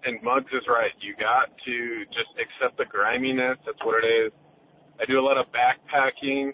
and 0.05 0.17
Mugs 0.23 0.49
is 0.51 0.65
right. 0.67 0.89
You 0.99 1.13
got 1.13 1.53
to 1.67 2.05
just 2.05 2.33
accept 2.41 2.79
the 2.79 2.85
griminess. 2.85 3.59
That's 3.67 3.85
what 3.85 4.03
it 4.03 4.07
is. 4.07 4.31
I 4.99 5.05
do 5.05 5.19
a 5.19 5.21
lot 5.21 5.37
of 5.37 5.45
backpacking 5.53 6.53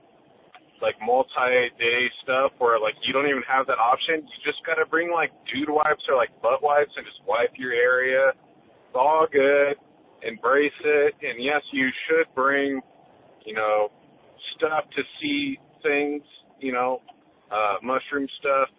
like 0.82 0.96
multi-day 1.02 2.08
stuff 2.24 2.52
where 2.58 2.80
like 2.80 2.96
you 3.06 3.14
don't 3.14 3.28
even 3.28 3.44
have 3.48 3.68
that 3.68 3.80
option. 3.80 4.28
You 4.28 4.38
just 4.44 4.66
got 4.66 4.76
to 4.76 4.86
bring 4.86 5.12
like 5.12 5.32
dude 5.52 5.70
wipes 5.70 6.04
or 6.10 6.16
like 6.16 6.30
butt 6.42 6.62
wipes 6.62 6.92
and 6.98 7.06
just 7.06 7.20
wipe 7.28 7.52
your 7.56 7.74
area. 7.74 8.32
It's 8.32 8.96
all 8.96 9.28
good. 9.32 9.76
Embrace 10.24 10.76
it. 10.84 11.14
And 11.22 11.44
yes, 11.44 11.62
you 11.72 11.90
should 12.08 12.28
bring, 12.36 12.82
you 13.46 13.54
know, 13.54 13.90
stuff 14.58 14.86
to 14.96 15.02
see 15.22 15.58
things. 15.84 16.24
You 16.60 16.74
know, 16.74 17.02
uh, 17.52 17.76
mushroom 17.84 18.28
stuff. 18.40 18.70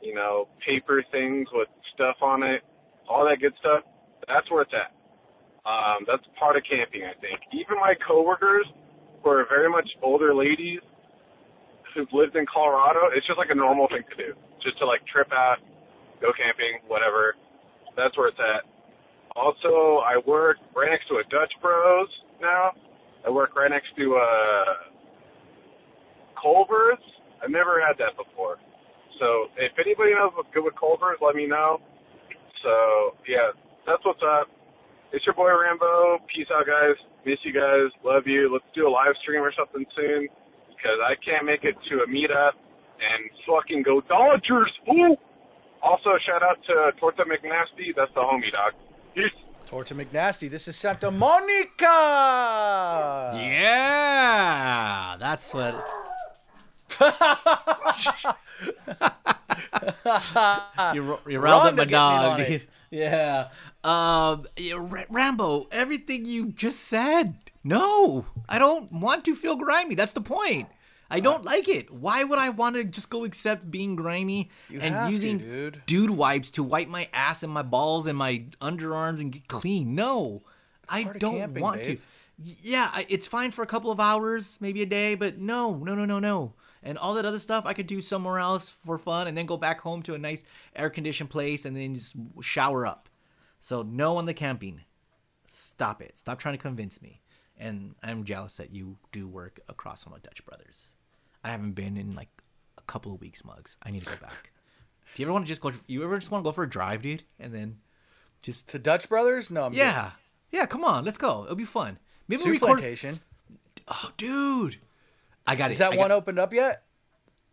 You 0.00 0.14
know, 0.14 0.48
paper 0.66 1.02
things 1.10 1.48
with 1.52 1.68
stuff 1.94 2.16
on 2.22 2.42
it. 2.42 2.62
All 3.08 3.24
that 3.24 3.40
good 3.40 3.54
stuff. 3.60 3.82
That's 4.26 4.48
where 4.50 4.62
it's 4.62 4.72
at. 4.72 4.94
Um, 5.66 6.04
that's 6.06 6.22
part 6.38 6.56
of 6.56 6.62
camping, 6.64 7.02
I 7.04 7.12
think. 7.20 7.40
Even 7.52 7.76
my 7.76 7.94
coworkers, 8.06 8.66
who 9.22 9.30
are 9.30 9.44
very 9.48 9.68
much 9.68 9.88
older 10.02 10.34
ladies, 10.34 10.80
who've 11.94 12.10
lived 12.12 12.36
in 12.36 12.44
Colorado, 12.46 13.10
it's 13.14 13.26
just 13.26 13.38
like 13.38 13.50
a 13.50 13.54
normal 13.54 13.88
thing 13.88 14.02
to 14.10 14.16
do. 14.16 14.30
Just 14.62 14.78
to 14.78 14.86
like 14.86 15.00
trip 15.06 15.28
out, 15.32 15.58
go 16.20 16.32
camping, 16.34 16.82
whatever. 16.86 17.34
That's 17.96 18.16
where 18.16 18.28
it's 18.28 18.38
at. 18.38 18.66
Also, 19.36 20.02
I 20.02 20.18
work 20.26 20.56
right 20.74 20.90
next 20.90 21.06
to 21.08 21.22
a 21.22 21.24
Dutch 21.30 21.52
Bros 21.62 22.08
now. 22.40 22.72
I 23.26 23.30
work 23.30 23.54
right 23.56 23.70
next 23.70 23.94
to 23.96 24.16
uh 24.16 24.90
Culver's. 26.40 27.02
I've 27.42 27.50
never 27.50 27.78
had 27.78 27.98
that 27.98 28.16
before. 28.16 28.58
So 29.18 29.50
if 29.58 29.72
anybody 29.78 30.14
knows 30.14 30.32
what's 30.34 30.50
good 30.54 30.64
with 30.64 30.74
Culver's, 30.78 31.18
let 31.22 31.34
me 31.34 31.46
know. 31.46 31.78
So 32.62 33.14
yeah, 33.28 33.54
that's 33.86 34.02
what's 34.04 34.22
up. 34.22 34.48
It's 35.12 35.24
your 35.24 35.34
boy 35.34 35.50
Rambo. 35.50 36.18
Peace 36.34 36.46
out, 36.52 36.66
guys. 36.66 36.98
Miss 37.24 37.38
you 37.42 37.52
guys. 37.52 37.90
Love 38.04 38.26
you. 38.26 38.50
Let's 38.52 38.66
do 38.74 38.86
a 38.86 38.90
live 38.90 39.14
stream 39.22 39.42
or 39.42 39.52
something 39.56 39.84
soon 39.96 40.28
because 40.78 40.98
I 41.04 41.14
can't 41.24 41.44
make 41.44 41.64
it 41.64 41.74
to 41.90 41.96
a 42.02 42.06
meetup 42.06 42.52
and 43.00 43.30
fucking 43.46 43.82
go 43.82 44.00
Dodgers. 44.02 44.70
Ooh. 44.88 45.16
Also, 45.82 46.10
shout 46.26 46.42
out 46.42 46.58
to 46.66 46.92
Torta 46.98 47.24
McNasty. 47.24 47.94
That's 47.94 48.12
the 48.14 48.20
homie, 48.20 48.50
dog. 48.50 48.72
Peace. 49.14 49.30
Torta 49.66 49.94
McNasty. 49.94 50.48
This 50.50 50.66
is 50.68 50.76
Santa 50.76 51.10
Monica. 51.10 51.84
Yeah, 53.36 55.16
that's 55.20 55.52
what. 55.54 55.74
you, 60.94 61.18
you 61.28 61.38
riled 61.38 61.66
up 61.66 61.74
Rhonda 61.74 61.76
my 61.76 61.84
getting 61.84 61.84
in 61.84 61.88
dog, 61.90 62.32
on 62.32 62.40
it. 62.40 62.48
dude. 62.48 62.66
Yeah. 62.90 63.48
Um, 63.84 64.46
yeah, 64.56 64.76
Ra- 64.78 65.04
Rambo, 65.10 65.68
everything 65.70 66.24
you 66.24 66.46
just 66.52 66.80
said. 66.80 67.34
No, 67.68 68.26
I 68.48 68.58
don't 68.58 68.90
want 68.92 69.24
to 69.26 69.34
feel 69.34 69.56
grimy. 69.56 69.94
That's 69.94 70.14
the 70.14 70.20
point. 70.20 70.68
I 71.10 71.20
don't 71.20 71.44
like 71.44 71.68
it. 71.68 71.90
Why 71.90 72.22
would 72.22 72.38
I 72.38 72.50
want 72.50 72.76
to 72.76 72.84
just 72.84 73.08
go 73.08 73.24
accept 73.24 73.70
being 73.70 73.96
grimy 73.96 74.50
You 74.68 74.80
and 74.80 74.94
have 74.94 75.08
to, 75.08 75.12
using 75.12 75.80
dude. 75.86 76.10
wipes 76.10 76.50
to 76.50 76.62
wipe 76.62 76.88
my 76.88 77.08
ass 77.14 77.42
and 77.42 77.52
my 77.52 77.62
balls 77.62 78.06
and 78.06 78.16
my 78.18 78.44
underarms 78.60 79.20
and 79.20 79.32
get 79.32 79.48
clean? 79.48 79.94
No, 79.94 80.42
I 80.88 81.04
don't 81.04 81.38
camping, 81.38 81.62
want 81.62 81.82
Dave. 81.82 81.98
to. 81.98 82.02
Yeah, 82.62 82.90
it's 83.08 83.26
fine 83.26 83.50
for 83.50 83.62
a 83.62 83.66
couple 83.66 83.90
of 83.90 84.00
hours, 84.00 84.58
maybe 84.60 84.82
a 84.82 84.86
day, 84.86 85.14
but 85.14 85.38
no, 85.38 85.76
no, 85.76 85.94
no, 85.94 86.04
no, 86.04 86.18
no. 86.18 86.54
And 86.82 86.96
all 86.98 87.14
that 87.14 87.24
other 87.26 87.38
stuff 87.40 87.64
I 87.66 87.72
could 87.72 87.86
do 87.86 88.00
somewhere 88.00 88.38
else 88.38 88.68
for 88.70 88.98
fun 88.98 89.26
and 89.28 89.36
then 89.36 89.46
go 89.46 89.56
back 89.56 89.80
home 89.80 90.02
to 90.02 90.14
a 90.14 90.18
nice 90.18 90.44
air 90.76 90.90
conditioned 90.90 91.30
place 91.30 91.64
and 91.64 91.76
then 91.76 91.94
just 91.94 92.16
shower 92.42 92.86
up. 92.86 93.08
So, 93.58 93.82
no 93.82 94.18
on 94.18 94.26
the 94.26 94.34
camping. 94.34 94.82
Stop 95.46 96.02
it. 96.02 96.18
Stop 96.18 96.38
trying 96.38 96.54
to 96.56 96.62
convince 96.62 97.02
me. 97.02 97.20
And 97.60 97.94
I'm 98.02 98.24
jealous 98.24 98.56
that 98.58 98.72
you 98.72 98.96
do 99.12 99.26
work 99.28 99.58
across 99.68 100.04
from 100.04 100.12
the 100.12 100.20
Dutch 100.20 100.44
Brothers. 100.46 100.96
I 101.42 101.50
haven't 101.50 101.72
been 101.72 101.96
in 101.96 102.14
like 102.14 102.28
a 102.78 102.82
couple 102.82 103.12
of 103.12 103.20
weeks, 103.20 103.44
mugs. 103.44 103.76
I 103.82 103.90
need 103.90 104.04
to 104.04 104.10
go 104.10 104.16
back. 104.20 104.52
do 105.14 105.22
you 105.22 105.26
ever 105.26 105.32
want 105.32 105.44
to 105.46 105.48
just 105.48 105.60
go? 105.60 105.72
You 105.88 106.04
ever 106.04 106.18
just 106.18 106.30
want 106.30 106.44
to 106.44 106.48
go 106.48 106.52
for 106.52 106.62
a 106.64 106.68
drive, 106.68 107.02
dude, 107.02 107.24
and 107.40 107.52
then 107.52 107.78
just 108.42 108.68
to 108.68 108.78
Dutch 108.78 109.08
Brothers? 109.08 109.50
No, 109.50 109.64
I'm 109.64 109.72
good. 109.72 109.78
yeah, 109.78 110.10
yeah. 110.52 110.66
Come 110.66 110.84
on, 110.84 111.04
let's 111.04 111.18
go. 111.18 111.44
It'll 111.44 111.56
be 111.56 111.64
fun. 111.64 111.98
Maybe 112.28 112.42
we 112.44 112.50
record. 112.52 112.78
Plantation. 112.78 113.20
Oh, 113.88 114.10
dude, 114.16 114.76
I 115.46 115.56
got 115.56 115.70
Is 115.70 115.76
it. 115.76 115.78
that 115.80 115.92
I 115.94 115.96
one 115.96 116.08
got- 116.08 116.14
opened 116.16 116.38
up 116.38 116.52
yet? 116.54 116.84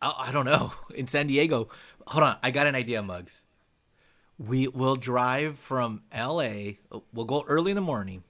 I, 0.01 0.25
I 0.27 0.31
don't 0.31 0.45
know. 0.45 0.73
In 0.95 1.07
San 1.07 1.27
Diego. 1.27 1.69
Hold 2.07 2.23
on. 2.25 2.37
I 2.43 2.51
got 2.51 2.67
an 2.67 2.75
idea, 2.75 3.01
Mugs. 3.01 3.41
We 4.37 4.67
will 4.67 4.97
drive 4.97 5.57
from 5.57 6.03
LA. 6.13 6.73
Uh, 6.91 6.99
we'll 7.13 7.25
go 7.25 7.43
early 7.47 7.71
in 7.71 7.75
the 7.75 7.81
morning. 7.81 8.23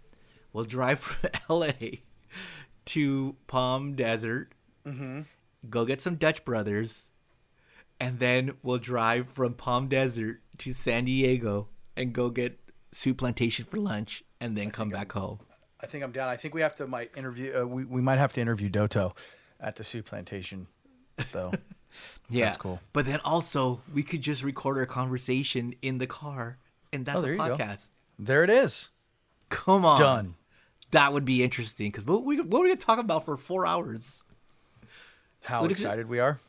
We'll 0.56 0.64
drive 0.64 1.00
from 1.02 1.30
LA 1.50 1.72
to 2.86 3.36
Palm 3.48 3.94
Desert. 3.96 4.54
Mm-hmm. 4.88 5.22
Go 5.70 5.84
get 5.84 6.00
some 6.00 6.16
Dutch 6.16 6.46
Brothers. 6.46 7.10
And 8.00 8.20
then 8.20 8.54
we'll 8.64 8.78
drive 8.78 9.28
from 9.28 9.54
Palm 9.56 9.90
Desert 9.90 10.40
to 10.60 10.72
San 10.74 11.04
Diego 11.06 11.68
and 11.98 12.14
go 12.14 12.30
get 12.30 12.58
Soup 12.94 13.18
Plantation 13.18 13.66
for 13.66 13.78
lunch 13.78 14.24
and 14.40 14.58
then 14.58 14.72
come 14.72 14.90
back 14.90 15.12
home. 15.12 15.40
I 15.82 15.88
think 15.88 16.06
I'm 16.06 16.14
down. 16.14 16.30
I 16.30 16.38
think 16.38 16.54
we 16.54 16.62
have 16.62 16.76
to 16.76 16.88
might 16.88 17.12
interview. 17.18 17.54
Uh, 17.62 17.66
we 17.66 17.84
we 17.84 18.02
might 18.02 18.18
have 18.18 18.32
to 18.34 18.42
interview 18.42 18.70
Doto 18.70 19.14
at 19.60 19.76
the 19.76 19.84
Soup 19.84 20.06
Plantation, 20.06 20.68
though. 21.34 21.52
Yeah. 22.30 22.46
That's 22.46 22.58
cool. 22.58 22.82
But 22.92 23.06
then 23.06 23.20
also, 23.24 23.82
we 23.94 24.04
could 24.04 24.20
just 24.22 24.44
record 24.44 24.78
our 24.78 24.86
conversation 24.86 25.74
in 25.82 25.98
the 25.98 26.08
car, 26.08 26.58
and 26.92 27.06
that's 27.06 27.20
Oh, 27.20 27.24
a 27.24 27.38
go. 27.38 27.44
podcast. 27.58 27.88
There 28.20 28.44
it 28.44 28.50
is. 28.50 28.90
Come 29.50 29.86
on. 29.86 29.98
Done. 29.98 30.36
That 30.92 31.14
would 31.14 31.26
be 31.26 31.44
interesting 31.44 31.92
because 31.92 32.06
what 32.06 32.24
we 32.24 32.40
what 32.42 32.60
are 32.60 32.64
we 32.64 32.70
gonna 32.70 32.78
talk 32.78 33.00
about 33.00 33.26
for 33.26 33.38
four 33.38 33.66
hours? 33.66 34.24
How 35.44 35.62
What 35.62 35.72
excited 35.72 36.08
we 36.08 36.20
are. 36.20 36.40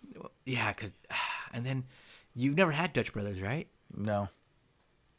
Yeah, 0.45 0.73
because 0.73 0.93
and 1.53 1.65
then 1.67 1.85
you've 2.35 2.57
never 2.57 2.71
had 2.73 2.93
Dutch 2.93 3.13
Brothers, 3.13 3.41
right? 3.41 3.69
No. 3.95 4.29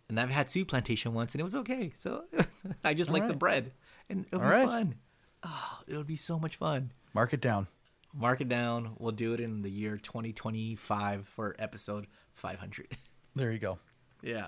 And 0.09 0.19
I've 0.19 0.29
had 0.29 0.49
Soup 0.49 0.67
Plantation 0.67 1.13
once, 1.13 1.33
and 1.33 1.41
it 1.41 1.43
was 1.43 1.55
okay. 1.57 1.91
So 1.95 2.23
I 2.83 2.93
just 2.93 3.11
like 3.11 3.27
the 3.27 3.35
bread, 3.35 3.73
and 4.09 4.25
it'll 4.27 4.39
All 4.39 4.45
be 4.45 4.51
right. 4.51 4.67
fun. 4.67 4.95
Oh, 5.43 5.79
it'll 5.87 6.03
be 6.05 6.15
so 6.15 6.39
much 6.39 6.55
fun. 6.55 6.91
Mark 7.13 7.33
it 7.33 7.41
down. 7.41 7.67
Mark 8.13 8.39
it 8.41 8.47
down. 8.49 8.95
We'll 8.97 9.11
do 9.11 9.33
it 9.33 9.39
in 9.41 9.61
the 9.61 9.69
year 9.69 9.97
2025 9.97 11.27
for 11.27 11.55
episode 11.59 12.07
500. 12.33 12.87
There 13.35 13.51
you 13.51 13.59
go. 13.59 13.77
Yeah. 14.21 14.47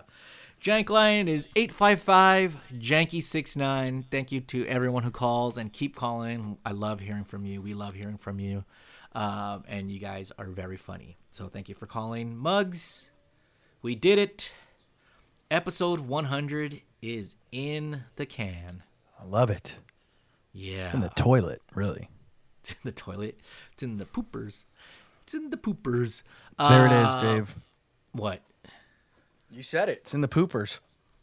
Jank 0.61 0.89
line 0.89 1.27
is 1.29 1.47
855 1.55 2.57
Janky69. 2.77 4.03
Thank 4.11 4.31
you 4.31 4.41
to 4.41 4.65
everyone 4.67 5.03
who 5.03 5.11
calls 5.11 5.57
and 5.57 5.71
keep 5.71 5.95
calling. 5.95 6.57
I 6.65 6.71
love 6.71 6.99
hearing 6.99 7.23
from 7.23 7.45
you. 7.45 7.61
We 7.61 7.73
love 7.73 7.93
hearing 7.93 8.17
from 8.17 8.39
you. 8.39 8.65
Um, 9.13 9.63
and 9.67 9.89
you 9.89 9.99
guys 9.99 10.31
are 10.37 10.45
very 10.47 10.77
funny. 10.77 11.17
So 11.31 11.47
thank 11.47 11.69
you 11.69 11.75
for 11.75 11.85
calling. 11.85 12.37
Mugs, 12.37 13.09
we 13.81 13.95
did 13.95 14.17
it. 14.19 14.53
Episode 15.49 16.01
100 16.01 16.81
is 17.01 17.35
in 17.51 18.03
the 18.17 18.25
can. 18.25 18.83
I 19.19 19.25
love 19.25 19.49
it. 19.49 19.75
Yeah. 20.51 20.93
In 20.93 20.99
the 20.99 21.09
toilet, 21.09 21.61
really. 21.73 22.09
It's 22.61 22.71
in 22.73 22.77
the 22.83 22.91
toilet. 22.91 23.39
It's 23.73 23.83
in 23.83 23.97
the 23.97 24.05
poopers. 24.05 24.65
It's 25.23 25.33
in 25.33 25.49
the 25.49 25.55
poopers. 25.57 26.23
There 26.59 26.85
it 26.85 26.91
is, 26.91 27.07
Uh, 27.15 27.19
Dave. 27.21 27.55
What? 28.11 28.41
You 29.51 29.63
said 29.63 29.89
it. 29.89 29.99
It's 30.01 30.13
in 30.13 30.21
the 30.21 30.27
poopers. 30.27 30.79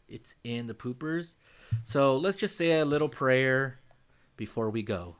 It's 0.07 0.35
in 0.43 0.67
the 0.67 0.73
poopers. 0.73 1.35
So 1.83 2.17
let's 2.17 2.37
just 2.37 2.57
say 2.57 2.79
a 2.79 2.85
little 2.85 3.09
prayer 3.09 3.79
before 4.35 4.69
we 4.69 4.83
go. 4.83 5.15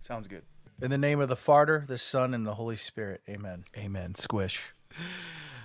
Sounds 0.00 0.28
good. 0.28 0.42
In 0.80 0.90
the 0.90 0.98
name 0.98 1.20
of 1.20 1.28
the 1.28 1.36
Father, 1.36 1.84
the 1.86 1.98
Son, 1.98 2.32
and 2.32 2.46
the 2.46 2.54
Holy 2.54 2.76
Spirit. 2.76 3.22
Amen. 3.28 3.64
Amen. 3.76 4.14
Squish. 4.14 4.72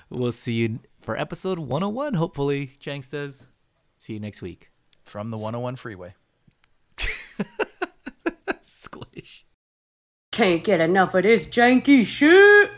We'll 0.10 0.32
see 0.32 0.54
you 0.54 0.80
for 1.02 1.18
episode 1.18 1.58
101, 1.58 2.16
hopefully, 2.16 2.74
Jankstas. 2.82 3.48
See 3.98 4.14
you 4.14 4.20
next 4.20 4.42
week. 4.42 4.72
From 5.04 5.32
the 5.32 5.38
101 5.38 5.78
freeway. 5.78 6.16
Squish. 8.62 9.46
Can't 10.32 10.64
get 10.64 10.82
enough 10.82 11.16
of 11.16 11.24
this 11.24 11.48
janky 11.48 12.06
shit. 12.06 12.72